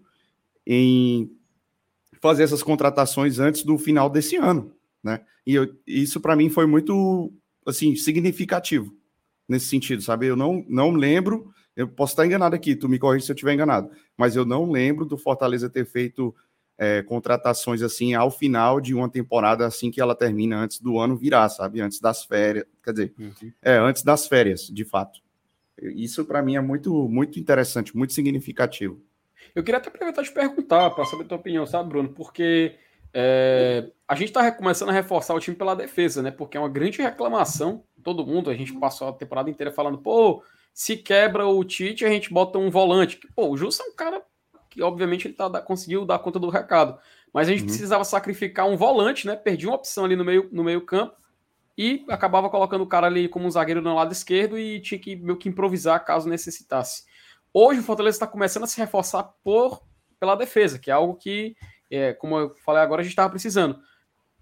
em 0.65 1.29
fazer 2.21 2.43
essas 2.43 2.63
contratações 2.63 3.39
antes 3.39 3.63
do 3.63 3.77
final 3.77 4.09
desse 4.09 4.35
ano, 4.37 4.73
né? 5.03 5.21
E 5.45 5.55
eu- 5.55 5.67
isso 5.87 6.19
para 6.21 6.35
mim 6.35 6.49
foi 6.49 6.65
muito 6.67 7.33
assim 7.65 7.95
significativo 7.95 8.93
nesse 9.49 9.65
sentido, 9.67 10.01
sabe? 10.01 10.27
Eu 10.27 10.35
não 10.35 10.65
não 10.69 10.91
lembro, 10.91 11.51
eu 11.75 11.87
posso 11.87 12.13
estar 12.13 12.25
enganado 12.25 12.55
aqui, 12.55 12.75
tu 12.75 12.87
me 12.87 12.99
corrige 12.99 13.25
se 13.25 13.31
eu 13.31 13.35
estiver 13.35 13.53
enganado, 13.53 13.89
mas 14.17 14.35
eu 14.35 14.45
não 14.45 14.69
lembro 14.71 15.05
do 15.05 15.17
Fortaleza 15.17 15.69
ter 15.69 15.85
feito 15.85 16.33
é, 16.77 17.03
contratações 17.03 17.81
assim 17.81 18.13
ao 18.15 18.31
final 18.31 18.79
de 18.81 18.93
uma 18.95 19.09
temporada 19.09 19.65
assim 19.67 19.91
que 19.91 20.01
ela 20.01 20.15
termina 20.15 20.57
antes 20.57 20.79
do 20.79 20.97
ano 20.99 21.15
virar, 21.17 21.47
sabe? 21.49 21.79
Antes 21.81 21.99
das 21.99 22.23
férias, 22.25 22.65
quer 22.83 22.91
dizer, 22.91 23.13
é 23.61 23.77
antes 23.77 24.03
das 24.03 24.27
férias, 24.27 24.67
de 24.67 24.83
fato. 24.85 25.19
Isso 25.81 26.23
para 26.25 26.41
mim 26.41 26.55
é 26.55 26.61
muito 26.61 27.07
muito 27.09 27.39
interessante, 27.39 27.95
muito 27.97 28.13
significativo. 28.13 29.01
Eu 29.55 29.63
queria 29.63 29.77
até 29.79 29.89
aproveitar 29.89 30.21
e 30.21 30.25
te 30.25 30.31
perguntar, 30.31 30.89
para 30.91 31.05
saber 31.05 31.23
a 31.23 31.27
tua 31.27 31.37
opinião, 31.37 31.65
sabe, 31.65 31.89
Bruno? 31.89 32.09
Porque 32.09 32.75
é, 33.13 33.89
a 34.07 34.15
gente 34.15 34.29
está 34.29 34.49
começando 34.51 34.89
a 34.89 34.93
reforçar 34.93 35.33
o 35.33 35.39
time 35.39 35.55
pela 35.55 35.75
defesa, 35.75 36.21
né? 36.21 36.31
Porque 36.31 36.57
é 36.57 36.59
uma 36.59 36.69
grande 36.69 37.01
reclamação, 37.01 37.83
todo 38.03 38.25
mundo, 38.25 38.49
a 38.49 38.53
gente 38.55 38.73
passou 38.73 39.09
a 39.09 39.13
temporada 39.13 39.49
inteira 39.49 39.71
falando, 39.71 39.97
pô, 39.97 40.43
se 40.73 40.97
quebra 40.97 41.45
o 41.47 41.63
Tite, 41.63 42.05
a 42.05 42.09
gente 42.09 42.33
bota 42.33 42.57
um 42.57 42.69
volante. 42.69 43.19
Pô, 43.35 43.49
o 43.49 43.57
Jussa 43.57 43.83
é 43.83 43.87
um 43.87 43.95
cara 43.95 44.21
que, 44.69 44.81
obviamente, 44.81 45.27
ele 45.27 45.33
tá, 45.33 45.49
conseguiu 45.61 46.05
dar 46.05 46.19
conta 46.19 46.39
do 46.39 46.49
recado. 46.49 46.97
Mas 47.33 47.47
a 47.47 47.51
gente 47.51 47.61
Uhum. 47.61 47.67
precisava 47.67 48.03
sacrificar 48.03 48.67
um 48.67 48.77
volante, 48.77 49.27
né? 49.27 49.35
Perdi 49.35 49.67
uma 49.67 49.75
opção 49.75 50.05
ali 50.05 50.15
no 50.15 50.23
meio, 50.23 50.49
no 50.51 50.63
meio 50.63 50.81
campo 50.81 51.15
e 51.77 52.05
acabava 52.09 52.49
colocando 52.49 52.81
o 52.81 52.87
cara 52.87 53.07
ali 53.07 53.27
como 53.27 53.45
um 53.47 53.51
zagueiro 53.51 53.81
no 53.81 53.95
lado 53.95 54.11
esquerdo 54.11 54.57
e 54.59 54.79
tinha 54.81 54.99
que 54.99 55.15
meio 55.15 55.37
que 55.37 55.49
improvisar 55.49 56.03
caso 56.05 56.27
necessitasse. 56.29 57.03
Hoje 57.53 57.81
o 57.81 57.83
Fortaleza 57.83 58.15
está 58.15 58.27
começando 58.27 58.63
a 58.63 58.67
se 58.67 58.79
reforçar 58.79 59.23
por 59.43 59.81
pela 60.17 60.35
defesa, 60.35 60.79
que 60.79 60.89
é 60.89 60.93
algo 60.93 61.15
que, 61.15 61.55
é, 61.89 62.13
como 62.13 62.37
eu 62.37 62.55
falei 62.63 62.81
agora, 62.81 63.01
a 63.01 63.03
gente 63.03 63.11
estava 63.11 63.29
precisando. 63.29 63.77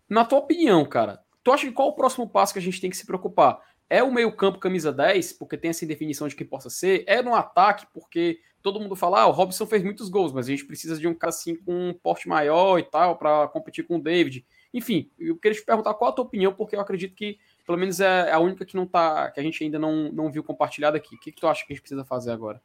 Na 0.07 0.25
tua 0.25 0.39
opinião, 0.39 0.85
cara, 0.85 1.19
tu 1.43 1.51
acha 1.51 1.65
que 1.65 1.71
qual 1.71 1.87
o 1.87 1.95
próximo 1.95 2.29
passo 2.29 2.53
que 2.53 2.59
a 2.59 2.61
gente 2.61 2.79
tem 2.79 2.89
que 2.89 2.97
se 2.97 3.05
preocupar? 3.05 3.59
É 3.89 4.03
o 4.03 4.11
meio-campo 4.11 4.59
camisa 4.59 4.91
10, 4.91 5.33
porque 5.33 5.57
tem 5.57 5.71
essa 5.71 5.85
indefinição 5.85 6.27
de 6.27 6.35
quem 6.35 6.45
possa 6.45 6.69
ser? 6.69 7.03
É 7.07 7.23
no 7.23 7.33
ataque, 7.33 7.87
porque 7.91 8.39
todo 8.61 8.79
mundo 8.79 8.95
fala, 8.95 9.21
ah, 9.21 9.27
o 9.27 9.31
Robson 9.31 9.65
fez 9.65 9.83
muitos 9.83 10.09
gols, 10.09 10.31
mas 10.31 10.45
a 10.45 10.49
gente 10.49 10.65
precisa 10.65 10.99
de 10.99 11.07
um 11.07 11.15
cara 11.15 11.29
assim 11.29 11.55
com 11.55 11.89
um 11.89 11.93
porte 11.93 12.27
maior 12.27 12.77
e 12.77 12.83
tal, 12.83 13.17
para 13.17 13.47
competir 13.47 13.87
com 13.87 13.95
o 13.95 14.01
David. 14.01 14.45
Enfim, 14.71 15.09
eu 15.17 15.35
queria 15.37 15.57
te 15.57 15.65
perguntar 15.65 15.95
qual 15.95 16.11
a 16.11 16.13
tua 16.13 16.25
opinião, 16.25 16.53
porque 16.53 16.75
eu 16.75 16.81
acredito 16.81 17.15
que 17.15 17.39
pelo 17.65 17.77
menos 17.77 17.99
é 17.99 18.31
a 18.31 18.37
única 18.37 18.65
que 18.65 18.75
não 18.75 18.85
tá, 18.85 19.31
que 19.31 19.39
a 19.39 19.43
gente 19.43 19.63
ainda 19.63 19.79
não, 19.79 20.11
não 20.11 20.31
viu 20.31 20.43
compartilhada 20.43 20.97
aqui. 20.97 21.15
O 21.15 21.19
que, 21.19 21.31
que 21.31 21.41
tu 21.41 21.47
acha 21.47 21.65
que 21.65 21.73
a 21.73 21.75
gente 21.75 21.81
precisa 21.81 22.05
fazer 22.05 22.31
agora? 22.31 22.61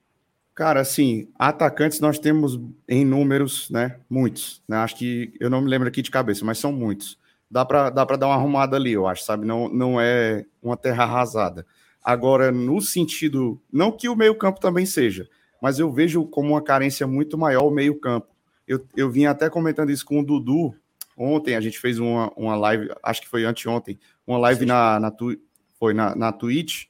Cara, 0.55 0.81
assim, 0.81 1.29
atacantes 1.37 1.99
nós 1.99 2.19
temos 2.19 2.61
em 2.89 3.05
números, 3.05 3.69
né? 3.71 3.99
Muitos. 4.09 4.63
Né? 4.69 4.77
Acho 4.77 4.97
que 4.97 5.35
eu 5.41 5.51
não 5.51 5.61
me 5.61 5.69
lembro 5.69 5.89
aqui 5.89 6.01
de 6.01 6.13
cabeça, 6.13 6.45
mas 6.45 6.59
são 6.59 6.73
muitos. 6.73 7.19
Dá 7.51 7.65
para 7.65 7.91
dá 7.91 8.07
pra 8.07 8.17
dar 8.17 8.27
uma 8.27 8.37
arrumada 8.37 8.77
ali, 8.77 8.93
eu 8.93 9.07
acho, 9.07 9.25
sabe? 9.25 9.47
Não, 9.47 9.69
não 9.69 10.01
é 10.01 10.47
uma 10.63 10.77
terra 10.77 11.05
arrasada. 11.05 11.67
Agora, 12.03 12.53
no 12.53 12.81
sentido. 12.81 13.61
Não 13.73 13.91
que 13.91 14.09
o 14.09 14.15
meio-campo 14.15 14.61
também 14.61 14.87
seja, 14.87 15.29
mas 15.61 15.81
eu 15.81 15.91
vejo 15.93 16.25
como 16.27 16.51
uma 16.51 16.63
carência 16.63 17.07
muito 17.07 17.37
maior 17.37 17.65
o 17.65 17.71
meio-campo. 17.71 18.29
Eu, 18.67 18.87
eu 18.97 19.11
vim 19.11 19.25
até 19.27 19.51
comentando 19.51 19.91
isso 19.91 20.07
com 20.07 20.21
o 20.21 20.25
Dudu 20.25 20.75
ontem. 21.17 21.57
A 21.57 21.61
gente 21.61 21.81
fez 21.81 21.99
uma, 21.99 22.33
uma 22.37 22.55
live, 22.55 22.91
acho 23.03 23.21
que 23.23 23.29
foi 23.29 23.45
anteontem, 23.45 23.99
uma 24.27 24.39
live 24.39 24.65
na, 24.67 25.01
na, 25.01 25.11
tu, 25.11 25.37
foi 25.79 25.93
na, 25.95 26.15
na 26.15 26.33
Twitch, 26.33 26.85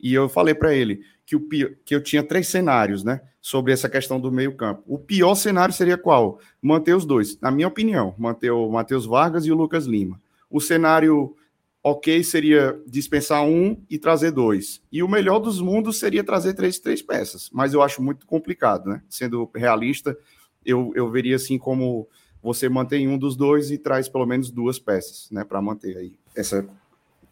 e 0.00 0.14
eu 0.14 0.28
falei 0.28 0.54
para 0.54 0.74
ele 0.74 1.00
que, 1.26 1.36
o, 1.36 1.40
pi- 1.40 1.76
que 1.84 1.94
eu 1.94 2.02
tinha 2.02 2.22
três 2.22 2.48
cenários, 2.48 3.04
né? 3.04 3.20
Sobre 3.40 3.72
essa 3.72 3.88
questão 3.88 4.20
do 4.20 4.30
meio-campo. 4.30 4.82
O 4.86 4.98
pior 4.98 5.34
cenário 5.34 5.74
seria 5.74 5.98
qual? 5.98 6.38
Manter 6.60 6.94
os 6.94 7.04
dois, 7.04 7.38
na 7.40 7.50
minha 7.50 7.68
opinião, 7.68 8.14
manter 8.18 8.50
o 8.50 8.70
Matheus 8.70 9.04
Vargas 9.06 9.44
e 9.44 9.52
o 9.52 9.56
Lucas 9.56 9.86
Lima. 9.86 10.20
O 10.48 10.60
cenário 10.60 11.34
ok 11.82 12.22
seria 12.22 12.80
dispensar 12.86 13.42
um 13.44 13.76
e 13.90 13.98
trazer 13.98 14.30
dois. 14.30 14.80
E 14.92 15.02
o 15.02 15.08
melhor 15.08 15.40
dos 15.40 15.60
mundos 15.60 15.98
seria 15.98 16.22
trazer 16.22 16.54
três, 16.54 16.78
três 16.78 17.02
peças. 17.02 17.50
Mas 17.52 17.74
eu 17.74 17.82
acho 17.82 18.00
muito 18.00 18.24
complicado, 18.26 18.88
né? 18.88 19.02
Sendo 19.08 19.50
realista, 19.52 20.16
eu, 20.64 20.92
eu 20.94 21.10
veria 21.10 21.34
assim 21.34 21.58
como 21.58 22.08
você 22.40 22.68
mantém 22.68 23.08
um 23.08 23.18
dos 23.18 23.34
dois 23.34 23.72
e 23.72 23.78
traz 23.78 24.08
pelo 24.08 24.26
menos 24.26 24.50
duas 24.50 24.78
peças, 24.78 25.28
né? 25.32 25.42
Para 25.42 25.60
manter 25.60 25.96
aí 25.96 26.14
essa, 26.36 26.64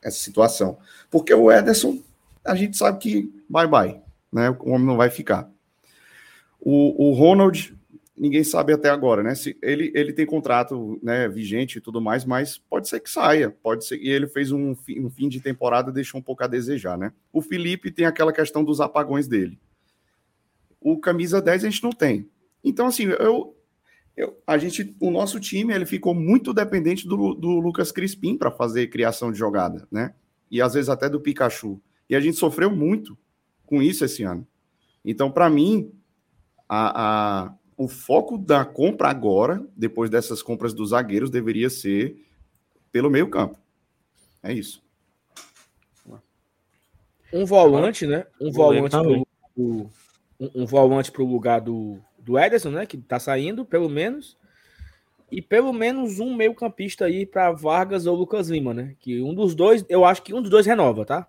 essa 0.02 0.18
situação. 0.18 0.78
Porque 1.08 1.32
o 1.32 1.52
Ederson, 1.52 1.98
a 2.44 2.54
gente 2.54 2.76
sabe 2.76 2.98
que 2.98 3.32
bye 3.48 3.66
bye, 3.66 4.00
né? 4.32 4.50
O 4.60 4.70
homem 4.70 4.86
não 4.86 4.96
vai 4.96 5.10
ficar. 5.10 5.50
O, 6.60 7.08
o 7.08 7.12
Ronald, 7.12 7.74
ninguém 8.16 8.44
sabe 8.44 8.72
até 8.72 8.90
agora, 8.90 9.22
né? 9.22 9.34
Se 9.34 9.56
ele, 9.62 9.90
ele 9.94 10.12
tem 10.12 10.26
contrato 10.26 11.00
né, 11.02 11.26
vigente 11.28 11.78
e 11.78 11.80
tudo 11.80 12.00
mais, 12.00 12.24
mas 12.24 12.58
pode 12.58 12.88
ser 12.88 13.00
que 13.00 13.08
saia, 13.08 13.50
pode 13.50 13.86
ser. 13.86 13.96
E 13.96 14.10
ele 14.10 14.26
fez 14.26 14.52
um, 14.52 14.72
um 14.72 15.10
fim 15.10 15.28
de 15.28 15.40
temporada, 15.40 15.90
deixou 15.90 16.20
um 16.20 16.22
pouco 16.22 16.44
a 16.44 16.46
desejar, 16.46 16.98
né? 16.98 17.12
O 17.32 17.40
Felipe 17.40 17.90
tem 17.90 18.04
aquela 18.04 18.32
questão 18.32 18.62
dos 18.62 18.80
apagões 18.80 19.26
dele. 19.26 19.58
O 20.80 20.98
camisa 20.98 21.40
10 21.40 21.64
a 21.64 21.70
gente 21.70 21.82
não 21.82 21.90
tem. 21.90 22.28
Então, 22.62 22.86
assim, 22.86 23.04
eu, 23.04 23.56
eu, 24.16 24.38
a 24.46 24.58
gente, 24.58 24.94
o 25.00 25.10
nosso 25.10 25.40
time 25.40 25.72
ele 25.72 25.86
ficou 25.86 26.14
muito 26.14 26.52
dependente 26.52 27.08
do, 27.08 27.34
do 27.34 27.58
Lucas 27.58 27.90
Crispim 27.90 28.36
para 28.36 28.50
fazer 28.50 28.88
criação 28.88 29.32
de 29.32 29.38
jogada, 29.38 29.88
né? 29.90 30.14
E 30.50 30.60
às 30.60 30.74
vezes 30.74 30.90
até 30.90 31.08
do 31.08 31.20
Pikachu. 31.20 31.80
E 32.10 32.16
a 32.16 32.20
gente 32.20 32.36
sofreu 32.36 32.68
muito 32.68 33.16
com 33.64 33.80
isso 33.80 34.04
esse 34.04 34.24
ano. 34.24 34.44
Então, 35.04 35.30
para 35.30 35.48
mim, 35.48 35.92
a, 36.68 37.44
a, 37.46 37.54
o 37.76 37.86
foco 37.86 38.36
da 38.36 38.64
compra 38.64 39.08
agora, 39.08 39.64
depois 39.76 40.10
dessas 40.10 40.42
compras 40.42 40.74
dos 40.74 40.90
zagueiros, 40.90 41.30
deveria 41.30 41.70
ser 41.70 42.16
pelo 42.90 43.08
meio 43.08 43.30
campo. 43.30 43.56
É 44.42 44.52
isso. 44.52 44.82
Um 47.32 47.46
volante, 47.46 48.08
né? 48.08 48.26
Um 48.40 48.50
volante 48.50 48.96
pro, 48.96 49.24
um, 49.56 49.88
um 50.40 50.66
volante 50.66 51.12
para 51.12 51.22
o 51.22 51.30
lugar 51.30 51.60
do, 51.60 52.00
do 52.18 52.36
Ederson, 52.36 52.70
né? 52.70 52.86
Que 52.86 52.98
tá 52.98 53.20
saindo, 53.20 53.64
pelo 53.64 53.88
menos. 53.88 54.36
E 55.30 55.40
pelo 55.40 55.72
menos 55.72 56.18
um 56.18 56.34
meio-campista 56.34 57.04
aí 57.04 57.24
para 57.24 57.52
Vargas 57.52 58.06
ou 58.06 58.16
Lucas 58.16 58.48
Lima, 58.48 58.74
né? 58.74 58.96
Que 58.98 59.22
um 59.22 59.32
dos 59.32 59.54
dois, 59.54 59.84
eu 59.88 60.04
acho 60.04 60.24
que 60.24 60.34
um 60.34 60.42
dos 60.42 60.50
dois 60.50 60.66
renova, 60.66 61.04
tá? 61.04 61.28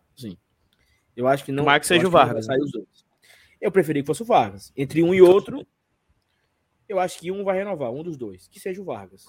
Eu 1.21 1.27
acho 1.27 1.45
que 1.45 1.51
não. 1.51 1.63
Tomara 1.63 1.79
que 1.79 1.87
seja 1.87 2.07
o 2.07 2.11
Vargas. 2.11 2.45
Sair 2.45 2.59
os 2.59 2.71
dois. 2.71 2.87
Eu 3.59 3.71
preferi 3.71 4.01
que 4.01 4.07
fosse 4.07 4.23
o 4.23 4.25
Vargas. 4.25 4.73
Entre 4.75 5.03
um 5.03 5.13
e 5.13 5.21
outro, 5.21 5.65
eu 6.89 6.99
acho 6.99 7.19
que 7.19 7.31
um 7.31 7.43
vai 7.43 7.57
renovar, 7.57 7.91
um 7.91 8.01
dos 8.01 8.17
dois. 8.17 8.47
Que 8.47 8.59
seja 8.59 8.81
o 8.81 8.85
Vargas. 8.85 9.27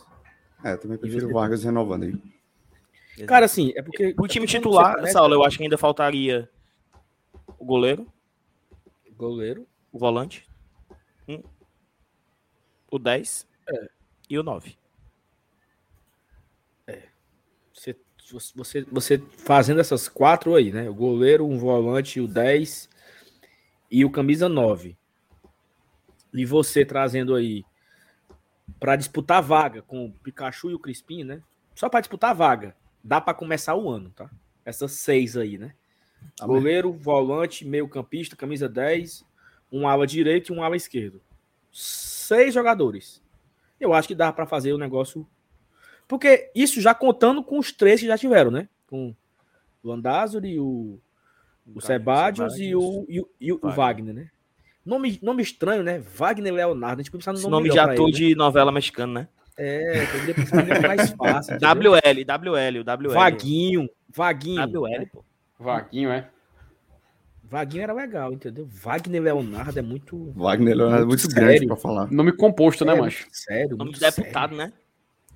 É, 0.65 0.77
também 0.77 0.97
prefiro 0.97 1.29
o 1.29 1.33
Vargas 1.33 1.65
renovando 1.65 2.05
aí. 2.05 3.27
Cara, 3.27 3.45
assim, 3.45 3.73
é 3.77 3.83
porque. 3.83 4.15
O 4.19 4.27
time 4.27 4.47
titular, 4.47 5.07
Saulo, 5.09 5.35
eu 5.35 5.45
acho 5.45 5.59
que 5.59 5.65
ainda 5.65 5.77
faltaria 5.77 6.49
o 7.59 7.65
goleiro. 7.65 8.11
Goleiro. 9.15 9.67
O 9.93 9.99
volante. 9.99 10.49
Um, 11.29 11.43
o 12.91 12.99
10. 12.99 13.47
É. 13.69 13.89
E 14.31 14.39
o 14.39 14.43
9. 14.43 14.79
É. 16.87 17.03
Você, 18.33 18.87
você, 18.91 19.19
fazendo 19.19 19.81
essas 19.81 20.09
quatro 20.09 20.55
aí, 20.55 20.73
né? 20.73 20.89
O 20.89 20.95
goleiro, 20.95 21.47
um 21.47 21.59
volante, 21.59 22.21
o 22.21 22.27
10 22.27 22.89
e 23.91 24.05
o 24.05 24.11
camisa 24.11 24.49
9. 24.49 24.97
E 26.33 26.45
você 26.47 26.85
trazendo 26.85 27.35
aí 27.35 27.63
para 28.81 28.97
disputar 28.97 29.39
a 29.39 29.43
vaga 29.43 29.83
com 29.83 30.07
o 30.07 30.13
Pikachu 30.13 30.71
e 30.71 30.75
o 30.75 30.79
Crispim, 30.79 31.25
né? 31.25 31.43
Só 31.75 31.89
para 31.89 32.01
disputar 32.01 32.31
a 32.31 32.35
vaga. 32.35 32.77
Dá 33.05 33.21
para 33.21 33.35
começar 33.35 33.75
o 33.75 33.91
ano, 33.91 34.11
tá? 34.11 34.31
Essas 34.65 34.93
seis 34.93 35.37
aí, 35.37 35.59
né? 35.59 35.75
Tá 36.37 36.47
Goleiro, 36.47 36.93
volante, 36.93 37.65
meio 37.65 37.89
campista, 37.89 38.37
camisa 38.37 38.69
10, 38.69 39.25
um 39.71 39.87
ala 39.87 40.07
direito 40.07 40.53
e 40.53 40.57
um 40.57 40.63
ala 40.63 40.77
esquerdo. 40.77 41.21
Seis 41.71 42.55
jogadores. 42.55 43.23
Eu 43.81 43.93
acho 43.93 44.09
que 44.09 44.15
dá 44.15 44.33
para 44.33 44.47
fazer 44.47 44.73
o 44.73 44.79
negócio. 44.79 45.27
Porque 46.13 46.51
isso 46.55 46.79
já 46.79 46.93
contando 46.93 47.43
com 47.43 47.59
os 47.59 47.73
três 47.73 47.99
que 47.99 48.07
já 48.07 48.19
tiveram, 48.19 48.51
né? 48.51 48.69
Com 48.87 49.15
o 49.83 49.89
Landázuri, 49.89 50.61
o, 50.61 51.01
o 51.75 51.81
Sebadios 51.81 52.59
e 52.59 52.77
o, 52.77 53.07
e 53.09 53.19
o, 53.19 53.29
e 53.41 53.51
o 53.51 53.57
Wagner. 53.57 53.77
Wagner, 53.77 54.15
né? 54.17 54.31
Nome, 54.85 55.19
nome 55.23 55.43
estranho, 55.43 55.83
né? 55.83 56.01
Wagner 56.01 56.53
Leonardo. 56.53 57.01
A 57.01 57.03
gente 57.03 57.11
pensar 57.11 57.33
no 57.33 57.41
nome, 57.41 57.51
nome 57.51 57.71
de 57.71 57.79
ator 57.79 58.11
ele, 58.11 58.13
de 58.19 58.29
né? 58.29 58.35
novela 58.35 58.71
mexicana, 58.71 59.21
né? 59.21 59.29
É, 59.57 60.05
poderia 60.05 60.35
pensar 60.35 60.67
no 60.67 60.83
mais 60.87 61.11
fácil. 61.13 61.55
WL, 61.57 62.25
WL, 62.27 62.85
WL. 62.85 63.15
Vaguinho, 63.15 63.89
Vaguinho. 64.11 64.69
WL, 64.69 65.07
pô. 65.11 65.25
Vaguinho, 65.59 66.11
é? 66.11 66.29
Vaguinho 67.43 67.85
era 67.85 67.95
legal, 67.95 68.35
entendeu? 68.35 68.69
Wagner 68.71 69.23
Leonardo 69.23 69.79
é 69.79 69.83
muito. 69.83 70.31
Wagner 70.33 70.77
Leonardo 70.77 71.05
é 71.05 71.07
muito 71.07 71.27
grande 71.29 71.67
pra 71.67 71.77
falar. 71.77 72.13
Nome 72.13 72.33
composto, 72.33 72.85
né, 72.85 72.93
é, 72.93 73.01
macho? 73.01 73.27
Sério. 73.33 73.79
Nome 73.79 73.93
de 73.93 74.01
deputado, 74.01 74.55
sério. 74.55 74.67
né? 74.67 74.73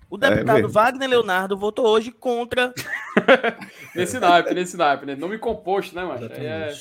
O 0.08 0.16
deputado 0.16 0.58
é 0.58 0.68
Wagner 0.68 1.08
Leonardo 1.08 1.56
votou 1.56 1.86
hoje 1.88 2.12
contra. 2.12 2.72
nesse 3.94 4.18
naipe, 4.20 4.54
nesse 4.54 4.76
naipe, 4.76 5.04
né? 5.04 5.16
Nome 5.16 5.38
composto, 5.38 5.94
né, 5.94 6.04
macho? 6.04 6.24
É... 6.32 6.72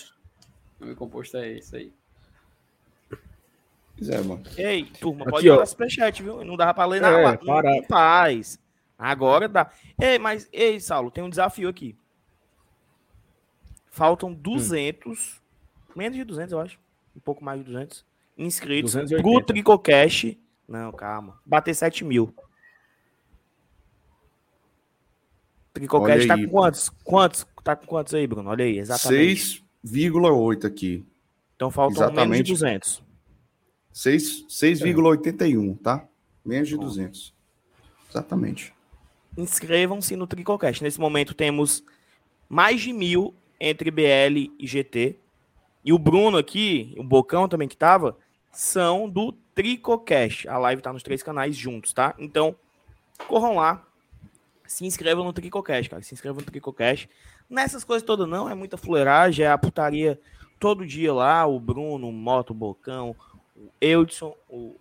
Nome 0.79 0.95
composto 0.95 1.37
é 1.37 1.53
isso 1.53 1.75
aí. 1.75 1.91
Pois 3.97 4.09
é, 4.09 4.21
mano. 4.21 4.43
Ei, 4.57 4.85
turma, 4.99 5.25
pode 5.25 5.49
Aqui, 5.49 5.57
dar 5.57 5.65
superchat, 5.65 6.21
viu? 6.21 6.43
Não 6.43 6.57
dava 6.57 6.73
pra 6.73 6.85
ler 6.85 7.01
nada. 7.01 7.17
É, 7.17 7.37
para. 7.37 7.77
Em 7.77 7.83
paz. 7.83 8.59
Agora 8.97 9.47
dá. 9.47 9.71
Ei, 9.99 10.19
mas, 10.19 10.47
ei, 10.51 10.79
Saulo, 10.79 11.09
tem 11.09 11.23
um 11.23 11.29
desafio 11.29 11.69
aqui. 11.69 11.97
Faltam 13.89 14.33
200, 14.33 15.41
hum. 15.89 15.93
menos 15.95 16.17
de 16.17 16.23
200, 16.23 16.51
eu 16.51 16.59
acho. 16.59 16.79
Um 17.15 17.19
pouco 17.19 17.43
mais 17.43 17.59
de 17.59 17.65
200 17.65 18.05
inscritos 18.37 18.93
280. 18.93 19.23
pro 19.23 19.45
Tricocast. 19.45 20.37
Não, 20.67 20.91
calma. 20.91 21.39
Bater 21.45 21.73
7 21.73 22.03
mil. 22.03 22.33
Tricocast 25.75 26.25
tá 26.25 26.37
com 26.37 26.47
quantos? 26.47 26.89
Quantos? 27.03 27.45
Tá 27.61 27.75
com 27.75 27.85
quantos 27.85 28.13
aí, 28.13 28.25
Bruno? 28.25 28.49
Olha 28.49 28.63
aí, 28.63 28.79
exatamente. 28.79 29.61
6,8 29.85 30.65
aqui. 30.65 31.05
Então 31.55 31.69
faltam 31.69 31.97
exatamente. 32.03 32.29
menos 32.29 32.47
de 32.47 32.53
200. 32.53 33.03
6,81, 33.93 35.77
tá? 35.81 36.07
Menos 36.45 36.69
de 36.69 36.77
200. 36.77 37.33
Exatamente. 38.09 38.73
Inscrevam-se 39.37 40.15
no 40.15 40.25
Tricocast. 40.25 40.81
Nesse 40.81 40.97
momento 40.99 41.33
temos 41.33 41.83
mais 42.47 42.79
de 42.79 42.93
mil 42.93 43.33
entre 43.59 43.91
BL 43.91 44.53
e 44.57 44.65
GT. 44.65 45.17
E 45.83 45.91
o 45.91 45.99
Bruno 45.99 46.37
aqui, 46.37 46.95
o 46.97 47.03
Bocão 47.03 47.49
também 47.49 47.67
que 47.67 47.75
tava, 47.75 48.17
são 48.49 49.09
do 49.09 49.33
Tricocast. 49.53 50.47
A 50.47 50.57
live 50.57 50.81
tá 50.81 50.93
nos 50.93 51.03
três 51.03 51.21
canais 51.21 51.53
juntos, 51.53 51.91
tá? 51.91 52.15
Então, 52.17 52.55
corram 53.27 53.55
lá, 53.55 53.85
se 54.67 54.85
inscrevam 54.85 55.23
no 55.23 55.33
Tricocast, 55.33 55.89
cara. 55.89 56.01
Se 56.01 56.13
inscrevam 56.13 56.39
no 56.41 56.45
Tricocast. 56.45 57.09
Nessas 57.49 57.83
coisas 57.83 58.05
todas 58.05 58.27
não, 58.27 58.49
é 58.49 58.55
muita 58.55 58.77
fuleiragem, 58.77 59.45
é 59.45 59.49
a 59.49 59.57
putaria 59.57 60.19
todo 60.59 60.85
dia 60.85 61.13
lá, 61.13 61.45
o 61.45 61.59
Bruno, 61.59 62.09
o 62.09 62.11
Moto, 62.11 62.51
o 62.51 62.53
Bocão, 62.53 63.15
o 63.55 63.69
Eudson, 63.79 64.35
o 64.49 64.75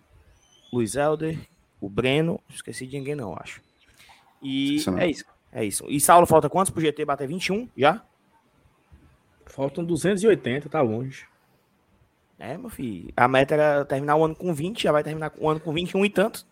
Luiz 0.73 0.95
Helder, 0.95 1.37
o 1.79 1.89
Breno, 1.89 2.39
esqueci 2.49 2.87
de 2.87 2.97
ninguém 2.97 3.15
não, 3.15 3.35
acho. 3.35 3.61
E 4.41 4.77
é 4.97 5.07
isso, 5.07 5.25
é 5.51 5.63
isso. 5.63 5.85
E 5.87 5.99
Saulo, 5.99 6.25
falta 6.25 6.49
quantos 6.49 6.71
pro 6.71 6.81
GT 6.81 7.05
bater 7.05 7.27
21 7.27 7.69
já? 7.77 8.03
Faltam 9.45 9.85
280, 9.85 10.67
tá 10.69 10.81
longe. 10.81 11.27
É, 12.37 12.57
meu 12.57 12.69
filho. 12.69 13.13
A 13.15 13.27
meta 13.27 13.53
era 13.53 13.85
terminar 13.85 14.15
o 14.17 14.25
ano 14.25 14.35
com 14.35 14.53
20, 14.53 14.83
já 14.83 14.91
vai 14.91 15.03
terminar 15.03 15.31
o 15.37 15.49
ano 15.49 15.59
com 15.59 15.71
21 15.71 16.05
e 16.05 16.09
tanto. 16.09 16.45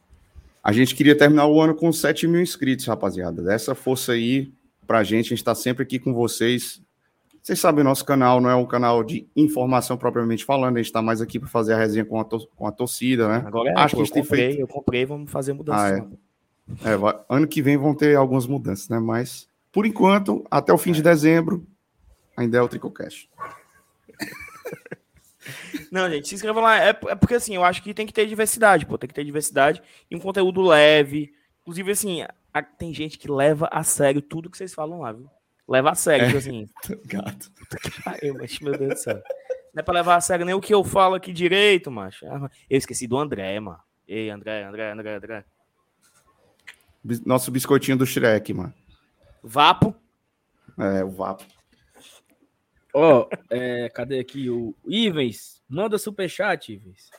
A 0.64 0.72
gente 0.72 0.96
queria 0.96 1.18
terminar 1.18 1.46
o 1.46 1.60
ano 1.60 1.76
com 1.76 1.92
7 1.92 2.26
mil 2.26 2.42
inscritos, 2.42 2.86
rapaziada. 2.86 3.44
Dessa 3.44 3.76
força 3.76 4.14
aí 4.14 4.54
pra 4.88 5.04
gente, 5.04 5.28
a 5.28 5.30
gente 5.36 5.44
tá 5.44 5.54
sempre 5.54 5.84
aqui 5.84 6.00
com 6.00 6.14
vocês. 6.14 6.82
Vocês 7.42 7.60
sabem, 7.60 7.82
o 7.82 7.84
nosso 7.84 8.06
canal 8.06 8.40
não 8.40 8.50
é 8.50 8.56
um 8.56 8.66
canal 8.66 9.04
de 9.04 9.28
informação 9.36 9.98
propriamente 9.98 10.46
falando, 10.46 10.78
a 10.78 10.82
gente 10.82 10.94
tá 10.94 11.02
mais 11.02 11.20
aqui 11.20 11.38
para 11.38 11.50
fazer 11.50 11.74
a 11.74 11.78
resenha 11.78 12.06
com 12.06 12.18
a, 12.18 12.24
com 12.24 12.66
a 12.66 12.72
torcida, 12.72 13.28
né? 13.28 13.44
Agora 13.46 13.72
é, 13.72 13.74
Acho 13.76 13.98
pô, 13.98 13.98
que 13.98 14.04
a 14.04 14.06
gente 14.06 14.18
eu 14.18 14.24
comprei, 14.24 14.48
feito... 14.48 14.60
eu 14.62 14.68
comprei, 14.68 15.06
vamos 15.06 15.30
fazer 15.30 15.52
mudanças. 15.52 15.84
Ah, 15.84 16.88
é. 16.88 16.94
é 16.94 16.98
vai... 16.98 17.20
ano 17.28 17.46
que 17.46 17.62
vem 17.62 17.76
vão 17.76 17.94
ter 17.94 18.16
algumas 18.16 18.48
mudanças, 18.48 18.88
né? 18.88 18.98
Mas, 19.00 19.50
por 19.74 19.86
enquanto, 19.86 20.46
até 20.50 20.72
o 20.72 20.78
fim 20.78 20.92
é. 20.92 20.94
de 20.94 21.04
dezembro, 21.04 21.68
ainda 22.38 22.58
é 22.58 22.62
o 22.62 22.70
Tricocast. 22.70 23.30
Não, 25.92 26.10
gente, 26.10 26.28
se 26.28 26.36
inscreva 26.36 26.62
lá. 26.62 26.80
É, 26.80 26.90
é, 26.90 27.16
porque 27.16 27.36
assim, 27.36 27.56
eu 27.56 27.64
acho 27.64 27.82
que 27.82 27.94
tem 27.94 28.06
que 28.06 28.14
ter 28.14 28.26
diversidade, 28.26 28.86
pô. 28.86 28.98
Tem 28.98 29.08
que 29.08 29.14
ter 29.14 29.24
diversidade 29.24 29.82
e 30.10 30.16
um 30.16 30.20
conteúdo 30.20 30.62
leve. 30.62 31.34
Inclusive, 31.62 31.92
assim, 31.92 32.26
a, 32.54 32.62
tem 32.62 32.94
gente 32.94 33.18
que 33.18 33.30
leva 33.30 33.68
a 33.72 33.84
sério 33.84 34.22
tudo 34.22 34.50
que 34.50 34.58
vocês 34.58 34.74
falam 34.74 35.02
lá, 35.02 35.12
viu? 35.12 35.30
Leva 35.68 35.92
a 35.92 35.96
sério, 35.96 36.26
tipo 36.26 36.38
assim. 36.38 36.68
Gato. 37.06 37.52
Pariu, 38.04 38.36
mas, 38.36 38.60
meu 38.60 38.78
Deus 38.78 38.94
do 38.96 39.00
céu. 39.00 39.22
Não 39.74 39.80
é 39.80 39.84
pra 39.84 39.94
levar 39.94 40.16
a 40.16 40.22
sério 40.22 40.46
nem 40.46 40.54
o 40.54 40.62
que 40.62 40.74
eu 40.74 40.84
falo 40.84 41.16
aqui 41.16 41.34
direito, 41.34 41.90
macho. 41.90 42.26
Ah, 42.28 42.50
eu 42.70 42.78
esqueci 42.78 43.08
do 43.08 43.18
André, 43.18 43.60
mano. 43.60 43.80
Ei, 44.08 44.30
André, 44.30 44.64
André, 44.64 44.92
André, 44.92 45.16
André. 45.16 45.46
Nosso 47.26 47.52
biscoitinho 47.52 47.98
do 47.98 48.06
Shrek, 48.06 48.54
mano. 48.54 48.74
Vapo. 49.42 49.96
É, 50.78 51.04
o 51.04 51.10
Vapo. 51.10 51.44
Ó, 52.94 53.22
oh, 53.22 53.30
é, 53.50 53.90
cadê 53.90 54.20
aqui 54.20 54.50
o 54.50 54.76
Ivens? 54.86 55.62
Manda 55.68 55.98
superchat, 55.98 56.72
Ivens. 56.72 57.10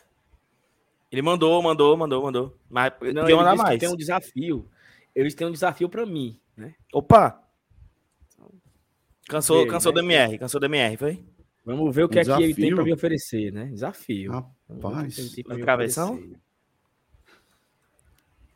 Ele 1.10 1.22
mandou, 1.22 1.60
mandou, 1.62 1.96
mandou, 1.96 2.22
mandou. 2.22 2.58
Mas 2.70 2.92
não, 3.12 3.22
mandar 3.36 3.56
mais. 3.56 3.78
Tem 3.78 3.88
um 3.88 3.96
desafio. 3.96 4.68
Eles 5.14 5.34
têm 5.34 5.46
um 5.46 5.52
desafio 5.52 5.88
para 5.88 6.04
mim, 6.06 6.38
né? 6.56 6.74
Opa! 6.92 7.40
Cansou, 9.28 9.66
cansou 9.66 9.92
né? 9.92 10.00
do 10.00 10.06
MR, 10.06 10.38
cansou 10.38 10.60
do 10.60 10.66
MR, 10.66 10.96
foi? 10.96 11.24
Vamos 11.64 11.94
ver 11.94 12.04
o 12.04 12.08
que 12.08 12.18
um 12.18 12.20
é 12.20 12.24
que 12.24 12.42
ele 12.42 12.54
tem 12.54 12.74
para 12.74 12.84
me 12.84 12.92
oferecer, 12.92 13.52
né? 13.52 13.66
Desafio. 13.66 14.32
Rapaz. 14.68 15.36
Travessão? 15.60 16.22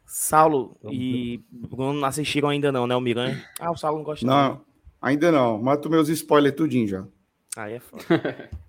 Saulo 0.05 0.77
e 0.91 1.43
Bruno 1.51 1.93
não 1.93 2.09
assistiram 2.09 2.49
ainda 2.49 2.73
não, 2.73 2.87
né? 2.87 2.97
O 2.97 3.01
Miranha. 3.01 3.45
Ah, 3.61 3.71
o 3.71 3.77
Saulo 3.77 3.99
não 3.99 4.05
gosta 4.05 4.27
não. 4.27 4.49
não. 4.49 4.68
Ainda 5.01 5.31
não. 5.31 5.59
Mata 5.59 5.89
meus 5.89 6.09
spoilers 6.09 6.57
tudinho 6.57 6.89
já. 6.89 7.07
Aí 7.57 7.75
é 7.75 7.81
foda. 7.81 8.05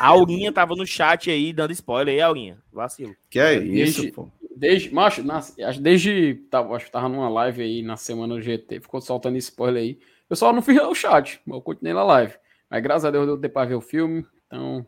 A 0.00 0.08
Aurinha 0.08 0.50
tava 0.50 0.74
no 0.74 0.86
chat 0.86 1.30
aí, 1.30 1.52
dando 1.52 1.72
spoiler 1.72 2.14
aí, 2.14 2.22
Aurinha. 2.22 2.58
Vacilo. 2.72 3.14
Que 3.28 3.38
é 3.38 3.54
isso, 3.56 4.00
desde, 4.00 4.12
pô. 4.12 4.28
Desde, 4.56 4.94
macho, 4.94 5.22
na, 5.22 5.40
desde, 5.78 6.42
tava, 6.50 6.74
acho 6.74 6.86
que 6.86 6.90
tava 6.90 7.06
numa 7.06 7.28
live 7.28 7.62
aí 7.62 7.82
na 7.82 7.98
semana 7.98 8.34
do 8.34 8.40
GT, 8.40 8.80
ficou 8.80 8.98
soltando 9.02 9.36
spoiler 9.36 9.82
aí. 9.82 9.98
Eu 10.30 10.36
só 10.36 10.54
não 10.54 10.62
fiz 10.62 10.80
o 10.80 10.94
chat, 10.94 11.38
mas 11.44 11.56
eu 11.56 11.60
continuei 11.60 11.92
na 11.92 12.02
live. 12.02 12.32
Mas 12.70 12.82
graças 12.82 13.04
a 13.04 13.10
Deus 13.10 13.26
deu 13.26 13.36
tempo 13.36 13.52
pra 13.52 13.66
ver 13.66 13.74
o 13.74 13.80
filme, 13.82 14.24
então. 14.46 14.86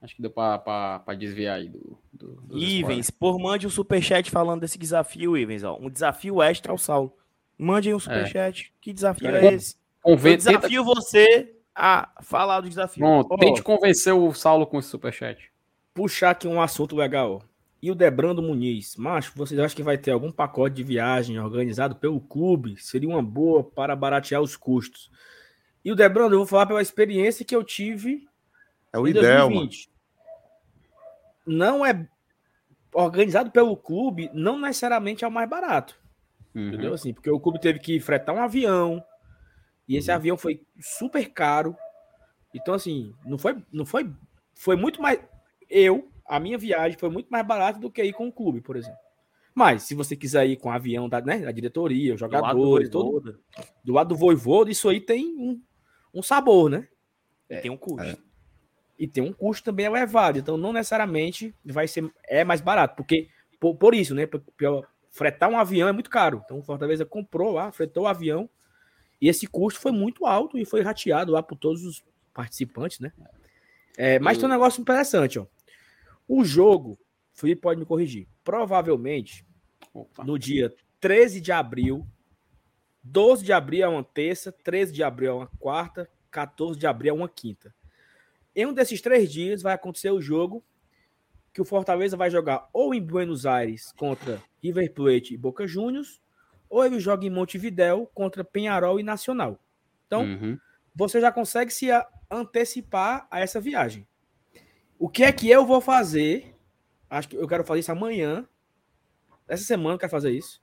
Acho 0.00 0.16
que 0.16 0.22
deu 0.22 0.30
pra, 0.30 0.58
pra, 0.58 1.00
pra 1.00 1.14
desviar 1.14 1.56
aí 1.56 1.68
do. 1.68 1.98
do. 2.12 2.56
Ivens, 2.56 3.10
por 3.10 3.38
mande 3.38 3.66
um 3.66 3.70
superchat 3.70 4.30
falando 4.30 4.62
desse 4.62 4.78
desafio, 4.78 5.36
Ivens. 5.36 5.64
Ó. 5.64 5.76
Um 5.78 5.90
desafio 5.90 6.40
extra 6.40 6.72
ao 6.72 6.78
Saulo. 6.78 7.12
Mande 7.58 7.88
aí 7.88 7.94
um 7.94 7.98
superchat. 7.98 8.72
Que 8.80 8.92
desafio 8.92 9.28
é, 9.34 9.46
É. 9.46 9.52
esse? 9.54 9.76
Conven- 10.02 10.32
Eu 10.32 10.36
desafio 10.36 10.84
você 10.84 11.54
a 11.74 12.08
falar 12.22 12.60
do 12.60 12.68
desafio. 12.68 13.00
Pronto, 13.04 13.28
Ó. 13.32 13.36
tente 13.36 13.62
convencer 13.62 14.12
o 14.14 14.32
Saulo 14.34 14.66
com 14.66 14.78
esse 14.78 14.88
superchat. 14.88 15.50
puxar 15.94 16.30
aqui 16.30 16.46
um 16.46 16.60
assunto 16.60 16.94
legal. 16.94 17.42
E 17.80 17.90
o 17.90 17.94
Debrando 17.94 18.42
Muniz, 18.42 18.96
macho, 18.96 19.32
vocês 19.34 19.58
acham 19.58 19.74
que 19.74 19.82
vai 19.82 19.96
ter 19.96 20.10
algum 20.10 20.30
pacote 20.30 20.74
de 20.76 20.82
viagem 20.82 21.38
organizado 21.40 21.96
pelo 21.96 22.20
clube? 22.20 22.76
Seria 22.76 23.08
uma 23.08 23.22
boa 23.22 23.64
para 23.64 23.96
baratear 23.96 24.42
os 24.42 24.56
custos. 24.56 25.10
E 25.82 25.90
o 25.90 25.94
Debrando, 25.96 26.34
eu 26.34 26.38
vou 26.40 26.46
falar 26.46 26.66
pela 26.66 26.82
experiência 26.82 27.44
que 27.46 27.56
eu 27.56 27.64
tive 27.64 28.28
É 28.92 28.98
o 28.98 29.06
em 29.06 29.10
ideal, 29.10 29.48
mano. 29.48 29.60
2020. 29.62 29.88
Não 31.46 31.84
é 31.86 32.06
organizado 32.92 33.50
pelo 33.50 33.76
clube, 33.76 34.30
não 34.34 34.58
necessariamente 34.58 35.24
é 35.24 35.28
o 35.28 35.32
mais 35.32 35.48
barato. 35.48 35.98
Uhum. 36.56 36.68
Entendeu? 36.68 36.94
Assim, 36.94 37.12
porque 37.12 37.30
o 37.30 37.38
clube 37.38 37.60
teve 37.60 37.78
que 37.78 38.00
fretar 38.00 38.34
um 38.34 38.40
avião. 38.40 39.04
E 39.86 39.94
esse 39.94 40.10
avião 40.10 40.38
foi 40.38 40.62
super 40.80 41.28
caro. 41.30 41.76
Então, 42.54 42.72
assim, 42.72 43.12
não 43.26 43.36
foi. 43.36 43.62
Não 43.70 43.84
foi. 43.84 44.10
Foi 44.54 44.74
muito 44.74 45.02
mais. 45.02 45.20
Eu, 45.68 46.10
a 46.26 46.40
minha 46.40 46.56
viagem 46.56 46.98
foi 46.98 47.10
muito 47.10 47.28
mais 47.28 47.46
barata 47.46 47.78
do 47.78 47.90
que 47.90 48.02
ir 48.02 48.14
com 48.14 48.26
o 48.26 48.32
clube, 48.32 48.62
por 48.62 48.74
exemplo. 48.74 48.98
Mas, 49.54 49.82
se 49.82 49.94
você 49.94 50.16
quiser 50.16 50.46
ir 50.46 50.56
com 50.56 50.70
o 50.70 50.72
avião 50.72 51.08
da, 51.08 51.20
né, 51.20 51.38
da 51.38 51.52
diretoria, 51.52 52.14
os 52.14 52.20
Do 52.20 52.26
lado 52.26 52.42
do 52.42 52.48
jogadores, 52.48 52.88
todo, 52.88 53.38
do 53.84 53.92
lado 53.92 54.08
do 54.08 54.16
Voivoda, 54.16 54.70
isso 54.70 54.88
aí 54.88 55.00
tem 55.00 55.26
um, 55.38 55.60
um 56.14 56.22
sabor, 56.22 56.70
né? 56.70 56.88
Tem 57.60 57.70
um 57.70 57.76
custo. 57.76 58.18
E 58.98 59.06
tem 59.06 59.22
um 59.22 59.32
custo 59.32 59.64
também 59.64 59.86
elevado. 59.86 60.38
Então, 60.38 60.56
não 60.56 60.72
necessariamente 60.72 61.54
vai 61.64 61.86
ser 61.86 62.10
é 62.24 62.44
mais 62.44 62.62
barato. 62.62 62.96
Porque, 62.96 63.28
por, 63.60 63.76
por 63.76 63.94
isso, 63.94 64.14
né? 64.14 64.26
Fretar 65.16 65.48
um 65.48 65.58
avião 65.58 65.88
é 65.88 65.92
muito 65.92 66.10
caro. 66.10 66.42
Então, 66.44 66.58
o 66.58 66.62
Fortaleza 66.62 67.06
comprou 67.06 67.52
lá, 67.52 67.72
fretou 67.72 68.04
o 68.04 68.06
avião. 68.06 68.48
E 69.18 69.28
esse 69.28 69.46
custo 69.46 69.80
foi 69.80 69.90
muito 69.90 70.26
alto 70.26 70.58
e 70.58 70.64
foi 70.66 70.82
rateado 70.82 71.32
lá 71.32 71.42
por 71.42 71.56
todos 71.56 71.84
os 71.84 72.04
participantes, 72.34 73.00
né? 73.00 73.12
É, 73.96 74.18
mas 74.18 74.36
tem 74.36 74.46
um 74.46 74.52
negócio 74.52 74.78
interessante, 74.80 75.38
ó. 75.38 75.46
O 76.28 76.44
jogo, 76.44 76.98
Felipe 77.32 77.62
pode 77.62 77.80
me 77.80 77.86
corrigir. 77.86 78.28
Provavelmente, 78.44 79.46
Opa. 79.94 80.22
no 80.22 80.38
dia 80.38 80.74
13 81.00 81.40
de 81.40 81.50
abril, 81.50 82.06
12 83.02 83.42
de 83.42 83.54
abril 83.54 83.84
é 83.84 83.88
uma 83.88 84.04
terça, 84.04 84.52
13 84.52 84.92
de 84.92 85.02
abril 85.02 85.30
é 85.30 85.34
uma 85.34 85.50
quarta, 85.58 86.10
14 86.30 86.78
de 86.78 86.86
abril 86.86 87.14
é 87.14 87.16
uma 87.16 87.28
quinta. 87.28 87.74
Em 88.54 88.66
um 88.66 88.72
desses 88.74 89.00
três 89.00 89.32
dias 89.32 89.62
vai 89.62 89.72
acontecer 89.72 90.10
o 90.10 90.20
jogo 90.20 90.62
que 91.56 91.62
o 91.62 91.64
Fortaleza 91.64 92.18
vai 92.18 92.30
jogar 92.30 92.68
ou 92.70 92.92
em 92.94 93.00
Buenos 93.00 93.46
Aires 93.46 93.90
contra 93.92 94.42
River 94.62 94.92
Plate 94.92 95.32
e 95.32 95.38
Boca 95.38 95.66
Juniors, 95.66 96.20
ou 96.68 96.84
ele 96.84 97.00
joga 97.00 97.24
em 97.24 97.30
Montevidéu 97.30 98.10
contra 98.12 98.44
Penharol 98.44 99.00
e 99.00 99.02
Nacional. 99.02 99.58
Então, 100.06 100.20
Uhum. 100.20 100.58
você 100.94 101.18
já 101.18 101.32
consegue 101.32 101.72
se 101.72 101.88
antecipar 102.30 103.26
a 103.30 103.40
essa 103.40 103.58
viagem. 103.58 104.06
O 104.98 105.08
que 105.08 105.24
é 105.24 105.32
que 105.32 105.48
eu 105.48 105.64
vou 105.64 105.80
fazer? 105.80 106.54
Acho 107.08 107.30
que 107.30 107.36
eu 107.36 107.48
quero 107.48 107.64
fazer 107.64 107.80
isso 107.80 107.92
amanhã. 107.92 108.46
Essa 109.48 109.64
semana 109.64 109.94
eu 109.94 109.98
quero 109.98 110.10
fazer 110.12 110.32
isso. 110.32 110.62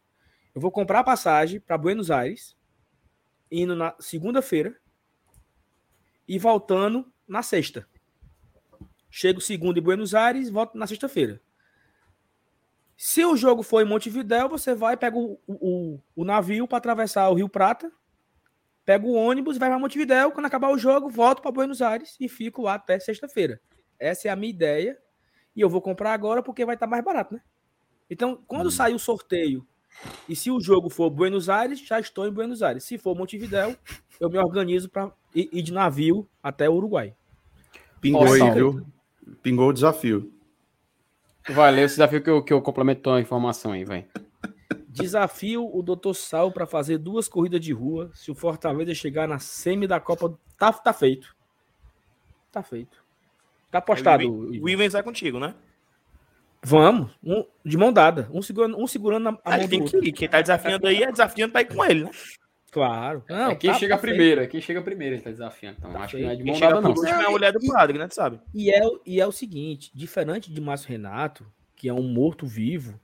Eu 0.54 0.62
vou 0.62 0.70
comprar 0.72 1.00
a 1.00 1.04
passagem 1.04 1.60
para 1.60 1.76
Buenos 1.76 2.12
Aires, 2.12 2.56
indo 3.50 3.76
na 3.76 3.96
segunda-feira 4.00 4.80
e 6.28 6.38
voltando 6.38 7.12
na 7.28 7.42
sexta. 7.42 7.88
Chego 9.16 9.40
segunda 9.40 9.78
em 9.78 9.82
Buenos 9.84 10.16
Aires, 10.16 10.50
volto 10.50 10.76
na 10.76 10.88
sexta-feira. 10.88 11.40
Se 12.98 13.24
o 13.24 13.38
jogo 13.38 13.62
for 13.62 13.80
em 13.80 13.88
Montevidéu, 13.88 14.50
você 14.50 14.74
vai, 14.74 14.98
pega 14.98 15.16
o, 15.16 15.40
o, 15.48 16.00
o 16.16 16.26
navio 16.26 16.68
para 16.68 16.80
atravessar 16.80 17.30
o 17.30 17.36
Rio 17.36 17.48
Prata, 17.48 17.92
pego 18.84 19.10
o 19.10 19.14
ônibus, 19.14 19.56
vai 19.56 19.70
para 19.70 19.78
Montevidéu, 19.78 20.32
quando 20.32 20.48
acabar 20.48 20.72
o 20.72 20.80
jogo, 20.80 21.10
volto 21.10 21.44
para 21.44 21.52
Buenos 21.52 21.80
Aires 21.80 22.18
e 22.20 22.28
fico 22.28 22.64
lá 22.64 22.74
até 22.74 23.00
sexta-feira. 23.00 23.62
Essa 24.00 24.30
é 24.30 24.32
a 24.32 24.36
minha 24.36 24.50
ideia. 24.50 24.98
E 25.56 25.62
eu 25.62 25.70
vou 25.70 25.80
comprar 25.80 26.12
agora 26.12 26.42
porque 26.42 26.66
vai 26.66 26.74
estar 26.74 26.88
mais 26.88 27.04
barato, 27.04 27.36
né? 27.36 27.42
Então, 28.10 28.42
quando 28.48 28.72
sair 28.72 28.96
o 28.96 29.00
sorteio 29.00 29.64
e 30.28 30.36
se 30.36 30.50
o 30.50 30.60
jogo 30.60 30.90
for 30.90 31.12
Buenos 31.12 31.50
Aires, 31.50 31.80
já 31.80 32.00
estou 32.00 32.28
em 32.28 32.32
Buenos 32.32 32.64
Aires. 32.64 32.84
Se 32.84 32.98
for 32.98 33.16
Montevidéu, 33.16 33.76
eu 34.20 34.28
me 34.28 34.40
organizo 34.40 34.90
para 34.90 35.12
ir 35.36 35.62
de 35.62 35.72
navio 35.72 36.28
até 36.42 36.68
o 36.68 36.74
Uruguai. 36.74 37.16
Pingou 38.02 38.34
aí, 38.34 38.52
viu? 38.52 38.84
Pingou 39.42 39.70
o 39.70 39.74
desafio. 39.74 40.32
Valeu, 41.50 41.86
esse 41.86 41.96
desafio 41.96 42.22
que 42.24 42.30
eu, 42.30 42.42
que 42.44 42.54
eu 42.54 42.62
complemento 42.62 43.10
a 43.10 43.20
informação 43.20 43.72
aí, 43.74 43.84
vai. 43.84 44.06
Desafio 44.88 45.66
o 45.76 45.82
Dr. 45.82 46.14
Sal 46.14 46.52
para 46.52 46.66
fazer 46.66 46.98
duas 46.98 47.28
corridas 47.28 47.60
de 47.60 47.74
rua. 47.74 48.12
Se 48.14 48.32
o 48.32 48.36
Fortaleza 48.36 48.94
chegar 48.94 49.28
na 49.28 49.40
semi 49.40 49.88
da 49.88 50.00
Copa, 50.00 50.38
tá, 50.58 50.72
tá 50.72 50.94
feito. 50.94 51.36
Tá 52.52 52.62
feito. 52.64 53.04
Tá 53.72 53.80
apostado. 53.80 54.24
O 54.32 54.46
Iven- 54.54 54.62
o 54.64 54.70
Ivens 54.70 54.94
vai 54.94 55.04
contigo, 55.04 55.40
né? 55.40 55.56
Vamos, 56.66 57.12
um, 57.22 57.44
de 57.66 57.76
mão 57.78 57.92
dada, 57.92 58.30
um 58.32 58.42
segurando, 58.42 58.78
um 58.80 58.88
segurando 58.88 59.28
a, 59.30 59.38
Ah, 59.44 59.58
mão 59.58 59.60
do 59.66 59.70
tem 59.70 59.82
outro. 59.82 60.00
que 60.00 60.08
ir. 60.10 60.12
Quem 60.14 60.30
tá 60.30 60.40
desafiando 60.40 60.88
aí 60.88 61.04
é 61.04 61.12
desafiando 61.12 61.52
pra 61.52 61.62
ir 61.62 61.66
com 61.76 61.84
ele, 61.84 62.06
né? 62.06 62.12
Claro. 62.74 63.24
Não, 63.30 63.52
é 63.52 63.56
quem 63.56 63.72
tá- 63.72 63.78
chega 63.78 63.96
tá 63.96 64.02
feito. 64.02 64.16
primeiro, 64.16 64.42
é 64.42 64.48
quem 64.48 64.60
chega 64.60 64.82
primeiro, 64.82 65.16
ele 65.16 65.22
tá 65.22 65.30
desafiando. 65.30 65.78
Então, 65.80 65.96
acho 66.02 66.18
que 66.18 66.24
não 66.24 66.30
é 66.32 66.36
de 66.36 66.44
mão 66.44 66.60
dada, 66.60 66.76
por 66.76 66.82
não. 66.82 66.90
último 66.90 67.08
é 67.08 67.26
a 67.26 67.30
mulher 67.30 67.54
do 67.54 67.60
padre, 67.68 67.98
né? 68.00 68.08
Tu 68.08 68.16
sabe? 68.16 68.40
E 68.54 68.72
é, 68.72 68.84
o- 68.86 69.00
e 69.06 69.22
é 69.22 69.28
o 69.28 69.32
seguinte, 69.32 69.92
diferente 69.94 70.52
de 70.52 70.60
Márcio 70.60 70.90
Renato, 70.90 71.46
que 71.76 71.88
é 71.88 71.94
um 71.94 72.02
morto-vivo, 72.04 73.00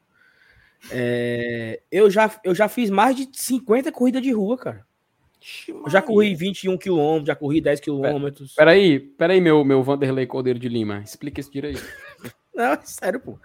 é, 0.91 1.81
eu, 1.91 2.09
já, 2.09 2.31
eu 2.43 2.55
já 2.55 2.67
fiz 2.67 2.89
mais 2.89 3.15
de 3.15 3.27
50 3.31 3.91
corridas 3.91 4.21
de 4.21 4.31
rua, 4.31 4.57
cara. 4.57 4.85
Eu 5.67 5.89
já 5.89 6.01
corri 6.01 6.35
21 6.35 6.77
quilômetros, 6.77 7.27
já 7.27 7.35
corri 7.35 7.61
10 7.61 7.79
quilômetros. 7.79 8.53
Peraí, 8.55 8.99
peraí, 8.99 9.39
meu, 9.39 9.63
meu 9.63 9.81
Vanderlei 9.81 10.25
Cordeiro 10.25 10.59
de 10.59 10.67
Lima. 10.67 11.01
Explica 11.03 11.39
isso 11.39 11.51
direito. 11.51 11.81
Não, 12.53 12.73
é 12.73 12.79
sério, 12.83 13.19
pô. 13.21 13.39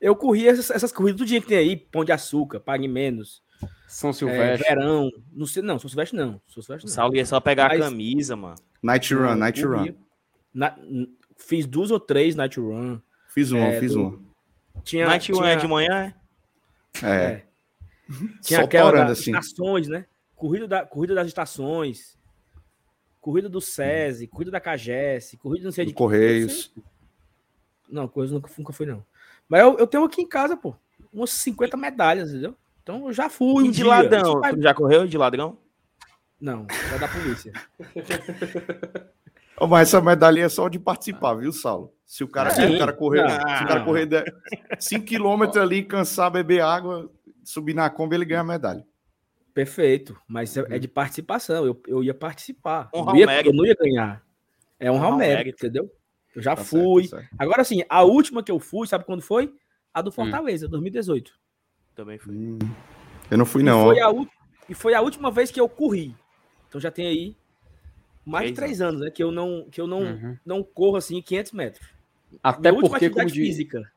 Eu 0.00 0.14
corri 0.14 0.46
essas, 0.46 0.70
essas 0.70 0.92
corridas 0.92 1.18
do 1.18 1.26
dia 1.26 1.40
que 1.40 1.48
tem 1.48 1.58
aí, 1.58 1.76
Pão 1.76 2.04
de 2.04 2.12
Açúcar, 2.12 2.60
Pague 2.60 2.86
Menos, 2.86 3.42
São 3.88 4.10
é, 4.10 4.12
Silvestre. 4.12 4.68
Verão, 4.68 5.10
não 5.32 5.46
sei, 5.46 5.62
não, 5.62 5.78
São 5.78 5.88
Silvestre 5.90 6.16
não, 6.16 6.40
São 6.46 6.62
Silvestre 6.62 6.88
não. 6.88 6.94
Saulo 6.94 7.16
ia 7.16 7.26
só 7.26 7.40
pegar 7.40 7.68
Mas- 7.70 7.80
a 7.80 7.84
camisa, 7.84 8.36
mano. 8.36 8.56
Night 8.82 9.12
Run, 9.14 9.34
Night 9.34 9.62
Run. 9.64 9.94
Na- 10.54 10.76
fiz 11.36 11.66
duas 11.66 11.90
ou 11.90 11.98
três 12.00 12.34
Night 12.36 12.58
Run. 12.58 13.00
Fiz 13.28 13.50
uma, 13.50 13.66
É, 13.66 13.80
fiz 13.80 13.92
do- 13.92 14.00
uma. 14.00 14.20
Tinha, 14.84 15.06
Night 15.06 15.32
tinha, 15.32 15.46
é 15.46 15.56
de 15.56 15.66
manhã, 15.68 16.14
é? 17.02 17.06
É. 17.06 17.24
é, 17.32 17.46
tinha 18.42 18.60
Só 18.60 18.64
aquela 18.64 18.90
torando, 18.90 19.08
das 19.08 19.20
assim. 19.20 19.30
estações, 19.36 19.88
né? 19.88 20.06
Corrida, 20.34 20.66
da, 20.66 20.86
corrida 20.86 21.14
das 21.14 21.26
estações, 21.26 22.18
corrida 23.20 23.48
do 23.48 23.60
SESI, 23.60 24.26
corrida 24.26 24.50
da 24.50 24.60
CAGES, 24.60 25.36
corrida 25.38 25.64
não 25.64 25.72
sei 25.72 25.84
de 25.84 25.92
Do 25.92 25.96
Correios. 25.96 26.72
Não, 27.88 28.08
coisa 28.08 28.32
nunca, 28.32 28.50
nunca 28.56 28.72
foi, 28.72 28.86
não. 28.86 29.04
Mas 29.48 29.60
eu, 29.60 29.76
eu 29.78 29.86
tenho 29.86 30.04
aqui 30.04 30.22
em 30.22 30.26
casa, 30.28 30.56
pô, 30.56 30.74
umas 31.12 31.30
50 31.30 31.76
medalhas, 31.76 32.30
entendeu? 32.30 32.56
Então 32.82 33.06
eu 33.06 33.12
já 33.12 33.28
fui. 33.28 33.64
E 33.64 33.68
um 33.68 33.70
de 33.70 33.78
dia. 33.78 33.86
ladrão? 33.86 34.40
Vai- 34.40 34.60
já 34.60 34.74
correu 34.74 35.06
de 35.06 35.16
ladrão? 35.18 35.58
Não, 36.40 36.66
é 36.94 36.98
da 36.98 37.06
polícia. 37.08 37.52
Ô, 39.58 39.66
mas 39.66 39.88
essa 39.88 40.00
medalha 40.00 40.40
é 40.42 40.48
só 40.48 40.68
de 40.68 40.78
participar, 40.78 41.34
viu, 41.34 41.52
Saulo? 41.52 41.92
Se 42.06 42.24
o 42.24 42.28
cara, 42.28 42.50
se 42.50 42.66
Sim. 42.66 42.74
o 42.76 42.78
cara 42.78 42.92
correr, 42.94 43.22
Não, 43.22 43.28
se 43.28 43.64
o 43.64 43.68
cara 43.68 43.84
correr 43.84 44.08
5 44.78 45.04
km 45.04 45.58
ali, 45.60 45.84
cansar, 45.84 46.30
beber 46.30 46.62
água, 46.62 47.10
subir 47.44 47.74
na 47.74 47.90
Kombi, 47.90 48.16
ele 48.16 48.24
ganha 48.24 48.40
a 48.40 48.44
medalha. 48.44 48.84
Perfeito, 49.52 50.16
mas 50.26 50.56
é 50.56 50.64
é 50.70 50.78
de 50.78 50.88
participação. 50.88 51.66
Eu, 51.66 51.80
eu 51.86 52.02
ia 52.02 52.14
participar. 52.14 52.88
Eu, 52.94 53.00
Honrar 53.00 53.14
não 53.14 53.20
ia, 53.20 53.46
eu 53.46 53.52
não 53.52 53.66
ia 53.66 53.74
ganhar. 53.78 54.22
É 54.78 54.90
honrar 54.90 55.08
Honrar 55.08 55.14
o 55.14 55.18
mérito, 55.18 55.58
entendeu? 55.66 55.92
Eu 56.34 56.40
já 56.40 56.56
Tá 56.56 56.64
fui. 56.64 57.02
certo, 57.06 57.10
tá 57.10 57.28
certo. 57.28 57.36
Agora 57.38 57.64
sim, 57.64 57.82
a 57.88 58.02
última 58.02 58.42
que 58.42 58.50
eu 58.50 58.58
fui, 58.58 58.86
sabe 58.86 59.04
quando 59.04 59.20
foi? 59.20 59.52
A 59.92 60.00
do 60.00 60.10
Fortaleza, 60.10 60.66
2018. 60.68 61.32
Também 62.00 62.16
foi. 62.18 62.34
Hum, 62.34 62.58
Eu 63.30 63.36
não 63.36 63.44
fui, 63.44 63.60
E 63.60 63.64
não. 63.64 63.82
foi, 63.84 64.00
ó. 64.00 64.10
a, 64.22 64.26
e 64.70 64.74
foi 64.74 64.94
a 64.94 65.02
última 65.02 65.30
vez 65.30 65.50
que 65.50 65.60
eu 65.60 65.68
corri. 65.68 66.14
Então 66.66 66.80
já 66.80 66.90
tem 66.90 67.06
aí 67.06 67.36
mais 68.24 68.48
de 68.48 68.54
Três 68.54 68.80
anos, 68.80 69.02
né? 69.02 69.10
Que 69.10 69.22
eu 69.22 69.30
não, 69.30 69.66
que 69.70 69.78
eu 69.78 69.86
não, 69.86 70.00
Uhum. 70.00 70.36
não 70.46 70.62
corro 70.62 70.96
assim 70.96 71.20
500 71.20 71.52
metros. 71.52 71.86
Até 72.42 72.70
Minha 72.72 72.88
porque, 72.88 73.10
como, 73.10 73.28
física. 73.28 73.92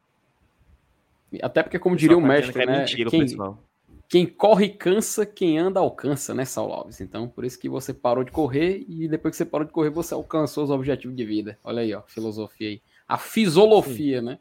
até 1.42 1.64
porque, 1.64 1.80
como 1.80 1.96
diria 1.96 2.18
o 2.18 2.22
mestre, 2.22 2.52
que 2.52 2.60
é 2.60 2.66
né? 2.66 2.80
mentira, 2.80 3.10
quem, 3.10 3.22
pessoal. 3.22 3.64
quem 4.10 4.26
corre 4.26 4.68
cansa, 4.70 5.26
quem 5.26 5.58
anda 5.58 5.80
alcança, 5.80 6.34
né, 6.34 6.44
Saulo 6.44 6.74
Alves? 6.74 7.00
Então, 7.00 7.28
por 7.30 7.46
isso 7.46 7.58
que 7.58 7.70
você 7.70 7.94
parou 7.94 8.24
de 8.26 8.32
correr 8.32 8.84
e 8.90 9.08
depois 9.08 9.32
que 9.32 9.38
você 9.38 9.46
parou 9.46 9.66
de 9.66 9.72
correr, 9.72 9.92
você 9.92 10.14
alcançou 10.14 10.66
os 10.66 10.70
objetivos 10.72 11.16
de 11.16 11.26
vida. 11.26 11.58
Olha 11.64 11.82
aí, 11.84 11.94
ó, 11.94 12.02
filosofia 12.08 12.68
aí. 12.70 12.82
A 13.08 13.18
fisiolofia, 13.18 14.22
né? 14.22 14.40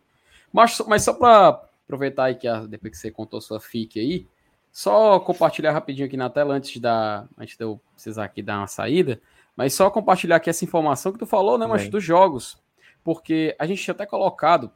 Mas, 0.52 0.80
mas 0.89 1.02
só 1.05 1.12
para 1.14 1.62
aproveitar 1.93 2.24
aí 2.24 2.35
que 2.35 2.48
a- 2.48 2.64
depois 2.66 2.90
que 2.93 2.97
você 2.97 3.10
contou 3.10 3.40
sua 3.40 3.60
FIC 3.60 4.01
aí, 4.01 4.27
só 4.70 5.20
compartilhar 5.20 5.73
rapidinho 5.73 6.06
aqui 6.06 6.16
na 6.16 6.31
tela 6.31 6.55
antes 6.55 6.81
da 6.81 7.27
antes 7.39 7.56
de 7.59 7.62
eu 7.64 7.78
precisar 7.93 8.24
aqui 8.24 8.43
dar 8.43 8.59
uma 8.59 8.66
saída. 8.66 9.20
Mas 9.55 9.74
só 9.74 9.90
compartilhar 9.90 10.36
aqui 10.36 10.48
essa 10.48 10.64
informação 10.64 11.12
que 11.12 11.19
tu 11.19 11.27
falou, 11.27 11.59
né, 11.59 11.66
mas 11.66 11.89
dos 11.90 12.02
jogos. 12.02 12.56
Porque 13.05 13.55
a 13.59 13.66
gente 13.66 13.82
tinha 13.82 13.93
até 13.93 14.06
colocado 14.06 14.70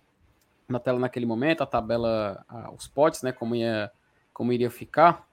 na 0.69 0.79
tela 0.79 0.99
naquele 0.99 1.25
momento 1.25 1.63
a 1.63 1.67
tabela, 1.67 2.45
os 2.77 2.87
potes, 2.87 3.23
né, 3.23 3.33
como 3.33 3.55
ia 3.55 3.91
como 4.35 4.53
iria 4.53 4.71
ficar. 4.71 5.27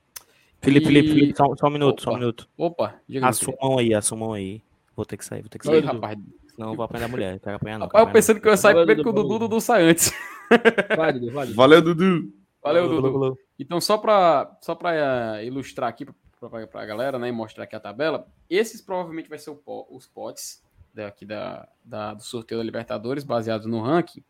Felipe, 0.62 0.86
e... 0.86 0.88
Felipe, 0.88 1.10
Felipe, 1.10 1.38
só, 1.38 1.54
só 1.58 1.68
um 1.68 1.72
minuto, 1.72 2.00
Opa. 2.00 2.02
só 2.04 2.12
um 2.12 2.20
minuto. 2.20 2.50
Opa, 2.58 2.96
diga 3.06 3.28
Assumam 3.28 3.78
aí, 3.78 3.94
assumam 3.94 4.32
aí. 4.32 4.62
Vou 4.96 5.06
ter 5.06 5.18
que 5.18 5.26
sair, 5.26 5.42
vou 5.42 5.50
ter 5.50 5.60
que 5.60 5.66
sair. 5.66 5.84
Ih, 5.84 5.86
rapaz. 5.86 6.18
Não, 6.58 6.70
eu 6.72 6.76
vou 6.76 6.86
apanhar 6.86 7.06
a 7.06 7.08
mulher, 7.08 7.40
quero 7.40 7.56
apanhar 7.56 7.80
não. 7.80 7.88
Rapaz, 7.88 8.06
eu 8.08 8.14
pensando 8.14 8.40
que 8.40 8.48
eu 8.48 8.52
ia 8.52 8.58
sair 8.58 8.76
primeiro 8.76 9.04
que 9.04 9.10
o 9.10 9.12
Dudu. 9.14 9.40
Dudu, 9.40 9.60
sai 9.62 9.84
antes. 9.90 10.12
Vai, 10.96 11.14
Dudu. 11.14 11.32
Valeu, 11.56 11.82
Dudu. 11.82 12.34
Valeu, 12.62 12.88
Dudu. 12.88 13.38
Então, 13.60 13.82
só 13.82 13.98
para 13.98 14.58
só 14.62 14.76
pra, 14.76 15.38
eh, 15.40 15.46
ilustrar 15.46 15.90
aqui 15.90 16.06
para 16.40 16.82
a 16.82 16.86
galera, 16.86 17.18
né, 17.18 17.30
e 17.30 17.32
mostrar 17.32 17.64
aqui 17.64 17.76
a 17.76 17.80
tabela, 17.80 18.28
esses 18.50 18.82
provavelmente 18.82 19.30
vai 19.30 19.40
ser 19.40 19.50
o 19.50 19.62
os 19.90 20.06
potes 20.08 20.62
daqui 20.94 21.26
da, 21.26 21.68
da- 21.84 22.14
do 22.14 22.22
sorteio 22.24 22.60
da 22.60 22.66
Libertadores, 22.66 23.24
baseados 23.24 23.66
no 23.66 23.82
ranking. 23.82 24.24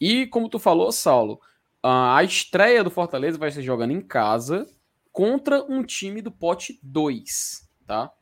E 0.00 0.26
como 0.26 0.48
tu 0.48 0.58
falou, 0.58 0.92
Saulo, 0.92 1.40
a 1.82 2.22
estreia 2.22 2.84
do 2.84 2.90
Fortaleza 2.90 3.38
vai 3.38 3.50
ser 3.50 3.62
jogando 3.62 3.92
em 3.92 4.00
casa 4.00 4.66
contra 5.12 5.64
um 5.64 5.82
time 5.82 6.20
do 6.20 6.30
pote 6.30 6.78
2, 6.82 7.68
tá? 7.86 8.12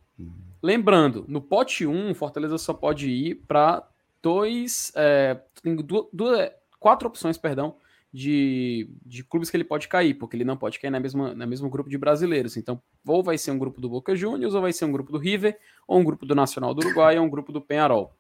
Lembrando, 0.65 1.27
no 1.29 1.43
pote 1.43 1.87
1, 1.87 2.13
o 2.13 2.15
Fortaleza 2.15 2.57
só 2.57 2.73
pode 2.73 3.11
ir 3.11 3.35
para 3.47 3.87
dois, 4.23 4.91
é, 4.97 5.39
tem 5.63 5.77
du- 5.77 6.09
duas, 6.11 6.51
quatro 6.81 7.07
opções, 7.07 7.37
perdão, 7.37 7.77
de, 8.11 8.89
de 9.05 9.23
clubes 9.23 9.51
que 9.51 9.59
ele 9.59 9.65
pode 9.65 9.89
cair, 9.89 10.15
porque 10.15 10.35
ele 10.35 10.43
não 10.43 10.57
pode 10.57 10.81
cair 10.81 10.91
na 10.91 10.99
mesma, 10.99 11.35
na 11.35 11.45
mesmo 11.45 11.69
grupo 11.69 11.91
de 11.91 11.99
brasileiros. 11.99 12.57
Então, 12.57 12.81
ou 13.07 13.23
vai 13.23 13.37
ser 13.37 13.51
um 13.51 13.59
grupo 13.59 13.79
do 13.79 13.91
Boca 13.91 14.17
Juniors, 14.17 14.55
ou 14.55 14.63
vai 14.63 14.73
ser 14.73 14.87
um 14.87 14.93
grupo 14.93 15.13
do 15.13 15.19
River, 15.19 15.59
ou 15.87 15.99
um 15.99 16.05
grupo 16.05 16.25
do 16.25 16.35
Nacional 16.35 16.73
do 16.73 16.81
Uruguai, 16.81 17.19
ou 17.19 17.27
um 17.27 17.29
grupo 17.29 17.53
do 17.53 17.61
Penharol. 17.61 18.15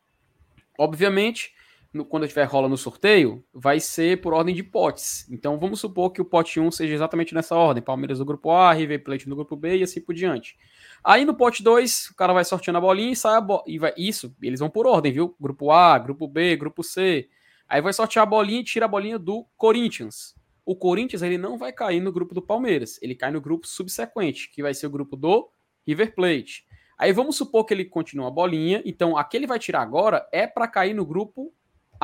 Obviamente, 0.78 1.54
no- 1.94 2.04
quando 2.04 2.28
tiver 2.28 2.44
rola 2.44 2.68
no 2.68 2.76
sorteio, 2.76 3.44
vai 3.52 3.80
ser 3.80 4.20
por 4.20 4.34
ordem 4.34 4.54
de 4.54 4.62
potes. 4.62 5.26
Então, 5.30 5.58
vamos 5.58 5.80
supor 5.80 6.10
que 6.10 6.20
o 6.20 6.24
pote 6.24 6.60
1 6.60 6.70
seja 6.70 6.94
exatamente 6.94 7.34
nessa 7.34 7.54
ordem: 7.56 7.82
Palmeiras 7.82 8.18
do 8.18 8.24
grupo 8.24 8.50
A, 8.50 8.72
River 8.72 9.02
Plate 9.02 9.28
no 9.28 9.36
grupo 9.36 9.56
B 9.56 9.78
e 9.78 9.82
assim 9.82 10.00
por 10.00 10.14
diante. 10.14 10.56
Aí 11.02 11.24
no 11.24 11.34
pote 11.34 11.62
2, 11.62 12.10
o 12.10 12.16
cara 12.16 12.32
vai 12.32 12.44
sorteando 12.44 12.78
a 12.78 12.80
bolinha 12.80 13.12
e 13.12 13.16
sai 13.16 13.36
a 13.36 13.40
bola. 13.40 13.62
E 13.66 13.78
vai... 13.78 13.92
Isso, 13.96 14.34
eles 14.42 14.60
vão 14.60 14.68
por 14.68 14.86
ordem, 14.86 15.12
viu? 15.12 15.34
Grupo 15.40 15.70
A, 15.70 15.98
grupo 15.98 16.26
B, 16.26 16.56
grupo 16.56 16.82
C. 16.82 17.28
Aí 17.68 17.80
vai 17.80 17.92
sortear 17.92 18.24
a 18.24 18.26
bolinha 18.26 18.60
e 18.60 18.64
tira 18.64 18.84
a 18.84 18.88
bolinha 18.88 19.18
do 19.18 19.46
Corinthians. 19.56 20.34
O 20.66 20.74
Corinthians 20.74 21.22
ele 21.22 21.38
não 21.38 21.58
vai 21.58 21.72
cair 21.72 22.00
no 22.00 22.10
grupo 22.10 22.34
do 22.34 22.40
Palmeiras, 22.42 22.98
ele 23.02 23.14
cai 23.14 23.30
no 23.30 23.40
grupo 23.40 23.66
subsequente, 23.66 24.50
que 24.50 24.62
vai 24.62 24.72
ser 24.72 24.86
o 24.86 24.90
grupo 24.90 25.14
do 25.16 25.50
River 25.86 26.14
Plate. 26.14 26.66
Aí 26.96 27.12
vamos 27.12 27.36
supor 27.36 27.64
que 27.64 27.74
ele 27.74 27.84
continua 27.84 28.28
a 28.28 28.30
bolinha, 28.30 28.82
então 28.84 29.16
aquele 29.16 29.46
vai 29.46 29.58
tirar 29.58 29.82
agora 29.82 30.26
é 30.32 30.46
para 30.46 30.68
cair 30.68 30.94
no 30.94 31.04
grupo 31.04 31.52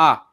A, 0.01 0.27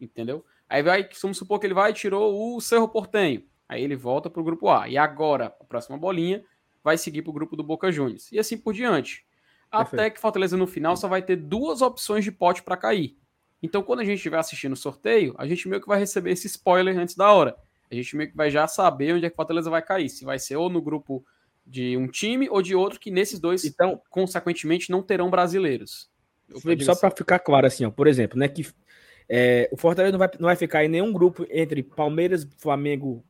entendeu? 0.00 0.44
Aí 0.68 0.82
vai, 0.82 1.08
vamos 1.22 1.38
supor 1.38 1.60
que 1.60 1.66
ele 1.66 1.74
vai 1.74 1.90
e 1.90 1.94
tirou 1.94 2.56
o 2.56 2.60
Cerro 2.60 2.88
Portenho. 2.88 3.44
Aí 3.68 3.82
ele 3.82 3.94
volta 3.94 4.28
para 4.28 4.40
o 4.40 4.44
grupo 4.44 4.68
A. 4.68 4.88
E 4.88 4.98
agora, 4.98 5.46
a 5.46 5.64
próxima 5.64 5.96
bolinha 5.96 6.44
vai 6.82 6.98
seguir 6.98 7.22
para 7.22 7.30
o 7.30 7.34
grupo 7.34 7.56
do 7.56 7.62
Boca 7.62 7.92
Juniors. 7.92 8.30
E 8.32 8.38
assim 8.38 8.58
por 8.58 8.74
diante. 8.74 9.24
Até 9.70 9.90
Perfeito. 9.90 10.14
que 10.14 10.20
Fortaleza 10.20 10.56
no 10.56 10.66
final 10.66 10.96
só 10.96 11.06
vai 11.06 11.22
ter 11.22 11.36
duas 11.36 11.80
opções 11.80 12.24
de 12.24 12.32
pote 12.32 12.62
para 12.62 12.76
cair. 12.76 13.16
Então, 13.62 13.82
quando 13.82 14.00
a 14.00 14.04
gente 14.04 14.16
estiver 14.16 14.38
assistindo 14.38 14.72
o 14.72 14.76
sorteio, 14.76 15.34
a 15.38 15.46
gente 15.46 15.68
meio 15.68 15.80
que 15.80 15.88
vai 15.88 15.98
receber 15.98 16.32
esse 16.32 16.46
spoiler 16.46 16.98
antes 16.98 17.14
da 17.14 17.32
hora. 17.32 17.56
A 17.90 17.94
gente 17.94 18.16
meio 18.16 18.30
que 18.30 18.36
vai 18.36 18.50
já 18.50 18.66
saber 18.66 19.14
onde 19.14 19.26
é 19.26 19.30
que 19.30 19.36
Fortaleza 19.36 19.70
vai 19.70 19.80
cair. 19.80 20.08
Se 20.08 20.24
vai 20.24 20.38
ser 20.38 20.56
ou 20.56 20.68
no 20.68 20.82
grupo 20.82 21.24
de 21.66 21.96
um 21.96 22.06
time 22.06 22.48
ou 22.50 22.60
de 22.60 22.74
outro, 22.74 23.00
que 23.00 23.10
nesses 23.10 23.40
dois, 23.40 23.64
Então, 23.64 24.00
consequentemente, 24.10 24.90
não 24.90 25.02
terão 25.02 25.30
brasileiros. 25.30 26.10
Só 26.82 26.92
assim. 26.92 27.00
para 27.00 27.10
ficar 27.10 27.38
claro 27.38 27.66
assim, 27.66 27.84
ó, 27.84 27.90
por 27.90 28.06
exemplo, 28.06 28.38
né, 28.38 28.48
que 28.48 28.66
é, 29.28 29.68
o 29.72 29.76
Fortaleza 29.76 30.12
não 30.12 30.18
vai, 30.18 30.28
não 30.38 30.46
vai 30.46 30.56
ficar 30.56 30.84
em 30.84 30.88
nenhum 30.88 31.12
grupo 31.12 31.46
entre 31.50 31.82
Palmeiras, 31.82 32.46
Flamengo, 32.58 33.24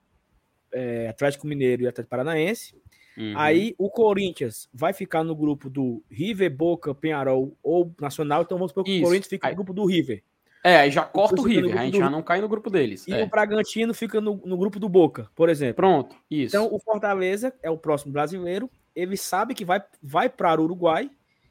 é, 0.72 1.08
Atlético 1.08 1.46
Mineiro 1.46 1.82
e 1.82 1.86
Atlético 1.88 2.10
Paranaense. 2.10 2.74
Uhum. 3.16 3.34
Aí 3.36 3.74
o 3.78 3.88
Corinthians 3.88 4.68
vai 4.74 4.92
ficar 4.92 5.22
no 5.22 5.36
grupo 5.36 5.70
do 5.70 6.02
River, 6.10 6.50
Boca, 6.54 6.92
Penharol 6.94 7.56
ou 7.62 7.94
Nacional. 8.00 8.42
Então 8.42 8.58
vamos 8.58 8.70
supor 8.72 8.82
que 8.84 8.98
o 8.98 9.02
Corinthians 9.02 9.28
fica 9.28 9.46
Aí- 9.46 9.52
no 9.52 9.56
grupo 9.56 9.72
do 9.72 9.86
River. 9.86 10.22
É, 10.66 10.78
aí 10.78 10.90
já 10.90 11.02
corta 11.02 11.40
o 11.42 11.44
River, 11.44 11.78
a 11.78 11.84
gente 11.84 11.92
do 11.92 11.98
já 11.98 12.08
não 12.08 12.22
cai 12.22 12.40
no 12.40 12.48
grupo 12.48 12.70
deles. 12.70 13.06
E 13.06 13.12
É. 13.12 13.22
o 13.22 13.26
Bragantino 13.28 13.92
fica 13.92 14.18
no, 14.18 14.40
no 14.46 14.56
grupo 14.56 14.80
do 14.80 14.88
Boca, 14.88 15.28
por 15.34 15.50
exemplo. 15.50 15.74
Pronto, 15.76 16.16
isso. 16.30 16.56
Então 16.56 16.74
o 16.74 16.80
Fortaleza 16.80 17.52
é 17.62 17.70
o 17.70 17.76
próximo 17.76 18.12
brasileiro. 18.14 18.70
Ele 18.96 19.14
sabe 19.14 19.54
que 19.54 19.62
vai, 19.64 19.82
vai 20.02 20.28
para 20.30 20.58
o 20.58 20.64
Uruguai 20.64 21.10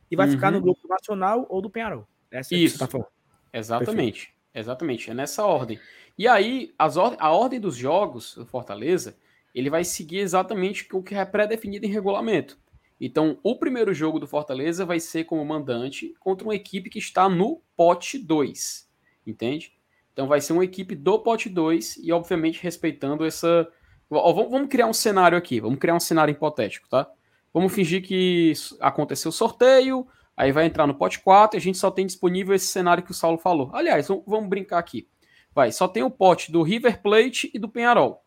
e 0.10 0.16
vai 0.16 0.26
Uhum. 0.28 0.34
ficar 0.34 0.50
no 0.52 0.60
grupo 0.60 0.88
nacional 0.88 1.46
ou 1.48 1.62
do 1.62 1.70
Penharol. 1.70 2.08
Essa 2.32 2.56
é 2.56 2.58
que 2.58 2.64
Isso. 2.64 2.74
você 2.74 2.80
tá 2.80 2.88
falando. 2.88 3.08
Exatamente. 3.54 4.34
Exatamente. 4.54 5.10
É 5.12 5.14
nessa 5.14 5.46
ordem. 5.46 5.80
E 6.18 6.28
aí, 6.28 6.74
as 6.78 6.98
or- 6.98 7.16
a 7.20 7.32
ordem 7.32 7.60
dos 7.60 7.76
jogos 7.76 8.36
do 8.36 8.46
Fortaleza, 8.46 9.16
ele 9.54 9.70
vai 9.70 9.84
seguir 9.84 10.20
exatamente 10.20 10.88
o 10.94 11.02
que 11.02 11.16
é 11.16 11.24
pré-definido 11.26 11.86
em 11.86 11.90
regulamento. 11.90 12.58
Então, 13.00 13.38
o 13.44 13.56
primeiro 13.58 13.94
jogo 13.94 14.20
do 14.20 14.28
Fortaleza 14.28 14.86
vai 14.86 15.00
ser 15.00 15.24
como 15.26 15.44
mandante 15.44 16.14
contra 16.20 16.46
uma 16.48 16.56
equipe 16.56 16.90
que 16.90 17.00
está 17.00 17.28
no 17.28 17.62
pote 17.76 18.18
2. 18.18 18.88
Entende? 19.26 19.74
Então, 20.12 20.28
vai 20.28 20.40
ser 20.40 20.54
uma 20.54 20.64
equipe 20.64 20.96
do 20.96 21.18
pote 21.20 21.50
2 21.50 21.98
e, 21.98 22.12
obviamente, 22.12 22.62
respeitando 22.62 23.26
essa. 23.26 23.68
Vamos 24.10 24.70
criar 24.70 24.86
um 24.86 24.94
cenário 24.94 25.38
aqui. 25.38 25.60
Vamos 25.60 25.80
criar 25.80 25.96
um 25.96 26.00
cenário 26.00 26.32
hipotético, 26.32 26.88
tá? 26.88 27.10
Vamos 27.52 27.74
fingir 27.74 28.04
que 28.04 28.54
aconteceu 28.80 29.30
o 29.30 29.34
sorteio, 29.34 30.08
Aí 30.36 30.52
vai 30.52 30.66
entrar 30.66 30.88
no 30.88 30.96
pote 30.96 31.20
4 31.20 31.58
e 31.58 31.60
a 31.60 31.62
gente 31.62 31.78
só 31.78 31.92
tem 31.92 32.06
disponível 32.06 32.56
esse 32.56 32.68
cenário 32.68 33.04
que 33.04 33.12
o 33.12 33.14
Saulo 33.14 33.38
falou. 33.38 33.70
Aliás, 33.74 34.08
vamos- 34.08 34.50
brincar 34.50 34.80
aqui. 34.80 35.08
Vai, 35.54 35.72
só 35.72 35.88
tem 35.88 36.02
o 36.02 36.10
pote 36.10 36.52
do 36.52 36.64
River 36.64 37.02
Plate 37.02 37.52
e 37.54 37.60
do 37.60 37.70
Penharol. 37.70 38.24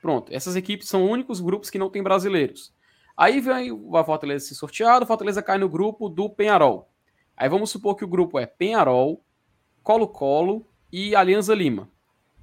Pronto, 0.00 0.32
essas 0.32 0.54
equipes 0.54 0.88
são 0.88 1.04
os 1.04 1.10
únicos 1.10 1.40
grupos 1.40 1.70
que 1.70 1.78
não 1.78 1.90
tem 1.90 2.02
brasileiros. 2.02 2.72
Aí 3.16 3.40
vem 3.40 3.72
o 3.72 3.90
Fortaleza 4.04 4.46
ser 4.46 4.54
sorteado, 4.54 5.06
Fortaleza 5.06 5.42
cai 5.42 5.58
no 5.58 5.68
grupo 5.68 6.08
do 6.08 6.28
Penharol. 6.28 6.88
Aí 7.36 7.48
vamos 7.48 7.70
supor 7.70 7.96
que 7.96 8.04
o 8.04 8.08
grupo 8.08 8.38
é 8.38 8.46
Penharol, 8.46 9.24
Colo-Colo 9.82 10.66
e 10.92 11.14
Alianza 11.16 11.54
Lima. 11.54 11.88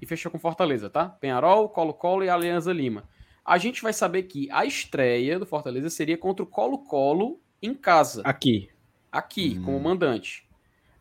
E 0.02 0.06
fechou 0.06 0.32
com 0.32 0.40
Fortaleza, 0.40 0.90
tá? 0.90 1.08
Penharol, 1.08 1.70
Colo-Colo 1.70 2.24
e 2.24 2.30
Alianza 2.30 2.74
Lima. 2.74 3.08
A 3.46 3.58
gente 3.58 3.82
vai 3.82 3.94
saber 3.94 4.24
que 4.24 4.50
a 4.52 4.66
estreia 4.66 5.40
do 5.40 5.46
Fortaleza 5.46 5.90
seria 5.90 6.18
contra 6.18 6.44
o 6.44 6.48
Colo-Colo 6.48 7.40
em 7.62 7.74
casa 7.74 8.22
Aqui. 8.26 8.70
Aqui 9.12 9.58
Hum. 9.60 9.64
como 9.64 9.80
mandante. 9.80 10.48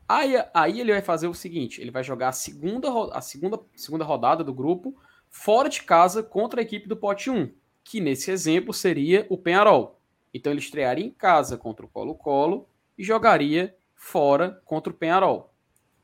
Aí, 0.08 0.34
aí 0.52 0.80
ele 0.80 0.92
vai 0.92 1.02
fazer 1.02 1.28
o 1.28 1.34
seguinte: 1.34 1.80
ele 1.80 1.90
vai 1.90 2.02
jogar 2.02 2.28
a 2.28 2.32
segunda, 2.32 2.88
a 3.12 3.20
segunda, 3.20 3.60
segunda 3.76 4.04
rodada 4.04 4.42
do 4.42 4.52
grupo 4.52 4.96
fora 5.28 5.68
de 5.68 5.82
casa 5.82 6.22
contra 6.22 6.60
a 6.60 6.62
equipe 6.62 6.88
do 6.88 6.96
pote 6.96 7.30
1, 7.30 7.52
que 7.84 8.00
nesse 8.00 8.30
exemplo 8.30 8.74
seria 8.74 9.24
o 9.30 9.38
Penharol. 9.38 10.00
Então 10.34 10.52
ele 10.52 10.60
estrearia 10.60 11.04
em 11.04 11.10
casa 11.10 11.56
contra 11.56 11.86
o 11.86 11.88
Colo-Colo 11.88 12.68
e 12.98 13.04
jogaria 13.04 13.74
fora 13.94 14.60
contra 14.64 14.92
o 14.92 14.96
Penharol. 14.96 15.52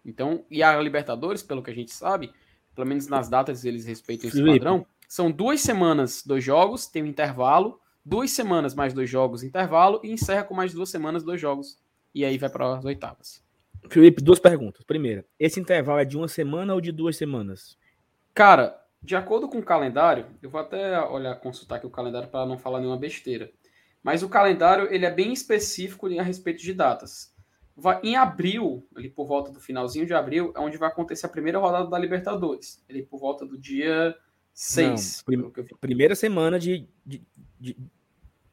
Então, 0.04 0.44
e 0.48 0.62
a 0.62 0.80
Libertadores, 0.80 1.42
pelo 1.42 1.62
que 1.62 1.70
a 1.70 1.74
gente 1.74 1.92
sabe, 1.92 2.32
pelo 2.74 2.86
menos 2.86 3.08
nas 3.08 3.28
datas 3.28 3.64
eles 3.64 3.84
respeitam 3.84 4.28
esse 4.28 4.36
Felipe. 4.36 4.58
padrão, 4.60 4.86
são 5.08 5.30
duas 5.30 5.60
semanas, 5.60 6.22
dois 6.24 6.44
jogos, 6.44 6.86
tem 6.86 7.02
um 7.02 7.06
intervalo, 7.06 7.80
duas 8.04 8.30
semanas 8.30 8.72
mais 8.74 8.92
dois 8.94 9.10
jogos, 9.10 9.42
intervalo, 9.42 10.00
e 10.04 10.12
encerra 10.12 10.44
com 10.44 10.54
mais 10.54 10.72
duas 10.72 10.90
semanas, 10.90 11.24
dois 11.24 11.40
jogos. 11.40 11.78
E 12.16 12.24
aí 12.24 12.38
vai 12.38 12.48
para 12.48 12.78
as 12.78 12.84
oitavas. 12.86 13.44
Felipe, 13.90 14.22
duas 14.22 14.38
perguntas. 14.38 14.82
Primeira, 14.84 15.22
esse 15.38 15.60
intervalo 15.60 15.98
é 16.01 16.05
de 16.06 16.16
uma 16.16 16.28
semana 16.28 16.72
ou 16.72 16.80
de 16.80 16.90
duas 16.90 17.14
semanas? 17.14 17.76
Cara, 18.32 18.80
de 19.02 19.14
acordo 19.14 19.47
com 19.51 19.59
o 19.59 19.62
calendário, 19.62 20.24
eu 20.43 20.48
vou 20.48 20.59
até 20.59 20.98
olhar, 21.02 21.34
consultar 21.36 21.76
aqui 21.76 21.86
o 21.86 21.90
calendário 21.90 22.30
para 22.30 22.47
não 22.47 22.56
falar 22.56 22.78
nenhuma 22.80 22.97
besteira. 22.97 23.51
Mas 24.02 24.22
o 24.22 24.30
calendário 24.30 24.90
ele 24.90 25.05
é 25.05 25.10
bem 25.10 25.30
específico 25.30 26.06
a 26.18 26.22
respeito 26.22 26.62
de 26.62 26.72
datas. 26.72 27.34
Vai, 27.76 28.01
em 28.02 28.16
abril, 28.16 28.88
ali 28.97 29.10
por 29.10 29.26
volta 29.26 29.52
do 29.52 29.60
finalzinho 29.60 30.06
de 30.06 30.14
abril, 30.14 30.55
é 30.56 30.60
onde 30.60 30.78
vai 30.78 30.88
acontecer 30.88 31.26
a 31.26 31.28
primeira 31.28 31.59
rodada 31.59 31.86
da 31.90 31.98
Libertadores. 31.98 32.82
Ali 32.88 33.02
por 33.02 33.20
volta 33.20 33.44
do 33.44 33.59
dia 33.59 34.16
6. 34.55 35.22
Não, 35.28 35.51
prim- 35.51 35.76
Primeira 35.78 36.14
semana 36.14 36.59
de, 36.59 36.88
de- 37.05 37.22
de- 37.60 37.76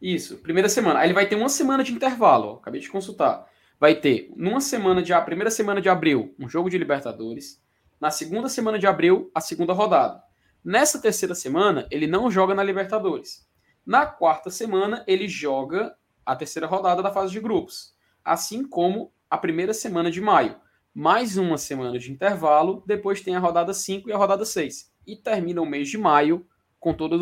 Isso, 0.01 0.37
primeira 0.39 0.67
semana. 0.67 0.99
Aí 0.99 1.07
ele 1.07 1.13
vai 1.13 1.25
ter 1.29 1.35
uma 1.37 1.47
semana 1.47 1.81
de 1.81 1.93
intervalo, 1.93 2.47
ó, 2.49 2.53
acabei 2.55 2.81
de 2.81 2.89
consultar. 2.91 3.47
Vai 3.83 3.95
ter, 3.95 4.31
numa 4.37 4.61
semana 4.61 5.03
de 5.03 5.11
a 5.11 5.19
primeira 5.19 5.51
semana 5.51 5.81
de 5.81 5.89
abril, 5.89 6.33
um 6.39 6.47
jogo 6.47 6.69
de 6.69 6.77
Libertadores. 6.77 7.61
Na 7.99 8.09
segunda 8.09 8.47
semana 8.47 8.79
de 8.79 8.87
abril, 8.87 9.29
a 9.35 9.41
segunda 9.41 9.73
rodada. 9.73 10.23
Nessa 10.63 11.01
terceira 11.01 11.35
semana, 11.35 11.85
ele 11.91 12.07
não 12.07 12.31
joga 12.31 12.55
na 12.55 12.63
Libertadores. 12.63 13.45
Na 13.85 14.05
quarta 14.05 14.49
semana, 14.49 15.03
ele 15.05 15.27
joga 15.27 15.93
a 16.25 16.33
terceira 16.33 16.65
rodada 16.65 17.03
da 17.03 17.11
fase 17.11 17.33
de 17.33 17.41
grupos. 17.41 17.93
Assim 18.23 18.65
como 18.65 19.11
a 19.29 19.37
primeira 19.37 19.73
semana 19.73 20.09
de 20.09 20.21
maio. 20.21 20.55
Mais 20.93 21.35
uma 21.35 21.57
semana 21.57 21.99
de 21.99 22.09
intervalo, 22.09 22.85
depois 22.87 23.19
tem 23.19 23.35
a 23.35 23.39
rodada 23.39 23.73
5 23.73 24.09
e 24.09 24.13
a 24.13 24.17
rodada 24.17 24.45
6. 24.45 24.93
E 25.05 25.17
termina 25.17 25.61
o 25.61 25.65
mês 25.65 25.89
de 25.89 25.97
maio 25.97 26.47
com 26.79 26.93
toda 26.93 27.17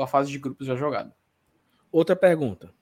a 0.00 0.06
fase 0.06 0.30
de 0.30 0.38
grupos 0.38 0.64
já 0.64 0.76
jogada. 0.76 1.12
Outra 1.90 2.14
pergunta. 2.14 2.72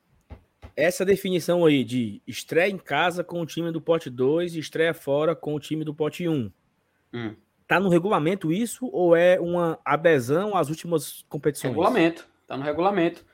Essa 0.76 1.04
definição 1.04 1.64
aí 1.64 1.84
de 1.84 2.22
estreia 2.26 2.70
em 2.70 2.78
casa 2.78 3.22
com 3.22 3.40
o 3.40 3.46
time 3.46 3.70
do 3.70 3.80
pote 3.80 4.08
2 4.10 4.54
e 4.54 4.58
estreia 4.58 4.94
fora 4.94 5.34
com 5.34 5.54
o 5.54 5.60
time 5.60 5.84
do 5.84 5.94
pote 5.94 6.28
1. 6.28 6.50
Hum. 7.14 7.34
Tá 7.66 7.78
no 7.80 7.88
regulamento 7.88 8.52
isso 8.52 8.88
ou 8.92 9.14
é 9.16 9.38
uma 9.40 9.78
adesão 9.84 10.56
às 10.56 10.68
últimas 10.68 11.24
competições? 11.28 11.70
Regulamento. 11.70 12.28
Tá 12.46 12.56
no 12.56 12.62
regulamento. 12.64 13.24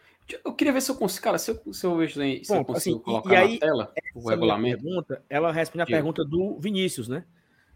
Eu 0.44 0.52
queria 0.52 0.73
ver 0.73 0.82
se 0.82 0.90
eu 0.90 0.94
consigo, 0.94 1.24
cara, 1.24 1.39
se 1.39 1.51
eu, 1.51 1.73
se 1.73 1.86
eu 1.86 1.97
vejo 1.97 2.15
se 2.15 2.43
Bom, 2.48 2.56
eu 2.59 2.65
consigo 2.65 2.77
assim, 2.77 3.01
e- 3.01 3.02
colocar 3.02 3.32
e 3.32 3.36
aí, 3.36 3.52
na 3.55 3.60
tela 3.60 3.93
o 4.15 4.28
regulamento. 4.28 4.82
pergunta, 4.85 5.24
ela 5.28 5.51
responde 5.51 5.82
a 5.82 5.85
Diga. 5.86 5.97
pergunta 5.97 6.24
do 6.24 6.59
Vinícius, 6.60 7.09
né? 7.09 7.24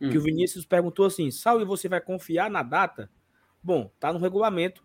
Hum. 0.00 0.10
Que 0.10 0.18
o 0.18 0.20
Vinícius 0.20 0.66
perguntou 0.66 1.06
assim: 1.06 1.30
Salve, 1.30 1.64
você 1.64 1.88
vai 1.88 2.00
confiar 2.00 2.50
na 2.50 2.62
data? 2.62 3.10
Bom, 3.62 3.90
tá 3.98 4.12
no 4.12 4.18
regulamento 4.18 4.84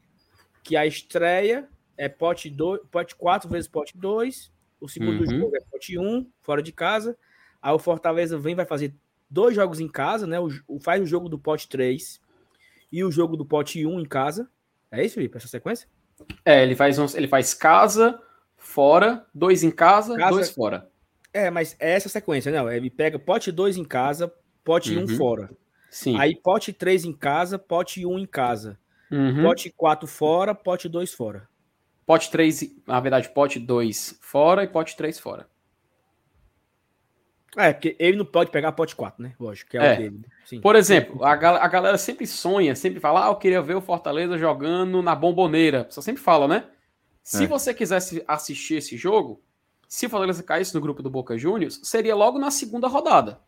que 0.64 0.78
a 0.78 0.86
estreia 0.86 1.68
é 1.98 2.08
pote, 2.08 2.50
dois, 2.50 2.82
pote 2.90 3.16
4 3.16 3.50
vezes 3.50 3.68
pote 3.68 3.98
2, 3.98 4.52
o 4.80 4.88
segundo 4.88 5.22
Uhum. 5.22 5.40
jogo 5.40 5.56
é 5.56 5.60
pote 5.72 5.98
1, 5.98 6.26
fora 6.42 6.62
de 6.62 6.72
casa. 6.72 7.18
Aí 7.62 7.74
o 7.74 7.80
Fortaleza 7.80 8.38
vem 8.38 8.56
vai 8.56 8.66
fazer 8.66 8.94
dois 9.30 9.56
jogos 9.56 9.80
em 9.80 9.88
casa, 9.88 10.26
né? 10.28 10.40
O, 10.40 10.50
o- 10.68 10.80
faz 10.80 11.02
o 11.02 11.06
jogo 11.06 11.28
do 11.30 11.38
pote 11.40 11.68
3 11.68 12.22
e 12.92 13.04
o 13.04 13.12
jogo 13.12 13.36
do 13.36 13.46
pote 13.46 13.86
1 13.86 14.00
em 14.00 14.06
casa. 14.06 14.50
É 14.92 15.04
isso, 15.04 15.16
Felipe? 15.16 15.38
Essa 15.38 15.48
sequência? 15.48 15.88
É, 16.46 16.64
ele 16.64 16.76
faz, 16.76 16.98
uns- 16.98 17.16
ele 17.16 17.28
faz 17.28 17.54
casa, 17.54 18.20
fora, 18.56 19.26
dois 19.34 19.64
em 19.64 19.72
casa, 19.72 20.16
Casa- 20.16 20.32
dois 20.32 20.50
fora. 20.52 20.90
É, 21.34 21.50
mas 21.52 21.76
é 21.80 21.92
essa 21.94 22.10
sequência, 22.10 22.52
né? 22.52 22.76
Ele 22.78 22.90
pega 22.90 23.20
pote 23.20 23.52
2 23.52 23.78
em 23.78 23.84
casa, 23.84 24.34
pote 24.64 24.96
1 24.98 25.02
Uhum. 25.02 25.08
fora. 25.18 25.50
Sim. 25.90 26.18
Aí 26.20 26.36
pote 26.36 26.72
3 26.74 27.06
em 27.06 27.14
casa, 27.14 27.60
pote 27.60 28.06
1 28.06 28.18
em 28.18 28.26
casa. 28.26 28.78
Uhum. 29.12 29.44
Pote 29.44 29.70
4 29.76 30.08
fora, 30.08 30.54
pote 30.56 30.90
2 30.90 31.14
fora. 31.14 31.48
Pote 32.08 32.32
3, 32.32 32.74
na 32.88 33.00
verdade, 33.02 33.30
pote 33.30 33.60
2 33.60 34.18
fora 34.22 34.64
e 34.64 34.68
pote 34.68 34.96
3 34.98 35.20
fora. 35.20 35.48
É, 37.56 37.74
porque 37.74 37.96
ele 38.00 38.18
não 38.18 38.26
pode 38.26 38.52
pegar 38.52 38.72
pote 38.72 38.96
4, 38.96 39.22
né? 39.22 39.34
Lógico, 39.40 39.72
que 39.72 39.78
é, 39.78 39.86
É. 39.86 39.94
o 39.94 39.98
dele. 39.98 40.22
Sim. 40.46 40.62
Por 40.62 40.76
exemplo, 40.76 41.24
a, 41.26 41.36
gal- 41.36 41.56
a 41.58 41.68
galera 41.68 41.98
sempre 41.98 42.26
sonha, 42.26 42.76
sempre 42.76 43.00
fala, 43.00 43.26
ah, 43.26 43.30
eu 43.30 43.36
queria 43.36 43.62
ver 43.62 43.76
o 43.76 43.82
Fortaleza 43.82 44.38
jogando 44.38 45.02
na 45.02 45.14
bomboneira. 45.16 45.86
Você 45.90 46.02
sempre 46.02 46.22
fala, 46.22 46.48
né? 46.48 46.66
Se 47.24 47.44
É. 47.44 47.48
você 47.48 47.74
quisesse 47.74 48.24
assistir 48.28 48.76
esse 48.76 48.96
jogo, 48.96 49.42
se 49.88 50.06
o 50.06 50.10
Fortaleza 50.10 50.44
caísse 50.44 50.74
no 50.76 50.82
grupo 50.82 51.02
do 51.04 51.10
Boca 51.10 51.38
Juniors, 51.38 51.80
seria 51.84 52.16
logo 52.16 52.40
na 52.40 52.52
segunda 52.52 52.88
rodada. 52.88 53.42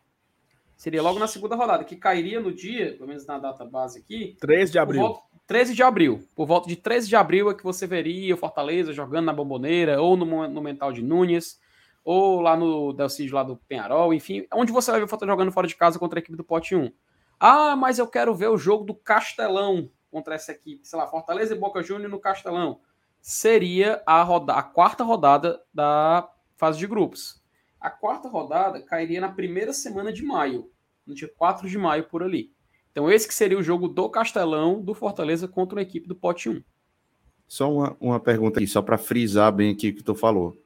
Seria 0.76 1.02
logo 1.02 1.18
na 1.18 1.26
segunda 1.26 1.54
rodada, 1.56 1.84
que 1.84 1.94
cairia 1.96 2.40
no 2.40 2.52
dia, 2.52 2.94
pelo 2.94 3.08
menos 3.08 3.24
na 3.26 3.38
data 3.38 3.64
base 3.64 3.98
aqui, 4.00 4.36
13 4.40 4.72
de 4.72 4.78
abril. 4.78 5.00
volta- 5.02 5.22
13 5.50 5.74
de 5.74 5.82
abril. 5.82 6.28
Por 6.36 6.46
volta 6.46 6.68
de 6.68 6.76
13 6.76 7.08
de 7.08 7.16
abril 7.16 7.50
é 7.50 7.54
que 7.54 7.64
você 7.64 7.84
veria 7.84 8.32
o 8.32 8.38
Fortaleza 8.38 8.92
jogando 8.92 9.24
na 9.24 9.32
Bomboneira, 9.32 10.00
ou 10.00 10.16
no, 10.16 10.24
Mo- 10.24 10.46
no 10.46 10.62
Mental 10.62 10.92
de 10.92 11.02
Nunes, 11.02 11.58
ou 12.04 12.40
lá 12.40 12.56
no 12.56 12.92
Delcídio 12.92 13.34
lá 13.34 13.42
do 13.42 13.56
Penharol, 13.56 14.14
enfim, 14.14 14.46
onde 14.54 14.70
você 14.70 14.92
vai 14.92 15.00
ver 15.00 15.06
o 15.06 15.08
Fortaleza 15.08 15.32
jogando 15.32 15.50
fora 15.50 15.66
de 15.66 15.74
casa 15.74 15.98
contra 15.98 16.20
a 16.20 16.22
equipe 16.22 16.36
do 16.36 16.44
Pote 16.44 16.76
1. 16.76 16.92
Ah, 17.40 17.74
mas 17.74 17.98
eu 17.98 18.06
quero 18.06 18.32
ver 18.32 18.46
o 18.46 18.56
jogo 18.56 18.84
do 18.84 18.94
Castelão 18.94 19.90
contra 20.08 20.36
essa 20.36 20.52
equipe, 20.52 20.86
sei 20.86 20.96
lá, 20.96 21.08
Fortaleza 21.08 21.52
e 21.52 21.58
Boca 21.58 21.82
Juniors 21.82 22.12
no 22.12 22.20
Castelão. 22.20 22.78
Seria 23.20 24.00
a, 24.06 24.22
roda 24.22 24.52
a 24.52 24.62
quarta 24.62 25.02
rodada 25.02 25.60
da 25.74 26.30
fase 26.56 26.78
de 26.78 26.86
grupos. 26.86 27.42
A 27.80 27.90
quarta 27.90 28.28
rodada 28.28 28.80
cairia 28.80 29.20
na 29.20 29.32
primeira 29.32 29.72
semana 29.72 30.12
de 30.12 30.22
maio, 30.24 30.70
no 31.04 31.12
dia 31.12 31.28
4 31.36 31.68
de 31.68 31.76
maio 31.76 32.04
por 32.04 32.22
ali. 32.22 32.52
Então, 32.90 33.10
esse 33.10 33.26
que 33.26 33.34
seria 33.34 33.58
o 33.58 33.62
jogo 33.62 33.88
do 33.88 34.08
Castelão 34.08 34.80
do 34.80 34.94
Fortaleza 34.94 35.46
contra 35.46 35.78
a 35.78 35.82
equipe 35.82 36.08
do 36.08 36.14
Pote 36.14 36.48
1. 36.48 36.62
Só 37.46 37.72
uma, 37.72 37.96
uma 38.00 38.20
pergunta 38.20 38.58
aqui, 38.60 38.66
só 38.66 38.82
para 38.82 38.98
frisar 38.98 39.52
bem 39.52 39.72
aqui 39.72 39.90
o 39.90 39.94
que 39.94 40.02
tu 40.02 40.14
falou. 40.14 40.56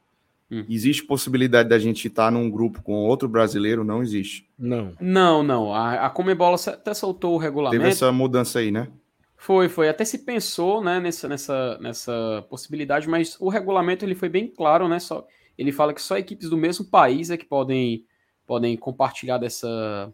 Hum. 0.51 0.65
Existe 0.69 1.05
possibilidade 1.05 1.69
da 1.69 1.79
gente 1.79 2.07
estar 2.07 2.31
num 2.31 2.51
grupo 2.51 2.83
com 2.83 2.93
outro 2.93 3.29
brasileiro? 3.29 3.83
Não 3.83 4.03
existe. 4.03 4.49
Não. 4.59 4.93
Não, 5.01 5.43
não. 5.43 5.75
A, 5.75 6.07
a 6.07 6.11
Comebol 6.11 6.55
até 6.55 6.93
soltou 6.95 7.33
o 7.33 7.39
Teve 7.39 7.47
regulamento. 7.47 7.87
essa 7.87 8.13
mudança 8.13 8.59
aí, 8.59 8.71
né? 8.71 8.89
Foi, 9.37 9.69
foi. 9.69 9.89
Até 9.89 10.05
se 10.05 10.19
pensou 10.19 10.83
né, 10.83 11.01
nessa, 11.01 11.29
nessa, 11.29 11.79
nessa 11.79 12.47
possibilidade, 12.49 13.09
mas 13.09 13.37
o 13.41 13.49
regulamento 13.49 14.05
ele 14.05 14.15
foi 14.15 14.29
bem 14.29 14.47
claro, 14.47 14.89
né? 14.89 14.99
Só, 14.99 15.27
ele 15.57 15.73
fala 15.73 15.93
que 15.93 16.01
só 16.01 16.17
equipes 16.17 16.49
do 16.49 16.57
mesmo 16.57 16.85
país 16.85 17.31
é 17.31 17.37
que 17.37 17.45
podem, 17.45 18.05
podem 18.47 18.77
compartilhar 18.77 19.39
dessa, 19.39 20.13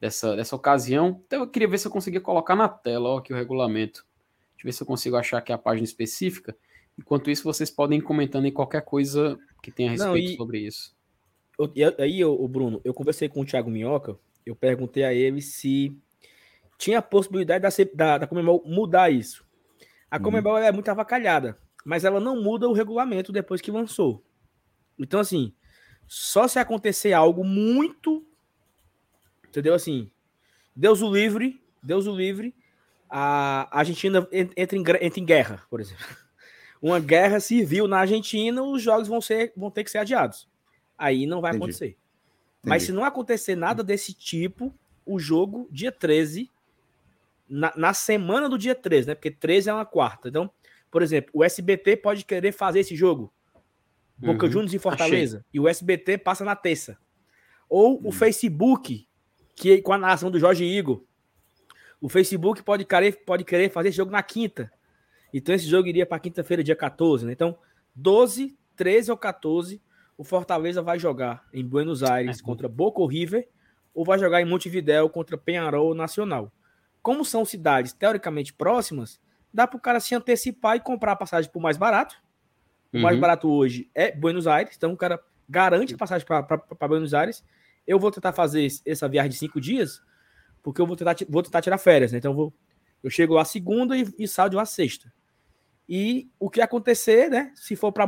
dessa, 0.00 0.36
dessa 0.36 0.54
ocasião. 0.56 1.22
Então 1.26 1.40
eu 1.40 1.48
queria 1.48 1.68
ver 1.68 1.78
se 1.78 1.86
eu 1.86 1.90
conseguia 1.92 2.20
colocar 2.20 2.54
na 2.56 2.68
tela 2.68 3.08
ó, 3.10 3.18
aqui 3.18 3.32
o 3.32 3.36
regulamento. 3.36 4.04
Deixa 4.54 4.64
eu 4.64 4.68
ver 4.68 4.72
se 4.72 4.82
eu 4.82 4.86
consigo 4.86 5.16
achar 5.16 5.38
aqui 5.38 5.52
a 5.52 5.58
página 5.58 5.84
específica. 5.84 6.56
Enquanto 6.98 7.30
isso, 7.30 7.44
vocês 7.44 7.70
podem 7.70 7.98
ir 7.98 8.02
comentando 8.02 8.46
em 8.46 8.52
qualquer 8.52 8.82
coisa 8.82 9.38
que 9.62 9.70
tenha 9.70 9.92
a 9.92 9.96
Não, 9.96 10.12
respeito 10.14 10.32
e- 10.32 10.36
sobre 10.36 10.58
isso. 10.60 10.96
Eu- 11.58 11.70
e 11.74 11.84
aí, 12.02 12.24
o 12.24 12.48
Bruno, 12.48 12.80
eu 12.84 12.92
conversei 12.94 13.28
com 13.28 13.40
o 13.40 13.44
Thiago 13.44 13.70
Minhoca, 13.70 14.18
eu 14.44 14.54
perguntei 14.56 15.04
a 15.04 15.12
ele 15.12 15.40
se 15.42 15.96
tinha 16.78 16.98
a 16.98 17.02
possibilidade 17.02 17.62
da, 17.62 17.68
da, 17.94 18.18
da 18.18 18.26
Comembol 18.26 18.62
mudar 18.66 19.10
isso. 19.10 19.44
A 20.10 20.16
Uhum. 20.16 20.22
Comembol 20.22 20.56
ela 20.58 20.66
é 20.66 20.72
muito 20.72 20.88
avacalhada, 20.90 21.58
mas 21.84 22.04
ela 22.04 22.20
não 22.20 22.42
muda 22.42 22.68
o 22.68 22.72
regulamento 22.72 23.32
depois 23.32 23.60
que 23.60 23.70
lançou. 23.70 24.22
Então, 24.98 25.20
assim, 25.20 25.52
só 26.06 26.46
se 26.48 26.58
acontecer 26.58 27.12
algo 27.12 27.42
muito. 27.44 28.26
Entendeu? 29.56 29.72
Assim, 29.72 30.10
Deus 30.74 31.00
o 31.00 31.10
livre, 31.10 31.58
Deus 31.82 32.06
o 32.06 32.14
livre, 32.14 32.54
a 33.08 33.66
Argentina 33.78 34.28
en- 34.30 34.50
entra 34.54 34.76
em, 34.76 34.80
entra 34.82 35.20
em 35.20 35.24
guerra, 35.24 35.62
por 35.70 35.80
exemplo. 35.80 36.04
Uma 36.82 37.00
guerra 37.00 37.40
civil 37.40 37.88
na 37.88 38.00
Argentina, 38.00 38.62
os 38.62 38.82
jogos 38.82 39.08
vão, 39.08 39.18
ser, 39.20 39.52
vão 39.56 39.70
ter 39.70 39.82
que 39.82 39.90
ser 39.90 39.96
adiados. 39.98 40.46
Aí 40.98 41.24
não 41.26 41.40
vai 41.40 41.52
Entendi. 41.52 41.62
acontecer. 41.64 41.96
Mas 42.62 42.82
se 42.82 42.92
não 42.92 43.02
acontecer 43.02 43.56
nada 43.56 43.82
desse 43.82 44.12
tipo, 44.12 44.74
o 45.06 45.18
jogo, 45.18 45.66
dia 45.70 45.90
13, 45.90 46.50
na, 47.48 47.72
na 47.76 47.94
semana 47.94 48.46
do 48.48 48.58
dia 48.58 48.74
13, 48.74 49.08
né? 49.08 49.14
Porque 49.14 49.30
13 49.30 49.70
é 49.70 49.72
uma 49.72 49.86
quarta. 49.86 50.28
Então, 50.28 50.50
por 50.90 51.00
exemplo, 51.00 51.30
o 51.32 51.42
SBT 51.42 51.96
pode 51.96 52.24
querer 52.26 52.52
fazer 52.52 52.80
esse 52.80 52.94
jogo. 52.94 53.32
Boca 54.18 54.44
Uhum. 54.46 54.52
Juniors 54.52 54.74
e 54.74 54.78
Fortaleza. 54.78 55.44
E 55.54 55.58
o 55.60 55.66
SBT 55.68 56.18
passa 56.18 56.44
na 56.44 56.54
terça. 56.56 56.98
Ou 57.70 57.98
Hum. 57.98 58.08
o 58.08 58.12
Facebook, 58.12 59.08
que 59.56 59.80
com 59.82 59.92
a 59.92 59.98
narração 59.98 60.30
do 60.30 60.38
Jorge 60.38 60.64
Igor. 60.64 61.02
O 62.00 62.08
Facebook 62.08 62.62
pode 62.62 62.84
querer, 62.84 63.24
pode 63.24 63.42
querer 63.42 63.70
fazer 63.70 63.88
esse 63.88 63.96
jogo 63.96 64.12
na 64.12 64.22
quinta. 64.22 64.70
Então 65.32 65.52
esse 65.54 65.66
jogo 65.66 65.88
iria 65.88 66.06
para 66.06 66.20
quinta-feira, 66.20 66.62
dia 66.62 66.76
14, 66.76 67.26
né? 67.26 67.32
Então, 67.32 67.58
12, 67.94 68.56
13 68.76 69.10
ou 69.10 69.16
14, 69.16 69.82
o 70.16 70.22
Fortaleza 70.22 70.82
vai 70.82 70.98
jogar 70.98 71.44
em 71.52 71.64
Buenos 71.66 72.02
Aires 72.02 72.38
É. 72.38 72.42
contra 72.42 72.68
Boca 72.68 73.00
River, 73.10 73.48
ou 73.94 74.04
vai 74.04 74.18
jogar 74.18 74.40
em 74.42 74.44
Montevidéu 74.44 75.08
contra 75.08 75.36
Penharol 75.38 75.94
Nacional. 75.94 76.52
Como 77.02 77.24
são 77.24 77.44
cidades 77.44 77.92
teoricamente 77.94 78.52
próximas, 78.52 79.18
dá 79.52 79.66
para 79.66 79.78
o 79.78 79.80
cara 79.80 79.98
se 80.00 80.14
antecipar 80.14 80.76
e 80.76 80.80
comprar 80.80 81.12
a 81.12 81.16
passagem 81.16 81.50
por 81.50 81.60
mais 81.60 81.78
barato. 81.78 82.14
O 82.92 82.98
mais 82.98 83.14
Uhum. 83.14 83.20
barato 83.20 83.48
hoje 83.50 83.90
é 83.94 84.12
Buenos 84.12 84.46
Aires, 84.46 84.74
então 84.76 84.92
o 84.92 84.96
cara 84.96 85.18
garante 85.48 85.94
a 85.94 85.98
passagem 85.98 86.26
para 86.26 86.88
Buenos 86.88 87.14
Aires. 87.14 87.42
Eu 87.86 87.98
vou 87.98 88.10
tentar 88.10 88.32
fazer 88.32 88.66
essa 88.84 89.08
viagem 89.08 89.30
de 89.30 89.36
cinco 89.36 89.60
dias, 89.60 90.02
porque 90.62 90.80
eu 90.80 90.86
vou 90.86 90.96
tentar, 90.96 91.16
vou 91.28 91.42
tentar 91.42 91.62
tirar 91.62 91.78
férias, 91.78 92.12
né? 92.12 92.18
Então 92.18 92.32
eu, 92.32 92.36
vou, 92.36 92.54
eu 93.02 93.10
chego 93.10 93.34
lá 93.34 93.44
segunda 93.44 93.96
e, 93.96 94.06
e 94.18 94.26
saio 94.26 94.50
de 94.50 94.56
lá 94.56 94.64
sexta. 94.64 95.12
E 95.88 96.28
o 96.38 96.50
que 96.50 96.60
acontecer, 96.60 97.30
né? 97.30 97.52
Se 97.54 97.76
for 97.76 97.92
para 97.92 98.06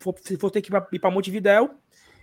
for, 0.00 0.14
se 0.20 0.36
for 0.36 0.50
ter 0.50 0.60
que 0.60 0.72
ir 0.92 0.98
para 0.98 1.10
Montevidéu, 1.10 1.76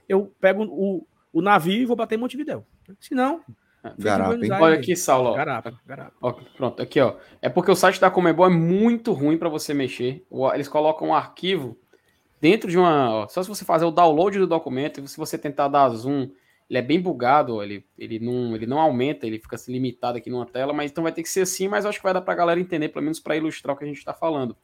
eu 0.08 0.34
pego 0.42 0.66
o, 0.66 1.08
o 1.32 1.42
navio 1.42 1.82
e 1.82 1.86
vou 1.86 1.96
bater 1.96 2.16
em 2.16 2.18
Montevidéu. 2.18 2.66
Se 3.00 3.16
não, 3.16 3.42
em 3.84 4.04
Garapa, 4.04 4.36
Olha 4.62 4.76
aqui, 4.76 4.96
Saulo. 4.96 5.30
ó. 5.30 5.36
Garapa, 5.36 5.74
garapa. 5.86 6.14
Ó, 6.22 6.34
pronto, 6.58 6.82
aqui, 6.82 7.00
ó. 7.00 7.16
É 7.42 7.48
porque 7.48 7.72
o 7.72 7.76
site 7.76 8.00
da 8.00 8.12
Comebol 8.12 8.46
é 8.46 8.50
muito 8.50 9.14
ruim 9.14 9.38
para 9.38 9.48
você 9.48 9.74
mexer. 9.74 10.26
Eles 10.54 10.68
colocam 10.68 11.10
um 11.10 11.14
arquivo 11.14 11.78
dentro 12.42 12.70
de 12.70 12.78
uma. 12.78 13.24
ó, 13.24 13.28
só 13.28 13.42
se 13.42 13.48
você 13.48 13.64
fazer 13.64 13.86
o 13.86 13.92
download 13.92 14.38
do 14.38 14.48
documento, 14.48 15.00
e 15.00 15.08
se 15.08 15.18
você 15.18 15.38
tentar 15.38 15.70
dar 15.70 15.90
zoom, 15.90 16.30
ele 16.70 16.78
é 16.80 16.82
bem 16.82 17.02
bugado, 17.02 17.64
ele, 17.64 17.86
ele, 17.98 18.20
não, 18.20 18.56
ele 18.56 18.66
não 18.66 18.80
aumenta, 18.80 19.26
ele 19.26 19.40
fica 19.40 19.56
assim, 19.56 19.72
limitado 19.72 20.18
aqui 20.18 20.30
numa 20.30 20.46
tela, 20.46 20.72
mas 20.72 20.91
então 20.91 21.04
vai 21.04 21.12
ter 21.12 21.24
que 21.24 21.30
ser 21.30 21.41
assim, 21.41 21.68
mas 21.68 21.86
acho 21.86 21.98
que 21.98 22.04
vai 22.04 22.14
dar 22.14 22.22
pra 22.22 22.36
galera 22.36 22.60
entender, 22.60 22.90
pelo 22.90 23.04
menos 23.04 23.20
para 23.20 23.36
ilustrar 23.36 23.76
o 23.76 23.80
que 23.80 23.84
a 23.84 23.88
gente 23.88 23.98
está 23.98 24.14
falando. 24.14 24.56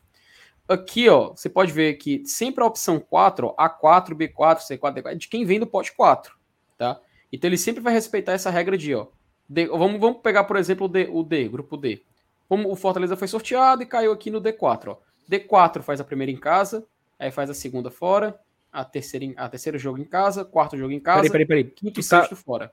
Aqui, 0.68 1.10
ó, 1.10 1.30
você 1.30 1.50
pode 1.50 1.72
ver 1.72 1.96
que 1.96 2.26
sempre 2.26 2.64
a 2.64 2.68
opção 2.68 3.00
4, 3.00 3.54
ó, 3.58 3.68
A4, 3.68 4.16
B4, 4.16 4.60
C4, 4.60 4.94
D4, 4.96 5.12
é 5.12 5.16
de 5.16 5.28
quem 5.28 5.46
vem 5.46 5.60
do 5.60 5.68
pote 5.68 5.96
4, 5.96 6.36
tá? 6.78 7.00
Então 7.32 7.48
ele 7.48 7.58
sempre 7.58 7.82
vai 7.82 7.94
respeitar 7.94 8.34
essa 8.34 8.50
regra 8.50 8.78
de, 8.78 8.94
ó, 8.96 9.08
D- 9.48 9.68
vamos, 9.68 10.00
vamos 10.00 10.22
pegar, 10.22 10.44
por 10.46 10.58
exemplo, 10.58 10.86
o 10.86 10.90
D, 10.90 11.08
o 11.12 11.24
D, 11.24 11.48
grupo 11.48 11.78
D. 11.78 12.02
Como 12.50 12.72
o 12.72 12.76
Fortaleza 12.76 13.16
foi 13.16 13.28
sorteado 13.28 13.84
e 13.84 13.86
caiu 13.86 14.12
aqui 14.12 14.30
no 14.30 14.42
D4, 14.42 14.90
ó. 14.90 14.98
D4 15.28 15.82
faz 15.82 16.00
a 16.00 16.04
primeira 16.04 16.32
em 16.32 16.38
casa, 16.38 16.86
aí 17.18 17.32
faz 17.32 17.50
a 17.50 17.54
segunda 17.54 17.90
fora, 17.90 18.40
a 18.80 18.86
terceira, 18.86 19.26
a 19.38 19.50
terceiro 19.50 19.78
jogo 19.78 19.98
em 20.00 20.06
casa, 20.06 20.44
quarto 20.46 20.78
jogo 20.78 20.92
em 20.92 21.00
casa, 21.00 21.30
Peraí, 21.30 21.46
peraí, 21.46 21.46
peraí. 21.46 21.64
quinto 21.66 22.00
e 22.00 22.04
tá- 22.04 22.20
sexto 22.22 22.36
fora. 22.36 22.72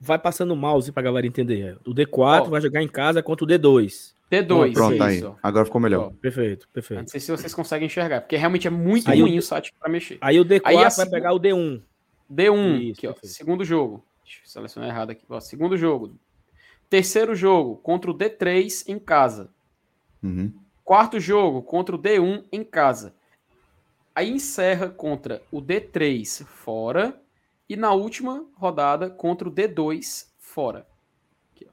vai 0.00 0.18
passando 0.18 0.52
o 0.52 0.56
mouse 0.56 0.90
pra 0.90 1.02
galera 1.02 1.26
entender. 1.26 1.78
O 1.86 1.94
D4 1.94 2.46
Ó. 2.46 2.50
vai 2.50 2.60
jogar 2.60 2.82
em 2.82 2.88
casa 2.88 3.22
contra 3.22 3.44
o 3.44 3.48
D2. 3.48 4.14
T2. 4.30 4.72
Pronto, 4.72 5.02
aí. 5.02 5.16
isso. 5.18 5.36
Agora 5.42 5.64
ficou 5.64 5.80
melhor. 5.80 6.06
Ó, 6.06 6.10
perfeito, 6.10 6.66
Não 6.66 6.72
perfeito. 6.72 7.10
sei 7.10 7.20
se 7.20 7.30
vocês 7.30 7.54
conseguem 7.54 7.86
enxergar, 7.86 8.20
porque 8.22 8.36
realmente 8.36 8.66
é 8.66 8.70
muito 8.70 9.10
Aí 9.10 9.20
ruim 9.20 9.36
o- 9.36 9.38
o 9.38 9.42
site 9.42 9.72
para 9.78 9.88
mexer. 9.90 10.18
Aí 10.20 10.40
o 10.40 10.44
D4 10.44 10.62
Aí 10.64 10.76
a 10.78 10.80
vai 10.82 10.90
segunda- 10.90 11.10
pegar 11.16 11.32
o 11.34 11.38
D1. 11.38 11.82
D1, 12.30 12.80
Isso, 12.80 12.98
aqui, 12.98 13.06
ó, 13.08 13.14
segundo 13.22 13.64
jogo. 13.64 14.02
Deixa 14.24 14.40
eu 14.42 14.48
selecionar 14.48 14.88
errado 14.90 15.10
aqui. 15.10 15.22
Ó, 15.28 15.38
segundo 15.38 15.76
jogo. 15.76 16.16
Terceiro 16.88 17.34
jogo 17.34 17.76
contra 17.76 18.10
o 18.10 18.14
D3 18.14 18.84
em 18.88 18.98
casa. 18.98 19.50
Uhum. 20.22 20.52
Quarto 20.82 21.20
jogo 21.20 21.62
contra 21.62 21.94
o 21.94 21.98
D1 21.98 22.44
em 22.50 22.64
casa. 22.64 23.14
Aí 24.14 24.30
encerra 24.30 24.88
contra 24.90 25.42
o 25.50 25.60
D3 25.60 26.44
fora. 26.44 27.18
E 27.68 27.76
na 27.76 27.92
última 27.92 28.44
rodada 28.54 29.08
contra 29.08 29.48
o 29.48 29.52
D2 29.52 30.28
fora. 30.38 30.86
Aqui, 31.54 31.66
ó. 31.66 31.72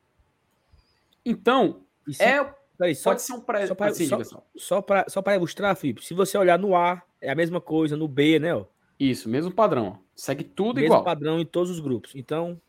Então, 1.26 1.82
se- 2.10 2.24
é, 2.24 2.44
peraí, 2.78 2.96
só, 2.96 3.10
pode 3.12 3.22
ser 3.22 3.34
um 3.34 3.42
pré... 3.42 3.68
só 3.68 3.76
só- 3.76 4.24
só. 4.24 4.44
só 4.56 4.82
para 4.82 5.06
só 5.10 5.22
pra 5.22 5.36
ilustrar, 5.36 5.76
Felipe, 5.76 6.04
se 6.06 6.14
você 6.14 6.38
olhar 6.38 6.58
no 6.58 6.76
A, 6.76 7.02
é 7.20 7.30
a 7.30 7.36
mesma 7.36 7.60
coisa, 7.60 7.98
no 7.98 8.08
B, 8.08 8.40
né? 8.40 8.56
Ó, 8.56 8.64
Isso, 8.98 9.28
mesmo 9.28 9.52
padrão. 9.52 9.98
ó. 10.00 10.10
Segue 10.16 10.44
tudo 10.44 10.76
mesmo 10.76 10.88
igual. 10.88 11.04
padrão 11.04 11.40
em 11.40 11.46
todos 11.46 11.70
os 11.70 11.80
grupos. 11.82 12.14
Então, 12.16 12.60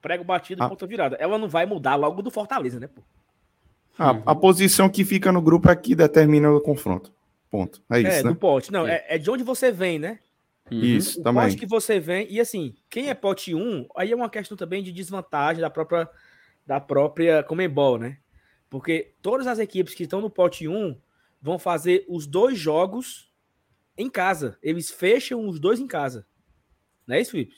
prego 0.00 0.22
batido, 0.22 0.62
Ah. 0.62 0.68
ponta 0.68 0.86
virada. 0.86 1.16
Ela 1.16 1.38
não 1.38 1.48
vai 1.48 1.66
mudar 1.66 1.96
logo 1.96 2.22
do 2.22 2.30
Fortaleza, 2.30 2.78
né? 2.78 2.86
Pô? 2.86 3.02
A, 3.98 4.12
Uhum. 4.12 4.22
a 4.26 4.34
posição 4.34 4.88
que 4.88 5.04
fica 5.04 5.32
no 5.32 5.42
grupo 5.42 5.68
é 5.68 5.74
que 5.74 5.96
determina 5.96 6.52
o 6.52 6.60
confronto. 6.60 7.12
Ponto. 7.50 7.82
É 7.90 8.00
isso, 8.00 8.10
é, 8.10 8.22
né? 8.22 8.30
do 8.30 8.36
pote. 8.36 8.70
Não, 8.72 8.86
é, 8.86 9.04
é 9.08 9.18
de 9.18 9.30
onde 9.30 9.42
você 9.42 9.72
vem, 9.72 9.98
né? 9.98 10.18
Uhum. 10.70 10.80
Isso, 10.80 11.20
o 11.20 11.22
também. 11.22 11.44
pote 11.44 11.56
que 11.56 11.66
você 11.66 11.98
vem. 11.98 12.26
E 12.30 12.40
assim, 12.40 12.74
quem 12.90 13.08
é 13.08 13.14
pote 13.14 13.54
1, 13.54 13.88
aí 13.96 14.12
é 14.12 14.16
uma 14.16 14.28
questão 14.28 14.56
também 14.56 14.82
de 14.82 14.92
desvantagem 14.92 15.60
da 15.60 15.70
própria, 15.70 16.08
da 16.66 16.80
própria 16.80 17.42
Comembol, 17.42 17.98
né? 17.98 18.18
Porque 18.68 19.14
todas 19.22 19.46
as 19.46 19.58
equipes 19.58 19.94
que 19.94 20.02
estão 20.02 20.20
no 20.20 20.28
pote 20.28 20.68
1 20.68 20.96
vão 21.40 21.58
fazer 21.58 22.04
os 22.08 22.26
dois 22.26 22.58
jogos 22.58 23.32
em 23.96 24.10
casa. 24.10 24.58
Eles 24.62 24.90
fecham 24.90 25.46
os 25.48 25.58
dois 25.58 25.80
em 25.80 25.86
casa. 25.86 26.26
Não 27.06 27.16
é 27.16 27.20
isso, 27.20 27.30
Felipe? 27.30 27.56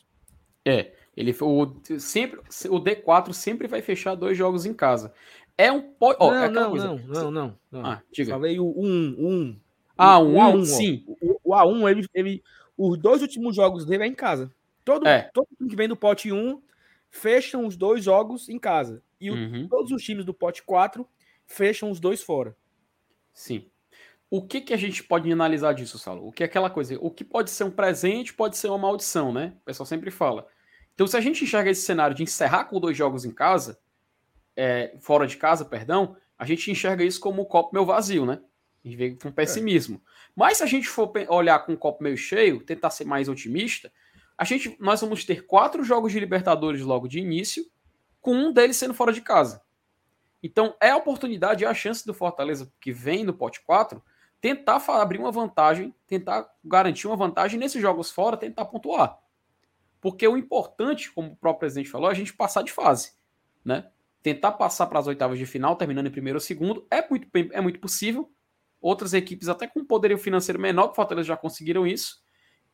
É, 0.65 0.93
ele 1.17 1.35
o, 1.41 1.81
sempre 1.99 2.41
o 2.69 2.81
D4 2.81 3.33
sempre 3.33 3.67
vai 3.67 3.83
fechar 3.83 4.15
dois 4.15 4.39
jogos 4.39 4.65
em 4.65 4.73
casa. 4.73 5.13
É 5.59 5.71
um 5.73 5.83
po- 5.83 6.17
ó, 6.19 6.33
é 6.33 6.37
não, 6.37 6.45
aquela 6.45 6.61
não, 6.63 6.71
coisa. 6.71 6.87
não, 6.87 6.99
não, 6.99 7.31
não, 7.31 7.59
não. 7.71 7.87
Ah, 7.87 8.03
diga. 8.13 8.33
Falei 8.33 8.59
o 8.61 8.73
1, 8.77 9.17
1. 9.19 9.61
Ah, 10.01 10.19
o 10.19 10.29
um, 10.33 10.37
A1, 10.37 10.61
ó. 10.61 10.65
sim. 10.65 11.05
O, 11.21 11.41
o 11.45 11.55
A1, 11.55 11.89
ele, 11.91 12.07
ele, 12.15 12.43
os 12.77 12.99
dois 12.99 13.23
últimos 13.23 13.55
jogos 13.55 13.85
dele 13.85 14.05
é 14.05 14.07
em 14.07 14.15
casa. 14.15 14.51
Todo, 14.85 15.07
É. 15.07 15.31
todo 15.35 15.47
time 15.57 15.69
que 15.71 15.77
vem 15.77 15.89
do 15.89 15.97
pote 15.97 16.33
1 16.33 16.61
fecham 17.11 17.67
os 17.67 17.77
dois 17.77 18.03
jogos 18.05 18.49
em 18.49 18.59
casa. 18.59 19.03
E 19.21 19.31
o- 19.31 19.35
Uhum, 19.35 19.69
todos 19.69 19.93
os 19.93 20.03
times 20.03 20.25
do 20.25 20.33
pote 20.33 20.63
4 20.63 21.07
fecham 21.47 21.91
os 21.91 22.01
dois 22.01 22.23
fora. 22.23 22.57
sim. 23.33 23.67
O 24.33 24.47
que 24.47 24.61
que 24.61 24.73
a 24.73 24.77
gente 24.77 25.03
pode 25.03 25.31
analisar 25.33 25.73
disso, 25.75 25.99
Saulo? 25.99 26.29
O 26.29 26.31
que 26.31 26.45
é 26.45 26.47
aquela 26.47 26.71
coisa? 26.71 26.97
O 27.01 27.11
que 27.11 27.25
pode 27.25 27.51
ser 27.51 27.65
um 27.65 27.71
presente 27.71 28.33
pode 28.33 28.57
ser 28.57 28.69
uma 28.69 28.79
maldição, 28.79 29.33
né? 29.33 29.55
O 29.61 29.65
pessoal 29.65 29.85
sempre 29.85 30.09
fala. 30.09 30.47
Então, 30.95 31.05
se 31.05 31.17
a 31.17 31.21
gente 31.21 31.43
enxerga 31.43 31.69
esse 31.69 31.83
cenário 31.83 32.15
de 32.15 32.23
encerrar 32.23 32.67
com 32.67 32.79
dois 32.79 32.97
jogos 32.97 33.25
em 33.25 33.33
casa, 33.33 33.81
é, 34.57 34.95
fora 35.01 35.27
de 35.27 35.37
casa, 35.37 35.65
perdão, 35.65 36.17
a 36.39 36.45
gente 36.47 36.71
enxerga 36.71 37.03
isso 37.03 37.19
como 37.19 37.43
um 37.43 37.45
copo 37.45 37.71
meio 37.75 37.85
vazio, 37.85 38.25
né? 38.25 38.41
A 38.85 38.89
gente 38.89 38.97
vê 38.97 39.11
com 39.15 39.31
pessimismo. 39.31 40.03
Mas 40.35 40.59
se 40.59 40.63
a 40.63 40.67
gente 40.67 40.89
for 40.89 41.13
olhar 41.29 41.59
com 41.61 41.73
o 41.73 41.79
copo 41.79 42.03
meio 42.03 42.17
cheio, 42.17 42.61
tentar 42.63 42.91
ser 42.91 43.05
mais 43.05 43.29
otimista, 43.29 43.93
a 44.37 44.45
gente, 44.45 44.75
nós 44.81 45.01
vamos 45.01 45.25
ter 45.25 45.47
quatro 45.47 45.85
jogos 45.85 46.13
de 46.13 46.21
Libertadores 46.21 46.81
logo 46.81 47.07
de 47.07 47.19
início, 47.19 47.65
com 48.21 48.35
um 48.35 48.53
deles 48.53 48.77
sendo 48.77 48.95
fora 48.95 49.13
de 49.13 49.21
casa. 49.21 49.63
Então, 50.43 50.75
é 50.81 50.91
a 50.91 50.97
oportunidade 50.97 51.63
e 51.63 51.67
a 51.67 51.75
chance 51.75 52.07
do 52.07 52.15
Fortaleza, 52.15 52.73
que 52.81 52.91
vem 52.93 53.27
do 53.27 53.35
pote 53.35 53.61
4, 53.61 54.03
tentar 54.41 54.83
abrir 54.89 55.19
uma 55.19 55.31
vantagem, 55.31 55.95
tentar 56.07 56.49
garantir 56.65 57.07
uma 57.07 57.17
vantagem 57.17 57.61
nesses 57.61 57.81
jogos 57.83 58.11
fora, 58.11 58.37
tentar 58.37 58.65
pontuar. 58.65 59.19
Porque 60.01 60.27
o 60.27 60.37
importante, 60.37 61.13
como 61.13 61.33
o 61.33 61.37
próprio 61.37 61.61
presidente 61.61 61.91
falou, 61.91 62.09
é 62.09 62.13
a 62.13 62.17
gente 62.17 62.33
passar 62.33 62.63
de 62.63 62.73
fase, 62.73 63.13
né? 63.63 63.91
Tentar 64.23 64.53
passar 64.53 64.87
para 64.87 64.99
as 64.99 65.07
oitavas 65.07 65.39
de 65.39 65.45
final, 65.45 65.77
terminando 65.77 66.07
em 66.07 66.11
primeiro 66.11 66.39
ou 66.39 66.41
segundo, 66.41 66.87
é 66.91 67.07
muito, 67.07 67.29
é 67.53 67.61
muito 67.61 67.79
possível. 67.79 68.31
Outras 68.81 69.13
equipes, 69.13 69.49
até 69.49 69.67
com 69.67 69.85
poderio 69.85 70.17
financeiro 70.17 70.59
menor 70.59 70.89
que 70.89 70.93
o 70.93 70.97
Fortaleza, 70.97 71.29
já 71.29 71.37
conseguiram 71.37 71.87
isso. 71.87 72.23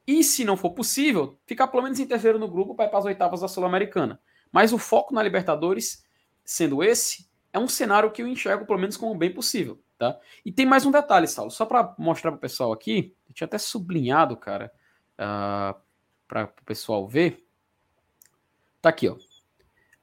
E 0.06 0.22
se 0.22 0.44
não 0.44 0.56
for 0.56 0.70
possível, 0.70 1.38
ficar 1.46 1.66
pelo 1.66 1.82
menos 1.82 1.98
em 1.98 2.06
terceiro 2.06 2.38
no 2.38 2.46
grupo 2.46 2.74
para 2.76 2.84
ir 2.84 2.88
para 2.88 2.98
as 3.00 3.04
oitavas 3.04 3.40
da 3.40 3.48
Sul-Americana. 3.48 4.20
Mas 4.52 4.72
o 4.72 4.78
foco 4.78 5.12
na 5.12 5.22
Libertadores, 5.22 6.04
sendo 6.44 6.82
esse, 6.82 7.28
é 7.52 7.58
um 7.58 7.66
cenário 7.66 8.12
que 8.12 8.22
eu 8.22 8.28
enxergo 8.28 8.64
pelo 8.64 8.78
menos 8.78 8.96
como 8.96 9.16
bem 9.16 9.34
possível, 9.34 9.82
tá? 9.98 10.16
E 10.44 10.52
tem 10.52 10.64
mais 10.64 10.86
um 10.86 10.92
detalhe, 10.92 11.26
Saulo, 11.26 11.50
só 11.50 11.66
para 11.66 11.92
mostrar 11.98 12.30
para 12.30 12.38
o 12.38 12.40
pessoal 12.40 12.72
aqui, 12.72 13.16
eu 13.28 13.34
tinha 13.34 13.46
até 13.46 13.58
sublinhado, 13.58 14.36
cara, 14.36 14.70
para 15.16 16.44
o 16.44 16.64
pessoal 16.64 17.08
ver. 17.08 17.44
Tá 18.80 18.90
aqui, 18.90 19.08
ó. 19.08 19.16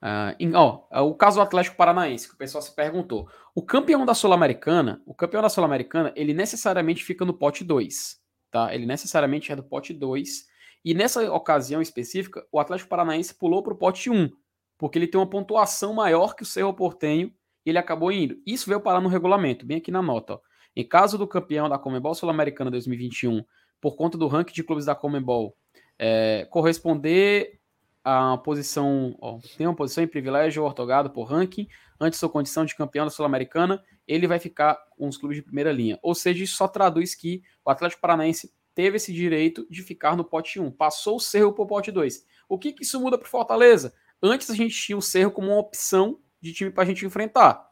Ah, 0.06 0.36
em- 0.38 0.54
ó, 0.54 0.82
o 1.02 1.16
caso 1.16 1.38
do 1.38 1.42
Atlético 1.42 1.78
Paranaense, 1.78 2.28
que 2.28 2.34
o 2.34 2.38
pessoal 2.38 2.62
se 2.62 2.76
perguntou. 2.76 3.26
O 3.56 3.64
campeão 3.64 4.06
da 4.06 4.14
Sul-Americana, 4.14 5.02
o 5.06 5.16
campeão 5.16 5.42
da 5.42 5.48
Sul-Americana, 5.48 6.12
ele 6.14 6.34
necessariamente 6.34 7.02
fica 7.06 7.24
no 7.24 7.34
pote 7.34 7.64
2, 7.64 8.18
tá? 8.52 8.76
Ele 8.76 8.86
necessariamente 8.86 9.50
é 9.50 9.56
do 9.56 9.64
pote 9.64 9.94
2. 9.94 10.46
E 10.84 10.94
nessa 10.94 11.32
ocasião 11.32 11.82
específica, 11.82 12.46
o 12.52 12.60
Atlético 12.60 12.90
Paranaense 12.90 13.34
pulou 13.34 13.64
para 13.64 13.72
o 13.72 13.78
pote 13.78 14.10
1, 14.10 14.30
porque 14.78 15.00
ele 15.00 15.08
tem 15.08 15.18
uma 15.18 15.30
pontuação 15.30 15.94
maior 15.94 16.36
que 16.36 16.44
o 16.44 16.46
Cerro 16.46 16.74
Portenho 16.74 17.32
e 17.66 17.70
ele 17.70 17.78
acabou 17.78 18.12
indo. 18.12 18.36
Isso 18.46 18.68
veio 18.68 18.82
parar 18.82 19.00
no 19.00 19.08
regulamento, 19.08 19.66
bem 19.66 19.78
aqui 19.78 19.90
na 19.90 20.02
nota. 20.02 20.34
Ó. 20.34 20.40
Em 20.76 20.86
caso 20.86 21.18
do 21.18 21.26
campeão 21.26 21.70
da 21.70 21.80
Comebol 21.80 22.14
Sul-Americana 22.14 22.70
2021, 22.70 23.42
por 23.80 23.96
conta 23.96 24.18
do 24.18 24.28
ranking 24.28 24.54
de 24.54 24.64
clubes 24.66 24.84
da 24.84 24.96
Comebol, 24.96 25.56
é, 25.98 26.46
corresponder 26.52 27.62
a 28.04 28.38
posição, 28.38 29.16
ó, 29.22 29.40
tem 29.58 29.66
uma 29.66 29.76
posição 29.76 30.04
em 30.04 30.08
privilégio 30.08 30.64
ortogado 30.64 31.10
por 31.10 31.24
ranking, 31.24 31.68
antes 32.00 32.20
sua 32.20 32.30
condição 32.30 32.66
de 32.66 32.76
campeão 32.76 33.06
da 33.06 33.12
Sul-Americana, 33.12 33.82
ele 34.08 34.28
vai 34.28 34.40
ficar 34.40 34.76
com 34.98 35.08
os 35.08 35.18
clubes 35.18 35.38
de 35.38 35.42
primeira 35.42 35.72
linha. 35.72 35.98
Ou 36.02 36.14
seja, 36.14 36.44
isso 36.44 36.56
só 36.56 36.68
traduz 36.68 37.16
que 37.16 37.42
o 37.66 37.70
Atlético 37.70 38.02
Paranaense 38.02 38.54
teve 38.76 38.98
esse 38.98 39.14
direito 39.14 39.66
de 39.70 39.82
ficar 39.82 40.18
no 40.18 40.26
pote 40.26 40.60
1, 40.60 40.72
passou 40.72 41.16
o 41.16 41.20
Cerro 41.20 41.54
para 41.54 41.64
o 41.64 41.68
pote 41.68 41.92
2. 41.92 42.26
O 42.50 42.58
que, 42.58 42.74
que 42.74 42.84
isso 42.84 43.00
muda 43.00 43.18
para 43.18 43.28
Fortaleza? 43.28 43.94
Antes 44.22 44.50
a 44.50 44.56
gente 44.56 44.76
tinha 44.76 44.98
o 44.98 45.02
Cerro 45.02 45.32
como 45.32 45.48
uma 45.48 45.60
opção 45.60 46.20
de 46.42 46.52
time 46.52 46.72
para 46.72 46.84
a 46.84 46.86
gente 46.86 47.06
enfrentar, 47.06 47.70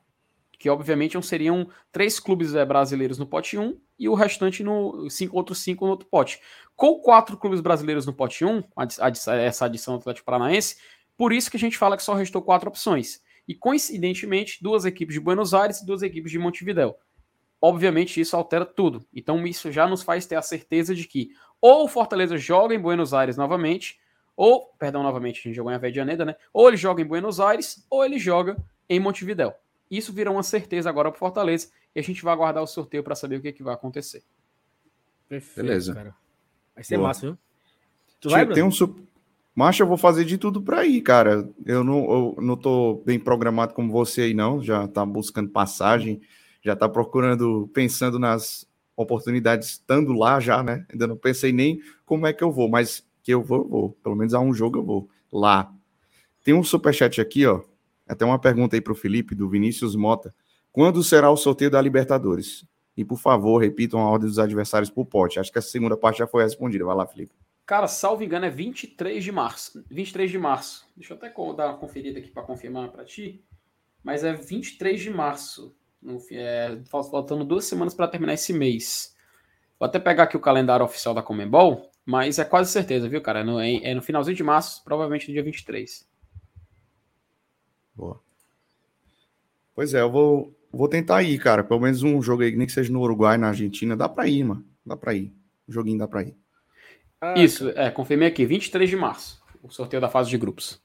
que 0.61 0.69
obviamente 0.69 1.19
seriam 1.23 1.67
três 1.91 2.19
clubes 2.19 2.53
eh, 2.53 2.63
brasileiros 2.63 3.17
no 3.17 3.25
pote 3.25 3.57
1 3.57 3.75
e 3.97 4.07
o 4.07 4.13
restante 4.13 4.63
no 4.63 5.09
cinco, 5.09 5.35
outros 5.35 5.57
cinco 5.57 5.85
no 5.85 5.91
outro 5.91 6.07
pote. 6.07 6.39
Com 6.75 6.99
quatro 6.99 7.35
clubes 7.35 7.59
brasileiros 7.61 8.05
no 8.05 8.13
pote 8.13 8.45
1, 8.45 8.63
adi- 8.75 8.95
adi- 8.99 9.19
essa 9.43 9.65
adição 9.65 9.95
do 9.95 10.01
Atlético 10.01 10.25
Paranaense, 10.25 10.77
por 11.17 11.33
isso 11.33 11.49
que 11.49 11.57
a 11.57 11.59
gente 11.59 11.79
fala 11.79 11.97
que 11.97 12.03
só 12.03 12.13
restou 12.13 12.43
quatro 12.43 12.69
opções. 12.69 13.21
E 13.47 13.55
coincidentemente, 13.55 14.59
duas 14.61 14.85
equipes 14.85 15.15
de 15.15 15.19
Buenos 15.19 15.51
Aires 15.55 15.81
e 15.81 15.85
duas 15.85 16.03
equipes 16.03 16.31
de 16.31 16.37
Montevidéu. 16.37 16.95
Obviamente, 17.59 18.21
isso 18.21 18.35
altera 18.35 18.65
tudo. 18.65 19.03
Então, 19.13 19.45
isso 19.47 19.71
já 19.71 19.87
nos 19.87 20.03
faz 20.03 20.27
ter 20.27 20.35
a 20.35 20.41
certeza 20.43 20.93
de 20.93 21.07
que 21.07 21.29
ou 21.59 21.85
o 21.85 21.87
Fortaleza 21.87 22.37
joga 22.37 22.75
em 22.75 22.79
Buenos 22.79 23.13
Aires 23.15 23.35
novamente, 23.35 23.99
ou, 24.35 24.67
perdão, 24.79 25.01
novamente, 25.03 25.39
a 25.39 25.43
gente 25.43 25.55
jogou 25.55 25.71
em 25.71 25.75
Avedianeda, 25.75 26.23
né? 26.23 26.35
Ou 26.53 26.67
ele 26.67 26.77
joga 26.77 27.01
em 27.01 27.05
Buenos 27.05 27.39
Aires, 27.39 27.85
ou 27.89 28.03
ele 28.05 28.17
joga 28.19 28.57
em 28.89 28.99
Montevidéu. 28.99 29.53
Isso 29.91 30.13
virou 30.13 30.35
uma 30.35 30.43
certeza 30.43 30.89
agora 30.89 31.11
para 31.11 31.19
Fortaleza 31.19 31.67
e 31.93 31.99
a 31.99 32.03
gente 32.03 32.23
vai 32.23 32.33
aguardar 32.33 32.63
o 32.63 32.67
sorteio 32.67 33.03
para 33.03 33.13
saber 33.13 33.35
o 33.35 33.41
que, 33.41 33.51
que 33.51 33.61
vai 33.61 33.73
acontecer. 33.73 34.23
Perfeito, 35.27 35.67
Beleza. 35.67 35.93
cara. 35.93 36.15
Vai 36.73 36.83
ser 36.85 36.95
Boa. 36.95 37.09
massa, 37.09 37.21
viu? 37.27 37.37
Tu 38.21 38.29
vai, 38.29 38.47
tem 38.47 38.63
um 38.63 38.71
sup... 38.71 38.97
Macho, 39.53 39.83
eu 39.83 39.87
vou 39.87 39.97
fazer 39.97 40.23
de 40.23 40.37
tudo 40.37 40.61
pra 40.61 40.85
ir, 40.85 41.01
cara. 41.01 41.49
Eu 41.65 41.83
não, 41.83 42.35
eu 42.37 42.41
não 42.41 42.55
tô 42.55 43.03
bem 43.05 43.19
programado 43.19 43.73
como 43.73 43.91
você 43.91 44.21
aí, 44.21 44.33
não. 44.33 44.63
Já 44.63 44.87
tá 44.87 45.05
buscando 45.05 45.49
passagem, 45.49 46.21
já 46.61 46.73
tá 46.73 46.87
procurando, 46.87 47.69
pensando 47.73 48.17
nas 48.17 48.65
oportunidades, 48.95 49.71
estando 49.71 50.13
lá 50.13 50.39
já, 50.39 50.63
né? 50.63 50.85
Ainda 50.89 51.05
não 51.05 51.17
pensei 51.17 51.51
nem 51.51 51.81
como 52.05 52.25
é 52.27 52.31
que 52.31 52.43
eu 52.43 52.51
vou, 52.51 52.69
mas 52.69 53.05
que 53.21 53.33
eu 53.33 53.43
vou, 53.43 53.57
eu 53.57 53.67
vou. 53.67 53.89
Pelo 54.01 54.15
menos 54.15 54.33
a 54.33 54.39
um 54.39 54.53
jogo 54.53 54.79
eu 54.79 54.85
vou. 54.85 55.09
Lá. 55.31 55.73
Tem 56.43 56.53
um 56.53 56.63
superchat 56.63 57.19
aqui, 57.19 57.45
ó. 57.45 57.61
Até 58.11 58.25
uma 58.25 58.37
pergunta 58.39 58.75
aí 58.75 58.81
pro 58.81 58.93
Felipe, 58.93 59.33
do 59.33 59.49
Vinícius 59.49 59.95
Mota. 59.95 60.33
Quando 60.71 61.01
será 61.03 61.29
o 61.31 61.37
sorteio 61.37 61.71
da 61.71 61.81
Libertadores? 61.81 62.65
E, 62.97 63.05
por 63.05 63.17
favor, 63.17 63.57
repitam 63.57 64.01
a 64.01 64.09
ordem 64.09 64.27
dos 64.27 64.37
adversários 64.37 64.89
por 64.89 65.05
pote. 65.05 65.39
Acho 65.39 65.51
que 65.51 65.57
a 65.59 65.61
segunda 65.61 65.95
parte 65.95 66.19
já 66.19 66.27
foi 66.27 66.43
respondida. 66.43 66.83
Vai 66.83 66.95
lá, 66.95 67.05
Felipe. 67.07 67.31
Cara, 67.65 67.87
salvo 67.87 68.21
engano, 68.21 68.45
é 68.45 68.49
23 68.49 69.23
de 69.23 69.31
março. 69.31 69.83
23 69.89 70.29
de 70.29 70.37
março. 70.37 70.85
Deixa 70.95 71.13
eu 71.13 71.17
até 71.17 71.29
dar 71.55 71.67
uma 71.69 71.77
conferida 71.77 72.19
aqui 72.19 72.29
para 72.29 72.43
confirmar 72.43 72.89
para 72.89 73.05
ti. 73.05 73.41
Mas 74.03 74.25
é 74.25 74.33
23 74.33 74.99
de 74.99 75.09
março. 75.09 75.73
É, 76.31 76.79
fal- 76.89 77.03
faltando 77.09 77.45
duas 77.45 77.63
semanas 77.63 77.93
para 77.93 78.09
terminar 78.09 78.33
esse 78.33 78.51
mês. 78.51 79.15
Vou 79.79 79.85
até 79.85 79.99
pegar 79.99 80.23
aqui 80.23 80.35
o 80.35 80.41
calendário 80.41 80.85
oficial 80.85 81.13
da 81.13 81.21
Comembol, 81.23 81.89
mas 82.05 82.39
é 82.39 82.43
quase 82.43 82.71
certeza, 82.71 83.07
viu, 83.07 83.21
cara? 83.21 83.39
É 83.39 83.43
no, 83.43 83.59
é 83.59 83.93
no 83.93 84.01
finalzinho 84.01 84.35
de 84.35 84.43
março, 84.43 84.83
provavelmente 84.83 85.27
no 85.29 85.33
dia 85.33 85.43
23. 85.43 86.05
Boa. 87.95 88.19
Pois 89.75 89.93
é, 89.93 90.01
eu 90.01 90.11
vou, 90.11 90.53
vou 90.71 90.87
tentar 90.87 91.23
ir, 91.23 91.37
cara. 91.39 91.63
Pelo 91.63 91.79
menos 91.79 92.03
um 92.03 92.21
jogo 92.21 92.43
aí, 92.43 92.55
nem 92.55 92.67
que 92.67 92.73
seja 92.73 92.91
no 92.91 93.01
Uruguai, 93.01 93.37
na 93.37 93.49
Argentina. 93.49 93.95
Dá 93.95 94.07
pra 94.09 94.27
ir, 94.27 94.43
mano. 94.43 94.65
Dá 94.85 94.95
pra 94.97 95.13
ir. 95.13 95.33
O 95.67 95.71
joguinho 95.71 95.97
dá 95.99 96.07
pra 96.07 96.23
ir. 96.23 96.35
Ah, 97.19 97.35
Isso, 97.37 97.69
é, 97.69 97.91
confirmei 97.91 98.27
aqui, 98.27 98.45
23 98.45 98.89
de 98.89 98.95
março, 98.95 99.43
o 99.61 99.69
sorteio 99.69 100.01
da 100.01 100.09
fase 100.09 100.29
de 100.29 100.37
grupos. 100.39 100.81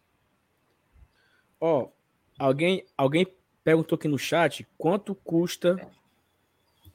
Ó, 1.58 1.88
alguém, 2.38 2.84
alguém 2.96 3.26
perguntou 3.64 3.96
aqui 3.96 4.06
no 4.06 4.18
chat 4.18 4.66
quanto 4.76 5.14
custa 5.14 5.80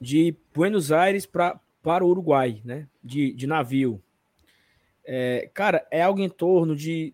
de 0.00 0.36
Buenos 0.54 0.92
Aires 0.92 1.26
pra, 1.26 1.60
para 1.82 2.04
o 2.04 2.08
Uruguai, 2.08 2.62
né? 2.64 2.88
De, 3.02 3.32
de 3.32 3.46
navio. 3.48 4.00
É, 5.04 5.50
cara, 5.52 5.84
é 5.90 6.00
algo 6.02 6.20
em 6.20 6.28
torno 6.28 6.76
de 6.76 7.12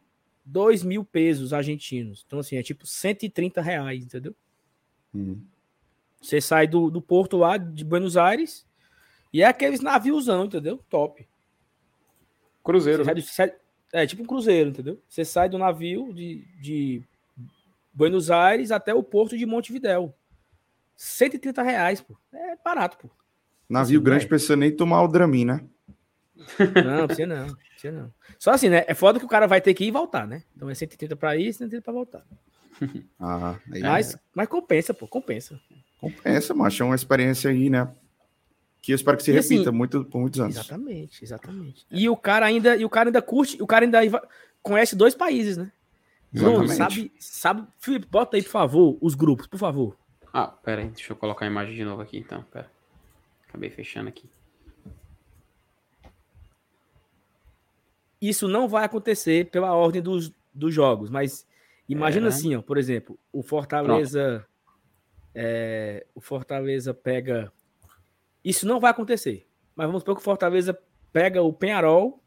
2 0.51 0.83
mil 0.83 1.05
pesos 1.05 1.53
argentinos. 1.53 2.25
Então, 2.27 2.39
assim, 2.39 2.57
é 2.57 2.63
tipo 2.63 2.87
130 2.87 3.61
reais, 3.61 4.05
entendeu? 4.05 4.35
Hum. 5.15 5.41
Você 6.21 6.41
sai 6.41 6.67
do, 6.67 6.91
do 6.91 7.01
porto 7.01 7.37
lá 7.37 7.57
de 7.57 7.85
Buenos 7.85 8.17
Aires 8.17 8.67
e 9.33 9.43
é 9.43 9.47
aqueles 9.47 9.81
naviozão, 9.81 10.47
entendeu? 10.47 10.83
Top. 10.89 11.27
Cruzeiro. 12.65 13.05
Você 13.05 13.07
sai 13.07 13.15
do- 13.15 13.23
sai- 13.23 13.55
é 13.93 14.07
tipo 14.07 14.23
um 14.23 14.27
cruzeiro, 14.27 14.71
entendeu? 14.71 15.01
Você 15.09 15.25
sai 15.25 15.49
do 15.49 15.59
navio 15.59 16.13
de, 16.13 16.45
de 16.61 17.03
Buenos 17.93 18.31
Aires 18.31 18.71
até 18.71 18.93
o 18.95 19.03
porto 19.03 19.37
de 19.37 19.47
Montevidéu. 19.47 20.15
130 20.97 21.63
reais, 21.63 22.01
pô. 22.01 22.17
É 22.33 22.57
barato, 22.57 22.99
pô. 22.99 23.09
Navio 23.69 24.01
Sim, 24.01 24.05
grande 24.05 24.21
vai. 24.25 24.29
precisa 24.31 24.57
nem 24.57 24.75
tomar 24.75 25.03
o 25.03 25.09
Dramin, 25.09 25.45
né? 25.45 25.65
Não, 26.85 27.07
precisa 27.07 27.27
não, 27.27 27.57
precisa 27.81 28.03
não. 28.03 28.13
Só 28.39 28.51
assim, 28.53 28.69
né? 28.69 28.85
É 28.87 28.95
foda 28.95 29.19
que 29.19 29.25
o 29.25 29.29
cara 29.29 29.47
vai 29.47 29.61
ter 29.61 29.75
que 29.75 29.85
ir 29.85 29.89
e 29.89 29.91
voltar, 29.91 30.27
né? 30.27 30.43
Então 30.57 30.69
é 30.69 30.75
130 30.75 31.17
pra 31.17 31.37
ir 31.37 31.49
e 31.49 31.53
130 31.53 31.83
pra 31.83 31.93
voltar. 31.93 32.23
Ah, 33.19 33.59
aí 33.73 33.81
Mas, 33.83 34.17
mas 34.33 34.47
compensa, 34.47 34.95
pô, 34.95 35.09
compensa. 35.09 35.61
compensa, 36.01 36.55
macho. 36.55 36.83
É 36.85 36.87
uma 36.87 36.95
experiência 36.95 37.51
aí, 37.51 37.69
né? 37.69 37.93
Que 38.81 38.93
eu 38.93 38.97
espero 38.97 39.17
que 39.17 39.25
se 39.25 39.37
assim- 39.37 39.55
repita 39.55 39.73
muito, 39.73 40.05
por 40.05 40.21
muitos 40.21 40.39
anos. 40.39 40.55
Exatamente, 40.57 41.25
exatamente. 41.25 41.85
E 41.91 42.09
o 42.09 42.17
cara 42.17 42.47
ainda, 42.47 42.77
e 42.77 42.85
o 42.85 42.89
cara 42.89 43.09
ainda 43.09 43.21
curte, 43.21 43.61
o 43.61 43.67
cara 43.67 43.85
ainda 43.85 44.01
conhece 44.63 44.95
dois 44.95 45.15
países, 45.17 45.57
né? 45.57 45.73
Bruno, 46.33 46.63
Exatamente. 46.65 46.77
sabe, 46.77 47.13
sabe, 47.19 47.67
Felipe, 47.81 48.07
bota 48.09 48.37
aí, 48.37 48.43
por 48.45 48.51
favor, 48.51 48.97
os 49.01 49.15
grupos, 49.17 49.47
por 49.49 49.59
favor. 49.59 49.97
Ah, 50.33 50.47
pera 50.47 50.83
aí, 50.83 50.89
deixa 50.89 51.13
eu 51.13 51.17
colocar 51.17 51.47
a 51.47 51.49
imagem 51.49 51.75
de 51.75 51.85
novo 51.85 52.03
aqui, 52.03 52.19
então, 52.19 52.45
pera. 52.53 52.71
Acabei 53.49 53.71
fechando 53.71 54.09
aqui. 54.09 54.31
Isso 58.21 58.49
não 58.49 58.69
vai 58.69 58.85
acontecer 58.85 59.47
pela 59.51 59.75
ordem 59.75 60.03
dos, 60.03 60.33
dos 60.53 60.75
jogos, 60.75 61.09
mas 61.11 61.47
imagina 61.89 62.27
É. 62.27 62.29
assim, 62.29 62.55
ó, 62.57 62.63
por 62.63 62.77
exemplo, 62.79 63.19
o 63.33 63.43
Fortaleza 63.43 64.45
é, 65.35 66.07
o 66.15 66.21
Fortaleza 66.21 66.93
pega 66.93 67.53
isso 68.45 68.67
não 68.67 68.81
vai 68.81 68.91
acontecer, 68.91 69.47
mas 69.77 69.87
vamos 69.87 70.03
supor 70.03 70.15
que 70.15 70.21
o 70.21 70.25
Fortaleza 70.25 70.77
pega 71.13 71.43
o 71.43 71.53
Penharol 71.53 72.23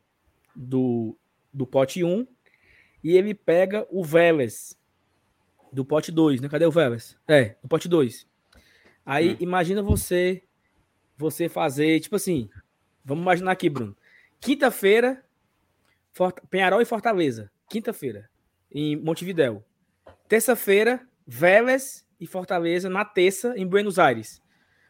do, 0.55 1.17
do 1.53 1.65
pote 1.65 2.03
1 2.03 2.27
e 3.03 3.17
ele 3.17 3.33
pega 3.33 3.87
o 3.89 4.03
Vélez 4.03 4.77
do 5.73 5.83
pote 5.85 6.11
2, 6.11 6.41
né? 6.41 6.49
Cadê 6.49 6.65
o 6.65 6.71
Vélez? 6.71 7.17
É, 7.27 7.55
do 7.61 7.67
pote 7.67 7.87
2. 7.87 8.27
Aí 9.05 9.33
Hum. 9.33 9.37
imagina 9.39 9.81
você 9.81 10.43
você 11.17 11.47
fazer, 11.47 11.99
tipo 11.99 12.15
assim, 12.15 12.49
vamos 13.05 13.21
imaginar 13.21 13.51
aqui, 13.51 13.69
Bruno. 13.69 13.95
Quinta-feira 14.39 15.23
Penharol 16.49 16.81
e 16.81 16.85
Fortaleza. 16.85 17.49
Quinta-feira, 17.69 18.29
em 18.71 18.95
Montevidéu. 18.95 19.63
Terça-feira, 20.27 21.01
Vélez 21.25 22.05
e 22.19 22.27
Fortaleza 22.27 22.89
na 22.89 23.05
terça, 23.05 23.53
em 23.57 23.65
Buenos 23.65 23.97
Aires. 23.97 24.41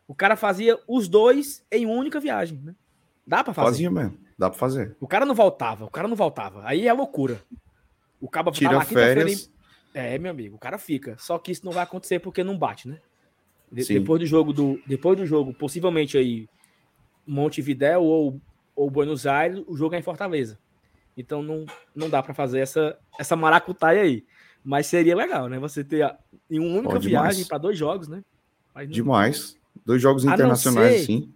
O 0.08 0.16
cara 0.16 0.36
fazia 0.36 0.78
os 0.88 1.08
dois 1.08 1.66
em 1.72 1.86
uma 1.86 1.96
única 1.96 2.20
viagem, 2.20 2.60
né? 2.64 2.76
Dá 3.26 3.44
pra 3.44 3.54
fazer. 3.54 3.68
Fazia 3.68 3.92
mesmo. 3.92 4.18
Dá 4.38 4.50
pra 4.50 4.58
fazer. 4.58 4.96
O 5.00 5.08
cara 5.08 5.26
não 5.26 5.36
voltava, 5.36 5.86
o 5.86 5.90
cara 5.90 6.08
não 6.08 6.16
voltava. 6.16 6.64
Aí 6.66 6.88
é 6.88 6.94
loucura. 6.94 7.42
O 8.20 8.28
cara 8.28 8.52
Tira 8.52 8.72
lá 8.72 8.80
quinta-feira 8.86 9.22
férias. 9.22 9.52
É, 9.94 10.18
meu 10.18 10.32
amigo, 10.32 10.56
o 10.56 10.60
cara 10.60 10.78
fica. 10.78 11.16
Só 11.18 11.38
que 11.38 11.52
isso 11.52 11.64
não 11.66 11.72
vai 11.72 11.84
acontecer 11.84 12.20
porque 12.20 12.44
não 12.44 12.58
bate, 12.58 12.88
né? 12.88 13.00
De- 13.72 13.84
Sim. 13.84 14.00
depois 14.00 14.20
do 14.20 14.26
jogo 14.26 14.52
do 14.52 14.82
depois 14.86 15.18
do 15.18 15.26
jogo, 15.26 15.54
possivelmente 15.54 16.18
aí 16.18 16.48
Montevidéu 17.26 18.04
ou, 18.04 18.42
ou 18.76 18.90
Buenos 18.90 19.26
Aires, 19.26 19.64
o 19.68 19.76
jogo 19.78 19.96
é 19.96 20.00
em 20.00 20.04
Fortaleza. 20.04 20.58
Então 21.18 21.42
não, 21.44 21.66
não 21.96 22.10
dá 22.10 22.22
pra 22.24 22.34
fazer 22.34 22.60
essa 22.60 22.98
essa 23.20 23.36
maracutaia 23.36 24.02
aí. 24.02 24.26
Mas 24.64 24.88
seria 24.88 25.16
legal, 25.16 25.48
né? 25.50 25.58
Você 25.60 25.84
ter 25.84 26.04
a- 26.04 26.18
em 26.50 26.60
uma 26.60 26.80
única 26.80 27.00
viagem 27.00 27.46
para 27.46 27.58
dois 27.58 27.78
jogos, 27.78 28.08
né? 28.08 28.24
Mas 28.74 28.88
não- 28.88 28.94
Demais. 28.94 29.58
Dois 29.86 30.02
jogos 30.02 30.26
A 30.26 30.34
internacionais, 30.34 30.96
ser- 30.98 31.02
assim. 31.04 31.34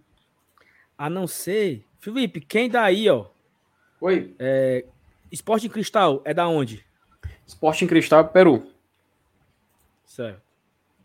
A 0.96 1.10
não 1.10 1.26
ser, 1.26 1.84
Felipe, 1.98 2.40
quem 2.40 2.68
daí, 2.70 3.08
ó? 3.10 3.26
Oi, 4.00 4.34
Esporte 5.30 5.66
em 5.66 5.70
Cristal 5.70 6.22
é 6.24 6.32
da 6.32 6.46
onde? 6.48 6.84
Esporte 7.46 7.84
em 7.84 7.88
Cristal, 7.88 8.28
Peru. 8.28 8.66
Certo. 10.04 10.40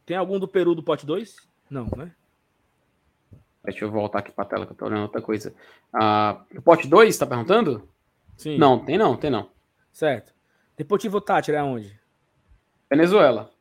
Tem 0.05 0.15
algum 0.15 0.39
do 0.39 0.47
Peru 0.47 0.75
do 0.75 0.83
pote 0.83 1.05
2? 1.05 1.35
Não, 1.69 1.87
né? 1.97 2.11
Deixa 3.63 3.85
eu 3.85 3.91
voltar 3.91 4.19
aqui 4.19 4.31
pra 4.31 4.45
tela 4.45 4.65
que 4.65 4.71
eu 4.71 4.75
tô 4.75 4.85
olhando 4.85 5.03
outra 5.03 5.21
coisa. 5.21 5.53
Ah, 5.93 6.41
o 6.55 6.61
pote 6.61 6.87
2, 6.87 7.17
tá 7.17 7.25
perguntando? 7.25 7.87
Sim. 8.41 8.57
Não, 8.57 8.83
tem 8.83 8.97
não, 8.97 9.15
tem 9.15 9.29
não. 9.29 9.51
Certo. 9.91 10.33
Deportivo 10.75 11.21
Tátira 11.21 11.59
é 11.59 11.63
onde? 11.63 11.99
Venezuela. 12.89 13.51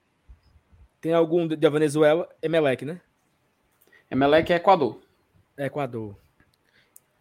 Tem 1.03 1.13
algum 1.13 1.47
da 1.47 1.69
Venezuela? 1.69 2.27
Emelec, 2.43 2.85
né? 2.85 3.01
Emelec 4.11 4.51
é 4.53 4.57
Equador. 4.57 5.01
É 5.57 5.67
Equador. 5.67 6.17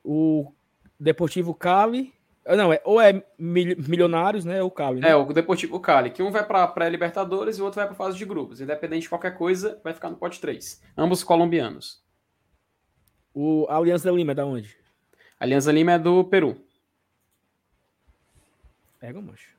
O 0.03 0.53
Deportivo 0.97 1.53
Cali. 1.53 2.13
ah, 2.45 2.55
Não, 2.55 2.71
é, 2.71 2.81
ou 2.85 2.99
é 3.01 3.21
Mil- 3.37 3.75
Milionários, 3.77 4.45
né? 4.45 4.63
Ou 4.63 4.71
Cali. 4.71 5.01
Né? 5.01 5.09
É, 5.09 5.15
o 5.15 5.25
Deportivo 5.33 5.79
Cali, 5.81 6.11
que 6.11 6.23
um 6.23 6.31
vai 6.31 6.45
pra 6.45 6.65
pré-Libertadores 6.67 7.57
e 7.57 7.61
o 7.61 7.65
outro 7.65 7.77
vai 7.79 7.87
pra 7.87 7.95
fase 7.95 8.17
de 8.17 8.23
grupos. 8.25 8.61
Independente 8.61 9.03
de 9.03 9.09
qualquer 9.09 9.37
coisa, 9.37 9.79
vai 9.83 9.93
ficar 9.93 10.09
no 10.09 10.15
pote 10.15 10.39
3. 10.39 10.81
Ambos 10.97 11.23
colombianos. 11.25 12.01
O 13.33 13.67
Aliança 13.69 14.09
Lima 14.11 14.31
é 14.31 14.35
da 14.35 14.45
onde? 14.45 14.77
Alianza 15.37 15.71
Lima 15.73 15.91
é 15.93 15.99
do 15.99 16.23
Peru. 16.23 16.61
Pega, 18.99 19.21
mancho. 19.21 19.55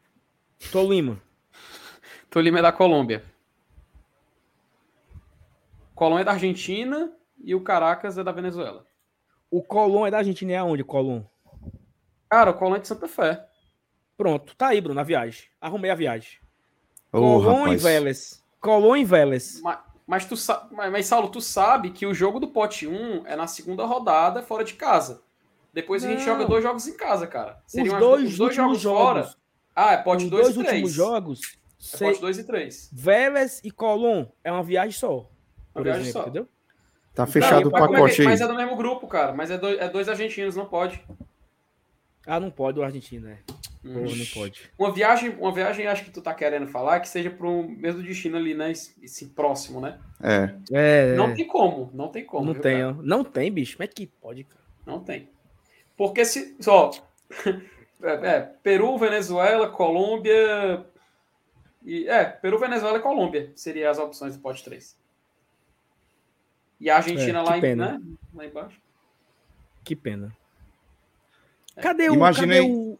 Tolima. 0.70 1.20
Tolima 2.28 2.58
é 2.58 2.62
da 2.62 2.72
Colômbia. 2.72 3.24
Colômbia 5.94 6.22
é 6.22 6.24
da 6.24 6.32
Argentina 6.32 7.12
e 7.42 7.54
o 7.54 7.62
Caracas 7.62 8.18
é 8.18 8.24
da 8.24 8.32
Venezuela. 8.32 8.86
O 9.50 9.62
Colón 9.62 10.06
é 10.06 10.10
da 10.10 10.18
Argentina, 10.18 10.52
é 10.52 10.56
aonde, 10.58 10.84
Colón? 10.84 11.24
Cara, 12.28 12.50
o 12.50 12.54
Colômbia 12.54 12.78
é 12.78 12.80
de 12.82 12.88
Santa 12.88 13.08
Fé. 13.08 13.48
Pronto, 14.16 14.54
tá 14.54 14.68
aí, 14.68 14.80
Bruno, 14.80 14.94
na 14.94 15.02
viagem. 15.02 15.48
Arrumei 15.60 15.90
a 15.90 15.94
viagem. 15.94 16.38
Ô, 17.12 17.18
Colón 17.18 17.72
e. 17.72 17.76
Vélez. 17.76 18.44
Colón 18.60 18.96
e 18.96 19.04
Vélez. 19.04 19.60
Mas, 19.62 19.78
mas, 20.06 20.24
tu 20.26 20.34
mas, 20.70 20.92
mas, 20.92 21.06
Saulo, 21.06 21.30
tu 21.30 21.40
sabe 21.40 21.90
que 21.90 22.06
o 22.06 22.14
jogo 22.14 22.38
do 22.38 22.48
pote 22.48 22.86
1 22.86 23.26
é 23.26 23.34
na 23.34 23.46
segunda 23.46 23.84
rodada, 23.84 24.42
fora 24.42 24.62
de 24.62 24.74
casa. 24.74 25.22
Depois 25.72 26.04
a 26.04 26.08
gente 26.08 26.18
Não. 26.20 26.26
joga 26.26 26.44
dois 26.46 26.62
jogos 26.62 26.86
em 26.88 26.96
casa, 26.96 27.26
cara. 27.26 27.60
Os 27.66 27.72
Seriam 27.72 27.94
as- 27.94 28.00
dois, 28.00 28.24
os 28.30 28.36
dois 28.38 28.58
últimos 28.58 28.80
jogos 28.80 29.00
fora. 29.00 29.20
jogos. 29.22 29.38
Ah, 29.74 29.92
é 29.92 29.96
pote 29.98 30.24
Os 30.24 30.30
2 30.30 30.42
dois 30.44 30.56
e 30.56 30.58
3. 30.58 30.72
últimos 30.72 30.92
jogos. 30.92 31.40
É 31.94 31.98
pote 31.98 32.20
2 32.20 32.38
e 32.38 32.44
3. 32.44 32.90
Vélez 32.92 33.60
e 33.64 33.70
Colón 33.70 34.26
é 34.44 34.50
uma 34.52 34.62
viagem 34.62 34.92
só. 34.92 35.30
Por 35.72 35.84
viagem 35.84 36.02
exemplo, 36.02 36.20
só. 36.22 36.28
entendeu? 36.28 36.48
Tá 37.14 37.26
fechado 37.26 37.56
o 37.66 37.68
é 37.68 37.72
que- 37.72 37.78
pacote 37.78 38.20
aí. 38.20 38.26
mas 38.26 38.40
é 38.40 38.46
do 38.46 38.54
mesmo 38.54 38.76
grupo, 38.76 39.06
cara. 39.06 39.32
Mas 39.32 39.50
é, 39.50 39.56
dois- 39.58 39.78
é 39.78 39.88
dois 39.88 40.08
argentinos, 40.08 40.56
não 40.56 40.66
pode. 40.66 41.02
Ah, 42.26 42.38
não 42.38 42.50
pode 42.50 42.78
o 42.78 42.82
Argentina, 42.82 43.28
né? 43.30 43.38
Hum. 43.84 43.94
Pô, 43.94 44.00
não 44.14 44.26
pode. 44.34 44.70
Uma 44.78 44.92
viagem, 44.92 45.30
uma 45.38 45.52
viagem, 45.52 45.86
acho 45.86 46.04
que 46.04 46.10
tu 46.10 46.20
tá 46.20 46.34
querendo 46.34 46.66
falar, 46.68 47.00
que 47.00 47.08
seja 47.08 47.30
pro 47.30 47.66
mesmo 47.66 48.02
destino 48.02 48.36
ali, 48.36 48.52
né? 48.54 48.70
Esse 48.72 49.26
próximo, 49.30 49.80
né? 49.80 49.98
É. 50.22 50.54
É, 50.70 51.14
Não 51.16 51.32
tem 51.34 51.46
como, 51.46 51.90
não 51.94 52.08
tem 52.08 52.24
como. 52.26 52.44
não 52.44 52.52
viu, 52.52 52.62
tem, 52.62 52.78
cara? 52.78 52.96
Não 53.02 53.24
tem, 53.24 53.50
bicho. 53.50 53.76
Como 53.78 53.84
é 53.84 53.86
que 53.88 54.06
pode, 54.06 54.44
cara? 54.44 54.60
Não 54.86 55.00
tem. 55.00 55.30
Porque 56.00 56.24
se. 56.24 56.56
Só. 56.60 56.90
É, 58.02 58.12
é, 58.36 58.40
Peru, 58.62 58.96
Venezuela, 58.96 59.68
Colômbia. 59.68 60.86
E, 61.84 62.08
é, 62.08 62.24
Peru, 62.24 62.58
Venezuela 62.58 62.96
e 62.96 63.02
Colômbia 63.02 63.52
seriam 63.54 63.90
as 63.90 63.98
opções 63.98 64.34
do 64.34 64.40
pote 64.40 64.64
3. 64.64 64.96
E 66.80 66.88
a 66.88 66.96
Argentina 66.96 67.40
É, 67.40 67.42
lá, 67.42 67.52
que 67.52 67.58
em, 67.58 67.60
pena. 67.60 67.98
né? 67.98 68.00
lá 68.32 68.46
embaixo. 68.46 68.80
Que 69.84 69.94
pena. 69.94 70.34
Cadê 71.82 72.08
o. 72.08 72.14
Imaginei- 72.14 72.62
Cadê 72.62 72.72
o... 72.72 72.98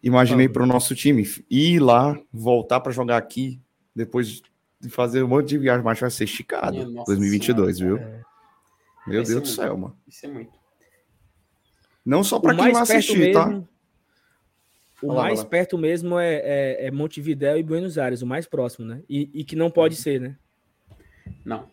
Imaginei 0.00 0.46
Fala. 0.46 0.52
pro 0.54 0.66
nosso 0.66 0.94
time 0.94 1.24
ir 1.50 1.80
lá, 1.80 2.16
voltar 2.32 2.78
pra 2.78 2.92
jogar 2.92 3.16
aqui, 3.16 3.60
depois 3.92 4.40
de 4.80 4.88
fazer 4.88 5.24
um 5.24 5.28
monte 5.28 5.48
de 5.48 5.58
viagem, 5.58 5.84
mas 5.84 5.98
vai 5.98 6.12
ser 6.12 6.22
esticado. 6.22 6.74
Minha 6.74 6.86
nossa 6.86 7.06
2022, 7.06 7.78
senhora, 7.78 7.96
viu? 7.96 8.06
É. 8.06 8.22
Meu 9.04 9.24
Deus 9.24 9.40
do 9.42 9.48
céu, 9.48 9.76
mano. 9.76 9.98
Isso 10.06 10.24
é 10.26 10.28
muito. 10.28 10.61
Não 12.04 12.24
só 12.24 12.38
pra 12.38 12.52
o 12.52 12.56
quem 12.56 12.72
mais 12.72 12.88
vai 12.88 12.98
assistir, 12.98 13.32
tá? 13.32 13.46
mesmo. 13.46 13.68
O 15.02 15.08
Olá, 15.10 15.24
mais 15.24 15.42
perto 15.42 15.76
mesmo 15.76 16.18
é, 16.18 16.34
é, 16.34 16.86
é, 16.86 16.90
Montevidéu 16.90 17.58
e 17.58 17.62
Buenos 17.62 17.98
Aires, 17.98 18.22
o 18.22 18.26
mais 18.26 18.46
próximo, 18.46 18.86
né? 18.86 19.02
E, 19.08 19.28
e 19.34 19.44
que 19.44 19.56
não 19.56 19.70
pode 19.70 19.96
ser, 19.96 20.20
né? 20.20 20.36
Não. 21.44 21.68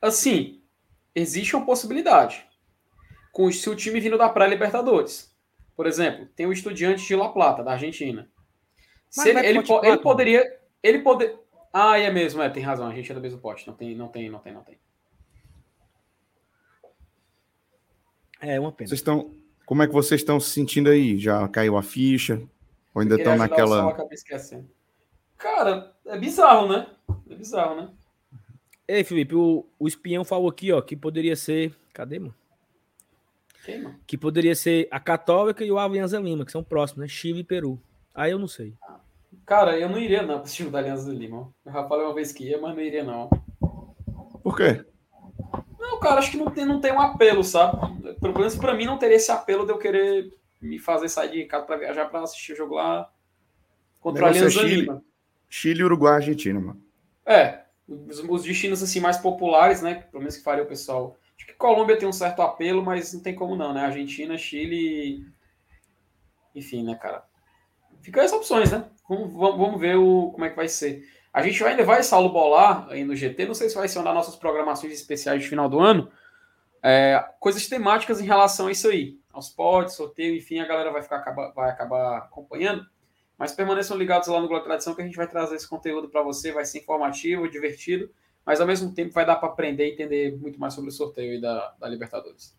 Assim, 0.00 0.60
existe 1.14 1.56
uma 1.56 1.64
possibilidade. 1.64 2.46
Com 3.32 3.50
se 3.50 3.68
o 3.68 3.74
time 3.74 3.98
vindo 3.98 4.18
da 4.18 4.28
pré-Libertadores. 4.28 5.34
Por 5.74 5.86
exemplo, 5.86 6.26
tem 6.36 6.46
o 6.46 6.52
Estudiante 6.52 7.06
de 7.06 7.16
La 7.16 7.30
Plata, 7.30 7.62
da 7.62 7.72
Argentina. 7.72 8.28
Se 9.10 9.30
ele, 9.30 9.38
ele, 9.40 9.58
ele, 9.58 9.98
poderia. 9.98 10.58
Ele 10.82 10.98
poder. 11.00 11.38
Ah, 11.72 11.98
é 11.98 12.10
mesmo, 12.10 12.42
é, 12.42 12.48
tem 12.48 12.62
razão. 12.62 12.86
A 12.86 12.94
gente 12.94 13.10
é 13.10 13.14
do 13.14 13.20
mesmo 13.20 13.38
pote. 13.38 13.66
Não 13.66 13.74
tem, 13.74 13.94
não 13.94 14.08
tem, 14.08 14.30
não 14.30 14.38
tem, 14.38 14.52
não 14.52 14.62
tem. 14.62 14.78
É 18.46 18.60
uma 18.60 18.70
pena. 18.70 18.88
Vocês 18.88 19.00
estão, 19.00 19.30
como 19.64 19.82
é 19.82 19.86
que 19.86 19.92
vocês 19.92 20.20
estão 20.20 20.38
se 20.38 20.50
sentindo 20.50 20.88
aí? 20.88 21.18
Já 21.18 21.48
caiu 21.48 21.76
a 21.76 21.82
ficha? 21.82 22.40
Ou 22.94 23.02
ainda 23.02 23.16
estão 23.16 23.36
naquela. 23.36 23.92
Cara, 25.36 25.92
é 26.06 26.18
bizarro, 26.18 26.68
né? 26.68 26.86
É 27.28 27.34
bizarro, 27.34 27.74
né? 27.80 27.90
Ei, 28.86 29.02
Felipe, 29.02 29.34
o, 29.34 29.66
o 29.78 29.88
espião 29.88 30.24
falou 30.24 30.48
aqui, 30.48 30.72
ó, 30.72 30.80
que 30.80 30.96
poderia 30.96 31.34
ser. 31.34 31.74
Cadê, 31.92 32.20
mano? 32.20 32.34
Quem, 33.64 33.82
mano? 33.82 33.98
Que 34.06 34.16
poderia 34.16 34.54
ser 34.54 34.86
a 34.90 35.00
Católica 35.00 35.64
e 35.64 35.72
o 35.72 35.78
Alianza 35.78 36.20
Lima, 36.20 36.44
que 36.44 36.52
são 36.52 36.62
próximos, 36.62 37.02
né? 37.02 37.08
Chile 37.08 37.40
e 37.40 37.44
Peru. 37.44 37.80
Aí 38.14 38.30
eu 38.30 38.38
não 38.38 38.48
sei. 38.48 38.74
Cara, 39.44 39.78
eu 39.78 39.88
não 39.88 39.98
iria 39.98 40.22
não 40.22 40.40
pro 40.40 40.50
time 40.50 40.70
da 40.70 40.78
Aliança 40.78 41.10
Lima. 41.10 41.52
O 41.64 41.70
Rafael 41.70 42.04
uma 42.04 42.14
vez 42.14 42.32
que 42.32 42.44
ia, 42.44 42.60
mas 42.60 42.74
não 42.74 42.82
iria 42.82 43.02
não. 43.02 43.28
Por 44.42 44.56
quê? 44.56 44.84
Não, 45.96 46.00
cara, 46.00 46.18
acho 46.18 46.30
que 46.30 46.36
não 46.36 46.50
tem, 46.50 46.66
não 46.66 46.78
tem 46.78 46.92
um 46.92 47.00
apelo, 47.00 47.42
sabe? 47.42 47.78
Pelo 48.20 48.38
menos 48.38 48.54
pra 48.54 48.74
mim 48.74 48.84
não 48.84 48.98
teria 48.98 49.16
esse 49.16 49.30
apelo 49.30 49.64
de 49.64 49.72
eu 49.72 49.78
querer 49.78 50.30
me 50.60 50.78
fazer 50.78 51.08
sair 51.08 51.30
de 51.30 51.44
casa 51.46 51.64
pra 51.64 51.78
viajar 51.78 52.04
pra 52.06 52.20
assistir 52.20 52.52
o 52.52 52.56
jogo 52.56 52.74
lá 52.74 53.10
contra 53.98 54.26
a 54.26 54.28
Aliança 54.28 54.60
Chile. 54.60 55.00
Chile, 55.48 55.84
Uruguai, 55.84 56.16
Argentina, 56.16 56.60
mano. 56.60 56.82
É, 57.24 57.62
os, 57.88 58.18
os, 58.18 58.42
destinos 58.42 58.82
assim 58.82 59.00
mais 59.00 59.16
populares, 59.16 59.80
né? 59.80 60.06
Pelo 60.10 60.20
menos 60.20 60.36
que 60.36 60.44
faria 60.44 60.64
o 60.64 60.68
pessoal. 60.68 61.16
Acho 61.34 61.46
que 61.46 61.54
Colômbia 61.54 61.96
tem 61.96 62.06
um 62.06 62.12
certo 62.12 62.42
apelo, 62.42 62.84
mas 62.84 63.14
não 63.14 63.22
tem 63.22 63.34
como 63.34 63.56
não, 63.56 63.72
né? 63.72 63.80
Argentina, 63.80 64.36
Chile. 64.36 65.26
Enfim, 66.54 66.84
né, 66.84 66.94
cara? 66.94 67.24
Fica 68.02 68.22
as 68.22 68.32
opções, 68.32 68.70
né? 68.70 68.84
Vamos, 69.08 69.32
vamos 69.32 69.80
ver 69.80 69.96
o, 69.96 70.30
como 70.30 70.44
é 70.44 70.50
que 70.50 70.56
vai 70.56 70.68
ser. 70.68 71.08
A 71.36 71.42
gente 71.42 71.62
ainda 71.62 71.84
vai 71.84 72.02
Saulo 72.02 72.30
bolar 72.30 72.88
aí 72.88 73.04
no 73.04 73.14
GT, 73.14 73.44
não 73.44 73.52
sei 73.52 73.68
se 73.68 73.74
vai 73.74 73.86
ser 73.86 73.98
uma 73.98 74.06
das 74.06 74.14
nossas 74.14 74.36
programações 74.36 74.90
especiais 74.94 75.42
de 75.42 75.46
final 75.46 75.68
do 75.68 75.78
ano. 75.78 76.10
É, 76.82 77.22
coisas 77.38 77.68
temáticas 77.68 78.22
em 78.22 78.24
relação 78.24 78.68
a 78.68 78.72
isso 78.72 78.88
aí. 78.88 79.18
Aos 79.30 79.50
pods, 79.50 79.96
sorteio, 79.96 80.34
enfim, 80.34 80.60
a 80.60 80.66
galera 80.66 80.90
vai, 80.90 81.02
ficar, 81.02 81.20
vai 81.54 81.68
acabar 81.68 82.16
acompanhando. 82.16 82.86
Mas 83.36 83.52
permaneçam 83.52 83.98
ligados 83.98 84.28
lá 84.28 84.40
no 84.40 84.48
Globo 84.48 84.64
Tradição 84.64 84.94
que 84.94 85.02
a 85.02 85.04
gente 85.04 85.18
vai 85.18 85.28
trazer 85.28 85.56
esse 85.56 85.68
conteúdo 85.68 86.08
para 86.08 86.22
você, 86.22 86.52
vai 86.52 86.64
ser 86.64 86.78
informativo, 86.78 87.50
divertido, 87.50 88.10
mas 88.42 88.58
ao 88.58 88.66
mesmo 88.66 88.94
tempo 88.94 89.12
vai 89.12 89.26
dar 89.26 89.36
para 89.36 89.50
aprender 89.50 89.90
e 89.90 89.92
entender 89.92 90.38
muito 90.38 90.58
mais 90.58 90.72
sobre 90.72 90.88
o 90.88 90.92
sorteio 90.92 91.32
aí 91.32 91.40
da, 91.42 91.74
da 91.78 91.86
Libertadores. 91.86 92.56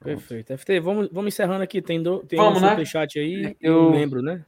Perfeito. 0.00 0.58
FT, 0.58 0.80
vamos, 0.80 1.08
vamos 1.12 1.32
encerrando 1.32 1.62
aqui. 1.62 1.80
Tem, 1.80 2.02
do, 2.02 2.18
tem 2.24 2.36
vamos, 2.36 2.58
um 2.58 2.62
né? 2.62 2.70
superchat 2.70 3.20
aí, 3.20 3.56
eu 3.60 3.90
lembro, 3.90 4.20
né? 4.20 4.44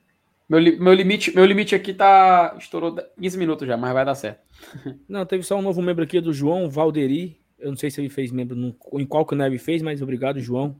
Meu, 0.48 0.60
meu, 0.78 0.92
limite, 0.92 1.34
meu 1.34 1.44
limite 1.44 1.74
aqui 1.74 1.94
tá. 1.94 2.54
Estourou 2.58 2.96
15 3.20 3.38
minutos 3.38 3.66
já, 3.66 3.76
mas 3.76 3.92
vai 3.92 4.04
dar 4.04 4.14
certo. 4.14 4.40
Não, 5.08 5.24
teve 5.24 5.42
só 5.42 5.56
um 5.56 5.62
novo 5.62 5.80
membro 5.80 6.04
aqui 6.04 6.20
do 6.20 6.32
João 6.32 6.68
Valderi. 6.68 7.40
Eu 7.58 7.70
não 7.70 7.76
sei 7.78 7.90
se 7.90 7.98
ele 7.98 8.10
fez 8.10 8.30
membro 8.30 8.54
no, 8.54 8.76
em 8.94 9.06
qual 9.06 9.24
canal 9.24 9.46
ele 9.46 9.58
fez, 9.58 9.80
mas 9.80 10.02
obrigado, 10.02 10.38
João, 10.38 10.78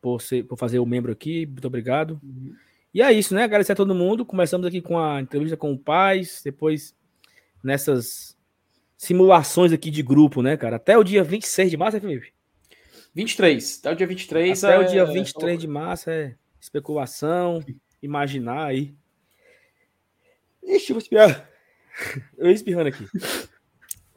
por, 0.00 0.20
ser, 0.20 0.42
por 0.44 0.58
fazer 0.58 0.80
o 0.80 0.86
membro 0.86 1.12
aqui. 1.12 1.46
Muito 1.46 1.66
obrigado. 1.66 2.20
Uhum. 2.24 2.56
E 2.92 3.00
é 3.00 3.12
isso, 3.12 3.34
né? 3.34 3.44
Agradecer 3.44 3.72
a 3.72 3.76
todo 3.76 3.94
mundo. 3.94 4.24
Começamos 4.24 4.66
aqui 4.66 4.80
com 4.80 4.98
a 4.98 5.20
entrevista 5.20 5.56
com 5.56 5.72
o 5.72 5.78
Paz, 5.78 6.40
depois 6.44 6.96
nessas 7.62 8.36
simulações 8.96 9.72
aqui 9.72 9.90
de 9.90 10.02
grupo, 10.02 10.42
né, 10.42 10.56
cara? 10.56 10.76
Até 10.76 10.98
o 10.98 11.04
dia 11.04 11.22
26 11.22 11.70
de 11.70 11.76
março, 11.76 11.98
é, 11.98 12.00
Felipe? 12.00 12.32
23. 13.14 13.78
Até 13.80 13.92
o 13.92 13.96
dia 13.96 14.06
23. 14.06 14.64
Até 14.64 14.74
é... 14.74 14.78
o 14.78 14.84
dia 14.88 15.04
23 15.04 15.58
de 15.58 15.68
março 15.68 16.10
é 16.10 16.34
especulação 16.60 17.60
imaginar 18.04 18.66
aí. 18.66 18.94
Ixi, 20.62 20.90
eu 20.90 20.94
vou 20.94 21.02
espirrar. 21.02 21.48
Eu 22.36 22.48
ia 22.48 22.52
espirrando 22.52 22.88
aqui. 22.88 23.06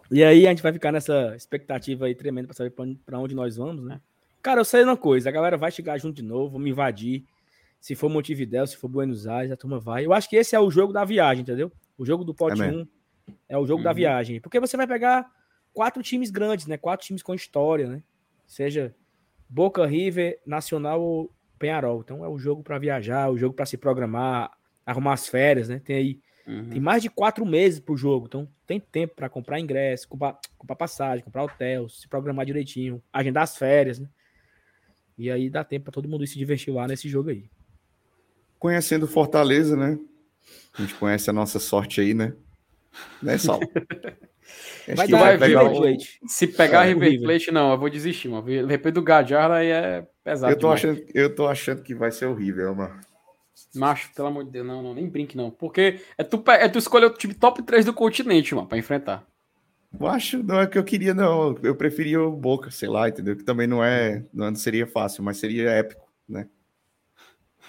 E 0.10 0.24
aí 0.24 0.48
a 0.48 0.50
gente 0.50 0.64
vai 0.64 0.74
ficar 0.74 0.92
nessa 0.92 1.36
expectativa 1.36 2.06
aí 2.06 2.16
tremenda 2.16 2.48
para 2.48 2.56
saber 2.56 2.74
para 3.06 3.20
onde 3.20 3.36
nós 3.36 3.58
vamos, 3.58 3.84
né? 3.84 4.02
Cara, 4.42 4.62
eu 4.62 4.66
sei 4.66 4.84
uma 4.84 4.98
coisa, 4.98 5.30
a 5.30 5.32
galera 5.32 5.58
vai 5.58 5.70
chegar 5.70 5.98
junto 5.98 6.16
de 6.16 6.24
novo, 6.24 6.54
vamos 6.54 6.70
invadir. 6.70 7.26
Se 7.80 7.94
for 7.94 8.10
Montevidéu, 8.10 8.66
se 8.66 8.78
for 8.78 8.88
Buenos 8.88 9.28
Aires, 9.28 9.52
a 9.52 9.58
turma 9.58 9.80
vai. 9.80 10.06
Eu 10.06 10.14
acho 10.14 10.30
que 10.30 10.38
esse 10.38 10.56
é 10.56 10.60
o 10.60 10.72
jogo 10.72 10.94
da 10.94 11.04
viagem, 11.04 11.42
entendeu? 11.42 11.72
O 11.98 12.06
jogo 12.06 12.24
do 12.24 12.34
pote 12.34 12.60
1 12.60 12.82
é, 12.82 12.86
é 13.50 13.58
o 13.58 13.66
jogo 13.68 13.80
uhum. 13.80 13.84
da 13.84 13.94
viagem. 13.94 14.40
Porque 14.40 14.60
você 14.60 14.76
vai 14.78 14.88
pegar 14.88 15.30
quatro 15.74 16.02
times 16.02 16.32
grandes, 16.32 16.66
né? 16.66 16.78
Quatro 16.78 17.06
times 17.06 17.22
com 17.22 17.36
história, 17.36 17.88
né? 17.88 18.02
Seja 18.48 18.96
Boca, 19.50 19.86
River, 19.86 20.40
Nacional 20.46 21.02
ou 21.02 21.32
Penharol. 21.58 22.02
Então 22.02 22.24
é 22.24 22.30
o 22.30 22.38
jogo 22.38 22.64
para 22.64 22.78
viajar, 22.80 23.30
o 23.30 23.38
jogo 23.38 23.54
para 23.54 23.66
se 23.66 23.78
programar, 23.78 24.52
arrumar 24.86 25.14
as 25.14 25.28
férias, 25.28 25.70
né? 25.70 25.80
Tem 25.84 25.96
aí 25.96 26.20
uhum. 26.48 26.70
tem 26.70 26.80
mais 26.80 27.02
de 27.02 27.10
quatro 27.10 27.46
meses 27.46 27.80
para 27.80 27.94
o 27.94 27.98
jogo, 27.98 28.26
então 28.28 28.48
tem 28.66 28.80
tempo 28.80 29.16
para 29.16 29.30
comprar 29.30 29.60
ingresso, 29.60 30.08
comprar, 30.08 30.38
comprar 30.58 30.76
passagem, 30.76 31.24
comprar 31.24 31.44
hotel, 31.44 31.90
se 31.90 32.08
programar 32.08 32.46
direitinho, 32.46 33.02
agendar 33.12 33.44
as 33.44 33.58
férias, 33.58 34.00
né? 34.00 34.10
E 35.18 35.32
aí 35.32 35.50
dá 35.50 35.64
tempo 35.64 35.86
para 35.86 35.94
todo 35.94 36.08
mundo 36.08 36.26
se 36.28 36.38
divertir 36.38 36.72
lá 36.72 36.88
nesse 36.88 37.10
jogo 37.10 37.30
aí. 37.30 37.50
Conhecendo 38.60 39.08
Fortaleza, 39.08 39.76
né? 39.76 39.98
A 40.78 40.82
gente 40.82 40.94
conhece 40.96 41.30
a 41.30 41.34
nossa 41.34 41.60
sorte 41.60 42.02
aí, 42.02 42.14
né? 42.14 42.34
Né, 43.22 43.38
Sal? 43.38 43.60
vai 44.96 45.08
dar 45.08 45.20
vai 45.20 45.38
pegar 45.38 45.64
River 45.64 45.78
Plate. 45.78 46.20
Se 46.26 46.48
pegar 46.48 46.86
é, 46.86 46.94
River 46.94 47.22
Plate, 47.22 47.52
não, 47.52 47.72
eu 47.72 47.78
vou 47.78 47.90
desistir, 47.90 48.30
mano. 48.30 48.68
Depois 48.68 48.94
do 48.94 49.02
Gajar 49.02 49.52
aí 49.52 49.70
é 49.70 50.08
pesado. 50.24 50.54
Eu 50.54 50.60
tô, 50.60 50.70
achando, 50.70 51.04
eu 51.14 51.34
tô 51.34 51.48
achando 51.48 51.82
que 51.82 51.94
vai 51.94 52.12
ser 52.12 52.26
horrível, 52.26 52.74
mano. 52.76 53.00
Macho, 53.76 54.12
pelo 54.14 54.28
amor 54.28 54.46
de 54.46 54.52
Deus, 54.52 54.66
não, 54.66 54.82
não, 54.82 54.94
nem 54.94 55.10
brinque, 55.10 55.38
não. 55.38 55.52
Porque 55.52 56.02
é 56.18 56.24
tu, 56.24 56.44
é 56.48 56.70
tu 56.70 56.80
escolher 56.80 57.08
o 57.08 57.14
time 57.14 57.34
top 57.34 57.62
3 57.62 57.86
do 57.86 57.94
continente, 57.94 58.54
mano, 58.56 58.68
pra 58.68 58.78
enfrentar. 58.78 59.26
Eu 60.00 60.08
acho, 60.08 60.44
não 60.44 60.60
é 60.60 60.66
o 60.66 60.70
que 60.70 60.78
eu 60.78 60.84
queria, 60.84 61.14
não. 61.14 61.58
Eu 61.64 61.76
preferia 61.76 62.22
o 62.22 62.32
Boca, 62.32 62.70
sei 62.70 62.90
lá, 62.90 63.08
entendeu? 63.08 63.36
Que 63.36 63.44
também 63.44 63.68
não 63.68 63.84
é, 63.84 64.24
não 64.34 64.54
seria 64.56 64.86
fácil, 64.86 65.24
mas 65.24 65.38
seria 65.38 65.70
épico, 65.70 66.08
né? 66.28 66.48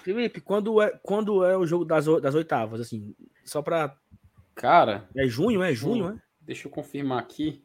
Felipe, 0.03 0.41
quando 0.41 0.81
é, 0.81 0.97
quando 1.03 1.43
é 1.43 1.57
o 1.57 1.65
jogo 1.65 1.85
das, 1.85 2.05
das 2.21 2.35
oitavas, 2.35 2.81
assim, 2.81 3.13
só 3.43 3.61
pra. 3.61 3.95
Cara. 4.59 5.07
É 5.15 5.25
junho, 5.25 5.63
é 5.63 5.73
junho, 5.73 6.09
é? 6.09 6.21
Deixa 6.41 6.67
eu 6.67 6.71
confirmar 6.71 7.19
aqui. 7.19 7.63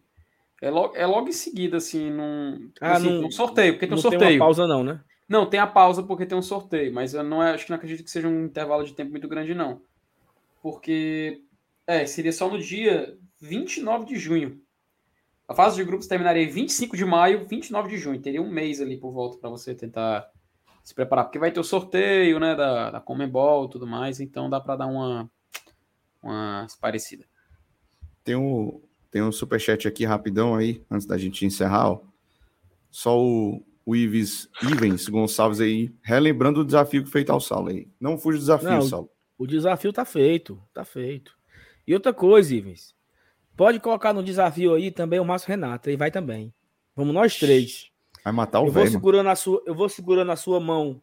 É 0.63 0.71
logo, 0.71 0.95
é 0.97 1.05
logo 1.05 1.29
em 1.29 1.33
seguida, 1.33 1.79
assim, 1.79 2.09
num, 2.09 2.71
ah, 2.81 2.93
assim, 2.93 3.21
num 3.21 3.31
sorteio, 3.33 3.73
porque 3.73 3.89
tem 3.89 3.97
um 3.97 4.01
sorteio. 4.01 4.21
Não 4.21 4.29
tem 4.29 4.37
uma 4.37 4.45
pausa, 4.47 4.67
não, 4.69 4.85
né? 4.85 5.01
Não, 5.29 5.45
tem 5.45 5.59
a 5.59 5.67
pausa 5.67 6.05
porque 6.05 6.25
tem 6.25 6.39
um 6.39 6.43
sorteio, 6.43 6.95
mas 6.95 7.13
eu 7.13 7.25
não 7.25 7.43
é, 7.43 7.53
acho 7.53 7.65
que 7.65 7.71
não 7.71 7.77
acredito 7.77 8.05
que 8.05 8.11
seja 8.11 8.29
um 8.29 8.45
intervalo 8.45 8.85
de 8.85 8.95
tempo 8.95 9.11
muito 9.11 9.27
grande, 9.27 9.55
não. 9.55 9.83
Porque, 10.63 11.43
é, 11.85 12.07
seria 12.07 12.33
só 12.33 12.49
no 12.49 12.61
dia 12.61 13.19
29 13.41 14.05
de 14.07 14.17
junho. 14.17 14.61
A 15.49 15.55
fase 15.55 15.75
de 15.75 15.85
grupos 15.85 16.07
terminaria 16.07 16.49
25 16.49 16.97
de 16.97 17.05
maio, 17.05 17.45
29 17.45 17.89
de 17.89 17.99
junho. 17.99 18.23
Teria 18.23 18.41
um 18.41 18.51
mês 18.51 18.81
ali 18.81 18.97
por 18.97 19.13
volta 19.13 19.37
para 19.39 19.51
você 19.51 19.75
tentar 19.75 20.31
se 20.85 20.95
preparar, 20.95 21.25
porque 21.25 21.41
vai 21.41 21.51
ter 21.51 21.59
o 21.59 21.65
sorteio, 21.65 22.39
né, 22.39 22.55
da, 22.55 22.93
da 22.93 23.01
Comembol 23.01 23.65
e 23.65 23.71
tudo 23.71 23.87
mais, 23.87 24.21
então 24.21 24.49
dá 24.49 24.61
para 24.61 24.77
dar 24.77 24.87
uma, 24.87 25.31
uma 26.25 26.67
parecida. 26.81 27.25
Tem 28.23 28.35
um, 28.35 28.81
tem 29.11 29.23
um 29.23 29.31
superchat 29.31 29.87
aqui 29.87 30.05
rapidão 30.05 30.57
aí, 30.57 30.83
antes 30.91 31.07
da 31.07 31.19
gente 31.19 31.45
encerrar. 31.45 31.91
Ó. 31.91 32.01
Só 32.91 33.21
o, 33.21 33.65
o 33.85 33.95
Ives, 33.95 34.49
Ivens 34.63 35.09
Gonçalves 35.09 35.61
aí, 35.61 35.95
relembrando 36.03 36.61
o 36.61 36.65
desafio 36.65 37.05
que 37.05 37.11
feito 37.11 37.31
ao 37.31 37.41
Saulo 37.41 37.69
aí. 37.69 37.89
Não 38.01 38.19
fuja 38.19 38.39
do 38.39 38.41
desafio, 38.41 38.71
Não, 38.71 38.83
Saulo. 38.83 39.11
O 39.37 39.47
desafio 39.47 39.93
tá 39.93 40.05
feito, 40.05 40.61
tá 40.73 40.85
feito. 40.85 41.37
E 41.87 41.93
outra 41.93 42.15
coisa, 42.15 42.55
Ivens, 42.55 42.95
pode 43.57 43.79
colocar 43.79 44.13
no 44.13 44.23
desafio 44.23 44.75
aí 44.75 44.91
também 44.91 45.21
o 45.21 45.25
Márcio 45.25 45.49
Renato, 45.49 45.91
ele 45.91 45.97
vai 45.97 46.11
também. 46.11 46.55
Vamos 46.97 47.13
nós 47.13 47.39
três. 47.39 47.91
Vai 48.25 48.33
matar 48.33 48.61
o 48.61 48.67
eu 48.67 48.73
vou 48.73 48.87
segurando 48.87 49.29
a 49.29 49.37
sua, 49.37 49.63
Eu 49.67 49.75
vou 49.75 49.89
segurando 49.89 50.33
a 50.33 50.37
sua 50.37 50.59
mão 50.59 51.03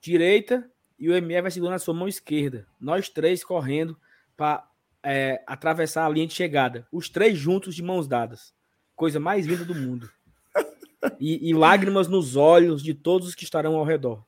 direita 0.00 0.70
e 0.98 1.10
o 1.10 1.14
MR 1.14 1.42
vai 1.42 1.50
segurando 1.50 1.74
a 1.74 1.80
sua 1.80 1.92
mão 1.92 2.08
esquerda. 2.08 2.66
Nós 2.80 3.08
três 3.08 3.44
correndo 3.44 3.98
para 4.38 4.64
é, 5.02 5.42
atravessar 5.46 6.06
a 6.06 6.08
linha 6.08 6.28
de 6.28 6.32
chegada. 6.32 6.86
Os 6.92 7.10
três 7.10 7.36
juntos 7.36 7.74
de 7.74 7.82
mãos 7.82 8.06
dadas. 8.06 8.54
Coisa 8.94 9.18
mais 9.18 9.44
linda 9.44 9.64
do 9.64 9.74
mundo. 9.74 10.08
E, 11.20 11.50
e 11.50 11.54
lágrimas 11.54 12.08
nos 12.08 12.34
olhos 12.34 12.82
de 12.82 12.92
todos 12.92 13.28
os 13.28 13.34
que 13.36 13.44
estarão 13.44 13.76
ao 13.76 13.84
redor. 13.84 14.20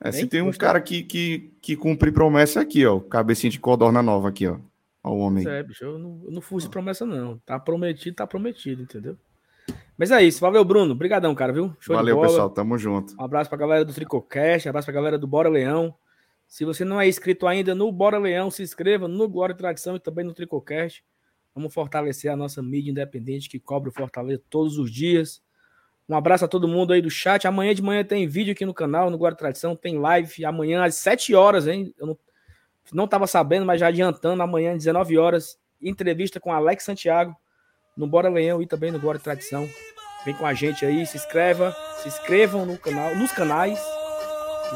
É, 0.00 0.10
se 0.10 0.26
tem 0.26 0.40
um 0.40 0.50
cara 0.50 0.80
que, 0.80 1.02
que, 1.02 1.52
que 1.60 1.76
cumpre 1.76 2.10
promessa 2.10 2.62
aqui, 2.62 2.86
ó. 2.86 2.98
Cabecinha 2.98 3.50
de 3.50 3.60
codorna 3.60 4.02
nova 4.02 4.30
aqui, 4.30 4.46
ó. 4.46 4.56
Ó 5.02 5.10
o 5.10 5.18
homem. 5.18 5.46
É, 5.46 5.62
bicho, 5.62 5.84
eu 5.84 5.98
não, 5.98 6.22
eu 6.24 6.30
não 6.30 6.40
fujo 6.40 6.64
de 6.64 6.72
promessa, 6.72 7.04
não. 7.04 7.36
Tá 7.44 7.60
prometido, 7.60 8.16
tá 8.16 8.26
prometido, 8.26 8.82
entendeu? 8.82 9.18
Mas 9.98 10.10
é 10.10 10.22
isso. 10.22 10.40
Valeu, 10.40 10.64
Bruno. 10.64 10.92
Obrigadão, 10.92 11.34
cara, 11.34 11.52
viu? 11.52 11.76
Show 11.78 11.94
Valeu, 11.94 12.18
pessoal. 12.22 12.48
Tamo 12.48 12.78
junto. 12.78 13.14
Um 13.20 13.22
abraço 13.22 13.50
pra 13.50 13.58
galera 13.58 13.84
do 13.84 13.92
Tricocast, 13.92 14.66
um 14.66 14.70
abraço 14.70 14.86
pra 14.86 14.94
galera 14.94 15.18
do 15.18 15.26
Bora 15.26 15.50
Leão. 15.50 15.94
Se 16.46 16.64
você 16.64 16.84
não 16.84 17.00
é 17.00 17.08
inscrito 17.08 17.46
ainda 17.46 17.74
no 17.74 17.90
Bora 17.90 18.18
Leão, 18.18 18.50
se 18.50 18.62
inscreva 18.62 19.08
no 19.08 19.28
Glória 19.28 19.52
e 19.52 19.56
Tradição 19.56 19.96
e 19.96 20.00
também 20.00 20.24
no 20.24 20.34
Tricocast. 20.34 21.04
Vamos 21.54 21.72
fortalecer 21.72 22.30
a 22.30 22.36
nossa 22.36 22.62
mídia 22.62 22.90
independente 22.90 23.48
que 23.48 23.60
cobre 23.60 23.88
o 23.88 23.92
Fortaleza 23.92 24.42
todos 24.50 24.78
os 24.78 24.90
dias. 24.90 25.42
Um 26.08 26.16
abraço 26.16 26.44
a 26.44 26.48
todo 26.48 26.68
mundo 26.68 26.92
aí 26.92 27.00
do 27.00 27.10
chat. 27.10 27.46
Amanhã 27.46 27.74
de 27.74 27.82
manhã 27.82 28.04
tem 28.04 28.26
vídeo 28.26 28.52
aqui 28.52 28.66
no 28.66 28.74
canal, 28.74 29.08
no 29.08 29.16
Guarda 29.16 29.38
Tradição, 29.38 29.74
tem 29.74 29.98
live. 29.98 30.44
Amanhã 30.44 30.84
às 30.84 30.96
7 30.96 31.34
horas, 31.34 31.66
hein? 31.66 31.94
Eu 31.98 32.06
não, 32.08 32.18
não 32.92 33.08
tava 33.08 33.26
sabendo, 33.26 33.64
mas 33.64 33.80
já 33.80 33.86
adiantando, 33.86 34.42
amanhã 34.42 34.72
às 34.72 34.78
19 34.78 35.16
horas, 35.16 35.58
entrevista 35.80 36.38
com 36.38 36.52
Alex 36.52 36.84
Santiago 36.84 37.34
no 37.96 38.06
Bora 38.06 38.28
Leão 38.28 38.60
e 38.60 38.66
também 38.66 38.90
no 38.90 38.98
Guarda 38.98 39.22
Tradição. 39.22 39.68
Vem 40.24 40.34
com 40.34 40.46
a 40.46 40.54
gente 40.54 40.84
aí, 40.84 41.06
se 41.06 41.16
inscreva, 41.16 41.74
se 42.02 42.08
inscrevam 42.08 42.66
no 42.66 42.78
canal, 42.78 43.14
nos 43.14 43.32
canais. 43.32 43.78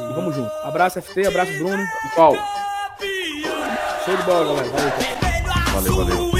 E 0.09 0.13
vamos 0.13 0.35
junto. 0.35 0.51
Abraço 0.63 1.01
FT, 1.01 1.27
abraço 1.27 1.51
Bruno 1.57 1.81
e 1.81 2.15
Paulo. 2.15 2.39
Show 4.05 4.17
de 4.17 4.23
bola, 4.23 4.45
galera. 4.45 4.69
Valeu. 5.73 5.95
Valeu, 5.95 6.17
valeu. 6.17 6.38